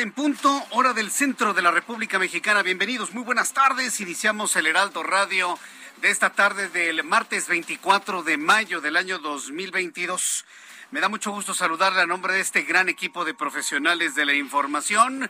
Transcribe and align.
En 0.00 0.12
punto, 0.12 0.64
hora 0.70 0.92
del 0.92 1.10
centro 1.10 1.54
de 1.54 1.62
la 1.62 1.72
República 1.72 2.20
Mexicana. 2.20 2.62
Bienvenidos, 2.62 3.12
muy 3.14 3.24
buenas 3.24 3.52
tardes. 3.52 4.00
Iniciamos 4.00 4.54
el 4.54 4.66
Heraldo 4.66 5.02
Radio 5.02 5.58
de 6.00 6.10
esta 6.10 6.30
tarde 6.30 6.68
del 6.68 7.02
martes 7.02 7.48
24 7.48 8.22
de 8.22 8.36
mayo 8.36 8.80
del 8.80 8.96
año 8.96 9.18
2022. 9.18 10.44
Me 10.92 11.00
da 11.00 11.08
mucho 11.08 11.32
gusto 11.32 11.52
saludarle 11.52 12.00
a 12.00 12.06
nombre 12.06 12.34
de 12.34 12.40
este 12.40 12.62
gran 12.62 12.88
equipo 12.88 13.24
de 13.24 13.34
profesionales 13.34 14.14
de 14.14 14.24
la 14.24 14.34
información. 14.34 15.28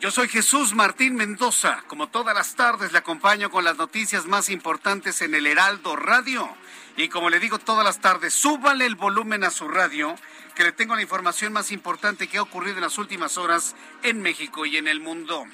Yo 0.00 0.12
soy 0.12 0.28
Jesús 0.28 0.74
Martín 0.74 1.16
Mendoza. 1.16 1.82
Como 1.88 2.08
todas 2.08 2.32
las 2.32 2.54
tardes 2.54 2.92
le 2.92 2.98
acompaño 2.98 3.50
con 3.50 3.64
las 3.64 3.78
noticias 3.78 4.26
más 4.26 4.48
importantes 4.48 5.22
en 5.22 5.34
el 5.34 5.44
Heraldo 5.44 5.96
Radio. 5.96 6.48
Y 6.96 7.08
como 7.08 7.30
le 7.30 7.40
digo 7.40 7.58
todas 7.58 7.84
las 7.84 8.00
tardes, 8.00 8.32
súbale 8.32 8.86
el 8.86 8.94
volumen 8.94 9.42
a 9.42 9.50
su 9.50 9.66
radio, 9.66 10.14
que 10.54 10.62
le 10.62 10.70
tengo 10.70 10.94
la 10.94 11.02
información 11.02 11.52
más 11.52 11.72
importante 11.72 12.28
que 12.28 12.38
ha 12.38 12.42
ocurrido 12.42 12.76
en 12.76 12.82
las 12.82 12.96
últimas 12.96 13.38
horas 13.38 13.74
en 14.04 14.22
México 14.22 14.66
y 14.66 14.76
en 14.76 14.86
el 14.86 15.00
mundo. 15.00 15.44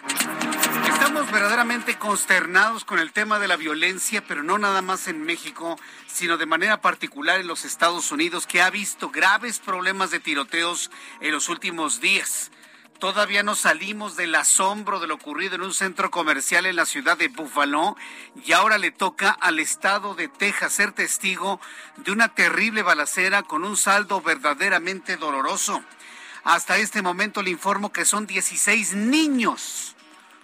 Estamos 0.89 1.31
verdaderamente 1.33 1.99
consternados 1.99 2.85
con 2.85 2.99
el 2.99 3.13
tema 3.13 3.39
de 3.39 3.49
la 3.49 3.57
violencia, 3.57 4.23
pero 4.27 4.43
no 4.43 4.59
nada 4.59 4.83
más 4.83 5.09
en 5.09 5.23
México, 5.23 5.79
sino 6.07 6.37
de 6.37 6.45
manera 6.45 6.83
particular 6.83 7.41
en 7.41 7.47
los 7.47 7.65
Estados 7.65 8.13
Unidos, 8.13 8.47
que 8.47 8.61
ha 8.61 8.69
visto 8.69 9.09
graves 9.09 9.59
problemas 9.59 10.11
de 10.11 10.21
tiroteos 10.21 10.91
en 11.21 11.33
los 11.33 11.49
últimos 11.49 12.03
días. 12.03 12.51
Todavía 12.99 13.43
no 13.43 13.55
salimos 13.55 14.17
del 14.17 14.35
asombro 14.35 15.01
de 15.01 15.07
lo 15.07 15.17
ocurrido 15.17 15.57
en 15.57 15.63
un 15.63 15.75
centro 15.75 16.11
comercial 16.11 16.65
en 16.65 16.77
la 16.77 16.87
ciudad 16.87 17.19
de 17.19 17.29
Buffalo 17.29 17.97
y 18.45 18.53
ahora 18.53 18.79
le 18.79 18.93
toca 18.93 19.31
al 19.31 19.59
estado 19.59 20.15
de 20.15 20.29
Texas 20.29 20.73
ser 20.73 20.93
testigo 20.93 21.61
de 21.97 22.13
una 22.13 22.35
terrible 22.35 22.83
balacera 22.83 23.43
con 23.43 23.65
un 23.65 23.77
saldo 23.77 24.21
verdaderamente 24.23 25.17
doloroso. 25.17 25.83
Hasta 26.45 26.79
este 26.79 27.03
momento 27.03 27.43
le 27.43 27.51
informo 27.51 27.93
que 27.93 28.05
son 28.05 28.27
16 28.27 28.95
niños 28.95 29.97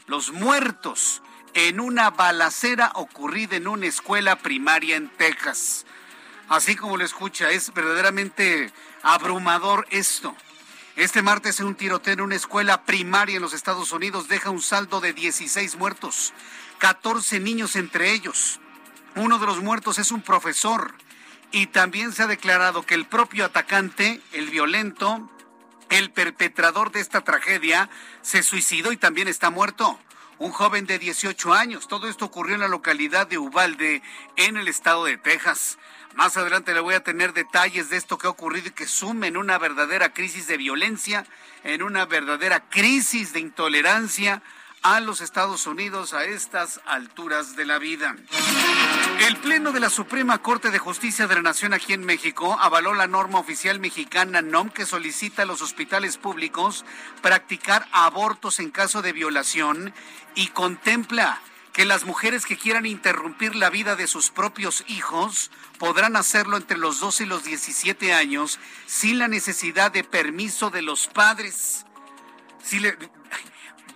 los 0.07 0.33
muertos 0.33 1.23
en 1.55 1.81
una 1.81 2.11
balacera 2.11 2.91
ocurrida 2.95 3.57
en 3.57 3.69
una 3.69 3.87
escuela 3.87 4.37
primaria 4.37 4.97
en 4.97 5.09
Texas. 5.09 5.87
Así 6.49 6.75
como 6.75 6.97
lo 6.97 7.05
escucha, 7.05 7.51
es 7.51 7.73
verdaderamente 7.73 8.73
abrumador 9.03 9.87
esto. 9.91 10.35
Este 11.01 11.23
martes 11.23 11.61
un 11.61 11.77
tiroteo 11.77 12.13
en 12.13 12.21
una 12.21 12.35
escuela 12.35 12.85
primaria 12.85 13.37
en 13.37 13.41
los 13.41 13.55
Estados 13.55 13.91
Unidos 13.91 14.29
deja 14.29 14.51
un 14.51 14.61
saldo 14.61 15.01
de 15.01 15.15
16 15.15 15.77
muertos, 15.77 16.35
14 16.77 17.41
niños 17.41 17.75
entre 17.75 18.13
ellos. 18.13 18.61
Uno 19.17 19.39
de 19.39 19.47
los 19.47 19.63
muertos 19.63 19.99
es 19.99 20.11
un 20.11 20.21
profesor 20.21 20.95
y 21.53 21.69
también 21.69 22.13
se 22.13 22.23
ha 22.23 22.27
declarado 22.27 22.83
que 22.83 22.95
el 22.95 23.07
propio 23.07 23.47
atacante, 23.47 24.21
el 24.33 24.51
violento, 24.51 25.31
el 25.89 26.11
perpetrador 26.11 26.93
de 26.93 27.01
esta 27.01 27.23
tragedia, 27.23 27.89
se 28.21 28.43
suicidó 28.43 28.93
y 28.93 28.99
también 28.99 29.27
está 29.27 29.49
muerto. 29.49 29.99
Un 30.37 30.53
joven 30.53 30.85
de 30.85 30.99
18 30.99 31.55
años. 31.55 31.89
Todo 31.89 32.11
esto 32.11 32.27
ocurrió 32.27 32.57
en 32.57 32.61
la 32.61 32.69
localidad 32.69 33.27
de 33.27 33.39
Uvalde, 33.39 34.03
en 34.37 34.59
el 34.59 34.69
estado 34.69 35.07
de 35.07 35.17
Texas. 35.17 35.79
Más 36.15 36.37
adelante 36.37 36.75
le 36.75 36.81
voy 36.81 36.95
a 36.95 37.05
tener 37.05 37.33
detalles 37.33 37.91
de 37.91 37.97
esto 37.97 38.19
que 38.19 38.27
ha 38.27 38.31
ocurrido 38.31 38.69
y 38.69 38.73
que 38.73 38.87
sume 38.87 39.29
en 39.29 39.37
una 39.37 39.59
verdadera 39.59 40.13
crisis 40.13 40.47
de 40.47 40.57
violencia, 40.57 41.25
en 41.65 41.83
una 41.83 42.05
verdadera 42.07 42.69
crisis 42.69 43.33
de 43.33 43.41
intolerancia 43.41 44.43
a 44.83 45.01
los 45.01 45.21
Estados 45.21 45.67
Unidos 45.67 46.15
a 46.15 46.25
estas 46.25 46.81
alturas 46.87 47.55
de 47.55 47.67
la 47.67 47.79
vida. 47.79 48.17
El 49.27 49.37
Pleno 49.37 49.73
de 49.73 49.81
la 49.81 49.91
Suprema 49.91 50.39
Corte 50.39 50.71
de 50.71 50.79
Justicia 50.79 51.27
de 51.27 51.35
la 51.35 51.43
Nación 51.43 51.75
aquí 51.75 51.93
en 51.93 52.05
México 52.05 52.57
avaló 52.59 52.95
la 52.95 53.07
norma 53.07 53.39
oficial 53.39 53.79
mexicana 53.79 54.41
NOM 54.41 54.71
que 54.71 54.87
solicita 54.87 55.43
a 55.43 55.47
los 55.47 55.61
hospitales 55.61 56.17
públicos 56.17 56.87
practicar 57.21 57.87
abortos 57.93 58.59
en 58.59 58.71
caso 58.71 59.03
de 59.03 59.13
violación 59.13 59.93
y 60.35 60.49
contempla 60.49 61.41
que 61.73 61.85
las 61.85 62.05
mujeres 62.05 62.47
que 62.47 62.57
quieran 62.57 62.87
interrumpir 62.87 63.55
la 63.55 63.71
vida 63.71 63.97
de 63.97 64.07
sus 64.07 64.31
propios 64.31 64.85
hijos 64.89 65.51
podrán 65.79 66.17
hacerlo 66.17 66.57
entre 66.57 66.79
los 66.79 67.01
12 67.01 67.25
y 67.25 67.27
los 67.27 67.45
17 67.45 68.13
años 68.13 68.59
sin 68.87 69.19
la 69.19 69.29
necesidad 69.29 69.93
de 69.93 70.05
permiso 70.05 70.71
de 70.71 70.83
los 70.83 71.07
padres. 71.07 71.87
Si 72.63 72.81
le, 72.81 72.97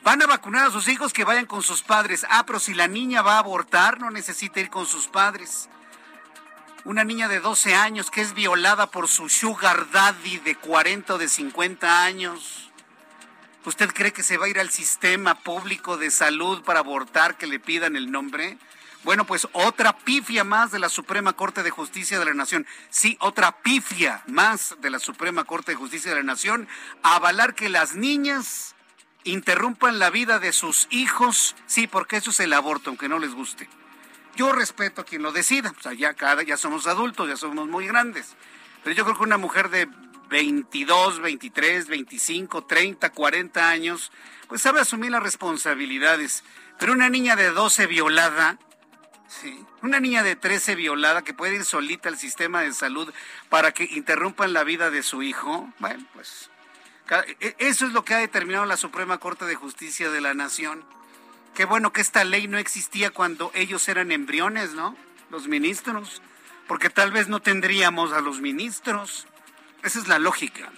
van 0.03 0.23
a 0.23 0.27
vacunar 0.27 0.67
a 0.67 0.71
sus 0.71 0.89
hijos 0.89 1.13
que 1.13 1.25
vayan 1.25 1.47
con 1.47 1.63
sus 1.63 1.83
padres. 1.83 2.27
Ah, 2.31 2.45
pero 2.47 2.61
si 2.61 2.75
la 2.75 2.87
niña 2.87 3.23
va 3.23 3.37
a 3.37 3.41
abortar, 3.41 3.99
no 4.01 4.11
necesita 4.11 4.61
ir 4.61 4.71
con 4.71 4.87
sus 4.87 5.09
padres. 5.09 5.69
Una 6.85 7.03
niña 7.03 7.29
de 7.29 7.41
12 7.41 7.75
años 7.75 8.11
que 8.11 8.21
es 8.21 8.35
violada 8.35 8.91
por 8.91 9.09
su 9.09 9.29
sugar 9.29 9.91
daddy 9.91 10.39
de 10.39 10.55
40 10.55 11.15
o 11.15 11.19
de 11.19 11.29
50 11.29 12.05
años 12.05 12.64
¿Usted 13.65 13.91
cree 13.95 14.13
que 14.13 14.23
se 14.23 14.37
va 14.37 14.45
a 14.45 14.49
ir 14.51 14.61
al 14.61 14.71
sistema 14.71 15.37
público 15.41 15.97
de 15.97 16.11
salud 16.11 16.63
para 16.65 16.81
abortar 16.81 17.39
que 17.39 17.47
le 17.47 17.59
pidan 17.59 17.97
el 17.97 18.11
nombre? 18.11 18.59
Bueno, 19.05 19.27
pues 19.27 19.49
otra 19.53 19.97
pifia 19.97 20.45
más 20.45 20.71
de 20.71 20.79
la 20.79 20.91
Suprema 20.91 21.33
Corte 21.33 21.63
de 21.63 21.71
Justicia 21.71 22.19
de 22.19 22.27
la 22.27 22.35
Nación. 22.35 22.67
Sí, 22.91 23.17
otra 23.21 23.63
pifia 23.63 24.23
más 24.27 24.77
de 24.81 24.91
la 24.91 24.99
Suprema 24.99 25.45
Corte 25.45 25.73
de 25.73 25.77
Justicia 25.77 26.11
de 26.11 26.19
la 26.19 26.23
Nación. 26.23 26.69
avalar 27.03 27.55
que 27.55 27.71
las 27.71 27.95
niñas 27.95 28.75
interrumpan 29.25 29.99
la 29.99 30.11
vida 30.11 30.39
de 30.39 30.53
sus 30.53 30.87
hijos. 30.91 31.57
Sí, 31.67 31.87
porque 31.87 32.17
eso 32.19 32.31
es 32.31 32.41
el 32.41 32.53
aborto, 32.53 32.91
aunque 32.91 33.09
no 33.09 33.19
les 33.19 33.35
guste. 33.35 33.69
Yo 34.37 34.53
respeto 34.53 35.01
a 35.01 35.05
quien 35.05 35.23
lo 35.23 35.33
decida. 35.33 35.75
O 35.79 35.83
sea, 35.83 35.95
ya 35.95 36.13
cada, 36.13 36.43
ya 36.43 36.59
somos 36.59 36.87
adultos, 36.87 37.29
ya 37.29 37.37
somos 37.37 37.67
muy 37.67 37.87
grandes. 37.87 38.35
Pero 38.83 38.95
yo 38.95 39.05
creo 39.05 39.17
que 39.17 39.25
una 39.25 39.39
mujer 39.39 39.71
de 39.71 39.89
22, 40.29 41.21
23, 41.21 41.89
25, 41.89 42.65
30, 42.65 43.11
40 43.11 43.69
años, 43.69 44.13
pues 44.49 44.63
sabe 44.63 44.81
asumir 44.81 45.11
las 45.11 45.23
responsabilidades. 45.23 46.45
Pero 46.79 46.93
una 46.93 47.09
niña 47.09 47.37
de 47.37 47.51
12 47.51 47.87
violada, 47.87 48.59
sí, 49.29 49.65
una 49.83 50.01
niña 50.01 50.23
de 50.23 50.37
13 50.37 50.75
violada 50.75 51.23
que 51.23 51.35
puede 51.35 51.57
ir 51.57 51.65
solita 51.65 52.09
al 52.09 52.19
sistema 52.19 52.63
de 52.63 52.73
salud 52.73 53.13
para 53.49 53.73
que 53.73 53.85
interrumpan 53.85 54.53
la 54.53 54.65
vida 54.65 54.91
de 54.91 55.03
su 55.03 55.23
hijo, 55.23 55.73
bueno, 55.79 56.05
pues 56.15 56.51
e, 57.41 57.57
eso 57.59 57.87
es 57.87 57.93
lo 57.93 58.05
que 58.05 58.15
ha 58.15 58.19
determinado 58.19 58.65
la 58.65 58.77
Suprema 58.77 59.19
Corte 59.19 59.45
de 59.45 59.55
Justicia 59.55 60.11
de 60.11 60.21
la 60.21 60.35
Nación. 60.35 60.85
Qué 61.55 61.65
bueno 61.65 61.93
que 61.93 62.01
esta 62.01 62.25
ley 62.25 62.49
no 62.49 62.59
existía 62.59 63.11
cuando 63.11 63.51
ellos 63.55 63.89
eran 63.89 64.11
embriones, 64.11 64.73
¿no? 64.75 64.97
Los 65.31 65.47
ministros, 65.47 66.23
porque 66.67 66.91
tal 66.91 67.13
vez 67.13 67.29
no 67.29 67.41
tendríamos 67.41 68.13
a 68.13 68.21
los 68.21 68.41
ministros. 68.41 69.29
Esa 69.85 69.99
es 69.99 70.09
la 70.09 70.19
lógica. 70.19 70.73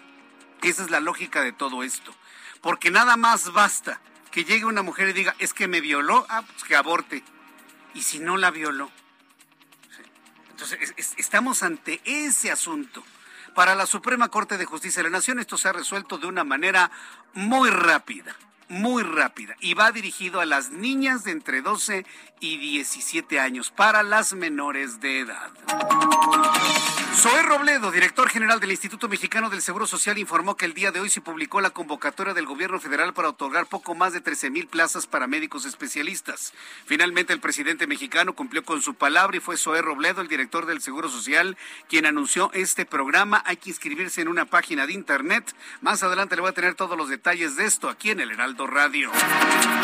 Esa 0.63 0.83
es 0.83 0.91
la 0.91 1.01
lógica 1.01 1.41
de 1.43 1.53
todo 1.53 1.83
esto. 1.83 2.15
Porque 2.61 2.91
nada 2.91 3.17
más 3.17 3.53
basta 3.53 4.01
que 4.31 4.45
llegue 4.45 4.65
una 4.65 4.83
mujer 4.83 5.09
y 5.09 5.13
diga, 5.13 5.35
es 5.39 5.55
que 5.55 5.69
me 5.69 5.81
violó, 5.81 6.27
ah, 6.29 6.43
pues 6.43 6.65
que 6.65 6.77
aborte. 6.77 7.23
¿Y 7.95 8.03
si 8.03 8.19
no 8.19 8.37
la 8.37 8.51
violó? 8.51 8.91
Entonces, 10.51 10.95
estamos 11.17 11.63
ante 11.63 12.01
ese 12.05 12.51
asunto. 12.51 13.05
Para 13.55 13.75
la 13.75 13.87
Suprema 13.87 14.29
Corte 14.29 14.59
de 14.59 14.65
Justicia 14.67 15.03
de 15.03 15.09
la 15.09 15.17
Nación 15.17 15.39
esto 15.39 15.57
se 15.57 15.69
ha 15.69 15.73
resuelto 15.73 16.19
de 16.19 16.27
una 16.27 16.45
manera 16.45 16.91
muy 17.33 17.71
rápida 17.71 18.37
muy 18.69 19.03
rápida 19.05 19.55
y 19.61 19.75
va 19.75 19.93
dirigido 19.93 20.41
a 20.41 20.47
las 20.47 20.71
niñas 20.71 21.25
de 21.25 21.31
entre 21.31 21.63
12 21.63 22.05
y 22.41 22.57
17 22.59 23.39
años 23.39 23.71
para 23.71 24.03
las 24.03 24.33
menores 24.33 25.01
de 25.01 25.21
edad. 25.21 25.53
Zoé 27.19 27.43
Robledo, 27.43 27.91
director 27.91 28.29
general 28.29 28.61
del 28.61 28.73
Instituto 28.73 29.09
Mexicano 29.09 29.49
del 29.49 29.63
Seguro 29.63 29.87
Social, 29.87 30.19
informó 30.19 30.55
que 30.55 30.67
el 30.67 30.75
día 30.75 30.93
de 30.93 31.01
hoy 31.01 31.09
se 31.09 31.23
publicó 31.23 31.63
la 31.63 31.71
convocatoria 31.71 32.35
del 32.35 32.45
gobierno 32.45 32.79
federal 32.79 33.15
para 33.15 33.31
otorgar 33.31 33.65
poco 33.65 33.95
más 33.95 34.13
de 34.13 34.21
13 34.21 34.51
mil 34.51 34.67
plazas 34.67 35.07
para 35.07 35.27
médicos 35.27 35.65
especialistas. 35.65 36.53
Finalmente, 36.85 37.33
el 37.33 37.41
presidente 37.41 37.87
mexicano 37.87 38.35
cumplió 38.35 38.65
con 38.65 38.83
su 38.83 38.95
palabra 38.95 39.35
y 39.35 39.41
fue 39.41 39.57
Zoé 39.57 39.81
Robledo, 39.81 40.21
el 40.21 40.29
director 40.29 40.67
del 40.67 40.83
Seguro 40.83 41.09
Social, 41.09 41.57
quien 41.89 42.05
anunció 42.05 42.51
este 42.53 42.85
programa. 42.85 43.43
Hay 43.47 43.57
que 43.57 43.71
inscribirse 43.71 44.21
en 44.21 44.29
una 44.29 44.45
página 44.45 44.87
de 44.87 44.93
internet. 44.93 45.57
Más 45.81 46.03
adelante 46.03 46.37
le 46.37 46.43
voy 46.43 46.51
a 46.51 46.55
tener 46.55 46.75
todos 46.75 46.99
los 46.99 47.09
detalles 47.09 47.57
de 47.57 47.65
esto 47.65 47.89
aquí 47.89 48.11
en 48.11 48.21
el 48.21 48.31
Heraldo 48.31 48.67
Radio. 48.67 49.11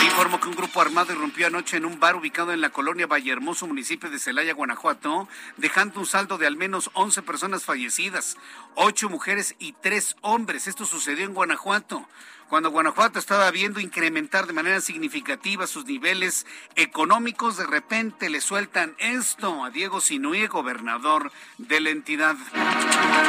Informó 0.05 0.39
que 0.39 0.49
un 0.49 0.55
grupo 0.55 0.83
armado 0.83 1.15
irrumpió 1.15 1.47
anoche 1.47 1.79
en 1.79 1.87
un 1.87 1.99
bar 1.99 2.15
ubicado 2.15 2.53
en 2.53 2.61
la 2.61 2.69
colonia 2.69 3.07
Vallehermoso, 3.07 3.67
municipio 3.67 4.11
de 4.11 4.19
Celaya, 4.19 4.53
Guanajuato, 4.53 5.29
dejando 5.57 5.99
un 5.99 6.07
saldo 6.07 6.37
de 6.37 6.47
al 6.47 6.57
menos 6.57 6.91
11 6.93 7.22
personas 7.23 7.65
fallecidas, 7.65 8.37
ocho 8.75 9.09
mujeres 9.09 9.55
y 9.59 9.73
tres 9.73 10.17
hombres. 10.21 10.67
Esto 10.67 10.85
sucedió 10.85 11.25
en 11.25 11.35
Guanajuato 11.35 12.07
cuando 12.53 12.71
Guanajuato 12.71 13.19
estaba 13.19 13.51
viendo 13.51 13.81
incrementar 13.81 14.47
de 14.47 14.53
manera 14.53 14.83
significativa 14.83 15.67
sus 15.67 15.87
niveles 15.87 16.45
económicos, 16.77 17.57
de 17.57 17.65
repente 17.65 18.29
le 18.29 18.43
sueltan 18.43 18.95
esto 18.99 19.65
a 19.65 19.71
Diego 19.71 20.03
Sinué, 20.03 20.49
gobernador 20.49 21.33
de 21.57 21.81
la 21.81 21.89
entidad. 21.89 22.37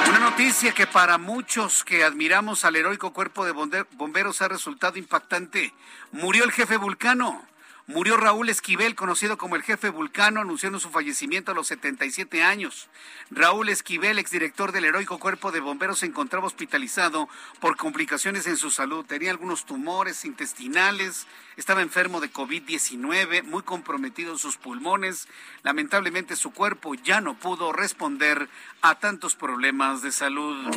Una 0.09 0.19
noticia 0.19 0.73
que 0.73 0.87
para 0.87 1.17
muchos 1.17 1.85
que 1.85 2.03
admiramos 2.03 2.65
al 2.65 2.75
heroico 2.75 3.13
cuerpo 3.13 3.45
de 3.45 3.53
bomberos 3.53 4.41
ha 4.41 4.49
resultado 4.49 4.99
impactante. 4.99 5.73
Murió 6.11 6.43
el 6.43 6.51
jefe 6.51 6.75
Vulcano. 6.75 7.47
Murió 7.85 8.15
Raúl 8.15 8.47
Esquivel, 8.47 8.95
conocido 8.95 9.37
como 9.37 9.57
el 9.57 9.61
jefe 9.61 9.89
Vulcano, 9.89 10.39
anunciando 10.39 10.79
su 10.79 10.89
fallecimiento 10.89 11.51
a 11.51 11.53
los 11.53 11.67
77 11.67 12.41
años. 12.41 12.87
Raúl 13.29 13.67
Esquivel, 13.67 14.19
exdirector 14.19 14.71
del 14.71 14.85
heroico 14.85 15.19
cuerpo 15.19 15.51
de 15.51 15.59
bomberos, 15.59 15.99
se 15.99 16.05
encontraba 16.05 16.47
hospitalizado 16.47 17.27
por 17.59 17.75
complicaciones 17.75 18.47
en 18.47 18.55
su 18.55 18.71
salud. 18.71 19.05
Tenía 19.05 19.31
algunos 19.31 19.65
tumores 19.65 20.23
intestinales, 20.23 21.27
estaba 21.57 21.81
enfermo 21.81 22.21
de 22.21 22.31
COVID-19, 22.31 23.43
muy 23.43 23.63
comprometido 23.63 24.31
en 24.31 24.39
sus 24.39 24.55
pulmones. 24.55 25.27
Lamentablemente 25.63 26.37
su 26.37 26.51
cuerpo 26.51 26.95
ya 26.95 27.19
no 27.19 27.35
pudo 27.35 27.73
responder 27.73 28.47
a 28.81 28.95
tantos 28.95 29.35
problemas 29.35 30.01
de 30.01 30.13
salud. 30.13 30.71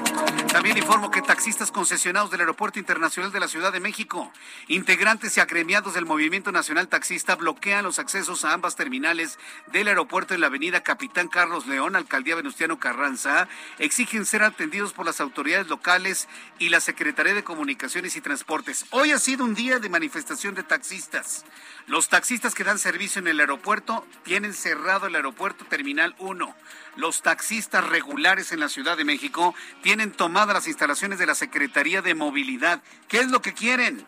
También 0.53 0.77
informo 0.77 1.13
que 1.13 1.23
taxistas 1.23 1.71
concesionados 1.71 2.33
del 2.33 2.41
Aeropuerto 2.41 2.81
Internacional 2.81 3.31
de 3.31 3.41
la 3.41 3.49
Ciudad 3.49 3.73
de 3.73 3.81
México, 3.81 4.33
integrantes 4.67 5.37
y 5.37 5.41
agremiados 5.41 5.95
del 5.95 6.05
Movimiento 6.05 6.51
Nacional 6.51 6.89
Taxista, 6.97 7.37
bloquean 7.37 7.85
los 7.85 7.99
accesos 7.99 8.47
a 8.47 8.55
ambas 8.55 8.75
terminales 8.75 9.39
del 9.71 9.89
aeropuerto 9.89 10.33
en 10.33 10.41
la 10.41 10.47
avenida 10.47 10.83
Capitán 10.83 11.29
Carlos 11.29 11.67
León, 11.67 11.95
Alcaldía 11.95 12.37
Venustiano 12.37 12.81
Carranza, 12.81 13.49
exigen 13.79 14.25
ser 14.25 14.43
atendidos 14.43 14.95
por 14.95 15.05
las 15.05 15.21
autoridades 15.21 15.69
locales 15.69 16.27
y 16.59 16.71
la 16.71 16.81
Secretaría 16.81 17.35
de 17.35 17.45
Comunicaciones 17.45 18.17
y 18.17 18.23
Transportes. 18.23 18.87
Hoy 18.93 19.13
ha 19.13 19.19
sido 19.19 19.45
un 19.45 19.55
día 19.55 19.79
de 19.79 19.91
manifestación 19.91 20.55
de 20.55 20.63
taxistas. 20.63 21.45
Los 21.87 22.09
taxistas 22.09 22.55
que 22.55 22.65
dan 22.65 22.79
servicio 22.79 23.19
en 23.19 23.29
el 23.29 23.41
aeropuerto 23.41 24.07
tienen 24.23 24.55
cerrado 24.55 25.07
el 25.07 25.17
aeropuerto 25.17 25.67
Terminal 25.67 26.15
1 26.19 26.57
los 26.97 27.21
taxistas 27.21 27.87
regulares 27.87 28.53
en 28.53 28.61
la 28.61 28.71
Ciudad 28.71 28.97
de 28.97 29.05
México 29.05 29.55
tienen 29.83 30.13
tomadas 30.13 30.55
las 30.55 30.67
instalaciones 30.67 31.19
de 31.19 31.27
la 31.27 31.35
Secretaría 31.35 32.01
de 32.01 32.15
Movilidad. 32.15 32.83
¿Qué 33.07 33.19
es 33.19 33.31
lo 33.31 33.43
que 33.43 33.53
quieren? 33.53 34.07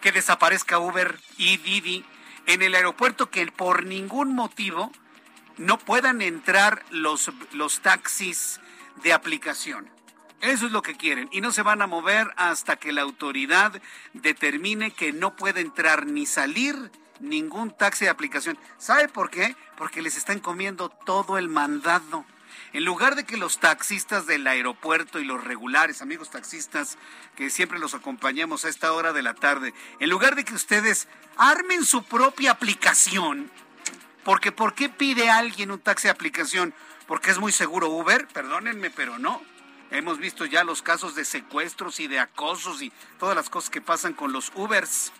Que 0.00 0.10
desaparezca 0.10 0.80
Uber 0.80 1.16
y 1.38 1.58
Didi 1.58 2.04
en 2.46 2.62
el 2.62 2.74
aeropuerto, 2.74 3.30
que 3.30 3.46
por 3.46 3.84
ningún 3.84 4.34
motivo 4.34 4.92
no 5.56 5.78
puedan 5.78 6.22
entrar 6.22 6.84
los, 6.90 7.30
los 7.52 7.80
taxis 7.80 8.60
de 9.02 9.12
aplicación. 9.12 9.88
Eso 10.40 10.66
es 10.66 10.72
lo 10.72 10.82
que 10.82 10.96
quieren 10.96 11.28
y 11.32 11.40
no 11.40 11.52
se 11.52 11.62
van 11.62 11.80
a 11.80 11.86
mover 11.86 12.28
hasta 12.36 12.76
que 12.76 12.92
la 12.92 13.02
autoridad 13.02 13.80
determine 14.12 14.90
que 14.90 15.12
no 15.12 15.36
puede 15.36 15.60
entrar 15.60 16.06
ni 16.06 16.26
salir 16.26 16.90
ningún 17.20 17.74
taxi 17.74 18.04
de 18.04 18.10
aplicación. 18.10 18.58
¿Sabe 18.76 19.08
por 19.08 19.30
qué? 19.30 19.56
Porque 19.76 20.02
les 20.02 20.16
están 20.16 20.40
comiendo 20.40 20.90
todo 20.90 21.38
el 21.38 21.48
mandado. 21.48 22.26
En 22.74 22.84
lugar 22.84 23.14
de 23.14 23.22
que 23.22 23.36
los 23.36 23.60
taxistas 23.60 24.26
del 24.26 24.44
aeropuerto 24.48 25.20
y 25.20 25.24
los 25.24 25.44
regulares, 25.44 26.02
amigos 26.02 26.30
taxistas, 26.30 26.98
que 27.36 27.48
siempre 27.48 27.78
los 27.78 27.94
acompañamos 27.94 28.64
a 28.64 28.68
esta 28.68 28.92
hora 28.92 29.12
de 29.12 29.22
la 29.22 29.34
tarde, 29.34 29.72
en 30.00 30.10
lugar 30.10 30.34
de 30.34 30.44
que 30.44 30.54
ustedes 30.54 31.06
armen 31.36 31.84
su 31.84 32.02
propia 32.02 32.50
aplicación, 32.50 33.48
porque 34.24 34.50
¿por 34.50 34.74
qué 34.74 34.88
pide 34.88 35.30
alguien 35.30 35.70
un 35.70 35.78
taxi 35.78 36.08
de 36.08 36.10
aplicación? 36.10 36.74
Porque 37.06 37.30
es 37.30 37.38
muy 37.38 37.52
seguro 37.52 37.90
Uber, 37.90 38.26
perdónenme, 38.26 38.90
pero 38.90 39.20
no. 39.20 39.40
Hemos 39.92 40.18
visto 40.18 40.44
ya 40.44 40.64
los 40.64 40.82
casos 40.82 41.14
de 41.14 41.24
secuestros 41.24 42.00
y 42.00 42.08
de 42.08 42.18
acosos 42.18 42.82
y 42.82 42.92
todas 43.20 43.36
las 43.36 43.50
cosas 43.50 43.70
que 43.70 43.82
pasan 43.82 44.14
con 44.14 44.32
los 44.32 44.50
Ubers. 44.56 45.12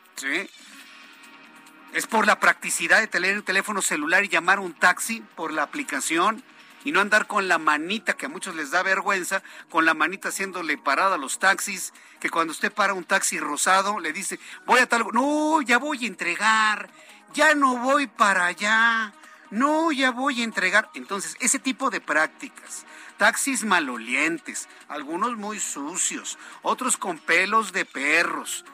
Es 1.93 2.09
por 2.09 2.27
la 2.27 2.41
practicidad 2.41 2.99
de 2.99 3.07
tener 3.07 3.37
el 3.37 3.45
teléfono 3.45 3.81
celular 3.81 4.25
y 4.25 4.29
llamar 4.29 4.59
un 4.59 4.73
taxi 4.73 5.23
por 5.37 5.53
la 5.53 5.63
aplicación 5.63 6.43
y 6.85 6.93
no 6.93 7.01
andar 7.01 7.27
con 7.27 7.49
la 7.49 7.59
manita, 7.59 8.15
que 8.15 8.27
a 8.27 8.29
muchos 8.29 8.55
les 8.55 8.71
da 8.71 8.83
vergüenza, 8.83 9.43
con 9.71 9.85
la 9.85 9.95
manita 9.95 10.29
haciéndole 10.29 10.79
parada 10.79 11.17
a 11.17 11.19
los 11.19 11.39
taxis, 11.39 11.93
que 12.21 12.31
cuando 12.31 12.53
usted 12.53 12.73
para 12.73 12.95
un 12.95 13.05
taxi 13.05 13.41
rosado 13.41 13.99
le 13.99 14.13
dice, 14.13 14.39
voy 14.67 14.81
a 14.81 14.89
tal, 14.89 15.05
no, 15.13 15.63
ya 15.63 15.79
voy 15.79 16.05
a 16.05 16.09
entregar, 16.09 16.91
ya 17.33 17.55
no 17.55 17.79
voy 17.79 18.07
para 18.07 18.47
allá, 18.47 19.13
no, 19.51 19.93
ya 19.93 20.11
voy 20.11 20.41
a 20.41 20.45
entregar. 20.45 20.91
Entonces, 20.95 21.37
ese 21.41 21.59
tipo 21.59 21.91
de 21.91 22.01
prácticas, 22.01 22.85
taxis 23.17 23.65
malolientes, 23.65 24.69
algunos 24.89 25.37
muy 25.37 25.59
sucios, 25.61 26.39
otros 26.63 26.97
con 26.97 27.19
pelos 27.19 27.73
de 27.73 27.85
perros, 27.85 28.65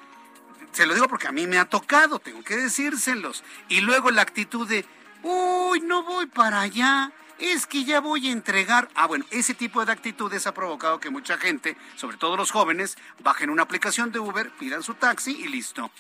se 0.72 0.86
lo 0.86 0.94
digo 0.94 1.08
porque 1.08 1.26
a 1.26 1.32
mí 1.32 1.46
me 1.46 1.58
ha 1.58 1.64
tocado, 1.64 2.18
tengo 2.18 2.42
que 2.42 2.56
decírselos. 2.56 3.42
Y 3.68 3.80
luego 3.80 4.10
la 4.10 4.22
actitud 4.22 4.68
de, 4.68 4.84
uy, 5.22 5.80
no 5.80 6.04
voy 6.04 6.26
para 6.26 6.60
allá, 6.60 7.12
es 7.40 7.66
que 7.66 7.84
ya 7.84 8.00
voy 8.00 8.28
a 8.28 8.32
entregar. 8.32 8.88
Ah, 8.94 9.06
bueno, 9.06 9.24
ese 9.30 9.54
tipo 9.54 9.84
de 9.84 9.92
actitudes 9.92 10.46
ha 10.46 10.54
provocado 10.54 11.00
que 11.00 11.10
mucha 11.10 11.38
gente, 11.38 11.76
sobre 11.96 12.16
todo 12.16 12.36
los 12.36 12.50
jóvenes, 12.50 12.96
bajen 13.22 13.50
una 13.50 13.62
aplicación 13.62 14.12
de 14.12 14.18
Uber, 14.18 14.50
pidan 14.58 14.82
su 14.82 14.94
taxi 14.94 15.32
y 15.32 15.48
listo. 15.48 15.90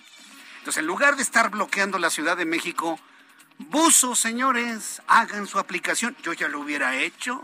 Entonces, 0.58 0.80
en 0.80 0.86
lugar 0.86 1.16
de 1.16 1.22
estar 1.22 1.50
bloqueando 1.50 1.98
la 1.98 2.10
Ciudad 2.10 2.36
de 2.36 2.44
México, 2.44 3.00
buzos, 3.58 4.18
señores, 4.18 5.02
hagan 5.06 5.46
su 5.46 5.58
aplicación. 5.58 6.16
Yo 6.22 6.32
ya 6.32 6.48
lo 6.48 6.60
hubiera 6.60 6.96
hecho. 6.96 7.42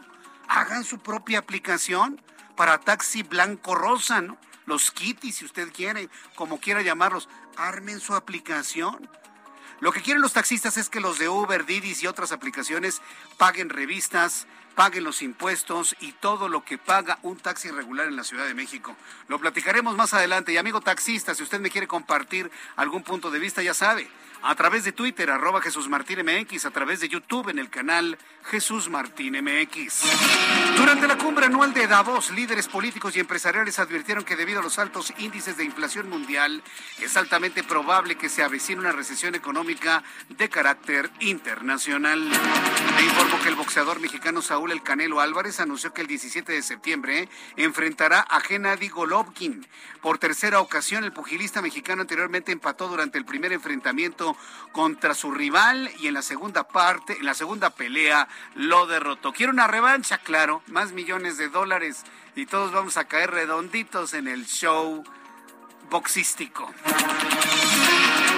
Hagan 0.49 0.85
su 0.85 0.99
propia 0.99 1.41
aplicación 1.41 2.21
para 2.57 2.79
taxi 2.79 3.23
blanco 3.23 3.75
rosa, 3.75 4.21
¿no? 4.21 4.39
los 4.67 4.91
Kitty, 4.91 5.33
si 5.33 5.45
usted 5.45 5.73
quiere, 5.73 6.09
como 6.35 6.61
quiera 6.61 6.83
llamarlos, 6.83 7.29
armen 7.57 8.01
su 8.01 8.15
aplicación. 8.15 9.09
Lo 9.81 9.93
que 9.93 10.01
quieren 10.01 10.23
los 10.23 10.33
taxistas 10.33 10.77
es 10.79 10.89
que 10.89 11.01
los 11.01 11.19
de 11.19 11.29
Uber, 11.29 11.67
Didi 11.67 11.95
y 12.01 12.07
otras 12.07 12.33
aplicaciones 12.33 13.03
paguen 13.37 13.69
revistas, 13.69 14.47
paguen 14.75 15.05
los 15.05 15.23
impuestos 15.23 15.97
y 16.01 16.13
todo 16.13 16.49
lo 16.49 16.65
que 16.65 16.79
paga 16.79 17.19
un 17.23 17.37
taxi 17.37 17.71
regular 17.71 18.07
en 18.07 18.17
la 18.17 18.25
Ciudad 18.25 18.47
de 18.47 18.55
México. 18.55 18.97
Lo 19.29 19.39
platicaremos 19.39 19.97
más 19.97 20.15
adelante. 20.15 20.53
Y 20.53 20.57
amigo 20.57 20.81
taxista, 20.81 21.35
si 21.35 21.43
usted 21.43 21.61
me 21.61 21.71
quiere 21.71 21.87
compartir 21.87 22.51
algún 22.77 23.03
punto 23.03 23.31
de 23.31 23.39
vista, 23.39 23.63
ya 23.63 23.75
sabe, 23.75 24.09
a 24.43 24.55
través 24.55 24.85
de 24.85 24.93
Twitter, 24.93 25.31
arroba 25.31 25.61
Jesús 25.61 25.89
Martín 25.89 26.21
MX, 26.21 26.67
a 26.67 26.71
través 26.71 27.01
de 27.01 27.09
YouTube 27.09 27.49
en 27.49 27.59
el 27.59 27.71
canal 27.71 28.19
Jesús 28.45 28.89
Martín 28.89 29.35
MX. 29.43 30.03
Durante 30.77 31.09
la 31.09 31.19
cumbre 31.19 31.47
anual 31.47 31.73
de 31.73 31.87
Davos, 31.87 32.31
líderes 32.31 32.69
políticos 32.69 33.17
y 33.17 33.21
empresariales 33.21 33.79
advirtieron 33.79 34.25
que 34.25 34.37
debido 34.37 34.61
a 34.61 34.63
los 34.63 34.79
altos 34.79 35.13
índices 35.19 35.57
de 35.57 35.65
inflación 35.65 36.09
mundial, 36.09 36.63
es 37.01 37.17
altamente 37.17 37.65
probable 37.65 38.17
que 38.17 38.29
se 38.29 38.43
avecine 38.43 38.81
una 38.81 38.93
recesión 38.93 39.35
económica 39.35 40.05
de 40.29 40.49
carácter 40.49 41.11
internacional. 41.21 42.29
Le 42.29 43.05
informo 43.05 43.41
que 43.43 43.49
el 43.49 43.57
boxeador 43.57 44.01
mexicano 44.01 44.43
Saúl 44.43 44.73
El 44.73 44.83
Canelo 44.83 45.21
Álvarez 45.21 45.61
anunció 45.61 45.93
que 45.93 46.03
el 46.03 46.07
17 46.07 46.53
de 46.53 46.63
septiembre 46.63 47.29
enfrentará 47.57 48.21
a 48.21 48.41
Gennady 48.41 48.89
Golovkin. 48.89 49.67
Por 50.01 50.19
tercera 50.19 50.61
ocasión, 50.61 51.05
el 51.05 51.13
pugilista 51.13 51.63
mexicano 51.63 52.03
anteriormente 52.03 52.53
empató 52.53 52.89
durante 52.89 53.19
el 53.19 53.25
primer 53.25 53.53
enfrentamiento 53.53 54.26
contra 54.73 55.15
su 55.15 55.31
rival 55.31 55.91
y 55.99 56.07
en 56.09 56.15
la 56.15 56.23
segunda 56.23 56.67
parte, 56.67 57.19
en 57.19 57.27
la 57.27 57.35
segunda 57.35 57.71
pelea, 57.71 58.29
lo 58.55 58.87
derrotó. 58.87 59.33
Quiere 59.33 59.53
una 59.53 59.67
revancha, 59.67 60.19
claro, 60.19 60.63
más 60.67 60.93
millones 60.93 61.37
de 61.37 61.49
dólares 61.49 62.05
y 62.35 62.47
todos 62.47 62.73
vamos 62.73 62.97
a 62.97 63.05
caer 63.05 63.31
redonditos 63.31 64.15
en 64.15 64.29
el 64.29 64.47
show 64.47 65.05
boxístico. 65.91 66.73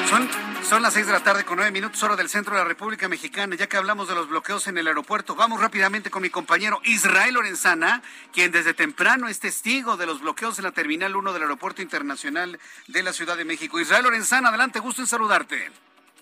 Son, 0.09 0.27
son 0.62 0.81
las 0.81 0.95
seis 0.95 1.07
de 1.07 1.12
la 1.12 1.23
tarde 1.23 1.45
con 1.45 1.57
nueve 1.57 1.71
minutos 1.71 2.03
hora 2.03 2.17
del 2.17 2.31
centro 2.31 2.55
de 2.55 2.62
la 2.62 2.65
República 2.67 3.09
Mexicana. 3.09 3.57
Ya 3.57 3.67
que 3.67 3.77
hablamos 3.77 4.09
de 4.09 4.15
los 4.15 4.27
bloqueos 4.31 4.67
en 4.67 4.79
el 4.79 4.87
aeropuerto, 4.87 5.35
vamos 5.35 5.61
rápidamente 5.61 6.11
con 6.11 6.23
mi 6.23 6.31
compañero 6.31 6.81
Israel 6.85 7.35
Lorenzana, 7.35 8.00
quien 8.33 8.50
desde 8.50 8.73
temprano 8.73 9.29
es 9.29 9.38
testigo 9.38 9.99
de 9.99 10.07
los 10.07 10.23
bloqueos 10.23 10.59
en 10.59 10.65
la 10.65 10.73
Terminal 10.73 11.15
1 11.15 11.35
del 11.35 11.43
Aeropuerto 11.43 11.83
Internacional 11.83 12.59
de 12.87 13.03
la 13.03 13.12
Ciudad 13.12 13.37
de 13.37 13.45
México. 13.45 13.79
Israel 13.79 14.05
Lorenzana, 14.05 14.49
adelante, 14.49 14.79
gusto 14.79 15.03
en 15.03 15.09
saludarte. 15.09 15.71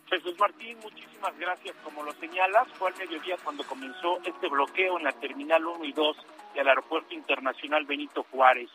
Jesús 0.08 0.36
Martín, 0.36 0.76
muchísimas 0.82 1.38
gracias. 1.38 1.76
Como 1.84 2.02
lo 2.02 2.12
señalas, 2.14 2.66
fue 2.80 2.90
al 2.90 2.96
mediodía 2.98 3.36
cuando 3.44 3.62
comenzó 3.62 4.18
este 4.24 4.48
bloqueo 4.48 4.98
en 4.98 5.04
la 5.04 5.12
Terminal 5.12 5.64
1 5.64 5.84
y 5.84 5.92
2 5.92 6.16
del 6.56 6.68
Aeropuerto 6.68 7.14
Internacional 7.14 7.84
Benito 7.84 8.26
Juárez. 8.32 8.68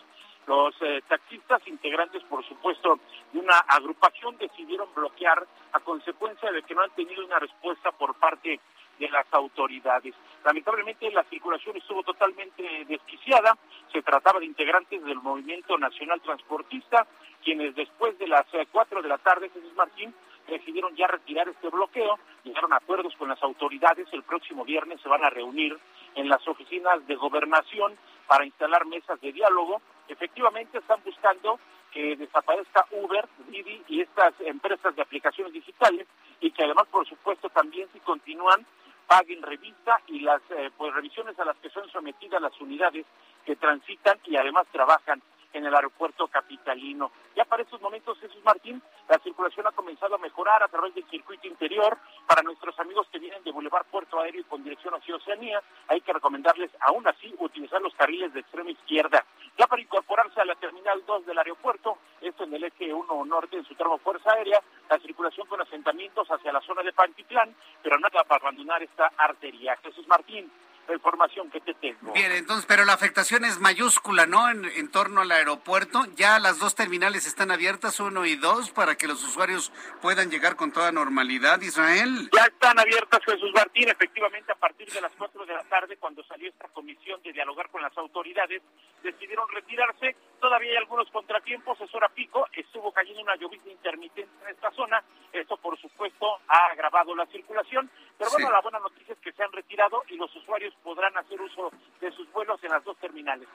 Los 0.48 0.76
eh, 0.82 1.02
taxistas 1.08 1.66
integrantes, 1.68 2.24
por 2.24 2.46
supuesto, 2.46 3.00
de 3.32 3.40
una 3.40 3.58
agrupación 3.60 4.38
decidieron 4.38 4.90
bloquear 4.94 5.46
a 5.74 5.80
consecuencia 5.80 6.52
de 6.52 6.64
que 6.64 6.76
no 6.76 6.82
han 6.82 6.92
tenido 6.92 7.26
una 7.26 7.40
respuesta 7.40 7.92
por 7.92 8.16
parte 8.16 8.60
de 9.00 9.10
las 9.10 9.26
autoridades. 9.32 10.14
Lamentablemente 10.44 11.10
la 11.12 11.24
circulación 11.24 11.78
estuvo 11.78 12.04
totalmente 12.04 12.86
desquiciada. 12.86 13.58
Se 13.92 14.02
trataba 14.02 14.40
de 14.40 14.46
integrantes 14.46 15.04
del 15.04 15.18
Movimiento 15.18 15.78
Nacional 15.78 16.22
Transportista, 16.22 17.08
quienes 17.44 17.76
después 17.76 18.18
de 18.20 18.28
las 18.28 18.46
eh, 18.54 18.68
cuatro 18.72 19.02
de 19.02 19.10
la 19.10 19.18
tarde, 19.18 19.50
Jesús 19.50 19.74
Martín, 19.76 20.14
decidieron 20.48 20.96
ya 20.96 21.08
retirar 21.08 21.48
este 21.48 21.70
bloqueo, 21.70 22.20
llegaron 22.44 22.74
a 22.74 22.78
acuerdos 22.78 23.16
con 23.16 23.30
las 23.30 23.42
autoridades, 23.44 24.08
el 24.12 24.24
próximo 24.24 24.66
viernes 24.66 25.00
se 25.02 25.10
van 25.10 25.24
a 25.24 25.30
reunir 25.30 25.78
en 26.16 26.28
las 26.28 26.46
oficinas 26.48 27.06
de 27.08 27.16
gobernación 27.16 27.98
para 28.28 28.46
instalar 28.46 28.86
mesas 28.86 29.20
de 29.22 29.32
diálogo. 29.32 29.82
Efectivamente 30.08 30.78
están 30.78 31.02
buscando 31.04 31.60
que 31.92 32.16
desaparezca 32.16 32.86
Uber, 32.92 33.28
Didi 33.50 33.84
y 33.88 34.02
estas 34.02 34.34
empresas 34.42 34.96
de 34.96 35.02
aplicaciones 35.02 35.54
digitales 35.54 36.08
y 36.40 36.52
que 36.52 36.64
además, 36.64 36.88
por 36.90 37.08
supuesto, 37.08 37.50
también 37.50 37.88
si 37.94 38.00
continúan 38.00 38.66
paguen 39.08 39.42
revista 39.42 40.00
y 40.08 40.22
las 40.22 40.42
eh, 40.52 40.72
pues 40.78 40.94
revisiones 40.94 41.38
a 41.38 41.44
las 41.44 41.58
que 41.58 41.70
son 41.70 41.90
sometidas 41.90 42.42
las 42.42 42.60
unidades 42.62 43.06
que 43.46 43.58
transitan 43.58 44.18
y 44.26 44.38
además 44.38 44.66
trabajan 44.72 45.22
en 45.54 45.66
el 45.66 45.76
aeropuerto 45.76 46.28
capitalino. 46.28 47.12
Ya 47.36 47.46
para 47.46 47.64
estos 47.64 47.82
momentos, 47.82 48.20
Jesús 48.20 48.44
Martín, 48.44 48.82
la 49.08 49.18
circulación 49.20 49.68
ha 49.68 49.72
comenzado 49.72 50.16
a 50.16 50.20
mejorar 50.20 50.64
a 50.64 50.68
través 50.68 50.94
del 50.96 51.08
circuito 51.10 51.48
interior. 51.48 51.98
Para 52.28 52.44
nuestros 52.44 52.78
amigos 52.80 53.08
que 53.12 53.20
vienen 53.20 53.44
de 53.44 53.52
Boulevard 53.52 53.86
Puerto 53.86 54.20
Aéreo 54.20 54.46
con 54.48 54.64
dirección 54.64 54.94
hacia 54.94 55.16
Oceanía, 55.16 55.62
hay 55.88 56.02
que 56.02 56.14
recomendarles 56.14 56.72
aún 56.82 57.08
así 57.08 57.34
utilizar 57.40 57.82
los 57.82 57.94
carriles 57.96 58.34
de 58.34 58.42
extrema 58.42 58.72
izquierda. 58.72 59.26
Ya 59.58 59.68
para 59.68 59.82
incorporarse 59.82 60.40
a 60.42 60.46
la 60.46 60.56
Terminal 60.56 61.04
2 61.06 61.26
del 61.26 61.38
aeropuerto, 61.38 61.98
esto 62.22 62.44
en 62.44 62.54
el 62.54 62.64
eje 62.64 62.94
1 62.94 63.26
norte 63.26 63.58
en 63.58 63.66
su 63.66 63.76
tramo 63.76 63.98
Fuerza 64.00 64.32
Aérea, 64.32 64.62
la 64.90 65.00
circulación 65.00 65.48
con 65.48 65.62
asentamientos 65.62 66.28
hacia 66.30 66.52
la 66.52 66.62
zona 66.62 66.84
de 66.84 66.94
Pantitlán, 66.94 67.56
pero 67.82 68.00
nada 68.00 68.24
para 68.24 68.42
abandonar 68.42 68.82
esta 68.84 69.12
arteria. 69.18 69.78
Jesús 69.84 70.08
Martín, 70.08 70.52
la 70.88 70.96
información 70.96 71.50
que 71.50 71.62
te 71.62 71.74
tengo. 71.76 72.14
Bien, 72.14 72.32
entonces, 72.32 72.66
pero 72.66 72.86
la 72.86 72.94
afectación 72.94 73.46
es 73.46 73.60
mayúscula, 73.60 74.26
¿no? 74.26 74.50
En, 74.50 74.66
en, 74.66 74.90
torno 74.90 75.22
al 75.22 75.32
aeropuerto. 75.32 76.06
Ya 76.16 76.40
las 76.40 76.60
dos 76.60 76.76
terminales 76.76 77.26
están 77.26 77.52
abiertas, 77.52 78.00
uno 78.00 78.26
y 78.26 78.36
dos, 78.36 78.72
para 78.72 78.96
que 78.96 79.08
los 79.08 79.24
usuarios 79.24 79.72
puedan 80.02 80.30
llegar 80.30 80.56
con 80.56 80.72
toda 80.72 80.92
normalidad, 80.92 81.62
Israel. 81.62 82.30
Ya 82.34 82.46
están 82.46 82.80
abiertas, 82.80 83.20
Jesús 83.26 83.52
Martín, 83.54 83.90
efectivamente, 83.90 84.52
a 84.52 84.56
partir 84.56 84.92
de 84.92 85.02
las 85.02 85.12
cuatro 85.18 85.46
de 85.46 85.54
la 85.54 85.64
tarde, 85.64 85.98
cuando 85.98 86.24
salió 86.24 86.50
esta 86.50 86.68
comisión 86.70 87.22
de 87.24 87.34
dialogar 87.34 87.70
con 87.70 87.82
las 87.82 87.98
autoridades, 87.98 88.62
decidieron 89.04 89.48
retirarse. 89.50 90.16
Todavía 90.42 90.72
hay 90.72 90.78
algunos 90.78 91.08
contratiempos, 91.12 91.80
es 91.80 91.94
hora 91.94 92.10
pico, 92.10 92.48
estuvo 92.54 92.92
cayendo 92.92 93.22
una 93.22 93.36
llovizna 93.36 93.72
intermitente 93.72 94.32
en 94.44 94.50
esta 94.50 94.72
zona. 94.72 95.04
Esto, 95.32 95.56
por 95.58 95.80
supuesto, 95.80 96.40
ha 96.48 96.72
agravado 96.72 97.16
la 97.16 97.28
circulación. 97.28 97.92
Pero 98.18 98.32
bueno, 98.32 98.48
sí. 98.48 98.54
la 98.54 98.62
buena 98.62 98.80
noticia 98.80 99.14
es 99.14 99.20
que 99.20 99.32
se 99.34 99.44
han 99.44 99.52
retirado 99.52 100.04
y 100.08 100.16
los 100.18 100.36
usuarios 100.36 100.74
podrán 100.84 101.16
hacer 101.16 101.40
uso 101.40 101.72
de 102.00 102.12
sus 102.12 102.30
vuelos 102.32 102.60
en 102.64 102.72
las 102.72 102.84
dos 102.84 102.98
terminales. 102.98 103.48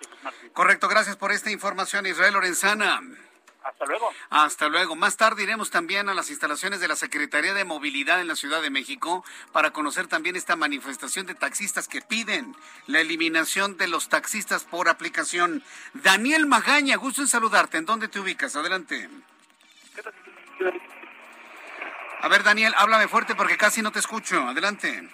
Correcto, 0.52 0.86
gracias 0.86 1.16
por 1.16 1.32
esta 1.32 1.50
información, 1.50 2.06
Israel 2.06 2.34
Lorenzana. 2.34 3.00
Hasta 3.66 3.84
luego. 3.84 4.12
Hasta 4.30 4.68
luego. 4.68 4.94
Más 4.94 5.16
tarde 5.16 5.42
iremos 5.42 5.70
también 5.70 6.08
a 6.08 6.14
las 6.14 6.30
instalaciones 6.30 6.78
de 6.78 6.86
la 6.86 6.94
Secretaría 6.94 7.52
de 7.52 7.64
Movilidad 7.64 8.20
en 8.20 8.28
la 8.28 8.36
Ciudad 8.36 8.62
de 8.62 8.70
México 8.70 9.24
para 9.50 9.72
conocer 9.72 10.06
también 10.06 10.36
esta 10.36 10.54
manifestación 10.54 11.26
de 11.26 11.34
taxistas 11.34 11.88
que 11.88 12.00
piden 12.00 12.54
la 12.86 13.00
eliminación 13.00 13.76
de 13.76 13.88
los 13.88 14.08
taxistas 14.08 14.62
por 14.62 14.88
aplicación. 14.88 15.64
Daniel 15.94 16.46
Magaña, 16.46 16.96
gusto 16.96 17.22
en 17.22 17.28
saludarte. 17.28 17.78
¿En 17.78 17.86
dónde 17.86 18.06
te 18.06 18.20
ubicas? 18.20 18.54
Adelante. 18.54 19.08
A 22.20 22.28
ver, 22.28 22.44
Daniel, 22.44 22.72
háblame 22.76 23.08
fuerte 23.08 23.34
porque 23.34 23.56
casi 23.56 23.82
no 23.82 23.90
te 23.90 23.98
escucho. 23.98 24.46
Adelante. 24.46 25.08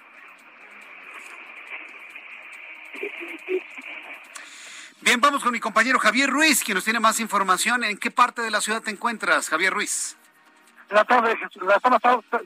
Bien, 5.04 5.20
vamos 5.20 5.42
con 5.42 5.52
mi 5.52 5.58
compañero 5.58 5.98
Javier 5.98 6.30
Ruiz, 6.30 6.62
quien 6.62 6.76
nos 6.76 6.84
tiene 6.84 7.00
más 7.00 7.18
información. 7.18 7.82
¿En 7.82 7.98
qué 7.98 8.12
parte 8.12 8.40
de 8.40 8.52
la 8.52 8.60
ciudad 8.60 8.82
te 8.82 8.92
encuentras, 8.92 9.48
Javier 9.48 9.72
Ruiz? 9.72 10.16
la 10.92 11.04
tarde, 11.04 11.36
la 11.62 11.80
zona 11.80 11.98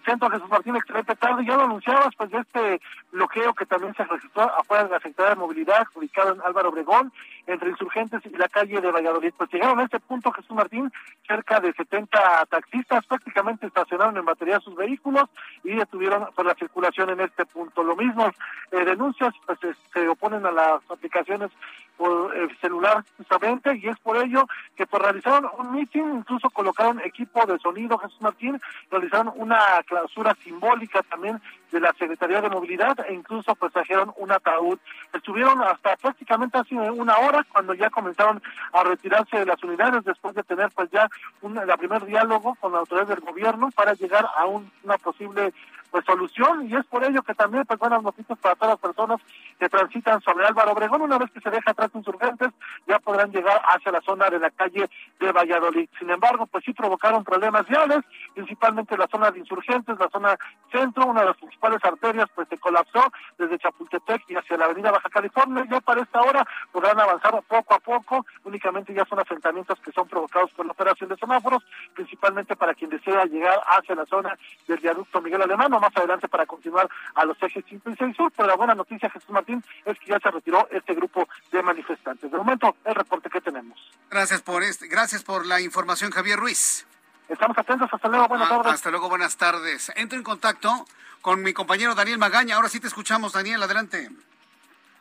centro 0.04 0.30
Jesús 0.30 0.48
Martín, 0.48 0.76
excelente 0.76 1.16
tarde. 1.16 1.44
Ya 1.44 1.56
lo 1.56 1.64
anunciabas, 1.64 2.14
pues, 2.16 2.30
de 2.30 2.38
este 2.38 2.80
bloqueo 3.12 3.52
que 3.54 3.66
también 3.66 3.94
se 3.94 4.04
registró 4.04 4.42
afuera 4.58 4.84
de 4.84 4.90
la 4.90 4.98
Secretaría 4.98 5.30
de 5.30 5.40
Movilidad, 5.40 5.86
ubicado 5.94 6.32
en 6.32 6.40
Álvaro 6.42 6.70
Obregón, 6.70 7.12
entre 7.46 7.70
insurgentes 7.70 8.20
y 8.26 8.36
la 8.36 8.48
calle 8.48 8.80
de 8.80 8.90
Valladolid. 8.90 9.32
Pues 9.36 9.50
llegaron 9.52 9.80
a 9.80 9.84
este 9.84 10.00
punto, 10.00 10.32
Jesús 10.32 10.56
Martín, 10.56 10.92
cerca 11.26 11.60
de 11.60 11.72
70 11.72 12.46
taxistas 12.46 13.06
prácticamente 13.06 13.66
estacionaron 13.66 14.16
en 14.16 14.24
batería 14.24 14.60
sus 14.60 14.74
vehículos 14.74 15.24
y 15.64 15.74
detuvieron 15.74 16.28
por 16.34 16.46
la 16.46 16.54
circulación 16.54 17.10
en 17.10 17.20
este 17.20 17.46
punto. 17.46 17.82
Lo 17.82 17.96
mismo, 17.96 18.30
eh, 18.72 18.84
denuncias 18.84 19.34
pues, 19.46 19.58
se 19.92 20.08
oponen 20.08 20.44
a 20.46 20.52
las 20.52 20.90
aplicaciones 20.90 21.50
por 21.96 22.36
eh, 22.36 22.48
celular 22.60 23.04
justamente 23.16 23.76
y 23.76 23.88
es 23.88 23.98
por 24.00 24.16
ello 24.16 24.46
que 24.76 24.86
pues 24.86 25.02
realizaron 25.02 25.50
un 25.58 25.72
meeting, 25.72 26.18
incluso 26.18 26.50
colocaron 26.50 27.00
equipo 27.00 27.44
de 27.46 27.58
sonido, 27.58 27.98
Jesús 27.98 28.20
Martín, 28.20 28.60
realizaron 28.90 29.32
una 29.36 29.58
clausura 29.86 30.36
simbólica 30.42 31.02
también 31.04 31.40
de 31.70 31.80
la 31.80 31.92
Secretaría 31.94 32.40
de 32.40 32.48
Movilidad 32.48 32.98
e 33.08 33.14
incluso 33.14 33.54
pues 33.54 33.72
trajeron 33.72 34.12
un 34.16 34.30
ataúd. 34.32 34.78
Estuvieron 35.12 35.62
hasta 35.62 35.96
prácticamente 35.96 36.58
hace 36.58 36.74
una 36.74 37.16
hora 37.18 37.44
cuando 37.52 37.74
ya 37.74 37.90
comenzaron 37.90 38.42
a 38.72 38.84
retirarse 38.84 39.38
de 39.38 39.46
las 39.46 39.62
unidades 39.62 40.04
después 40.04 40.34
de 40.34 40.42
tener 40.42 40.70
pues 40.74 40.90
ya 40.90 41.08
un 41.42 41.54
la 41.54 41.76
primer 41.76 42.04
diálogo 42.04 42.54
con 42.60 42.72
la 42.72 42.78
autoridad 42.78 43.08
del 43.08 43.20
gobierno 43.20 43.70
para 43.74 43.94
llegar 43.94 44.26
a 44.36 44.46
un, 44.46 44.70
una 44.84 44.98
posible 44.98 45.52
pues 45.90 46.04
solución 46.04 46.68
y 46.68 46.76
es 46.76 46.84
por 46.86 47.04
ello 47.04 47.22
que 47.22 47.34
también 47.34 47.64
pues 47.64 47.78
buenas 47.78 48.02
noticias 48.02 48.38
para 48.38 48.54
todas 48.54 48.74
las 48.74 48.80
personas 48.80 49.20
que 49.58 49.68
transitan 49.68 50.20
sobre 50.22 50.46
Álvaro 50.46 50.72
Obregón. 50.72 51.02
Una 51.02 51.18
vez 51.18 51.30
que 51.30 51.40
se 51.40 51.50
deja 51.50 51.70
atrás 51.70 51.90
insurgentes 51.94 52.50
ya 52.86 52.98
podrán 52.98 53.30
llegar 53.30 53.60
hacia 53.68 53.92
la 53.92 54.00
zona 54.00 54.28
de 54.30 54.38
la 54.38 54.50
calle 54.50 54.88
de 55.20 55.32
Valladolid. 55.32 55.88
Sin 55.98 56.10
embargo 56.10 56.46
pues 56.46 56.64
sí 56.64 56.72
provocaron 56.72 57.24
problemas 57.24 57.66
viales 57.66 58.00
principalmente 58.34 58.96
la 58.96 59.06
zona 59.08 59.30
de 59.30 59.40
insurgentes 59.40 59.98
la 59.98 60.08
zona 60.08 60.36
centro 60.70 61.06
una 61.06 61.20
de 61.20 61.26
las 61.26 61.36
principales 61.36 61.84
arterias 61.84 62.28
pues 62.34 62.48
se 62.48 62.58
colapsó 62.58 63.02
desde 63.38 63.58
Chapultepec 63.58 64.22
y 64.28 64.36
hacia 64.36 64.56
la 64.56 64.66
avenida 64.66 64.90
Baja 64.90 65.08
California. 65.08 65.64
Ya 65.70 65.80
para 65.80 66.02
esta 66.02 66.20
hora 66.20 66.46
podrán 66.72 66.98
avanzar 66.98 67.42
poco 67.48 67.74
a 67.74 67.78
poco 67.78 68.26
únicamente 68.44 68.92
ya 68.92 69.04
son 69.06 69.18
asentamientos 69.18 69.78
que 69.80 69.92
son 69.92 70.08
provocados 70.08 70.50
por 70.52 70.66
la 70.66 70.72
operación 70.72 71.08
de 71.08 71.16
semáforos 71.16 71.62
principalmente 71.94 72.56
para 72.56 72.74
quien 72.74 72.90
desea 72.90 73.24
llegar 73.24 73.60
hacia 73.66 73.94
la 73.94 74.06
zona 74.06 74.36
del 74.66 74.78
viaducto 74.78 75.20
Miguel 75.20 75.42
Alemán 75.42 75.72
más 75.80 75.96
adelante 75.96 76.28
para 76.28 76.46
continuar 76.46 76.88
a 77.14 77.24
los 77.24 77.40
ejes 77.42 77.64
5 77.68 77.90
y 77.90 77.96
6 77.96 78.16
sur, 78.16 78.32
pero 78.36 78.48
la 78.48 78.56
buena 78.56 78.74
noticia, 78.74 79.10
Jesús 79.10 79.30
Martín, 79.30 79.62
es 79.84 79.98
que 79.98 80.06
ya 80.06 80.18
se 80.18 80.30
retiró 80.30 80.68
este 80.70 80.94
grupo 80.94 81.28
de 81.52 81.62
manifestantes. 81.62 82.30
De 82.30 82.36
momento, 82.36 82.76
el 82.84 82.94
reporte 82.94 83.30
que 83.30 83.40
tenemos. 83.40 83.78
Gracias 84.10 84.42
por 84.42 84.62
este, 84.62 84.88
gracias 84.88 85.22
por 85.22 85.46
la 85.46 85.60
información, 85.60 86.10
Javier 86.10 86.38
Ruiz. 86.38 86.86
Estamos 87.28 87.58
atentos, 87.58 87.88
hasta 87.92 88.08
luego, 88.08 88.28
buenas 88.28 88.50
ah, 88.50 88.56
tardes. 88.56 88.72
Hasta 88.74 88.90
luego, 88.90 89.08
buenas 89.08 89.36
tardes. 89.36 89.92
Entro 89.96 90.16
en 90.16 90.24
contacto 90.24 90.86
con 91.20 91.42
mi 91.42 91.52
compañero 91.52 91.94
Daniel 91.94 92.18
Magaña. 92.18 92.56
Ahora 92.56 92.68
sí 92.68 92.78
te 92.78 92.86
escuchamos, 92.86 93.32
Daniel, 93.32 93.62
adelante. 93.62 94.10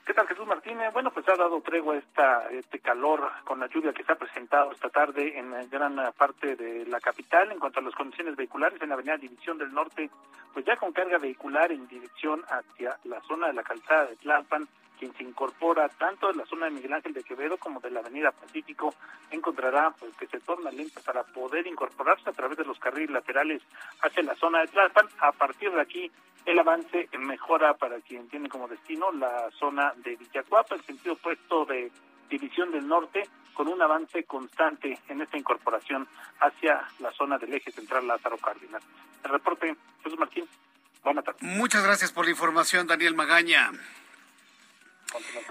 ¿Qué 0.06 0.14
tal 0.14 0.28
Jesús 0.28 0.46
Martínez? 0.46 0.94
Bueno, 0.94 1.10
pues 1.10 1.28
ha 1.28 1.36
dado 1.36 1.60
tregua 1.62 1.98
esta, 1.98 2.48
este 2.52 2.78
calor 2.80 3.28
con 3.44 3.60
la 3.60 3.66
lluvia 3.66 3.92
que 3.92 4.04
se 4.04 4.12
ha 4.12 4.16
presentado 4.16 4.72
esta 4.72 4.90
tarde 4.90 5.40
en 5.40 5.52
gran 5.72 5.96
parte 6.16 6.56
de 6.56 6.86
la 6.86 7.00
capital. 7.00 7.52
En 7.52 7.58
cuanto 7.58 7.80
a 7.80 7.84
las 7.84 7.96
condiciones 7.96 8.36
vehiculares, 8.36 8.80
en 8.80 8.90
la 8.90 8.94
avenida 8.94 9.18
División 9.18 9.58
del 9.58 9.74
Norte, 9.74 10.12
pues 10.54 10.64
ya 10.64 10.76
con 10.76 10.94
carga 10.94 11.18
vehicular 11.18 11.72
en 11.72 11.88
dirección 11.88 12.44
hacia 12.48 13.00
la 13.06 13.20
zona 13.22 13.48
de 13.48 13.54
la 13.54 13.64
calzada 13.64 14.06
de 14.06 14.16
Tlalpan, 14.18 14.68
quien 14.98 15.14
se 15.16 15.24
incorpora 15.24 15.90
tanto 15.90 16.28
de 16.28 16.36
la 16.36 16.46
zona 16.46 16.66
de 16.66 16.72
Miguel 16.72 16.94
Ángel 16.94 17.14
de 17.14 17.24
Quevedo 17.24 17.58
como 17.58 17.80
de 17.80 17.92
la 17.92 18.00
avenida 18.00 18.32
Pacífico, 18.32 18.94
encontrará 19.32 19.94
pues 20.00 20.16
que 20.18 20.28
se 20.28 20.40
torna 20.40 20.72
lenta 20.72 21.02
para 21.02 21.24
poder 21.24 21.68
incorporarse 21.68 22.30
a 22.30 22.34
través 22.34 22.58
de 22.58 22.66
los 22.66 22.80
carriles 22.80 23.12
laterales 23.12 23.62
hacia 24.02 24.24
la 24.24 24.36
zona 24.36 24.62
de 24.62 24.68
Tlalpan. 24.68 25.08
A 25.20 25.32
partir 25.32 25.72
de 25.72 25.82
aquí, 25.82 26.12
el 26.46 26.60
avance 26.60 27.10
mejora 27.20 27.74
para 27.75 28.00
quien 28.02 28.28
tiene 28.30 28.50
como 28.50 28.68
destino 28.68 29.12
la 29.12 29.50
zona 29.60 29.94
de 29.98 30.16
Villacuapa, 30.16 30.75
el 30.75 30.84
sentido 30.84 31.14
opuesto 31.14 31.66
de 31.66 31.92
División 32.30 32.72
del 32.72 32.88
Norte, 32.88 33.28
con 33.54 33.68
un 33.68 33.82
avance 33.82 34.24
constante 34.25 35.00
en 35.08 35.22
esta 35.22 35.38
incorporación 35.38 36.08
hacia 36.40 36.86
la 37.00 37.12
zona 37.12 37.38
del 37.38 37.54
eje 37.54 37.72
central 37.72 38.08
Lázaro 38.08 38.38
Cárdenas. 38.38 38.84
El 39.24 39.32
reporte, 39.32 39.75
Jesús 40.04 40.20
Martín. 40.20 40.46
Buenas 41.04 41.24
tardes. 41.24 41.42
Muchas 41.42 41.84
gracias 41.84 42.12
por 42.12 42.25
la 42.25 42.32
información, 42.32 42.88
Daniel 42.88 43.16
Magaña. 43.16 43.72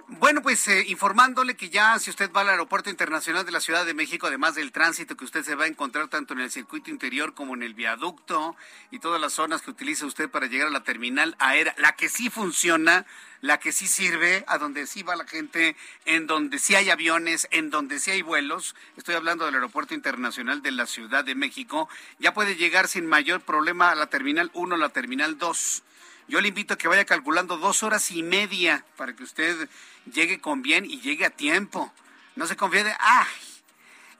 Bueno, 0.06 0.42
pues 0.42 0.66
eh, 0.68 0.84
informándole 0.88 1.56
que 1.56 1.70
ya 1.70 1.98
si 1.98 2.10
usted 2.10 2.30
va 2.32 2.42
al 2.42 2.50
Aeropuerto 2.50 2.90
Internacional 2.90 3.44
de 3.44 3.52
la 3.52 3.60
Ciudad 3.60 3.84
de 3.86 3.94
México, 3.94 4.26
además 4.26 4.54
del 4.54 4.72
tránsito 4.72 5.16
que 5.16 5.24
usted 5.24 5.44
se 5.44 5.54
va 5.54 5.64
a 5.64 5.68
encontrar 5.68 6.08
tanto 6.08 6.34
en 6.34 6.40
el 6.40 6.50
circuito 6.50 6.90
interior 6.90 7.34
como 7.34 7.54
en 7.54 7.62
el 7.62 7.74
viaducto 7.74 8.56
y 8.90 8.98
todas 8.98 9.20
las 9.20 9.32
zonas 9.32 9.62
que 9.62 9.70
utiliza 9.70 10.06
usted 10.06 10.28
para 10.30 10.46
llegar 10.46 10.68
a 10.68 10.70
la 10.70 10.82
terminal 10.82 11.36
aérea, 11.38 11.74
la 11.78 11.92
que 11.96 12.08
sí 12.08 12.30
funciona, 12.30 13.06
la 13.40 13.58
que 13.58 13.72
sí 13.72 13.86
sirve, 13.86 14.44
a 14.46 14.58
donde 14.58 14.86
sí 14.86 15.02
va 15.02 15.16
la 15.16 15.26
gente, 15.26 15.76
en 16.04 16.26
donde 16.26 16.58
sí 16.58 16.74
hay 16.74 16.90
aviones, 16.90 17.48
en 17.50 17.70
donde 17.70 17.98
sí 17.98 18.10
hay 18.10 18.22
vuelos, 18.22 18.74
estoy 18.96 19.14
hablando 19.14 19.44
del 19.44 19.54
Aeropuerto 19.54 19.94
Internacional 19.94 20.62
de 20.62 20.70
la 20.70 20.86
Ciudad 20.86 21.24
de 21.24 21.34
México, 21.34 21.88
ya 22.18 22.32
puede 22.32 22.56
llegar 22.56 22.88
sin 22.88 23.06
mayor 23.06 23.40
problema 23.42 23.90
a 23.90 23.94
la 23.94 24.06
terminal 24.06 24.50
1, 24.54 24.76
la 24.76 24.88
terminal 24.88 25.38
2 25.38 25.82
yo 26.28 26.40
le 26.40 26.48
invito 26.48 26.74
a 26.74 26.78
que 26.78 26.88
vaya 26.88 27.04
calculando 27.04 27.58
dos 27.58 27.82
horas 27.82 28.10
y 28.10 28.22
media 28.22 28.84
para 28.96 29.14
que 29.14 29.22
usted 29.22 29.68
llegue 30.12 30.40
con 30.40 30.62
bien 30.62 30.84
y 30.84 31.00
llegue 31.00 31.24
a 31.26 31.30
tiempo. 31.30 31.92
No 32.36 32.46
se 32.46 32.56
confíe 32.56 32.84
de, 32.84 32.94
ay, 32.98 33.26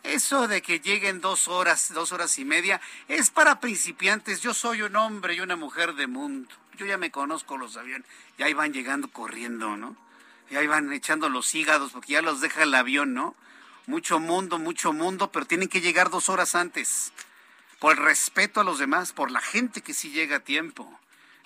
eso 0.04 0.49
de 0.49 0.61
que 0.61 0.80
lleguen 0.80 1.23
dos 1.23 1.49
horas, 1.49 1.92
dos 1.94 2.12
horas 2.12 2.38
y 2.38 2.44
media, 2.44 2.80
es 3.08 3.30
para 3.30 3.58
principiantes. 3.58 4.42
Yo 4.42 4.52
soy 4.52 4.82
un 4.82 4.96
hombre 4.96 5.34
y 5.34 5.40
una 5.40 5.56
mujer 5.56 5.94
de 5.94 6.06
mundo. 6.06 6.54
Yo 6.76 6.84
ya 6.84 6.99
me 6.99 7.11
conozco 7.11 7.56
los 7.56 7.76
aviones. 7.76 8.06
Y 8.37 8.42
ahí 8.42 8.52
van 8.52 8.73
llegando 8.75 9.08
corriendo, 9.08 9.76
¿no? 9.76 9.96
Y 10.50 10.56
ahí 10.56 10.66
van 10.66 10.92
echando 10.92 11.30
los 11.30 11.54
hígados 11.54 11.92
porque 11.92 12.12
ya 12.12 12.23
los 12.23 12.42
deja 12.42 12.64
el 12.64 12.75
avión, 12.75 13.14
¿no? 13.14 13.34
Mucho 13.87 14.20
mundo, 14.20 14.58
mucho 14.58 14.92
mundo, 14.92 15.32
pero 15.32 15.46
tienen 15.46 15.68
que 15.68 15.80
llegar 15.80 16.11
dos 16.11 16.28
horas 16.28 16.54
antes. 16.54 17.12
Por 17.78 17.92
el 17.92 18.04
respeto 18.04 18.61
a 18.61 18.64
los 18.64 18.78
demás, 18.78 19.12
por 19.12 19.30
la 19.30 19.40
gente 19.40 19.80
que 19.80 19.94
sí 19.94 20.11
llega 20.11 20.37
a 20.37 20.40
tiempo. 20.40 21.00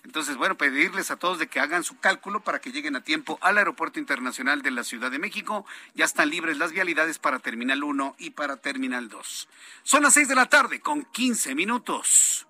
Entonces, 0.05 0.37
bueno, 0.37 0.57
pedirles 0.57 1.11
a 1.11 1.17
todos 1.17 1.39
de 1.39 1.49
que 1.49 1.61
hagan 1.61 1.85
su 1.85 1.99
cálculo 1.99 2.41
para 2.41 2.61
que 2.61 2.73
lleguen 2.73 2.97
a 2.97 3.03
tiempo 3.03 3.39
al 3.43 3.59
Aeropuerto 3.59 3.99
Internacional 3.99 4.63
de 4.63 4.71
la 4.71 4.85
Ciudad 4.85 5.11
de 5.11 5.19
México. 5.19 5.67
Ya 5.95 6.05
están 6.05 6.31
libres 6.31 6.57
las 6.57 6.73
vialidades 6.73 7.19
para 7.19 7.41
Terminal 7.41 7.83
1 7.83 8.17
y 8.19 8.31
para 8.31 8.57
Terminal 8.57 9.09
2. 9.09 9.49
Son 9.83 10.03
las 10.03 10.15
6 10.15 10.29
de 10.29 10.35
la 10.35 10.47
tarde 10.47 10.81
con 10.81 11.03
15 11.05 11.55
minutos. 11.55 12.47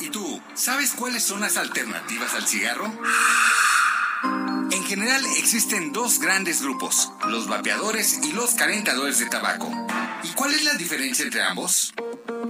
¿Y 0.00 0.08
tú, 0.08 0.42
sabes 0.54 0.92
cuáles 0.92 1.22
son 1.22 1.40
las 1.40 1.56
alternativas 1.58 2.34
al 2.34 2.46
cigarro? 2.46 2.90
En 4.70 4.84
general 4.84 5.22
existen 5.36 5.92
dos 5.92 6.20
grandes 6.20 6.62
grupos, 6.62 7.12
los 7.28 7.48
vapeadores 7.48 8.20
y 8.24 8.32
los 8.32 8.54
calentadores 8.54 9.18
de 9.18 9.26
tabaco. 9.26 9.70
¿Y 10.22 10.28
cuál 10.34 10.52
es 10.52 10.64
la 10.64 10.74
diferencia 10.74 11.24
entre 11.24 11.42
ambos? 11.42 11.92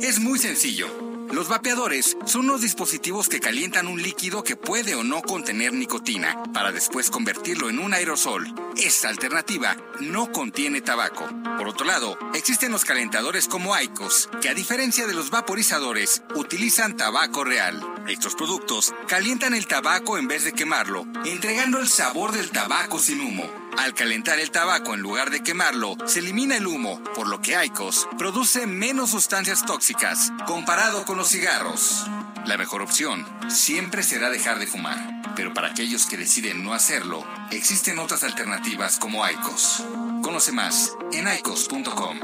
Es 0.00 0.20
muy 0.20 0.38
sencillo. 0.38 1.09
Los 1.32 1.46
vapeadores 1.46 2.16
son 2.26 2.46
unos 2.46 2.60
dispositivos 2.60 3.28
que 3.28 3.38
calientan 3.38 3.86
un 3.86 4.02
líquido 4.02 4.42
que 4.42 4.56
puede 4.56 4.96
o 4.96 5.04
no 5.04 5.22
contener 5.22 5.72
nicotina 5.72 6.42
para 6.52 6.72
después 6.72 7.08
convertirlo 7.08 7.70
en 7.70 7.78
un 7.78 7.94
aerosol. 7.94 8.52
Esta 8.76 9.08
alternativa 9.08 9.76
no 10.00 10.32
contiene 10.32 10.80
tabaco. 10.80 11.28
Por 11.56 11.68
otro 11.68 11.86
lado, 11.86 12.18
existen 12.34 12.72
los 12.72 12.84
calentadores 12.84 13.46
como 13.46 13.74
Aicos, 13.74 14.28
que 14.42 14.48
a 14.48 14.54
diferencia 14.54 15.06
de 15.06 15.14
los 15.14 15.30
vaporizadores, 15.30 16.22
utilizan 16.34 16.96
tabaco 16.96 17.44
real. 17.44 17.80
Estos 18.08 18.34
productos 18.34 18.92
calientan 19.06 19.54
el 19.54 19.68
tabaco 19.68 20.18
en 20.18 20.26
vez 20.26 20.42
de 20.42 20.52
quemarlo, 20.52 21.06
entregando 21.24 21.78
el 21.78 21.88
sabor 21.88 22.32
del 22.32 22.50
tabaco 22.50 22.98
sin 22.98 23.20
humo. 23.20 23.48
Al 23.78 23.94
calentar 23.94 24.40
el 24.40 24.50
tabaco 24.50 24.94
en 24.94 25.00
lugar 25.00 25.30
de 25.30 25.42
quemarlo, 25.42 25.96
se 26.04 26.18
elimina 26.18 26.56
el 26.56 26.66
humo, 26.66 27.00
por 27.14 27.28
lo 27.28 27.40
que 27.40 27.54
Aicos 27.54 28.08
produce 28.18 28.66
menos 28.66 29.10
sustancias 29.10 29.64
tóxicas 29.64 30.32
comparado 30.46 31.04
con 31.04 31.16
los 31.20 31.28
cigarros. 31.28 32.06
La 32.46 32.56
mejor 32.56 32.80
opción 32.80 33.26
siempre 33.50 34.02
será 34.02 34.30
dejar 34.30 34.58
de 34.58 34.66
fumar, 34.66 34.96
pero 35.36 35.52
para 35.52 35.68
aquellos 35.68 36.06
que 36.06 36.16
deciden 36.16 36.64
no 36.64 36.72
hacerlo, 36.72 37.26
existen 37.50 37.98
otras 37.98 38.24
alternativas 38.24 38.98
como 38.98 39.22
Aicos. 39.22 39.84
Conoce 40.22 40.50
más 40.50 40.96
en 41.12 41.28
aicos.com. 41.28 42.20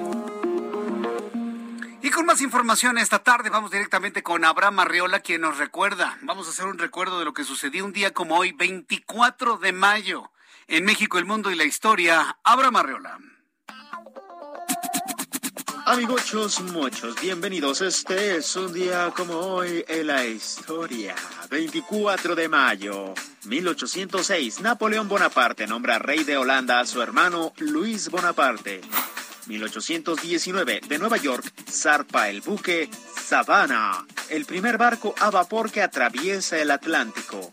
Y 2.00 2.08
con 2.08 2.24
más 2.24 2.40
información 2.40 2.96
esta 2.96 3.18
tarde 3.18 3.50
vamos 3.50 3.70
directamente 3.70 4.22
con 4.22 4.46
Abraham 4.46 4.78
Arriola, 4.78 5.20
quien 5.20 5.42
nos 5.42 5.58
recuerda. 5.58 6.16
Vamos 6.22 6.46
a 6.46 6.50
hacer 6.52 6.64
un 6.64 6.78
recuerdo 6.78 7.18
de 7.18 7.26
lo 7.26 7.34
que 7.34 7.44
sucedió 7.44 7.84
un 7.84 7.92
día 7.92 8.14
como 8.14 8.38
hoy, 8.38 8.52
24 8.52 9.58
de 9.58 9.72
mayo 9.72 10.32
en 10.68 10.86
México, 10.86 11.18
el 11.18 11.26
mundo 11.26 11.50
y 11.50 11.54
la 11.54 11.64
historia. 11.64 12.38
Abra 12.44 12.70
Marreola. 12.70 13.18
Amigochos 15.88 16.62
muchos, 16.62 17.14
bienvenidos. 17.22 17.80
Este 17.80 18.38
es 18.38 18.56
un 18.56 18.72
día 18.72 19.12
como 19.16 19.34
hoy 19.34 19.84
en 19.86 20.08
la 20.08 20.26
historia. 20.26 21.14
24 21.48 22.34
de 22.34 22.48
mayo, 22.48 23.14
1806, 23.44 24.62
Napoleón 24.62 25.06
Bonaparte 25.06 25.64
nombra 25.68 26.00
rey 26.00 26.24
de 26.24 26.38
Holanda 26.38 26.80
a 26.80 26.86
su 26.86 27.00
hermano 27.00 27.52
Luis 27.58 28.10
Bonaparte. 28.10 28.80
1819, 29.46 30.80
de 30.88 30.98
Nueva 30.98 31.18
York, 31.18 31.44
zarpa 31.70 32.30
el 32.30 32.40
buque 32.40 32.90
Savannah, 33.22 34.04
el 34.28 34.44
primer 34.44 34.78
barco 34.78 35.14
a 35.20 35.30
vapor 35.30 35.70
que 35.70 35.82
atraviesa 35.82 36.58
el 36.58 36.72
Atlántico. 36.72 37.52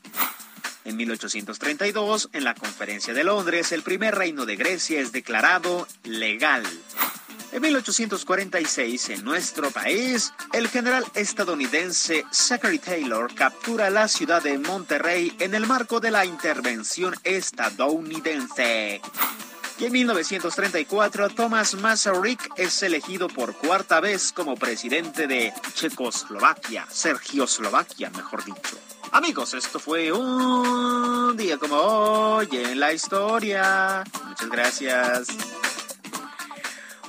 En 0.85 0.97
1832, 0.97 2.29
en 2.33 2.43
la 2.43 2.55
Conferencia 2.55 3.13
de 3.13 3.23
Londres, 3.23 3.71
el 3.71 3.83
primer 3.83 4.15
reino 4.15 4.45
de 4.45 4.57
Grecia 4.57 4.99
es 4.99 5.11
declarado 5.11 5.87
legal. 6.03 6.63
En 7.53 7.61
1846, 7.61 9.09
en 9.09 9.23
nuestro 9.23 9.69
país, 9.69 10.33
el 10.53 10.67
general 10.67 11.05
estadounidense 11.13 12.25
Zachary 12.31 12.79
Taylor 12.79 13.33
captura 13.35 13.91
la 13.91 14.07
ciudad 14.07 14.41
de 14.41 14.57
Monterrey 14.57 15.31
en 15.39 15.53
el 15.53 15.67
marco 15.67 15.99
de 15.99 16.09
la 16.09 16.25
intervención 16.25 17.13
estadounidense. 17.23 19.01
Y 19.79 19.85
en 19.85 19.91
1934, 19.91 21.29
Thomas 21.29 21.75
Masaryk 21.75 22.53
es 22.57 22.81
elegido 22.83 23.27
por 23.27 23.55
cuarta 23.55 23.99
vez 23.99 24.31
como 24.33 24.55
presidente 24.55 25.27
de 25.27 25.53
Checoslovaquia, 25.75 26.87
Sergioslovaquia, 26.89 28.09
mejor 28.09 28.43
dicho. 28.45 28.77
Amigos, 29.13 29.53
esto 29.53 29.79
fue 29.79 30.11
un 30.11 31.37
día 31.37 31.59
como 31.59 31.75
hoy 31.75 32.47
en 32.51 32.79
la 32.79 32.93
historia. 32.93 34.03
Muchas 34.27 34.49
gracias. 34.49 35.27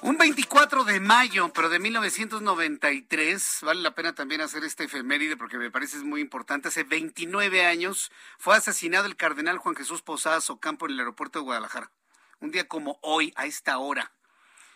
Un 0.03 0.19
24 0.19 0.85
de 0.85 1.01
mayo, 1.01 1.51
pero 1.55 1.71
de 1.71 1.79
1993, 1.79 3.61
vale 3.63 3.81
la 3.81 3.95
pena 3.95 4.15
también 4.15 4.43
hacer 4.43 4.65
este 4.65 4.85
efeméride 4.85 5.39
porque 5.39 5.57
me 5.57 5.71
parece 5.71 5.97
muy 6.01 6.21
importante. 6.21 6.69
Hace 6.69 6.85
29 6.85 7.65
años 7.65 8.13
fue 8.37 8.55
asesinado 8.55 9.07
el 9.07 9.17
cardenal 9.17 9.57
Juan 9.57 9.75
Jesús 9.75 10.03
Posadas 10.03 10.51
Ocampo 10.51 10.85
en 10.85 10.93
el 10.93 10.99
aeropuerto 10.99 11.39
de 11.39 11.45
Guadalajara. 11.45 11.91
Un 12.39 12.51
día 12.51 12.69
como 12.69 12.99
hoy, 13.01 13.33
a 13.35 13.47
esta 13.47 13.79
hora. 13.79 14.13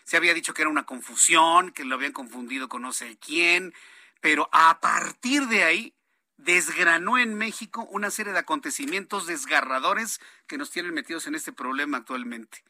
Se 0.03 0.17
había 0.17 0.33
dicho 0.33 0.55
que 0.55 0.63
era 0.63 0.71
una 0.71 0.87
confusión, 0.87 1.73
que 1.73 1.85
lo 1.85 1.93
habían 1.93 2.11
confundido 2.11 2.69
con 2.69 2.81
no 2.81 2.91
sé 2.91 3.19
quién, 3.23 3.75
pero 4.19 4.49
a 4.51 4.79
partir 4.79 5.45
de 5.45 5.63
ahí 5.63 5.93
desgranó 6.39 7.17
en 7.17 7.35
México 7.35 7.87
una 7.91 8.11
serie 8.11 8.33
de 8.33 8.39
acontecimientos 8.39 9.27
desgarradores 9.27 10.21
que 10.47 10.57
nos 10.57 10.71
tienen 10.71 10.93
metidos 10.93 11.27
en 11.27 11.35
este 11.35 11.51
problema 11.51 11.97
actualmente. 11.97 12.63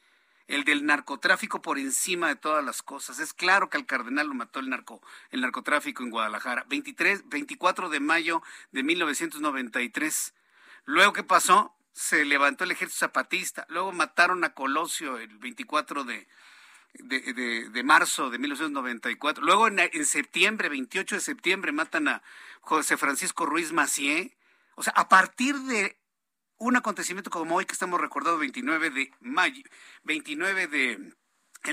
El 0.47 0.63
del 0.63 0.85
narcotráfico 0.85 1.61
por 1.61 1.77
encima 1.77 2.29
de 2.29 2.35
todas 2.35 2.65
las 2.65 2.81
cosas. 2.81 3.19
Es 3.19 3.33
claro 3.33 3.69
que 3.69 3.77
al 3.77 3.85
cardenal 3.85 4.27
lo 4.27 4.33
mató 4.33 4.59
el 4.59 4.69
narco, 4.69 5.01
el 5.29 5.41
narcotráfico 5.41 6.01
en 6.01 6.09
Guadalajara. 6.09 6.65
23, 6.67 7.29
24 7.29 7.89
de 7.89 7.99
mayo 7.99 8.41
de 8.71 8.81
1993. 8.81 10.33
Luego, 10.85 11.13
¿qué 11.13 11.23
pasó? 11.23 11.75
Se 11.93 12.25
levantó 12.25 12.63
el 12.63 12.71
ejército 12.71 13.05
zapatista. 13.05 13.67
Luego 13.69 13.91
mataron 13.91 14.43
a 14.43 14.55
Colosio 14.55 15.19
el 15.19 15.37
24 15.37 16.03
de, 16.03 16.27
de, 16.93 17.69
de, 17.69 17.83
marzo 17.83 18.29
de 18.29 18.39
1994. 18.39 19.43
Luego 19.43 19.67
en, 19.67 19.79
en, 19.79 20.05
septiembre, 20.05 20.69
28 20.69 21.15
de 21.15 21.21
septiembre, 21.21 21.71
matan 21.71 22.07
a 22.07 22.21
José 22.61 22.97
Francisco 22.97 23.45
Ruiz 23.45 23.71
Macié. 23.71 24.37
O 24.75 24.83
sea, 24.83 24.93
a 24.95 25.09
partir 25.09 25.55
de 25.55 25.99
un 26.57 26.75
acontecimiento 26.75 27.29
como 27.29 27.55
hoy 27.55 27.65
que 27.65 27.73
estamos 27.73 27.99
recordando 27.99 28.39
29 28.39 28.89
de 28.89 29.11
mayo, 29.21 29.63
29 30.03 30.67
de 30.67 31.13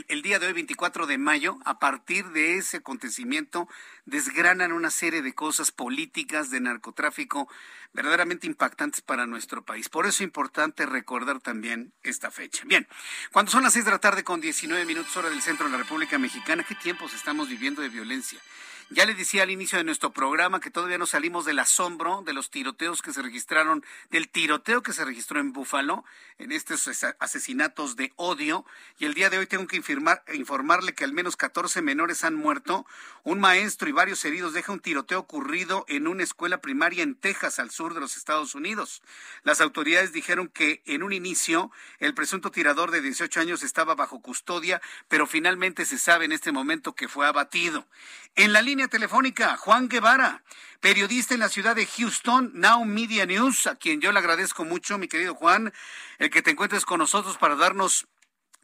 el, 0.09 0.23
día 0.23 0.39
de 0.39 0.47
hoy, 0.47 0.53
24 0.53 1.07
de 1.07 1.17
mayo, 1.19 1.59
a 1.65 1.79
partir 1.79 2.27
de 2.31 2.57
ese 2.57 2.79
acontecimiento, 2.79 3.69
desgranan 4.05 4.73
una 4.73 4.91
serie 4.91 5.23
de 5.23 5.35
cosas 5.35 5.71
políticas 5.71 6.51
de 6.51 6.61
narcotráfico 6.61 7.49
verdaderamente 7.93 8.47
impactantes 8.47 9.01
para 9.01 9.27
nuestro 9.27 9.65
país. 9.65 9.89
Por 9.89 10.07
eso 10.07 10.17
es 10.17 10.21
importante 10.23 10.87
recordar 10.87 11.41
también 11.41 11.93
esta 12.03 12.31
fecha. 12.31 12.65
Bien, 12.67 12.87
cuando 13.33 13.53
son 13.53 13.63
las 13.63 13.73
6 13.73 13.85
de 13.85 13.91
la 13.91 13.99
tarde 13.99 14.25
con 14.25 14.41
19 14.41 14.85
minutos 14.85 15.17
hora 15.17 15.31
del 15.31 15.41
centro 15.41 15.67
de 15.67 15.73
la 15.73 15.79
República 15.79 16.19
Mexicana, 16.19 16.65
¿qué 16.65 16.75
tiempos 16.75 17.15
estamos 17.15 17.49
viviendo 17.49 17.81
de 17.81 17.89
violencia? 17.89 18.41
Ya 18.89 19.05
le 19.05 19.15
decía 19.15 19.43
al 19.43 19.51
inicio 19.51 19.79
de 19.79 19.85
nuestro 19.85 20.13
programa 20.13 20.61
que 20.61 20.71
todavía 20.71 20.97
no 20.97 21.07
salimos 21.07 21.45
del 21.45 21.59
asombro 21.59 22.23
de 22.25 22.33
los 22.33 22.51
tiroteos 22.51 23.03
que 23.03 23.13
se 23.13 23.21
registraron, 23.21 23.85
del 24.11 24.29
tiroteo 24.29 24.85
que 24.85 24.93
se 24.93 25.05
registró 25.05 25.41
en 25.41 25.53
Búfalo, 25.53 26.05
en 26.39 26.53
estos 26.53 26.89
asesinatos 27.19 27.97
de 27.97 28.13
odio. 28.15 28.65
Y 29.01 29.07
el 29.07 29.15
día 29.15 29.29
de 29.29 29.39
hoy 29.39 29.49
tengo 29.49 29.67
que 29.67 29.83
informarle 30.35 30.95
que 30.95 31.03
al 31.03 31.13
menos 31.13 31.37
14 31.37 31.83
menores 31.83 32.23
han 32.23 32.37
muerto. 32.37 32.87
Un 33.25 33.41
maestro 33.41 33.89
y 33.89 33.93
varios 33.93 34.25
heridos 34.25 34.53
deja 34.53 34.71
un 34.71 34.79
tiroteo 34.79 35.19
ocurrido 35.19 35.85
en 35.89 36.07
una 36.07 36.23
escuela 36.23 36.61
primaria 36.61 37.03
en 37.03 37.17
Texas, 37.17 37.59
al 37.59 37.73
sur 37.73 37.93
de 37.93 37.99
los 37.99 38.17
Estados 38.17 38.55
Unidos. 38.55 39.03
Las 39.43 39.61
autoridades 39.61 40.13
dijeron 40.13 40.47
que 40.47 40.85
en 40.87 41.03
un 41.03 41.13
inicio 41.13 41.73
el 41.99 42.15
presunto 42.15 42.53
tirador 42.53 42.93
de 42.93 43.01
18 43.01 43.41
años 43.41 43.65
estaba 43.65 43.97
bajo 43.97 44.21
custodia, 44.23 44.81
pero 45.09 45.27
finalmente 45.27 45.85
se 45.87 45.99
sabe 45.99 46.27
en 46.27 46.33
este 46.33 46.53
momento 46.53 46.95
que 46.95 47.09
fue 47.09 47.27
abatido. 47.27 47.85
En 48.37 48.53
la 48.53 48.61
línea 48.61 48.76
telefónica, 48.85 49.57
Juan 49.57 49.89
Guevara, 49.89 50.43
periodista 50.81 51.33
en 51.33 51.41
la 51.41 51.49
ciudad 51.49 51.75
de 51.75 51.87
Houston, 51.87 52.51
Now 52.53 52.85
Media 52.85 53.25
News, 53.25 53.67
a 53.67 53.77
quien 53.77 54.03
yo 54.03 54.13
le 54.13 54.19
agradezco 54.19 54.65
mucho, 54.67 54.99
mi 54.99 55.09
querido 55.09 55.35
Juan, 55.35 55.73
el 56.19 56.29
que 56.31 56.43
te 56.43 56.51
encuentres 56.51 56.85
con 56.85 56.99
nosotros 56.99 57.39
para 57.39 57.57
darnos 57.57 58.07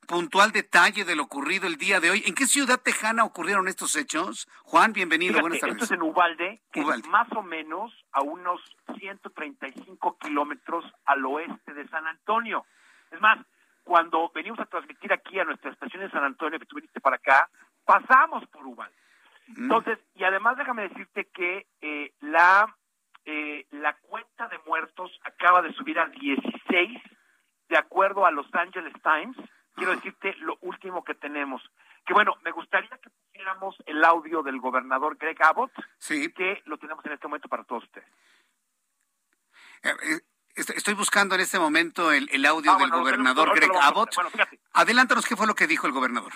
puntual 0.07 0.53
detalle 0.53 1.05
de 1.05 1.16
lo 1.16 1.22
ocurrido 1.22 1.66
el 1.66 1.77
día 1.77 1.98
de 1.98 2.11
hoy. 2.11 2.22
¿En 2.27 2.35
qué 2.35 2.46
ciudad 2.46 2.81
tejana 2.81 3.25
ocurrieron 3.25 3.68
estos 3.68 3.96
hechos? 3.96 4.46
Juan, 4.64 4.92
bienvenido, 4.92 5.40
buenas 5.40 5.61
tardes. 5.61 5.77
Esto 5.77 5.87
es 5.87 5.90
en 5.92 6.03
Ubalde, 6.03 6.61
que 6.70 6.81
es 6.81 7.07
más 7.09 7.33
o 7.33 7.42
menos 7.42 7.92
a 8.12 8.20
unos 8.20 8.61
135 8.98 10.18
kilómetros 10.18 10.85
al 11.07 11.25
oeste 11.25 11.72
de 11.72 11.88
San 11.88 12.07
Antonio. 12.07 12.66
Es 13.11 13.20
más, 13.20 13.38
cuando 13.85 14.31
venimos 14.35 14.61
a 14.61 14.66
transmitir 14.66 15.12
aquí 15.12 15.38
a 15.38 15.44
nuestra 15.44 15.70
estación 15.70 16.03
de 16.03 16.11
San 16.11 16.25
Antonio, 16.25 16.59
que 16.59 16.66
tú 16.66 16.77
viniste 16.77 17.01
para 17.01 17.16
acá, 17.16 17.48
pasamos 17.85 18.46
por 18.48 18.66
Ubalde. 18.66 18.94
Entonces, 19.48 19.98
y 20.14 20.24
además 20.24 20.57
déjame 20.57 20.88
decirte 20.88 21.28
que 21.33 21.66
eh, 21.81 22.12
la, 22.20 22.74
eh, 23.24 23.66
la 23.70 23.94
cuenta 23.98 24.48
de 24.48 24.59
muertos 24.66 25.11
acaba 25.24 25.62
de 25.62 25.72
subir 25.74 25.98
a 25.98 26.07
16, 26.07 27.00
de 27.68 27.76
acuerdo 27.76 28.26
a 28.26 28.31
Los 28.31 28.46
Angeles 28.55 28.92
Times. 29.02 29.37
Quiero 29.74 29.94
decirte 29.94 30.35
lo 30.38 30.59
último 30.61 31.02
que 31.02 31.14
tenemos. 31.14 31.62
Que 32.07 32.14
bueno, 32.14 32.37
me 32.44 32.50
gustaría 32.50 32.90
que 32.90 33.11
pusiéramos 33.11 33.76
el 33.87 34.05
audio 34.05 34.42
del 34.42 34.61
gobernador 34.61 35.16
Greg 35.16 35.42
Abbott, 35.42 35.72
sí. 35.98 36.31
que 36.33 36.62
lo 36.66 36.76
tenemos 36.78 37.05
en 37.07 37.12
este 37.12 37.26
momento 37.26 37.48
para 37.48 37.64
todos 37.64 37.85
ustedes. 37.85 38.09
Eh, 39.83 40.20
estoy 40.55 40.94
buscando 40.94 41.35
en 41.35 41.40
este 41.40 41.59
momento 41.59 42.12
el, 42.12 42.44
audio 42.46 42.72
ah, 42.72 42.78
del 42.78 42.90
gobernador 42.90 43.55
Greg 43.55 43.70
Abbott. 43.81 44.11
Adelántanos 44.72 45.26
qué 45.26 45.37
fue 45.37 45.46
lo 45.46 45.55
que 45.55 45.66
dijo 45.66 45.87
el 45.87 45.92
gobernador. 45.92 46.33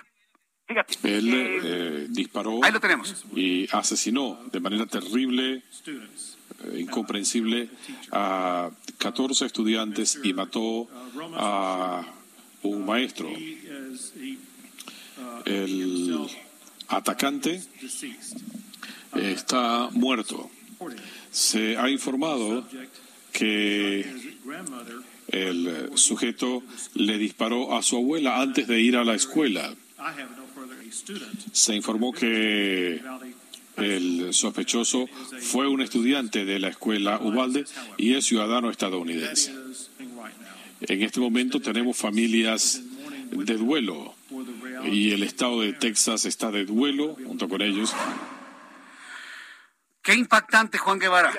Él 1.05 1.31
eh, 1.33 2.07
disparó 2.09 2.64
Ahí 2.64 2.72
lo 2.72 2.81
tenemos. 2.81 3.24
y 3.35 3.68
asesinó 3.70 4.40
de 4.50 4.59
manera 4.61 4.87
terrible, 4.87 5.62
eh, 5.87 6.81
incomprensible, 6.81 7.68
a 8.11 8.70
14 8.98 9.46
estudiantes 9.46 10.18
y 10.24 10.33
mató 10.33 10.88
a 11.35 12.05
un 12.62 12.85
maestro. 12.85 13.31
El 15.44 16.18
atacante 16.88 17.62
está 19.14 19.88
muerto. 19.92 20.50
Se 21.31 21.76
ha 21.76 21.88
informado 21.88 22.66
que 23.33 24.05
el 25.29 25.90
sujeto 25.94 26.62
le 26.94 27.18
disparó 27.18 27.76
a 27.76 27.83
su 27.83 27.96
abuela 27.96 28.40
antes 28.40 28.66
de 28.66 28.81
ir 28.81 28.96
a 28.96 29.05
la 29.05 29.14
escuela. 29.14 29.74
Se 31.53 31.75
informó 31.75 32.12
que 32.12 33.01
el 33.77 34.33
sospechoso 34.33 35.07
fue 35.40 35.68
un 35.68 35.83
estudiante 35.83 36.44
de 36.44 36.59
la 36.59 36.68
escuela 36.68 37.18
Ubalde 37.20 37.64
y 37.96 38.14
es 38.14 38.25
ciudadano 38.27 38.70
estadounidense. 38.70 39.55
En 40.81 41.03
este 41.03 41.20
momento 41.20 41.61
tenemos 41.61 41.96
familias 41.96 42.83
de 43.31 43.57
duelo 43.57 44.14
y 44.85 45.12
el 45.12 45.22
estado 45.22 45.61
de 45.61 45.72
Texas 45.72 46.25
está 46.25 46.51
de 46.51 46.64
duelo 46.64 47.16
junto 47.27 47.49
con 47.49 47.62
ellos. 47.62 47.94
Qué 50.03 50.14
impactante, 50.14 50.79
Juan 50.79 50.99
Guevara. 50.99 51.33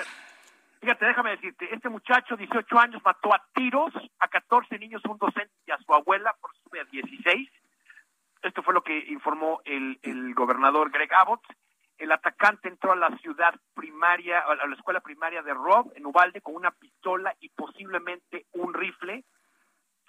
Fíjate, 0.80 1.06
déjame 1.06 1.30
decirte, 1.30 1.74
este 1.74 1.88
muchacho, 1.88 2.36
18 2.36 2.78
años, 2.78 3.02
mató 3.04 3.34
a 3.34 3.42
tiros 3.54 3.92
a 4.20 4.28
14 4.28 4.78
niños, 4.78 5.02
un 5.08 5.18
docente 5.18 5.52
y 5.66 5.72
a 5.72 5.78
su 5.78 5.92
abuela, 5.92 6.34
por 6.40 6.52
sube 6.62 6.80
a 6.80 6.84
16. 6.84 7.48
Esto 8.42 8.62
fue 8.62 8.74
lo 8.74 8.82
que 8.82 8.96
informó 9.08 9.60
el, 9.64 9.98
el 10.02 10.34
gobernador 10.34 10.90
Greg 10.90 11.12
Abbott. 11.12 11.42
El 11.96 12.12
atacante 12.12 12.68
entró 12.68 12.92
a 12.92 12.96
la 12.96 13.10
ciudad 13.18 13.54
primaria, 13.74 14.38
a 14.40 14.66
la 14.66 14.76
escuela 14.76 15.00
primaria 15.00 15.42
de 15.42 15.52
Rob, 15.52 15.92
en 15.96 16.06
Ubalde, 16.06 16.40
con 16.40 16.54
una 16.54 16.70
pistola 16.70 17.34
y 17.40 17.48
posiblemente 17.48 18.46
un 18.52 18.72
rifle. 18.72 19.24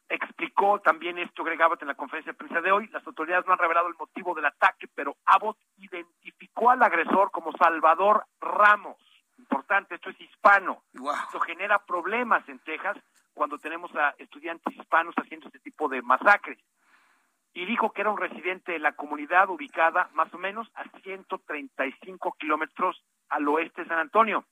Explicó 0.07 0.79
también 0.79 1.17
esto 1.17 1.43
Greg 1.43 1.61
Abbott 1.61 1.81
en 1.81 1.87
la 1.87 1.95
conferencia 1.95 2.31
de 2.31 2.37
prensa 2.37 2.61
de 2.61 2.71
hoy. 2.71 2.87
Las 2.89 3.05
autoridades 3.07 3.45
no 3.47 3.53
han 3.53 3.59
revelado 3.59 3.87
el 3.87 3.95
motivo 3.95 4.35
del 4.35 4.45
ataque, 4.45 4.87
pero 4.93 5.15
Abbott 5.25 5.57
identificó 5.77 6.69
al 6.69 6.83
agresor 6.83 7.31
como 7.31 7.51
Salvador 7.53 8.25
Ramos. 8.39 8.97
Importante, 9.39 9.95
esto 9.95 10.11
es 10.11 10.21
hispano. 10.21 10.83
Esto 10.93 11.39
genera 11.39 11.79
problemas 11.79 12.47
en 12.49 12.59
Texas 12.59 12.97
cuando 13.33 13.57
tenemos 13.57 13.95
a 13.95 14.13
estudiantes 14.19 14.75
hispanos 14.75 15.15
haciendo 15.17 15.47
este 15.47 15.59
tipo 15.59 15.87
de 15.87 16.01
masacres 16.01 16.59
y 17.59 17.65
dijo 17.65 17.91
que 17.91 17.99
era 17.99 18.09
un 18.09 18.17
residente 18.17 18.71
de 18.71 18.79
la 18.79 18.93
comunidad 18.93 19.49
ubicada 19.49 20.09
más 20.13 20.33
o 20.33 20.37
menos 20.37 20.71
a 20.75 20.85
135 21.01 22.37
kilómetros 22.39 23.03
al 23.27 23.45
oeste 23.49 23.81
de 23.81 23.89
San 23.89 23.99
Antonio. 23.99 24.45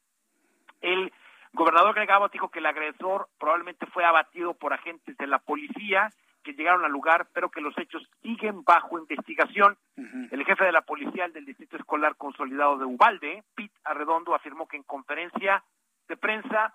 El 0.82 1.14
gobernador 1.54 1.96
Greg 1.96 2.12
Abbott 2.12 2.34
dijo 2.34 2.50
que 2.50 2.60
el 2.60 2.66
agresor 2.66 3.30
probablemente 3.40 3.86
fue 3.86 4.04
abatido 4.04 4.56
por 4.56 4.74
agentes 4.74 5.16
de 5.16 5.26
la 5.26 5.40
policía 5.40 6.10
que 6.44 6.52
llegaron 6.52 6.84
al 6.84 6.92
lugar, 6.92 7.30
pero 7.34 7.50
que 7.50 7.62
los 7.62 7.78
hechos 7.78 8.06
siguen 8.22 8.66
bajo 8.66 9.00
investigación. 9.00 9.78
El 9.96 10.44
jefe 10.44 10.66
de 10.66 10.74
la 10.74 10.82
policía 10.82 11.30
del 11.30 11.46
Distrito 11.46 11.78
Escolar 11.78 12.18
Consolidado 12.18 12.78
de 12.78 12.86
Ubalde, 12.86 13.46
Pete 13.56 13.74
Arredondo, 13.86 14.36
afirmó 14.36 14.68
que 14.68 14.76
en 14.76 14.84
conferencia 14.84 15.64
de 16.10 16.18
prensa 16.18 16.74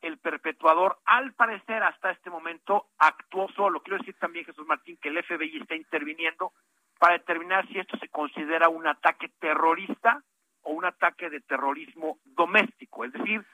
el 0.00 0.18
perpetuador, 0.18 0.98
al 1.06 1.32
parecer 1.32 1.82
hasta 1.82 2.12
este 2.12 2.30
momento, 2.30 2.86
actuó 3.02 3.48
solo. 3.48 3.82
Quiero 3.82 3.98
decir 3.98 4.14
también, 4.18 4.44
Jesús 4.44 4.66
Martín, 4.66 4.96
que 4.96 5.08
el 5.08 5.22
FBI 5.22 5.60
está 5.60 5.74
interviniendo 5.74 6.52
para 6.98 7.14
determinar 7.14 7.66
si 7.66 7.78
esto 7.78 7.98
se 7.98 8.08
considera 8.08 8.68
un 8.68 8.86
ataque 8.86 9.28
terrorista 9.40 10.22
o 10.62 10.70
un 10.70 10.84
ataque 10.84 11.28
de 11.28 11.40
terrorismo 11.40 12.18
doméstico. 12.24 13.04
Es 13.04 13.12
decir, 13.12 13.44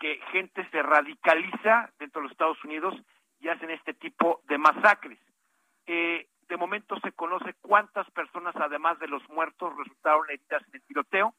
que 0.00 0.20
gente 0.32 0.68
se 0.70 0.82
radicaliza 0.82 1.92
dentro 2.00 2.20
de 2.20 2.24
los 2.24 2.32
Estados 2.32 2.64
Unidos 2.64 2.94
y 3.38 3.48
hacen 3.48 3.70
este 3.70 3.94
tipo 3.94 4.40
de 4.48 4.58
masacres. 4.58 5.20
Eh, 5.86 6.26
de 6.48 6.56
momento 6.56 6.98
se 7.04 7.12
conoce 7.12 7.54
cuántas 7.60 8.10
personas, 8.10 8.56
además 8.56 8.98
de 8.98 9.06
los 9.06 9.26
muertos, 9.28 9.76
resultaron 9.76 10.28
heridas 10.28 10.62
en 10.68 10.74
el 10.74 10.82
tiroteo. 10.82 11.34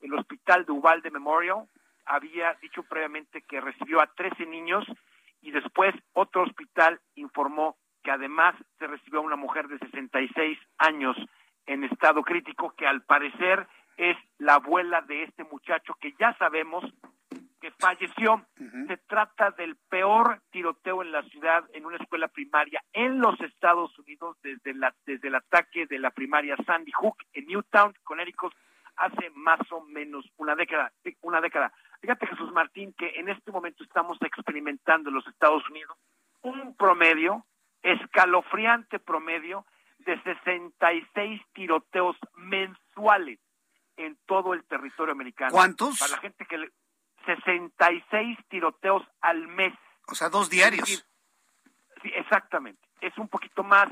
El 0.00 0.14
hospital 0.14 0.64
de 0.64 0.72
Uvalde 0.72 1.10
Memorial 1.10 1.68
había 2.06 2.54
dicho 2.54 2.82
previamente 2.84 3.42
que 3.42 3.60
recibió 3.60 4.00
a 4.00 4.06
13 4.06 4.46
niños 4.46 4.86
y 5.46 5.52
después 5.52 5.94
otro 6.12 6.42
hospital 6.42 7.00
informó 7.14 7.76
que 8.02 8.10
además 8.10 8.56
se 8.80 8.88
recibió 8.88 9.20
a 9.20 9.22
una 9.22 9.36
mujer 9.36 9.68
de 9.68 9.78
66 9.78 10.58
años 10.78 11.16
en 11.66 11.84
estado 11.84 12.24
crítico 12.24 12.74
que 12.76 12.84
al 12.84 13.02
parecer 13.02 13.68
es 13.96 14.16
la 14.38 14.54
abuela 14.54 15.02
de 15.02 15.22
este 15.22 15.44
muchacho 15.44 15.94
que 16.00 16.14
ya 16.18 16.36
sabemos 16.38 16.84
que 17.60 17.70
falleció. 17.78 18.44
Se 18.88 18.96
trata 19.08 19.52
del 19.52 19.76
peor 19.88 20.42
tiroteo 20.50 21.02
en 21.02 21.12
la 21.12 21.22
ciudad 21.22 21.64
en 21.72 21.86
una 21.86 21.96
escuela 21.96 22.26
primaria 22.26 22.82
en 22.92 23.20
los 23.20 23.40
Estados 23.40 23.96
Unidos 24.00 24.36
desde 24.42 24.74
la 24.74 24.92
desde 25.06 25.28
el 25.28 25.36
ataque 25.36 25.86
de 25.86 26.00
la 26.00 26.10
primaria 26.10 26.56
Sandy 26.66 26.90
Hook 26.90 27.18
en 27.34 27.46
Newtown, 27.46 27.94
Connecticut 28.02 28.52
hace 28.96 29.30
más 29.30 29.60
o 29.70 29.82
menos 29.82 30.24
una 30.38 30.56
década, 30.56 30.92
una 31.22 31.40
década. 31.40 31.72
Fíjate, 32.06 32.28
Jesús 32.28 32.52
Martín, 32.52 32.94
que 32.96 33.18
en 33.18 33.28
este 33.28 33.50
momento 33.50 33.82
estamos 33.82 34.16
experimentando 34.22 35.08
en 35.08 35.16
los 35.16 35.26
Estados 35.26 35.68
Unidos 35.68 35.98
un 36.40 36.76
promedio, 36.76 37.44
escalofriante 37.82 39.00
promedio, 39.00 39.66
de 39.98 40.22
66 40.22 41.42
tiroteos 41.52 42.16
mensuales 42.36 43.40
en 43.96 44.16
todo 44.24 44.54
el 44.54 44.62
territorio 44.66 45.14
americano. 45.14 45.50
¿Cuántos? 45.50 45.98
Para 45.98 46.12
la 46.12 46.18
gente 46.18 46.46
que 46.46 46.58
le... 46.58 46.70
66 47.24 48.38
tiroteos 48.50 49.02
al 49.20 49.48
mes. 49.48 49.74
O 50.06 50.14
sea, 50.14 50.28
dos 50.28 50.48
diarios. 50.48 50.88
sí, 52.02 52.12
exactamente. 52.14 52.86
Es 53.00 53.18
un 53.18 53.26
poquito 53.26 53.64
más. 53.64 53.88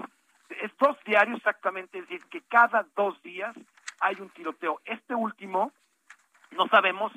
Es 0.63 0.71
dos 0.79 0.97
diarios 1.05 1.39
exactamente, 1.39 1.99
es 1.99 2.09
decir, 2.09 2.25
que 2.27 2.43
cada 2.43 2.87
dos 2.95 3.21
días 3.25 3.57
hay 3.99 4.15
un 4.21 4.31
tiroteo. 4.31 4.81
Este 4.85 5.17
último, 5.17 5.73
no 6.53 6.69
sabemos 6.69 7.11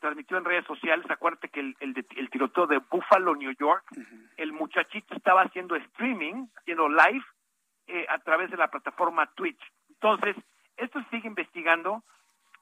transmitió 0.00 0.38
en 0.38 0.44
redes 0.44 0.64
sociales, 0.66 1.06
acuérdate 1.08 1.48
que 1.48 1.60
el, 1.60 1.76
el, 1.80 2.30
tiroteo 2.30 2.66
de 2.66 2.78
Buffalo, 2.78 3.36
New 3.36 3.52
York, 3.58 3.84
el 4.36 4.52
muchachito 4.52 5.14
estaba 5.14 5.42
haciendo 5.42 5.76
streaming, 5.76 6.46
haciendo 6.56 6.88
live 6.88 7.24
eh, 7.86 8.06
a 8.08 8.18
través 8.18 8.50
de 8.50 8.56
la 8.56 8.68
plataforma 8.68 9.26
Twitch. 9.34 9.60
Entonces, 9.88 10.36
esto 10.76 11.00
sigue 11.10 11.28
investigando. 11.28 12.02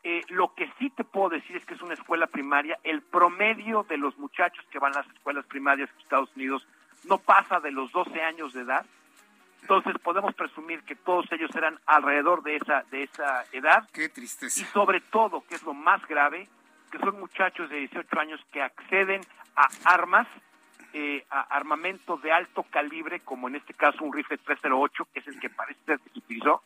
Eh, 0.03 0.23
lo 0.29 0.55
que 0.55 0.71
sí 0.79 0.91
te 0.91 1.05
puedo 1.05 1.31
decir 1.31 1.57
es 1.57 1.65
que 1.65 1.75
es 1.75 1.83
una 1.83 1.95
escuela 1.95 2.27
primaria. 2.27 2.79
El 2.85 3.03
promedio 3.03 3.85
de 3.89 3.97
los 3.97 4.17
muchachos 4.19 4.65
que 4.71 4.79
van 4.79 4.95
a 4.95 5.01
las 5.01 5.09
escuelas 5.15 5.45
primarias 5.47 5.91
en 5.91 6.01
Estados 6.01 6.31
Unidos 6.37 6.67
no 7.05 7.19
pasa 7.19 7.61
de 7.61 7.73
los 7.73 7.91
12 7.93 8.21
años 8.23 8.53
de 8.53 8.63
edad. 8.63 8.85
Entonces 9.63 9.95
podemos 10.03 10.35
presumir 10.35 10.83
que 10.85 10.95
todos 10.95 11.31
ellos 11.33 11.51
eran 11.55 11.79
alrededor 11.87 12.43
de 12.43 12.57
esa 12.57 12.85
de 12.91 13.03
esa 13.03 13.45
edad. 13.53 13.89
Qué 13.93 14.09
tristeza. 14.09 14.61
Y 14.61 14.65
sobre 14.65 15.01
todo, 15.01 15.45
que 15.49 15.57
es 15.57 15.63
lo 15.65 15.75
más 15.75 16.07
grave, 16.07 16.49
que 16.91 16.99
son 16.99 17.19
muchachos 17.21 17.69
de 17.71 17.77
18 17.77 18.21
años 18.21 18.41
que 18.53 18.63
acceden 18.63 19.21
a 19.57 19.69
armas, 19.85 20.27
eh, 20.93 21.25
a 21.31 21.41
armamento 21.57 22.17
de 22.17 22.33
alto 22.33 22.65
calibre, 22.65 23.21
como 23.21 23.49
en 23.49 23.57
este 23.57 23.75
caso 23.75 24.05
un 24.05 24.13
rifle 24.13 24.39
308, 24.39 25.09
que 25.13 25.21
es 25.21 25.29
el 25.29 25.39
que 25.41 25.51
parece 25.51 25.81
ser 25.85 25.99
que 26.01 26.11
se 26.11 26.19
utilizó. 26.19 26.63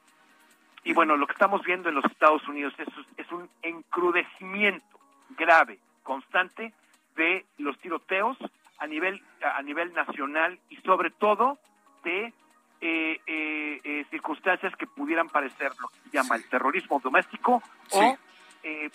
Y 0.85 0.93
bueno, 0.93 1.17
lo 1.17 1.27
que 1.27 1.33
estamos 1.33 1.63
viendo 1.63 1.89
en 1.89 1.95
los 1.95 2.05
Estados 2.07 2.47
Unidos 2.49 2.75
es, 2.79 2.89
es 3.17 3.31
un 3.33 3.49
encrudecimiento 3.63 4.99
grave, 5.31 5.79
constante, 6.03 6.73
de 7.17 7.45
los 7.59 7.79
tiroteos 7.79 8.37
a 8.79 8.87
nivel, 8.87 9.23
a 9.43 9.63
nivel 9.63 9.93
nacional 9.93 10.59
y 10.69 10.77
sobre 10.77 11.11
todo 11.11 11.59
de 12.05 12.33
eh, 12.81 13.21
eh, 13.27 13.81
eh, 13.85 14.05
circunstancias 14.11 14.75
que 14.77 14.89
pudieran 14.89 15.29
parecer 15.29 15.71
lo 15.81 15.87
que 15.89 16.01
se 16.01 16.11
llama 16.11 16.35
el 16.35 16.49
terrorismo 16.49 17.01
doméstico 17.01 17.63
o 17.93 18.19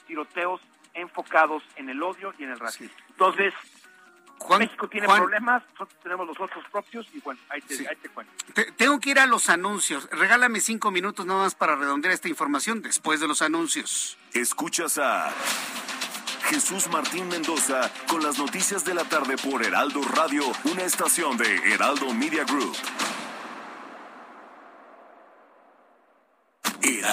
tiroteos 0.06 0.62
enfocados 0.98 1.64
en 1.76 1.90
el 1.90 2.02
odio 2.02 2.34
y 2.38 2.44
en 2.44 2.52
el 2.52 2.60
racismo. 2.60 2.96
Entonces, 3.10 3.54
México 4.60 4.88
tiene 4.88 5.08
problemas, 5.08 5.64
nosotros 5.74 6.00
tenemos 6.02 6.28
los 6.28 6.40
otros 6.40 6.64
propios 6.72 7.08
y 7.14 7.20
bueno, 7.20 7.40
ahí 7.50 7.62
te, 7.62 8.10
cuento. 8.10 8.32
tengo 8.76 9.00
que 9.00 9.12
ir 9.12 9.20
a 9.20 9.26
los 9.26 9.50
anuncios. 9.50 10.10
Regálame 10.12 10.62
cinco 10.62 10.92
minutos 10.92 11.26
nada 11.26 11.44
más 11.44 11.56
para 11.56 11.76
redondear 11.76 12.14
esta 12.14 12.30
información 12.30 12.82
después 12.82 13.20
de 13.20 13.28
los 13.28 13.42
anuncios. 13.42 14.18
Escuchas 14.34 14.98
a 15.00 15.34
Jesús 16.46 16.88
Martín 16.90 17.28
Mendoza 17.28 17.92
con 18.08 18.24
las 18.24 18.38
noticias 18.38 18.86
de 18.86 18.94
la 18.94 19.04
tarde 19.04 19.36
por 19.38 19.64
Heraldo 19.64 20.02
Radio, 20.02 20.44
una 20.64 20.84
estación 20.84 21.38
de 21.38 21.74
Heraldo 21.74 22.14
Media 22.14 22.46
Group. 22.46 22.76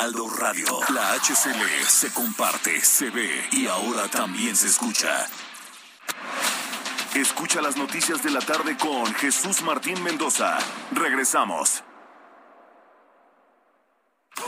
Heraldo 0.00 0.30
Radio. 0.30 0.64
La 0.94 1.12
HCL 1.12 1.86
se 1.86 2.10
comparte, 2.14 2.80
se 2.80 3.10
ve 3.10 3.46
y 3.52 3.66
ahora 3.66 4.08
también 4.08 4.56
se 4.56 4.68
escucha. 4.68 5.28
Escucha 7.14 7.60
las 7.60 7.76
noticias 7.76 8.22
de 8.22 8.30
la 8.30 8.40
tarde 8.40 8.78
con 8.78 9.12
Jesús 9.16 9.60
Martín 9.60 10.02
Mendoza. 10.02 10.56
Regresamos. 10.92 11.84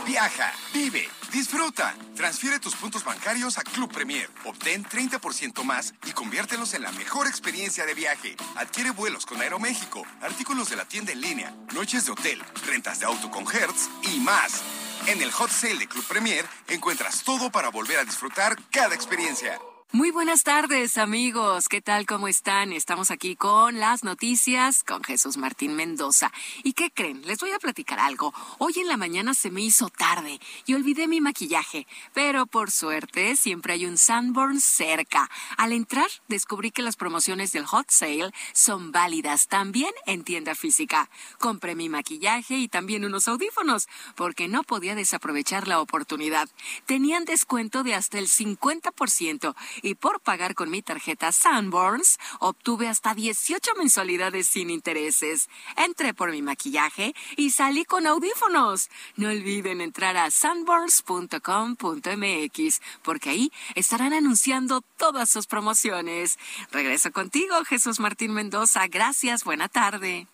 Viaja, 0.07 0.55
vive, 0.73 1.07
disfruta. 1.31 1.95
Transfiere 2.17 2.59
tus 2.59 2.75
puntos 2.75 3.05
bancarios 3.05 3.59
a 3.59 3.63
Club 3.63 3.93
Premier. 3.93 4.31
Obtén 4.47 4.87
30% 4.87 5.65
más 5.65 5.93
y 6.07 6.13
conviértelos 6.13 6.73
en 6.73 6.83
la 6.83 6.93
mejor 6.93 7.27
experiencia 7.27 7.85
de 7.85 7.93
viaje. 7.93 8.37
Adquiere 8.57 8.91
vuelos 8.93 9.27
con 9.27 9.39
Aeroméxico, 9.43 10.03
artículos 10.23 10.71
de 10.71 10.77
la 10.77 10.87
tienda 10.87 11.13
en 11.13 11.21
línea, 11.21 11.55
noches 11.75 12.07
de 12.07 12.13
hotel, 12.13 12.43
rentas 12.67 13.01
de 13.01 13.05
auto 13.05 13.31
con 13.31 13.45
Hertz 13.45 13.91
y 14.15 14.19
más. 14.21 14.63
En 15.07 15.21
el 15.21 15.33
Hot 15.33 15.51
Sale 15.51 15.79
de 15.79 15.89
Club 15.89 16.05
Premier 16.07 16.45
encuentras 16.69 17.25
todo 17.25 17.51
para 17.51 17.71
volver 17.71 17.99
a 17.99 18.05
disfrutar 18.05 18.57
cada 18.71 18.95
experiencia. 18.95 19.59
Muy 19.95 20.11
buenas 20.11 20.43
tardes 20.43 20.97
amigos, 20.97 21.69
¿qué 21.69 21.83
tal? 21.83 22.07
¿Cómo 22.07 22.27
están? 22.27 22.73
Estamos 22.73 23.11
aquí 23.11 23.37
con 23.37 23.79
las 23.79 24.05
noticias 24.05 24.85
con 24.85 25.05
Jesús 25.05 25.37
Martín 25.37 25.75
Mendoza. 25.75 26.33
¿Y 26.65 26.73
qué 26.73 26.91
creen? 26.91 27.21
Les 27.27 27.39
voy 27.41 27.51
a 27.51 27.59
platicar 27.59 28.01
algo. 28.01 28.33
Hoy 28.57 28.73
en 28.79 28.89
la 28.89 28.97
mañana 28.97 29.35
se 29.35 29.51
me 29.51 29.61
hizo 29.61 29.91
tarde 29.91 30.41
y 30.65 30.73
olvidé 30.73 31.09
mi 31.09 31.21
maquillaje, 31.21 31.87
pero 32.15 32.47
por 32.47 32.71
suerte 32.71 33.37
siempre 33.37 33.75
hay 33.75 33.85
un 33.85 33.99
Sanborn 33.99 34.63
cerca. 34.63 35.29
Al 35.59 35.73
entrar 35.73 36.09
descubrí 36.27 36.71
que 36.71 36.81
las 36.81 36.97
promociones 36.97 37.53
del 37.53 37.67
Hot 37.67 37.91
Sale 37.91 38.33
son 38.55 38.93
válidas 38.93 39.47
también 39.47 39.93
en 40.07 40.25
tienda 40.25 40.55
física. 40.55 41.11
Compré 41.39 41.75
mi 41.75 41.91
maquillaje 41.91 42.57
y 42.57 42.69
también 42.69 43.05
unos 43.05 43.29
audífonos 43.29 43.89
porque 44.17 44.49
no 44.49 44.63
podía 44.63 44.95
desaprovechar 44.95 45.69
la 45.69 45.83
oportunidad. 45.83 46.49
Tenían 46.87 47.27
descuento 47.27 47.83
de 47.83 47.95
hasta 47.95 48.19
el 48.19 48.29
50% 48.29 49.55
y 49.83 49.97
por 49.97 50.21
pagar 50.21 50.55
con 50.55 50.71
mi 50.71 50.81
tarjeta 50.81 51.33
Sanborns 51.33 52.19
obtuve 52.39 52.89
hasta 52.89 53.15
18 53.15 53.75
mensualidades 53.77 54.49
sin 54.49 54.71
intereses. 54.71 55.51
Entré 55.77 56.15
por 56.15 56.31
mi 56.31 56.41
maquillaje 56.41 57.15
y 57.37 57.51
salí 57.51 57.85
con 57.85 58.07
audífonos. 58.07 58.89
No 59.17 59.29
olviden 59.29 59.81
entrar 59.81 60.17
a 60.17 60.31
sanborns.com.mx 60.31 62.81
porque 63.03 63.31
ahí 63.31 63.53
estarán 63.75 64.13
anunciando 64.13 64.83
todas 64.97 65.29
sus 65.29 65.47
promociones. 65.47 66.39
Regreso 66.71 67.13
contigo, 67.13 67.65
Jesús 67.65 68.01
Martín 68.01 68.33
Mendoza. 68.33 68.87
Gracias, 68.87 69.45
buena 69.45 69.69
tarde. 69.69 70.29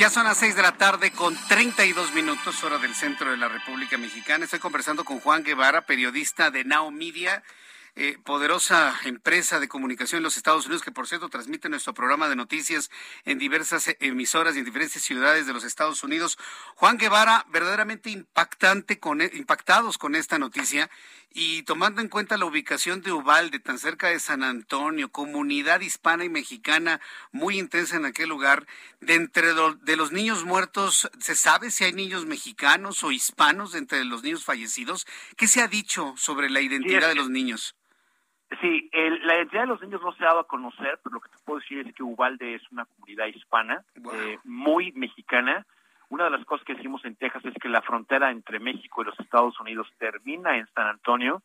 Ya 0.00 0.08
son 0.08 0.24
las 0.24 0.38
seis 0.38 0.56
de 0.56 0.62
la 0.62 0.78
tarde 0.78 1.10
con 1.10 1.36
32 1.48 2.14
minutos, 2.14 2.64
hora 2.64 2.78
del 2.78 2.94
centro 2.94 3.32
de 3.32 3.36
la 3.36 3.48
República 3.48 3.98
Mexicana. 3.98 4.46
Estoy 4.46 4.58
conversando 4.58 5.04
con 5.04 5.20
Juan 5.20 5.44
Guevara, 5.44 5.84
periodista 5.84 6.50
de 6.50 6.64
Now 6.64 6.90
Media. 6.90 7.42
Eh, 7.96 8.16
poderosa 8.24 8.94
empresa 9.04 9.60
de 9.60 9.68
comunicación 9.68 10.20
en 10.20 10.22
los 10.22 10.38
Estados 10.38 10.64
Unidos, 10.64 10.82
que 10.82 10.92
por 10.92 11.06
cierto 11.06 11.28
transmite 11.28 11.68
nuestro 11.68 11.92
programa 11.92 12.28
de 12.30 12.36
noticias 12.36 12.88
en 13.24 13.38
diversas 13.38 13.94
emisoras 13.98 14.54
y 14.54 14.60
en 14.60 14.64
diferentes 14.64 15.02
ciudades 15.02 15.46
de 15.46 15.52
los 15.52 15.64
Estados 15.64 16.02
Unidos. 16.02 16.38
Juan 16.76 16.96
Guevara, 16.96 17.44
verdaderamente 17.50 18.08
impactante 18.08 19.00
con, 19.00 19.20
e, 19.20 19.30
impactados 19.34 19.98
con 19.98 20.14
esta 20.14 20.38
noticia 20.38 20.88
y 21.32 21.62
tomando 21.62 22.00
en 22.00 22.08
cuenta 22.08 22.36
la 22.36 22.44
ubicación 22.44 23.02
de 23.02 23.12
Ubalde, 23.12 23.60
tan 23.60 23.78
cerca 23.78 24.08
de 24.08 24.18
San 24.18 24.42
Antonio, 24.42 25.10
comunidad 25.10 25.80
hispana 25.80 26.24
y 26.24 26.28
mexicana 26.28 27.00
muy 27.30 27.58
intensa 27.58 27.96
en 27.96 28.04
aquel 28.04 28.28
lugar, 28.28 28.66
de 29.00 29.14
entre 29.14 29.48
de 29.82 29.96
los 29.96 30.10
niños 30.12 30.44
muertos, 30.44 31.08
¿se 31.18 31.34
sabe 31.36 31.70
si 31.70 31.84
hay 31.84 31.92
niños 31.92 32.26
mexicanos 32.26 33.04
o 33.04 33.12
hispanos 33.12 33.72
de 33.72 33.78
entre 33.78 34.04
los 34.04 34.24
niños 34.24 34.44
fallecidos? 34.44 35.06
¿Qué 35.36 35.46
se 35.46 35.62
ha 35.62 35.68
dicho 35.68 36.14
sobre 36.16 36.50
la 36.50 36.60
identidad 36.60 37.08
de 37.08 37.14
los 37.14 37.30
niños? 37.30 37.76
Sí, 38.60 38.90
la 38.92 39.36
identidad 39.36 39.62
de 39.62 39.68
los 39.68 39.80
niños 39.80 40.02
no 40.02 40.12
se 40.14 40.24
ha 40.24 40.28
dado 40.28 40.40
a 40.40 40.48
conocer, 40.48 40.98
pero 41.04 41.14
lo 41.14 41.20
que 41.20 41.28
te 41.28 41.36
puedo 41.44 41.60
decir 41.60 41.86
es 41.86 41.94
que 41.94 42.02
Ubalde 42.02 42.56
es 42.56 42.62
una 42.72 42.84
comunidad 42.84 43.26
hispana, 43.26 43.84
eh, 44.12 44.38
muy 44.42 44.90
mexicana. 44.92 45.64
Una 46.10 46.24
de 46.24 46.30
las 46.30 46.44
cosas 46.44 46.64
que 46.66 46.74
decimos 46.74 47.04
en 47.04 47.16
Texas 47.16 47.44
es 47.44 47.54
que 47.54 47.68
la 47.68 47.82
frontera 47.82 48.30
entre 48.30 48.58
México 48.58 49.00
y 49.00 49.06
los 49.06 49.18
Estados 49.18 49.58
Unidos 49.60 49.88
termina 49.98 50.56
en 50.58 50.66
San 50.74 50.88
Antonio. 50.88 51.42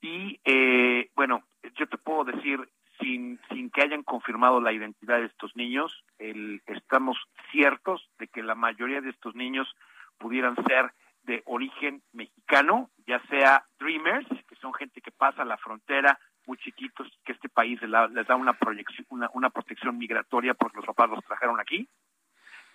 Y 0.00 0.40
eh, 0.44 1.10
bueno, 1.14 1.44
yo 1.76 1.88
te 1.88 1.96
puedo 1.96 2.24
decir, 2.24 2.68
sin, 3.00 3.40
sin 3.48 3.70
que 3.70 3.82
hayan 3.82 4.02
confirmado 4.02 4.60
la 4.60 4.72
identidad 4.72 5.18
de 5.18 5.26
estos 5.26 5.54
niños, 5.56 6.04
el, 6.18 6.60
estamos 6.66 7.16
ciertos 7.52 8.10
de 8.18 8.26
que 8.26 8.42
la 8.42 8.56
mayoría 8.56 9.00
de 9.00 9.10
estos 9.10 9.36
niños 9.36 9.72
pudieran 10.18 10.56
ser 10.66 10.92
de 11.22 11.42
origen 11.46 12.02
mexicano, 12.12 12.90
ya 13.06 13.20
sea 13.28 13.64
Dreamers, 13.78 14.26
que 14.48 14.56
son 14.56 14.74
gente 14.74 15.00
que 15.00 15.12
pasa 15.12 15.44
la 15.44 15.56
frontera 15.56 16.18
muy 16.46 16.56
chiquitos, 16.58 17.06
que 17.24 17.32
este 17.32 17.50
país 17.50 17.78
les 17.82 18.26
da 18.26 18.34
una, 18.34 18.54
proyección, 18.54 19.06
una, 19.10 19.50
protección 19.50 19.98
migratoria 19.98 20.54
porque 20.54 20.78
los 20.78 20.86
papás 20.86 21.10
los 21.10 21.24
trajeron 21.24 21.60
aquí, 21.60 21.86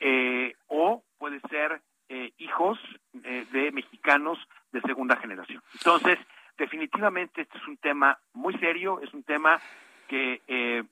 eh, 0.05 0.53
o 0.67 1.01
puede 1.17 1.39
ser 1.49 1.81
eh, 2.09 2.33
hijos 2.37 2.77
eh, 3.23 3.47
de 3.53 3.71
mexicanos 3.71 4.37
de 4.73 4.81
segunda 4.81 5.15
generación. 5.15 5.63
Entonces, 5.75 6.19
definitivamente 6.57 7.43
este 7.43 7.57
es 7.57 7.65
un 7.69 7.77
tema 7.77 8.19
muy 8.33 8.53
serio, 8.57 8.99
es 8.99 9.13
un 9.13 9.23
tema 9.23 9.61
que 10.09 10.85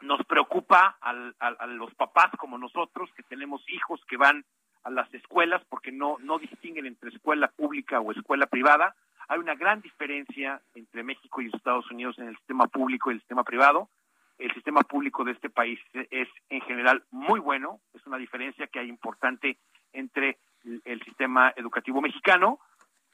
nos 0.00 0.24
preocupa 0.24 0.96
a 1.00 1.66
los 1.66 1.94
papás 1.94 2.30
como 2.38 2.56
nosotros, 2.56 3.10
que 3.14 3.22
tenemos 3.22 3.62
hijos 3.68 4.00
que 4.08 4.16
van 4.16 4.44
a 4.82 4.90
las 4.90 5.12
escuelas 5.12 5.62
porque 5.68 5.92
no, 5.92 6.16
no 6.20 6.38
distinguen 6.38 6.86
entre 6.86 7.10
escuela 7.10 7.48
pública 7.48 8.00
o 8.00 8.12
escuela 8.12 8.46
privada. 8.46 8.96
Hay 9.28 9.38
una 9.38 9.54
gran 9.54 9.82
diferencia 9.82 10.62
entre 10.74 11.02
México 11.02 11.42
y 11.42 11.50
Estados 11.54 11.88
Unidos 11.90 12.18
en 12.18 12.28
el 12.28 12.36
sistema 12.38 12.66
público 12.66 13.10
y 13.10 13.14
el 13.14 13.20
sistema 13.20 13.44
privado. 13.44 13.90
El 14.42 14.52
sistema 14.54 14.82
público 14.82 15.22
de 15.24 15.32
este 15.32 15.50
país 15.50 15.78
es 16.10 16.28
en 16.48 16.60
general 16.62 17.04
muy 17.10 17.38
bueno, 17.38 17.80
es 17.94 18.04
una 18.06 18.18
diferencia 18.18 18.66
que 18.66 18.80
hay 18.80 18.88
importante 18.88 19.58
entre 19.92 20.38
el 20.84 21.00
sistema 21.04 21.52
educativo 21.56 22.00
mexicano. 22.00 22.58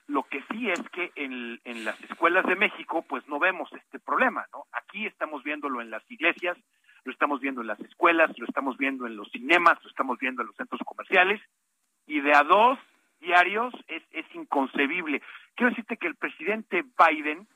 Lo 0.07 0.23
que 0.23 0.43
sí 0.51 0.71
es 0.71 0.81
que 0.89 1.13
en, 1.17 1.61
en 1.65 1.85
las 1.85 2.03
escuelas 2.05 2.47
de 2.47 2.57
México, 2.57 3.05
pues 3.07 3.29
no 3.29 3.39
vemos 3.39 3.71
este 3.75 3.99
problema, 3.99 4.47
¿no? 4.55 4.65
Aquí 4.73 5.07
estamos 5.07 5.43
viéndolo 5.43 5.83
en 5.83 5.91
las 5.91 6.03
iglesias, 6.11 6.57
lo 7.05 7.13
estamos 7.13 7.41
viendo 7.41 7.61
en 7.61 7.67
las 7.67 7.81
escuelas, 7.81 8.31
lo 8.39 8.47
estamos 8.47 8.79
viendo 8.79 9.07
en 9.07 9.17
los 9.17 9.31
cinemas, 9.31 9.83
lo 9.85 9.91
estamos 9.91 10.19
viendo 10.19 10.41
en 10.41 10.47
los 10.47 10.57
centros 10.57 10.81
comerciales, 10.87 11.43
y 12.07 12.21
de 12.21 12.33
a 12.35 12.43
dos 12.43 12.79
diarios 13.21 13.75
es, 13.87 14.03
es 14.13 14.25
inconcebible. 14.35 15.21
Quiero 15.55 15.71
decirte 15.71 15.99
que 15.99 16.07
el 16.07 16.17
presidente 16.17 16.85
Biden, 16.99 17.47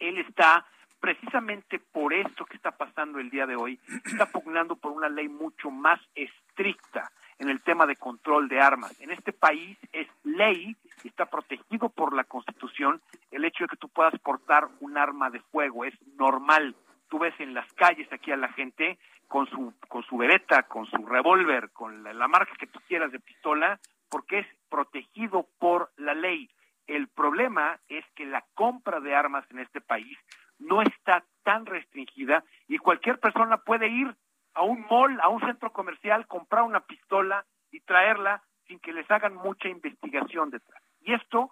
él 0.00 0.18
está 0.18 0.66
precisamente 1.04 1.78
por 1.78 2.14
esto 2.14 2.46
que 2.46 2.56
está 2.56 2.70
pasando 2.70 3.18
el 3.18 3.28
día 3.28 3.44
de 3.44 3.56
hoy, 3.56 3.78
está 4.06 4.24
pugnando 4.24 4.74
por 4.74 4.92
una 4.92 5.10
ley 5.10 5.28
mucho 5.28 5.70
más 5.70 6.00
estricta 6.14 7.12
en 7.38 7.50
el 7.50 7.60
tema 7.60 7.84
de 7.84 7.96
control 7.96 8.48
de 8.48 8.58
armas. 8.58 8.98
En 9.02 9.10
este 9.10 9.34
país 9.34 9.76
es 9.92 10.08
ley 10.22 10.74
está 11.04 11.26
protegido 11.26 11.90
por 11.90 12.14
la 12.14 12.24
Constitución 12.24 13.02
el 13.30 13.44
hecho 13.44 13.64
de 13.64 13.68
que 13.68 13.76
tú 13.76 13.90
puedas 13.90 14.18
portar 14.20 14.68
un 14.80 14.96
arma 14.96 15.28
de 15.28 15.40
fuego, 15.40 15.84
es 15.84 15.92
normal. 16.16 16.74
Tú 17.10 17.18
ves 17.18 17.34
en 17.38 17.52
las 17.52 17.70
calles 17.74 18.10
aquí 18.10 18.32
a 18.32 18.38
la 18.38 18.48
gente 18.54 18.98
con 19.28 19.46
su 19.50 19.74
con 19.88 20.04
su 20.04 20.16
vereta, 20.16 20.62
con 20.62 20.86
su 20.86 21.04
revólver, 21.04 21.68
con 21.72 22.02
la, 22.02 22.14
la 22.14 22.28
marca 22.28 22.54
que 22.58 22.66
tú 22.66 22.80
quieras 22.88 23.12
de 23.12 23.20
pistola, 23.20 23.78
porque 24.08 24.38
es 24.38 24.46
protegido 24.70 25.46
por 25.58 25.90
la 25.98 26.14
ley. 26.14 26.48
El 26.86 27.08
problema 27.08 27.78
es 27.88 28.06
que 28.14 28.24
la 28.24 28.42
compra 28.54 29.00
de 29.00 29.14
armas 29.14 29.44
en 29.50 29.58
este 29.58 29.82
país 29.82 30.16
no 30.58 30.82
está 30.82 31.24
tan 31.42 31.66
restringida 31.66 32.44
y 32.68 32.78
cualquier 32.78 33.18
persona 33.20 33.58
puede 33.58 33.88
ir 33.88 34.14
a 34.54 34.62
un 34.62 34.86
mall, 34.88 35.20
a 35.20 35.28
un 35.28 35.40
centro 35.40 35.72
comercial, 35.72 36.26
comprar 36.26 36.62
una 36.62 36.80
pistola 36.80 37.44
y 37.70 37.80
traerla 37.80 38.42
sin 38.66 38.78
que 38.78 38.92
les 38.92 39.10
hagan 39.10 39.34
mucha 39.34 39.68
investigación 39.68 40.50
detrás. 40.50 40.82
Y 41.00 41.12
esto 41.12 41.50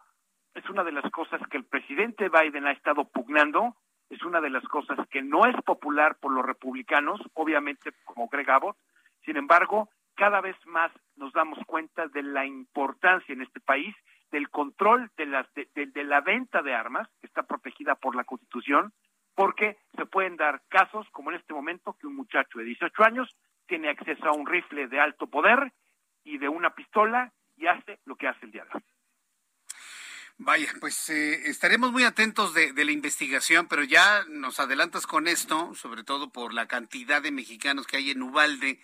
es 0.55 0.69
una 0.71 0.85
de 0.85 0.93
las 0.93 1.11
cosas 1.11 1.41
que 1.51 1.57
el 1.57 1.65
presidente 1.65 2.29
Biden 2.29 2.67
ha 2.67 2.73
estado 2.73 3.05
pugnando, 3.05 3.77
es 4.09 4.23
una 4.23 4.41
de 4.41 4.51
las 4.51 4.65
cosas 4.65 4.99
que 5.09 5.23
no 5.23 5.47
es 5.47 5.57
popular 5.63 6.17
por 6.21 6.33
los 6.33 6.45
republicanos, 6.45 7.21
obviamente 7.35 7.93
como 8.05 8.29
Greg 8.29 8.51
Abbott, 8.51 8.77
sin 9.25 9.37
embargo, 9.37 9.89
cada 10.15 10.41
vez 10.41 10.57
más 10.67 10.93
nos 11.17 11.33
damos 11.33 11.59
cuenta 11.67 12.07
de 12.09 12.23
la 12.23 12.45
importancia 12.45 13.33
en 13.33 13.43
este 13.43 13.61
país 13.61 13.95
del 14.33 14.49
control 14.49 15.11
de, 15.17 15.27
de, 15.75 16.05
la 16.05 16.23
venta 16.23 16.63
de 16.63 16.75
armas, 16.75 17.09
que 17.21 17.27
está 17.27 17.45
protegida 17.45 17.95
por 17.95 18.17
la 18.17 18.25
Constitución, 18.25 18.93
porque 19.35 19.77
se 19.97 20.07
pueden 20.07 20.37
dar 20.37 20.63
casos, 20.69 21.07
como 21.13 21.31
en 21.31 21.37
este 21.37 21.55
momento, 21.55 21.97
que 22.01 22.07
un 22.07 22.17
muchacho 22.17 22.59
de 22.59 22.65
18 22.65 23.05
años 23.05 23.37
tiene 23.67 23.91
acceso 23.91 24.27
a 24.27 24.33
un 24.33 24.47
rifle 24.47 24.89
de 24.89 24.99
alto 24.99 25.29
poder 25.29 25.73
y 26.25 26.39
de 26.39 26.49
una 26.49 26.75
pistola 26.75 27.33
y 27.57 27.67
hace 27.67 28.01
lo 28.07 28.17
que 28.17 28.27
hace 28.27 28.47
el 28.47 28.59
hoy. 28.59 28.83
Vaya, 30.39 30.73
pues 30.81 31.11
eh, 31.11 31.51
estaremos 31.51 31.93
muy 31.93 32.05
atentos 32.05 32.55
de, 32.55 32.73
de, 32.73 32.85
la 32.85 32.91
investigación, 32.91 33.69
pero 33.69 33.85
ya 33.85 34.25
nos 34.29 34.59
adelantas 34.59 35.07
con 35.07 35.29
esto, 35.29 35.75
sobre 35.75 36.05
todo 36.05 36.33
por 36.33 36.55
la 36.55 36.67
cantidad 36.67 37.23
de 37.23 37.31
mexicanos 37.31 37.87
que 37.87 37.99
hay 37.99 38.11
en 38.11 38.23
Ubalde 38.23 38.81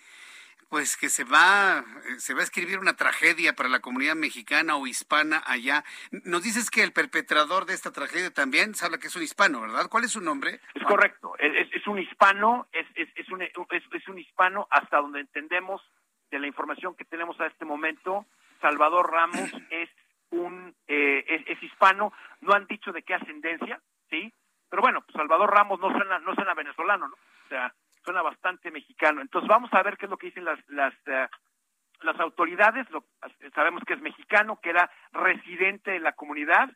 pues 0.69 0.97
que 0.97 1.09
se 1.09 1.23
va, 1.23 1.79
eh, 1.79 2.19
se 2.19 2.33
va 2.33 2.41
a 2.41 2.43
escribir 2.43 2.79
una 2.79 2.95
tragedia 2.95 3.53
para 3.53 3.69
la 3.69 3.79
comunidad 3.79 4.15
mexicana 4.15 4.75
o 4.75 4.85
hispana 4.87 5.41
allá. 5.45 5.83
Nos 6.11 6.43
dices 6.43 6.69
que 6.69 6.83
el 6.83 6.93
perpetrador 6.93 7.65
de 7.65 7.73
esta 7.73 7.91
tragedia 7.91 8.31
también 8.31 8.75
sabe 8.75 8.99
que 8.99 9.07
es 9.07 9.15
un 9.15 9.23
hispano, 9.23 9.61
¿verdad? 9.61 9.89
¿Cuál 9.89 10.03
es 10.03 10.11
su 10.11 10.21
nombre? 10.21 10.61
Es 10.75 10.83
correcto, 10.83 11.33
es, 11.39 11.67
es 11.73 11.87
un 11.87 11.99
hispano, 11.99 12.67
es, 12.71 12.85
es, 12.95 13.09
es, 13.15 13.29
un, 13.29 13.41
es, 13.41 13.51
es 13.91 14.07
un 14.07 14.19
hispano 14.19 14.67
hasta 14.69 14.97
donde 14.97 15.21
entendemos 15.21 15.81
de 16.29 16.39
la 16.39 16.47
información 16.47 16.95
que 16.95 17.05
tenemos 17.05 17.39
a 17.41 17.47
este 17.47 17.65
momento. 17.65 18.27
Salvador 18.61 19.11
Ramos 19.11 19.51
es 19.71 19.89
un 20.31 20.75
eh, 20.87 21.25
es, 21.27 21.47
es, 21.47 21.63
hispano, 21.63 22.13
no 22.41 22.53
han 22.53 22.67
dicho 22.67 22.91
de 22.91 23.01
qué 23.01 23.15
ascendencia, 23.15 23.81
¿sí? 24.11 24.31
Pero 24.69 24.83
bueno, 24.83 25.01
pues 25.01 25.13
Salvador 25.13 25.51
Ramos 25.51 25.79
no 25.79 25.89
suena, 25.89 26.19
no 26.19 26.35
suena 26.35 26.53
venezolano, 26.53 27.07
¿no? 27.07 27.15
O 27.15 27.49
sea, 27.49 27.73
bastante 28.21 28.71
mexicano. 28.71 29.21
Entonces 29.21 29.47
vamos 29.47 29.73
a 29.73 29.83
ver 29.83 29.97
qué 29.97 30.05
es 30.05 30.09
lo 30.09 30.17
que 30.17 30.27
dicen 30.27 30.45
las 30.45 30.59
las 30.67 30.93
uh, 32.17 32.21
autoridades. 32.21 32.89
Lo, 32.91 33.05
sabemos 33.53 33.83
que 33.85 33.93
es 33.93 34.01
mexicano, 34.01 34.59
que 34.61 34.69
era 34.69 34.89
residente 35.11 35.91
de 35.91 35.99
la 35.99 36.13
comunidad. 36.13 36.69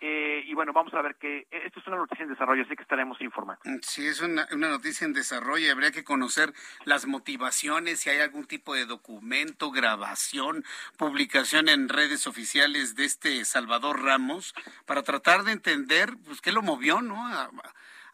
Eh, 0.00 0.44
y 0.46 0.52
bueno, 0.52 0.74
vamos 0.74 0.92
a 0.92 1.00
ver 1.00 1.16
que 1.16 1.46
esto 1.50 1.80
es 1.80 1.86
una 1.86 1.96
noticia 1.96 2.24
en 2.24 2.28
desarrollo, 2.28 2.62
así 2.64 2.76
que 2.76 2.82
estaremos 2.82 3.18
informando. 3.22 3.62
Sí, 3.80 4.06
es 4.06 4.20
una, 4.20 4.46
una 4.52 4.68
noticia 4.68 5.06
en 5.06 5.14
desarrollo. 5.14 5.72
Habría 5.72 5.92
que 5.92 6.04
conocer 6.04 6.52
las 6.84 7.06
motivaciones, 7.06 8.00
si 8.00 8.10
hay 8.10 8.20
algún 8.20 8.44
tipo 8.44 8.74
de 8.74 8.84
documento, 8.84 9.70
grabación, 9.70 10.64
publicación 10.98 11.70
en 11.70 11.88
redes 11.88 12.26
oficiales 12.26 12.96
de 12.96 13.06
este 13.06 13.44
Salvador 13.46 14.02
Ramos, 14.02 14.54
para 14.84 15.02
tratar 15.02 15.44
de 15.44 15.52
entender 15.52 16.10
pues, 16.26 16.42
qué 16.42 16.52
lo 16.52 16.60
movió, 16.60 17.00
¿no? 17.00 17.26
A, 17.26 17.50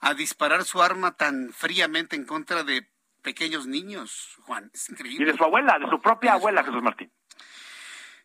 a 0.01 0.15
disparar 0.15 0.65
su 0.65 0.83
arma 0.83 1.17
tan 1.17 1.51
fríamente 1.53 2.17
en 2.17 2.25
contra 2.25 2.65
de 2.65 2.91
pequeños 3.23 3.67
niños, 3.67 4.37
Juan. 4.47 4.71
Es 4.73 4.89
increíble. 4.89 5.25
Y 5.25 5.33
de 5.33 5.37
su 5.37 5.45
abuela, 5.45 5.79
de 5.79 5.89
su 5.89 6.01
propia 6.01 6.35
abuela, 6.35 6.65
Jesús 6.65 6.83
Martín. 6.83 7.13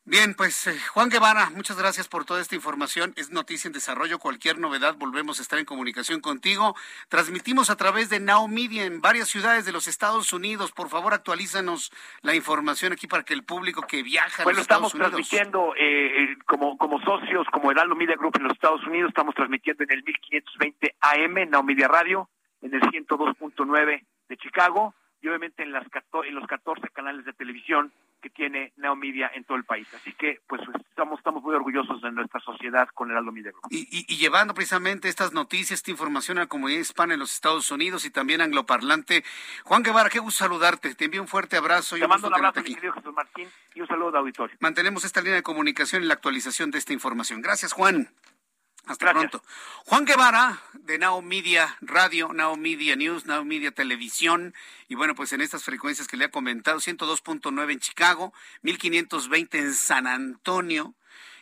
Bien, 0.08 0.36
pues 0.36 0.68
eh, 0.68 0.80
Juan 0.94 1.10
Guevara, 1.10 1.50
muchas 1.56 1.80
gracias 1.80 2.08
por 2.08 2.26
toda 2.26 2.40
esta 2.40 2.54
información. 2.54 3.14
Es 3.16 3.32
noticia 3.32 3.68
en 3.68 3.74
desarrollo. 3.74 4.20
Cualquier 4.20 4.60
novedad, 4.60 4.96
volvemos 5.00 5.40
a 5.40 5.42
estar 5.42 5.58
en 5.58 5.66
comunicación 5.66 6.22
contigo. 6.22 6.76
Transmitimos 7.10 7.72
a 7.72 7.76
través 7.76 8.12
de 8.12 8.20
Now 8.20 8.48
Media 8.48 8.86
en 8.86 9.02
varias 9.02 9.30
ciudades 9.30 9.66
de 9.66 9.72
los 9.72 9.88
Estados 9.88 10.32
Unidos. 10.32 10.72
Por 10.74 10.90
favor, 10.90 11.16
actualízanos 11.16 11.92
la 12.22 12.36
información 12.36 12.94
aquí 12.94 13.08
para 13.08 13.24
que 13.24 13.34
el 13.34 13.44
público 13.44 13.82
que 13.88 14.04
viaja 14.04 14.44
a 14.44 14.46
bueno, 14.46 14.58
los 14.58 14.66
Estados 14.66 14.94
estamos 14.94 14.94
Unidos. 14.94 15.28
transmitiendo 15.28 15.74
eh, 15.76 16.38
como, 16.46 16.78
como 16.78 17.02
socios, 17.02 17.48
como 17.52 17.72
Heraldo 17.72 17.96
Media 17.96 18.16
Group 18.16 18.36
en 18.38 18.44
los 18.44 18.54
Estados 18.54 18.86
Unidos, 18.86 19.10
estamos 19.10 19.34
transmitiendo 19.34 19.86
en 19.86 19.92
el 19.92 20.04
1520 20.04 20.96
AM, 21.02 21.50
Now 21.50 21.64
Media 21.64 21.88
Radio, 21.88 22.30
en 22.62 22.76
el 22.76 22.82
102.9 22.82 24.06
de 24.30 24.38
Chicago 24.38 24.94
y 25.24 25.30
obviamente 25.30 25.64
en, 25.64 25.72
las, 25.72 25.88
en 26.26 26.36
los 26.36 26.46
14 26.46 26.90
canales 26.90 27.26
de 27.26 27.34
televisión 27.34 27.92
que 28.26 28.32
tiene 28.32 28.74
Neomedia 28.78 29.30
en 29.36 29.44
todo 29.44 29.56
el 29.56 29.66
país. 29.66 29.88
Así 29.94 30.12
que, 30.14 30.40
pues, 30.48 30.60
estamos, 30.90 31.20
estamos 31.20 31.44
muy 31.44 31.54
orgullosos 31.54 32.02
de 32.02 32.12
nuestra 32.12 32.40
sociedad 32.40 32.88
con 32.96 33.12
Heraldo 33.12 33.32
Media 33.32 33.52
Group. 33.52 33.68
Y, 33.70 33.82
y, 33.96 34.04
y, 34.12 34.18
llevando 34.18 34.56
precisamente 34.56 35.10
estas 35.10 35.32
noticias, 35.32 35.78
esta 35.78 35.92
información 35.92 36.40
a 36.40 36.42
la 36.42 36.48
comunidad 36.48 36.80
hispana 36.80 37.14
en 37.14 37.20
los 37.20 37.36
Estados 37.36 37.70
Unidos 37.70 38.04
y 38.04 38.10
también 38.10 38.42
angloparlante. 38.42 39.24
Juan 39.64 39.84
Guevara, 39.84 40.10
qué 40.10 40.18
gusto 40.18 40.40
saludarte. 40.40 40.96
Te 40.96 41.06
envío 41.06 41.22
un 41.22 41.28
fuerte 41.28 41.56
abrazo. 41.56 41.98
Y 41.98 42.00
Te 42.00 42.06
un 42.06 42.10
mando 42.10 42.28
un 42.30 42.34
abrazo, 42.34 42.62
aquí. 42.62 42.70
mi 42.70 42.76
querido 42.76 42.94
Jesús 42.94 43.14
Martín, 43.14 43.48
y 43.76 43.82
un 43.82 43.88
saludo 43.88 44.12
de 44.14 44.18
auditorio. 44.18 44.58
Mantenemos 44.60 45.06
esta 45.06 45.22
línea 45.22 45.36
de 45.36 45.44
comunicación 45.44 46.02
y 46.02 46.08
la 46.08 46.16
actualización 46.16 46.72
de 46.72 46.80
esta 46.80 46.94
información. 46.94 47.44
Gracias, 47.44 47.74
Juan. 47.74 48.10
Hasta 48.86 49.06
Gracias. 49.06 49.32
pronto. 49.32 49.48
Juan 49.86 50.06
Guevara, 50.06 50.62
de 50.74 51.00
Now 51.00 51.22
Media 51.22 51.76
Radio, 51.82 52.32
Now 52.34 52.56
Media 52.56 52.96
News, 52.96 53.26
Now 53.26 53.44
Media 53.44 53.72
Televisión. 53.72 54.54
Y 54.88 54.96
bueno, 54.96 55.16
pues 55.16 55.34
en 55.34 55.42
estas 55.42 55.64
frecuencias 55.64 56.08
que 56.08 56.18
le 56.18 56.26
he 56.26 56.30
comentado, 56.30 56.80
102.9 56.80 57.72
en 57.72 57.80
Chicago, 57.80 58.34
1520 58.62 59.58
en 59.58 59.74
San 59.74 60.08
Antonio. 60.08 60.94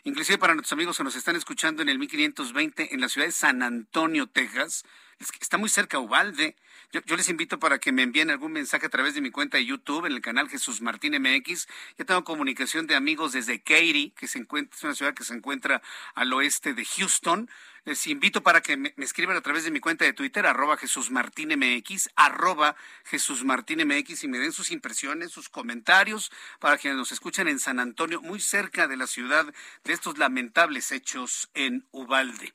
Inclusive 0.05 0.37
para 0.37 0.53
nuestros 0.53 0.73
amigos 0.73 0.97
que 0.97 1.03
nos 1.03 1.15
están 1.15 1.35
escuchando 1.35 1.81
en 1.81 1.89
el 1.89 1.99
1520 1.99 2.93
en 2.93 3.01
la 3.01 3.09
ciudad 3.09 3.27
de 3.27 3.31
San 3.31 3.61
Antonio, 3.63 4.27
Texas. 4.27 4.85
Es 5.19 5.31
que 5.31 5.39
está 5.41 5.57
muy 5.57 5.69
cerca 5.69 5.99
Ubalde. 5.99 6.55
Yo, 6.93 7.15
les 7.17 7.27
invito 7.27 7.57
para 7.57 7.79
que 7.79 7.91
me 7.91 8.03
envíen 8.03 8.29
algún 8.29 8.51
mensaje 8.51 8.85
a 8.85 8.89
través 8.89 9.15
de 9.15 9.21
mi 9.21 9.31
cuenta 9.31 9.57
de 9.57 9.65
YouTube 9.65 10.05
en 10.05 10.11
el 10.11 10.21
canal 10.21 10.47
Jesús 10.47 10.79
Martín 10.79 11.19
MX. 11.19 11.67
Ya 11.97 12.05
tengo 12.05 12.23
comunicación 12.23 12.85
de 12.85 12.93
amigos 12.93 13.31
desde 13.31 13.63
Katy, 13.63 14.13
que 14.15 14.27
se 14.27 14.37
encuentra, 14.37 14.77
es 14.77 14.83
una 14.83 14.93
ciudad 14.93 15.15
que 15.15 15.23
se 15.23 15.33
encuentra 15.33 15.81
al 16.13 16.31
oeste 16.33 16.75
de 16.75 16.85
Houston. 16.85 17.49
Les 17.85 18.05
invito 18.05 18.43
para 18.43 18.61
que 18.61 18.77
me, 18.77 18.93
me 18.95 19.05
escriban 19.05 19.35
a 19.35 19.41
través 19.41 19.63
de 19.63 19.71
mi 19.71 19.79
cuenta 19.79 20.05
de 20.05 20.13
Twitter, 20.13 20.45
arroba 20.45 20.77
Jesús 20.77 21.09
Martín 21.09 21.49
MX, 21.57 22.11
arroba 22.15 22.75
Jesús 23.05 23.43
Martín 23.43 23.79
MX, 23.87 24.25
y 24.25 24.27
me 24.27 24.37
den 24.37 24.51
sus 24.51 24.69
impresiones, 24.69 25.31
sus 25.31 25.49
comentarios, 25.49 26.31
para 26.59 26.77
quienes 26.77 26.99
nos 26.99 27.11
escuchan 27.11 27.47
en 27.47 27.57
San 27.57 27.79
Antonio, 27.79 28.21
muy 28.21 28.39
cerca 28.39 28.87
de 28.87 28.97
la 28.97 29.07
ciudad 29.07 29.51
de 29.83 29.93
estos 29.93 30.19
lamentables 30.19 30.91
hechos 30.91 31.49
en 31.55 31.87
Ubalde. 31.89 32.53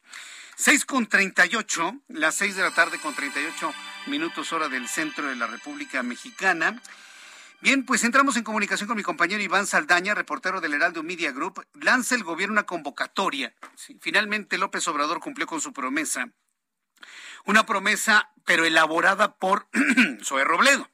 6 0.55 0.85
con 0.87 1.07
38, 1.07 2.03
las 2.09 2.37
6 2.37 2.57
de 2.57 2.62
la 2.62 2.72
tarde 2.72 2.99
con 2.99 3.14
38 3.14 3.72
minutos 4.09 4.52
hora 4.52 4.68
del 4.68 4.88
centro 4.88 5.28
de 5.28 5.36
la 5.36 5.46
República 5.46 6.02
Mexicana. 6.02 6.80
Bien, 7.61 7.84
pues 7.84 8.04
entramos 8.04 8.36
en 8.36 8.44
comunicación 8.44 8.86
con 8.86 8.96
mi 8.96 9.02
compañero 9.02 9.42
Iván 9.42 9.66
Saldaña, 9.66 10.14
reportero 10.14 10.61
del 10.61 10.74
Heraldo 10.74 11.02
Media 11.02 11.32
Group. 11.32 11.66
Lanza 11.74 12.14
el 12.14 12.24
gobierno 12.24 12.52
una 12.52 12.64
convocatoria. 12.64 13.54
Finalmente 14.00 14.59
López 14.59 14.86
Obrador 14.88 15.20
cumplió 15.20 15.46
con 15.46 15.61
su 15.61 15.72
promesa. 15.72 16.30
Una 17.44 17.66
promesa, 17.66 18.30
pero 18.44 18.64
elaborada 18.64 19.36
por 19.36 19.68
Zoe 20.24 20.44
Robledo. 20.44 20.90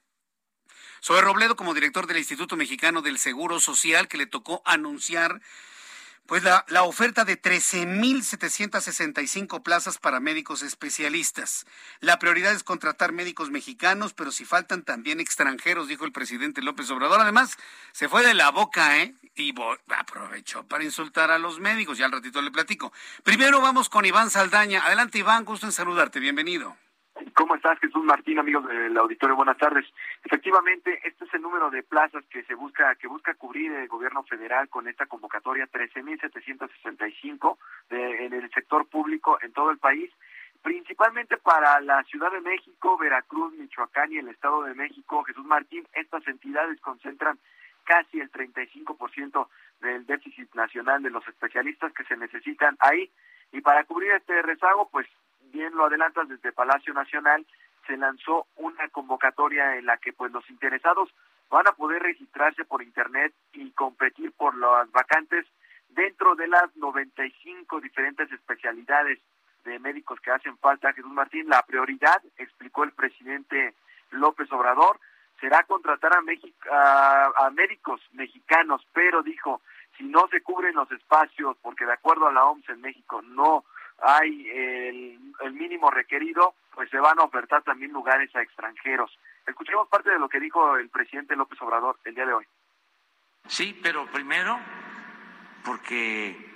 Zoe 1.02 1.20
Robledo 1.20 1.54
como 1.54 1.74
director 1.74 2.06
del 2.06 2.18
Instituto 2.18 2.56
Mexicano 2.56 3.02
del 3.02 3.18
Seguro 3.18 3.60
Social, 3.60 4.08
que 4.08 4.18
le 4.18 4.26
tocó 4.26 4.62
anunciar 4.64 5.40
Pues 6.26 6.42
la, 6.42 6.64
oferta 6.84 7.26
de 7.26 7.38
13.765 7.40 9.62
plazas 9.62 9.98
para 9.98 10.20
médicos 10.20 10.62
especialistas. 10.62 11.66
La 12.00 12.18
prioridad 12.18 12.54
es 12.54 12.64
contratar 12.64 13.12
médicos 13.12 13.50
mexicanos, 13.50 14.14
pero 14.14 14.32
si 14.32 14.46
faltan 14.46 14.84
también 14.84 15.20
extranjeros, 15.20 15.86
dijo 15.86 16.06
el 16.06 16.12
presidente 16.12 16.62
López 16.62 16.90
Obrador. 16.90 17.20
Además, 17.20 17.58
se 17.92 18.08
fue 18.08 18.26
de 18.26 18.32
la 18.32 18.50
boca, 18.50 19.02
¿eh? 19.02 19.14
Y 19.34 19.54
aprovechó 19.94 20.66
para 20.66 20.82
insultar 20.82 21.30
a 21.30 21.38
los 21.38 21.60
médicos. 21.60 21.98
Ya 21.98 22.06
al 22.06 22.12
ratito 22.12 22.40
le 22.40 22.50
platico. 22.50 22.90
Primero 23.22 23.60
vamos 23.60 23.90
con 23.90 24.06
Iván 24.06 24.30
Saldaña. 24.30 24.86
Adelante, 24.86 25.18
Iván, 25.18 25.44
gusto 25.44 25.66
en 25.66 25.72
saludarte. 25.72 26.20
Bienvenido. 26.20 26.74
¿Cómo 27.34 27.54
estás, 27.54 27.78
Jesús 27.78 28.04
Martín, 28.04 28.38
amigos 28.38 28.66
del 28.66 28.96
auditorio? 28.96 29.36
Buenas 29.36 29.58
tardes. 29.58 29.84
Efectivamente, 30.24 31.00
este 31.04 31.24
es 31.24 31.34
el 31.34 31.42
número 31.42 31.70
de 31.70 31.82
plazas 31.82 32.24
que 32.26 32.42
se 32.44 32.54
busca 32.54 32.94
que 32.96 33.06
busca 33.06 33.34
cubrir 33.34 33.72
el 33.72 33.88
gobierno 33.88 34.24
federal 34.24 34.68
con 34.68 34.88
esta 34.88 35.06
convocatoria 35.06 35.68
13.765 35.70 37.56
en 37.90 38.32
el 38.32 38.50
sector 38.50 38.86
público 38.88 39.38
en 39.42 39.52
todo 39.52 39.70
el 39.70 39.78
país, 39.78 40.10
principalmente 40.62 41.36
para 41.36 41.80
la 41.80 42.02
Ciudad 42.04 42.32
de 42.32 42.40
México, 42.40 42.98
Veracruz, 42.98 43.52
Michoacán 43.54 44.12
y 44.12 44.18
el 44.18 44.28
Estado 44.28 44.62
de 44.62 44.74
México. 44.74 45.22
Jesús 45.24 45.44
Martín, 45.44 45.86
estas 45.92 46.26
entidades 46.26 46.80
concentran 46.80 47.38
casi 47.84 48.18
el 48.20 48.30
35% 48.32 49.48
del 49.80 50.06
déficit 50.06 50.52
nacional 50.54 51.02
de 51.02 51.10
los 51.10 51.26
especialistas 51.28 51.92
que 51.92 52.04
se 52.04 52.16
necesitan 52.16 52.76
ahí. 52.80 53.10
Y 53.52 53.60
para 53.60 53.84
cubrir 53.84 54.10
este 54.12 54.42
rezago, 54.42 54.88
pues 54.90 55.06
bien 55.54 55.74
lo 55.74 55.86
adelantas 55.86 56.28
desde 56.28 56.52
Palacio 56.52 56.92
Nacional, 56.92 57.46
se 57.86 57.96
lanzó 57.96 58.46
una 58.56 58.88
convocatoria 58.88 59.76
en 59.76 59.86
la 59.86 59.96
que 59.98 60.12
pues 60.12 60.32
los 60.32 60.48
interesados 60.50 61.08
van 61.48 61.68
a 61.68 61.72
poder 61.72 62.02
registrarse 62.02 62.64
por 62.64 62.82
internet 62.82 63.32
y 63.52 63.70
competir 63.70 64.32
por 64.32 64.56
las 64.56 64.90
vacantes 64.90 65.46
dentro 65.90 66.34
de 66.34 66.48
las 66.48 66.74
95 66.76 67.80
diferentes 67.80 68.30
especialidades 68.32 69.20
de 69.64 69.78
médicos 69.78 70.18
que 70.20 70.32
hacen 70.32 70.58
falta. 70.58 70.92
Jesús 70.92 71.12
Martín, 71.12 71.48
la 71.48 71.62
prioridad, 71.62 72.20
explicó 72.36 72.82
el 72.82 72.90
presidente 72.90 73.74
López 74.10 74.50
Obrador, 74.50 74.98
será 75.40 75.62
contratar 75.62 76.16
a, 76.16 76.20
México, 76.20 76.68
a, 76.70 77.50
médicos 77.54 78.00
mexicanos, 78.12 78.84
pero 78.92 79.22
dijo, 79.22 79.60
si 79.96 80.04
no 80.04 80.26
se 80.28 80.40
cubren 80.40 80.74
los 80.74 80.90
espacios, 80.90 81.56
porque 81.62 81.86
de 81.86 81.92
acuerdo 81.92 82.26
a 82.26 82.32
la 82.32 82.44
OMS 82.44 82.68
en 82.70 82.80
México 82.80 83.22
no 83.22 83.64
hay 84.02 84.48
el, 84.50 85.18
mínimo 85.52 85.90
requerido, 85.90 86.54
pues 86.74 86.90
se 86.90 86.98
van 86.98 87.18
a 87.18 87.24
ofertar 87.24 87.62
también 87.62 87.92
lugares 87.92 88.34
a 88.34 88.42
extranjeros. 88.42 89.18
Escuchemos 89.46 89.88
parte 89.88 90.10
de 90.10 90.18
lo 90.18 90.28
que 90.28 90.40
dijo 90.40 90.76
el 90.76 90.88
presidente 90.88 91.36
López 91.36 91.60
Obrador 91.62 91.98
el 92.04 92.14
día 92.14 92.26
de 92.26 92.34
hoy. 92.34 92.46
Sí, 93.46 93.78
pero 93.82 94.06
primero, 94.06 94.58
porque 95.64 96.50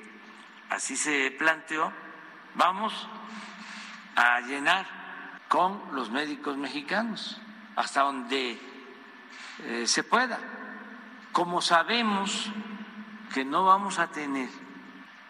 así 0.70 0.96
se 0.96 1.30
planteó, 1.32 1.92
vamos 2.54 3.08
a 4.16 4.40
llenar 4.40 4.86
con 5.48 5.82
los 5.92 6.10
médicos 6.10 6.56
mexicanos 6.56 7.40
hasta 7.76 8.02
donde 8.02 8.58
eh, 9.64 9.86
se 9.86 10.02
pueda. 10.02 10.38
Como 11.32 11.60
sabemos 11.60 12.50
que 13.32 13.44
no 13.44 13.64
vamos 13.64 13.98
a 13.98 14.10
tener, 14.10 14.48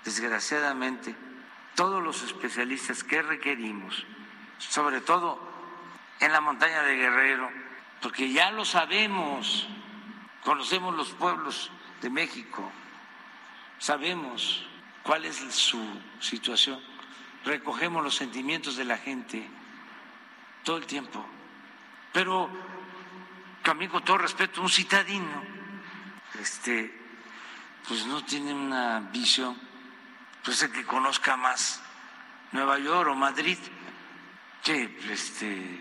desgraciadamente, 0.05 1.15
todos 1.79 2.03
los 2.03 2.25
especialistas 2.25 3.05
que 3.05 3.23
requerimos, 3.23 4.05
sobre 4.59 5.01
todo 5.01 5.39
en 6.19 6.33
la 6.33 6.41
montaña 6.41 6.83
de 6.83 6.97
Guerrero, 6.97 7.49
porque 8.03 8.33
ya 8.33 8.51
lo 8.51 8.65
sabemos, 8.65 9.69
conocemos 10.43 10.93
los 10.97 11.11
pueblos 11.11 11.71
de 12.03 12.11
México, 12.11 12.69
sabemos 13.79 14.67
cuál 15.05 15.25
es 15.25 15.37
su 15.37 15.81
situación, 16.19 16.81
recogemos 17.45 18.03
los 18.03 18.17
sentimientos 18.17 18.77
de 18.77 18.85
la 18.85 18.99
gente 18.99 19.49
todo 20.65 20.79
el 20.79 20.87
tiempo, 20.87 21.25
pero 22.13 22.51
también 23.63 23.89
con 23.89 24.05
todo 24.05 24.19
respeto, 24.19 24.63
un 24.63 24.69
citadino, 24.69 25.45
este, 26.41 26.93
pues 27.87 28.05
no 28.05 28.25
tiene 28.25 28.53
una 28.53 28.99
visión 29.13 29.68
pues 30.49 30.63
el 30.63 30.73
que 30.73 30.87
conozca 30.87 31.37
más 31.37 31.79
Nueva 32.53 32.79
York 32.79 33.11
o 33.11 33.15
Madrid 33.15 33.59
que 34.65 34.97
este 35.11 35.79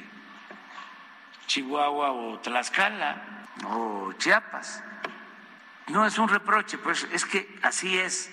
Chihuahua 1.45 2.11
o 2.11 2.39
Tlaxcala 2.41 3.45
o 3.65 4.11
Chiapas. 4.17 4.83
No 5.87 6.05
es 6.05 6.19
un 6.19 6.27
reproche, 6.27 6.77
pues 6.79 7.07
es 7.13 7.23
que 7.23 7.47
así 7.61 7.97
es. 7.97 8.29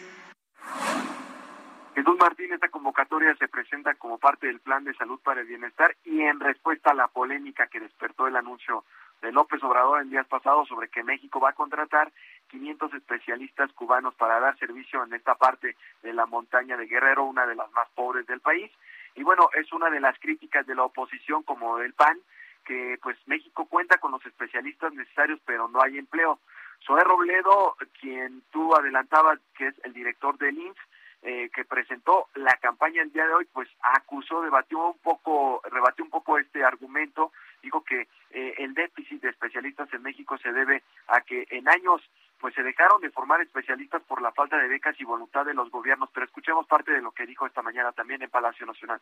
Jesús 1.95 2.17
Martín, 2.19 2.53
esta 2.53 2.69
convocatoria 2.69 3.37
se 3.37 3.47
presenta 3.47 3.95
como 3.95 4.19
parte 4.19 4.49
del 4.49 4.59
Plan 4.59 4.83
de 4.83 4.93
Salud 4.95 5.21
para 5.21 5.43
el 5.43 5.47
Bienestar 5.47 5.97
y 6.03 6.21
en 6.23 6.41
respuesta 6.41 6.91
a 6.91 6.95
la 6.95 7.07
polémica 7.07 7.69
que 7.69 7.79
despertó 7.79 8.27
el 8.27 8.35
anuncio 8.35 8.85
de 9.23 9.33
López 9.33 9.63
Obrador 9.63 10.03
en 10.03 10.11
días 10.11 10.27
pasados 10.27 10.69
sobre 10.69 10.89
que 10.89 11.03
México 11.03 11.41
va 11.41 11.51
a 11.51 11.55
contratar 11.55 12.13
500 12.49 12.95
especialistas 12.95 13.73
cubanos 13.73 14.15
para 14.15 14.41
dar 14.41 14.59
servicio 14.59 15.03
en 15.05 15.15
esta 15.15 15.35
parte 15.35 15.77
de 16.03 16.13
la 16.13 16.27
montaña 16.27 16.77
de 16.77 16.87
Guerrero, 16.87 17.25
una 17.25 17.47
de 17.47 17.55
las 17.55 17.71
más 17.73 17.89
pobres 17.95 18.27
del 18.27 18.41
país. 18.41 18.71
Y 19.15 19.23
bueno, 19.23 19.49
es 19.55 19.73
una 19.73 19.91
de 19.91 20.01
las 20.01 20.19
críticas 20.19 20.67
de 20.67 20.75
la 20.75 20.85
oposición 20.85 21.43
como 21.43 21.79
del 21.79 21.95
PAN, 21.95 22.19
que 22.65 22.99
pues 23.03 23.17
México 23.27 23.67
cuenta 23.67 23.99
con 23.99 24.13
los 24.13 24.25
especialistas 24.27 24.93
necesarios, 24.93 25.41
pero 25.45 25.69
no 25.69 25.83
hay 25.83 25.99
empleo. 25.99 26.39
Zoé 26.87 27.03
Robledo, 27.05 27.77
quien 28.01 28.43
tú 28.51 28.75
adelantabas, 28.75 29.39
que 29.57 29.69
es 29.69 29.75
el 29.85 29.93
director 29.93 30.37
del 30.39 30.59
INSS, 30.59 30.79
eh, 31.27 31.51
que 31.55 31.65
presentó 31.65 32.29
la 32.35 32.55
campaña 32.59 33.03
el 33.03 33.11
día 33.11 33.27
de 33.27 33.33
hoy, 33.33 33.47
pues 33.51 33.67
acusó, 33.81 34.43
debatió 34.43 34.89
un 34.89 34.99
poco, 34.99 35.63
rebatió 35.71 36.05
un 36.05 36.11
poco 36.11 36.39
este 36.39 36.63
argumento, 36.63 37.33
dijo 37.63 37.83
que 37.83 38.09
eh, 38.31 38.55
el 38.59 38.75
déficit 38.75 39.23
de 39.23 39.31
especialistas 39.31 39.91
en 39.95 40.03
México 40.03 40.37
se 40.37 40.53
debe 40.53 40.83
a 41.09 41.23
que 41.23 41.47
en 41.51 41.67
años 41.67 42.03
pues 42.39 42.55
se 42.55 42.63
dejaron 42.63 43.01
de 43.01 43.11
formar 43.11 43.41
especialistas 43.41 44.03
por 44.03 44.21
la 44.21 44.33
falta 44.33 44.59
de 44.59 44.69
becas 44.69 45.01
y 45.01 45.05
voluntad 45.05 45.47
de 45.47 45.55
los 45.55 45.71
gobiernos, 45.71 46.11
pero 46.13 46.27
escuchemos 46.27 46.67
parte 46.67 46.93
de 46.93 47.01
lo 47.01 47.13
que 47.13 47.25
dijo 47.25 47.47
esta 47.47 47.63
mañana 47.63 47.93
también 47.93 48.21
en 48.21 48.29
Palacio 48.29 48.67
Nacional 48.67 49.01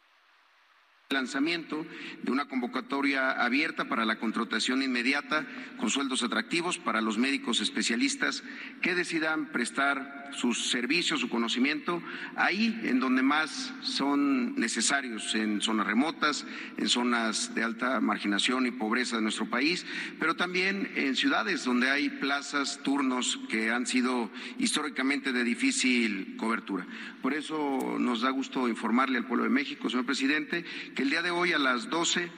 lanzamiento 1.13 1.87
de 2.23 2.33
una 2.33 2.47
convocatoria 2.47 3.31
abierta 3.33 3.87
para 3.87 4.05
la 4.05 4.19
contratación 4.19 4.83
inmediata 4.83 5.47
con 5.79 5.91
sueldos 5.91 6.23
atractivos 6.23 6.79
para 6.79 7.01
los 7.01 7.19
médicos 7.19 7.61
especialistas 7.61 8.43
que 8.81 8.95
decidan 8.95 9.47
prestar 9.53 10.31
sus 10.33 10.71
servicios, 10.71 11.21
su 11.21 11.29
conocimiento 11.29 12.03
ahí 12.37 12.81
en 12.85 13.01
donde 13.01 13.23
más 13.23 13.73
son 13.83 14.55
necesarios, 14.57 15.35
en 15.35 15.61
zonas 15.61 15.87
remotas, 15.87 16.47
en 16.77 16.89
zonas 16.89 17.55
de 17.55 17.63
alta 17.63 18.01
marginación 18.01 18.67
y 18.67 18.71
pobreza 18.71 19.17
de 19.17 19.23
nuestro 19.23 19.49
país, 19.49 19.87
pero 20.19 20.35
también 20.35 20.91
en 20.97 21.17
ciudades 21.17 21.65
donde 21.65 21.91
hay 21.91 22.09
plazas, 22.09 22.81
turnos 22.83 23.39
que 23.49 23.71
han 23.71 23.87
sido 23.87 24.31
históricamente 24.59 25.33
de 25.33 25.45
difícil 25.45 26.37
cobertura. 26.37 26.87
Por 27.21 27.35
eso 27.35 27.97
nos 27.99 28.23
da 28.23 28.31
gusto 28.31 28.69
informarle 28.69 29.19
al 29.19 29.27
pueblo 29.27 29.45
de 29.45 29.51
México, 29.51 29.89
señor 29.89 30.07
presidente, 30.07 30.65
que 30.95 31.02
el 31.03 31.11
día 31.11 31.23
de 31.23 31.33
hoy 31.33 31.53
a 31.53 31.59
las 31.59 31.91
12 31.91 32.31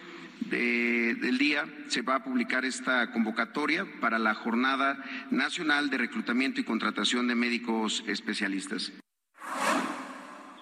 del 0.48 1.36
día 1.36 1.66
se 1.88 2.00
va 2.00 2.14
a 2.14 2.24
publicar 2.24 2.64
esta 2.64 3.12
convocatoria 3.12 3.84
para 4.00 4.18
la 4.18 4.32
Jornada 4.32 4.96
Nacional 5.30 5.90
de 5.90 5.98
Reclutamiento 5.98 6.62
y 6.62 6.64
Contratación 6.64 7.28
de 7.28 7.34
Médicos 7.34 8.02
Especialistas. 8.08 8.90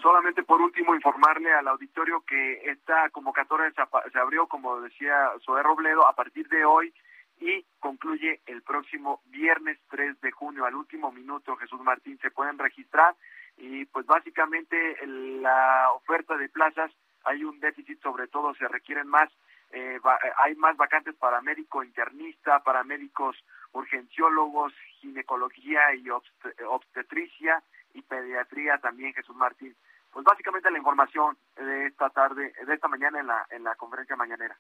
Solamente 0.03 0.43
por 0.43 0.61
último 0.61 0.97
informarle 0.97 1.53
al 1.53 1.69
auditorio 1.69 2.25
que 2.27 2.73
esta 2.73 3.09
convocatoria 3.11 3.73
se 4.13 4.19
abrió, 4.19 4.49
como 4.49 4.81
decía 4.81 5.15
Zoé 5.45 5.63
Robledo, 5.63 6.05
a 6.05 6.17
partir 6.17 6.49
de 6.49 6.65
hoy 6.65 6.93
y 7.39 7.65
concluye 7.79 8.41
el 8.47 8.63
próximo 8.63 9.21
viernes 9.27 9.79
3 9.91 10.21
de 10.21 10.33
junio. 10.33 10.65
Al 10.65 10.75
último 10.75 11.13
minuto, 11.13 11.55
Jesús 11.55 11.81
Martín, 11.83 12.19
se 12.21 12.33
pueden 12.33 12.59
registrar 12.59 13.15
y 13.57 13.85
pues 13.87 14.07
básicamente 14.07 14.77
la 15.07 15.93
oferta 15.95 16.37
de 16.37 16.49
plazas 16.49 16.91
hay 17.25 17.45
un 17.45 17.61
déficit, 17.61 18.01
sobre 18.03 18.29
todo 18.29 18.55
se 18.55 18.69
requieren 18.69 19.09
más, 19.09 19.31
eh, 19.71 19.97
eh, 19.97 20.33
hay 20.39 20.55
más 20.57 20.77
vacantes 20.77 21.15
para 21.17 21.41
médico 21.41 21.83
internista, 21.83 22.61
para 22.63 22.85
médicos 22.85 23.37
urgenciólogos, 23.73 24.73
ginecología 25.01 25.95
y 25.95 26.09
obstetricia 26.11 27.63
y 27.95 28.03
pediatría 28.03 28.79
también, 28.79 29.15
Jesús 29.15 29.37
Martín. 29.37 29.75
Pues 30.13 30.25
básicamente 30.25 30.71
la 30.71 30.79
información 30.79 31.39
de 31.57 31.87
esta 31.87 32.11
tarde, 32.11 32.53
de 32.67 32.75
esta 32.75 32.89
mañana 32.89 33.21
en 33.21 33.27
la, 33.27 33.47
en 33.51 33.65
la 33.65 33.75
conferencia 33.77 34.15
mañanera. 34.15 34.57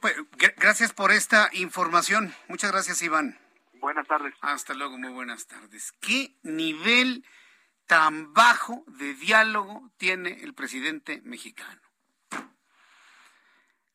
Pues, 0.00 0.14
gracias 0.56 0.92
por 0.92 1.12
esta 1.12 1.48
información. 1.52 2.34
Muchas 2.48 2.72
gracias, 2.72 3.00
Iván. 3.02 3.38
Buenas 3.74 4.06
tardes. 4.06 4.34
Hasta 4.40 4.74
luego, 4.74 4.98
muy 4.98 5.12
buenas 5.12 5.46
tardes. 5.46 5.92
¿Qué 6.00 6.34
nivel 6.42 7.24
tan 7.88 8.34
bajo 8.34 8.84
de 8.86 9.14
diálogo 9.14 9.90
tiene 9.96 10.42
el 10.42 10.54
presidente 10.54 11.22
mexicano. 11.24 11.80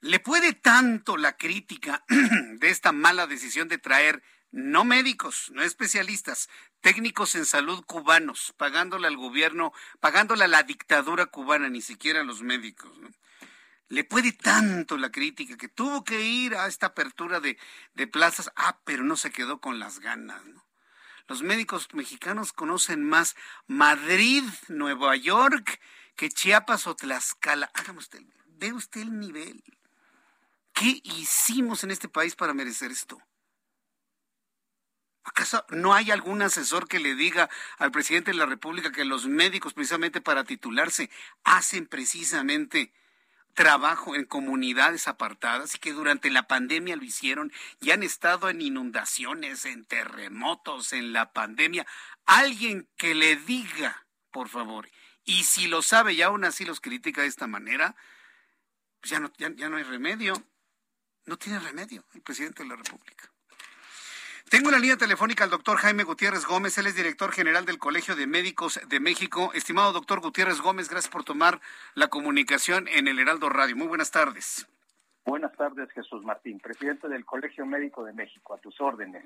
¿Le 0.02 0.20
puede 0.20 0.54
tanto 0.54 1.16
la 1.16 1.38
crítica 1.38 2.04
de 2.10 2.70
esta 2.70 2.92
mala 2.92 3.28
decisión 3.28 3.70
de 3.70 3.78
traer 3.78 4.24
no 4.52 4.84
médicos, 4.84 5.52
no 5.54 5.62
especialistas, 5.62 6.50
técnicos 6.82 7.36
en 7.36 7.46
salud 7.46 7.86
cubanos, 7.86 8.54
pagándole 8.58 9.08
al 9.08 9.16
gobierno, 9.16 9.72
pagándole 10.00 10.44
a 10.44 10.48
la 10.48 10.64
dictadura 10.64 11.28
cubana, 11.28 11.70
ni 11.70 11.82
siquiera 11.82 12.22
a 12.22 12.26
los 12.26 12.42
médicos. 12.42 12.92
Le 13.90 14.04
puede 14.04 14.32
tanto 14.32 14.98
la 14.98 15.12
crítica 15.12 15.56
que 15.56 15.70
tuvo 15.70 16.04
que 16.04 16.22
ir 16.22 16.56
a 16.56 16.66
esta 16.66 16.88
apertura 16.88 17.40
de, 17.40 17.60
de 17.94 18.08
plazas, 18.08 18.52
ah, 18.56 18.80
pero 18.86 19.04
no 19.04 19.18
se 19.18 19.32
quedó 19.32 19.62
con 19.62 19.78
las 19.78 20.00
ganas. 20.00 20.44
¿no? 20.46 20.66
Los 21.28 21.42
médicos 21.42 21.88
mexicanos 21.94 22.54
conocen 22.54 23.04
más 23.04 23.36
Madrid, 23.68 24.44
Nueva 24.68 25.16
York, 25.16 25.80
que 26.16 26.30
Chiapas 26.30 26.88
o 26.88 26.96
Tlaxcala. 26.96 27.72
Hágame 27.74 28.00
usted, 28.00 28.22
ve 28.48 28.74
usted 28.74 29.02
el 29.02 29.20
nivel. 29.20 29.64
¿Qué 30.74 31.02
hicimos 31.04 31.84
en 31.84 31.92
este 31.92 32.10
país 32.10 32.36
para 32.36 32.54
merecer 32.54 32.92
esto? 32.92 33.22
¿Acaso 35.24 35.66
no 35.70 35.94
hay 35.94 36.12
algún 36.12 36.42
asesor 36.42 36.88
que 36.88 37.00
le 37.00 37.16
diga 37.16 37.50
al 37.78 37.92
presidente 37.92 38.32
de 38.32 38.38
la 38.38 38.46
República 38.46 38.92
que 38.92 39.06
los 39.06 39.26
médicos, 39.26 39.74
precisamente 39.74 40.20
para 40.20 40.44
titularse, 40.44 41.10
hacen 41.46 41.88
precisamente 41.88 42.94
trabajo 43.54 44.16
en 44.16 44.26
comunidades 44.26 45.08
apartadas 45.08 45.76
y 45.76 45.80
que 45.80 45.94
durante 45.94 46.30
la 46.32 46.48
pandemia 46.48 46.96
lo 46.96 47.04
hicieron 47.04 47.52
y 47.80 47.92
han 47.92 48.04
estado 48.04 48.50
en 48.50 48.62
inundaciones, 48.62 49.66
en 49.66 49.86
terremotos, 49.86 50.94
en 50.94 51.14
la 51.14 51.32
pandemia? 51.32 51.86
Alguien 52.26 52.90
que 52.98 53.16
le 53.16 53.36
diga, 53.36 54.06
por 54.32 54.50
favor, 54.50 54.90
y 55.26 55.44
si 55.44 55.68
lo 55.68 55.82
sabe 55.82 56.14
y 56.14 56.22
aún 56.22 56.46
así 56.46 56.66
los 56.66 56.82
critica 56.82 57.22
de 57.22 57.28
esta 57.28 57.48
manera, 57.48 57.96
pues 59.00 59.12
ya 59.12 59.20
no, 59.20 59.32
ya 59.38 59.70
no 59.70 59.78
hay 59.78 59.84
remedio. 59.84 60.34
No 61.26 61.38
tiene 61.38 61.60
remedio 61.60 62.04
el 62.14 62.22
presidente 62.22 62.64
de 62.64 62.70
la 62.70 62.76
República. 62.76 63.33
Tengo 64.54 64.70
en 64.70 64.74
la 64.74 64.80
línea 64.80 64.98
telefónica 64.98 65.44
al 65.44 65.50
doctor 65.50 65.78
Jaime 65.78 66.04
Gutiérrez 66.04 66.46
Gómez, 66.46 66.78
él 66.78 66.86
es 66.86 66.96
director 66.96 67.32
general 67.32 67.66
del 67.66 67.80
Colegio 67.80 68.16
de 68.16 68.28
Médicos 68.28 68.80
de 68.88 69.00
México. 69.00 69.50
Estimado 69.56 69.92
doctor 69.94 70.20
Gutiérrez 70.20 70.62
Gómez, 70.62 70.90
gracias 70.90 71.12
por 71.12 71.24
tomar 71.24 71.60
la 71.96 72.08
comunicación 72.10 72.88
en 72.88 73.08
el 73.08 73.18
Heraldo 73.18 73.50
Radio. 73.50 73.76
Muy 73.76 73.88
buenas 73.88 74.12
tardes. 74.12 74.68
Buenas 75.26 75.56
tardes, 75.56 75.90
Jesús 75.92 76.22
Martín, 76.24 76.60
presidente 76.60 77.08
del 77.08 77.24
Colegio 77.24 77.66
Médico 77.66 78.04
de 78.04 78.12
México, 78.12 78.54
a 78.54 78.58
tus 78.58 78.80
órdenes. 78.82 79.24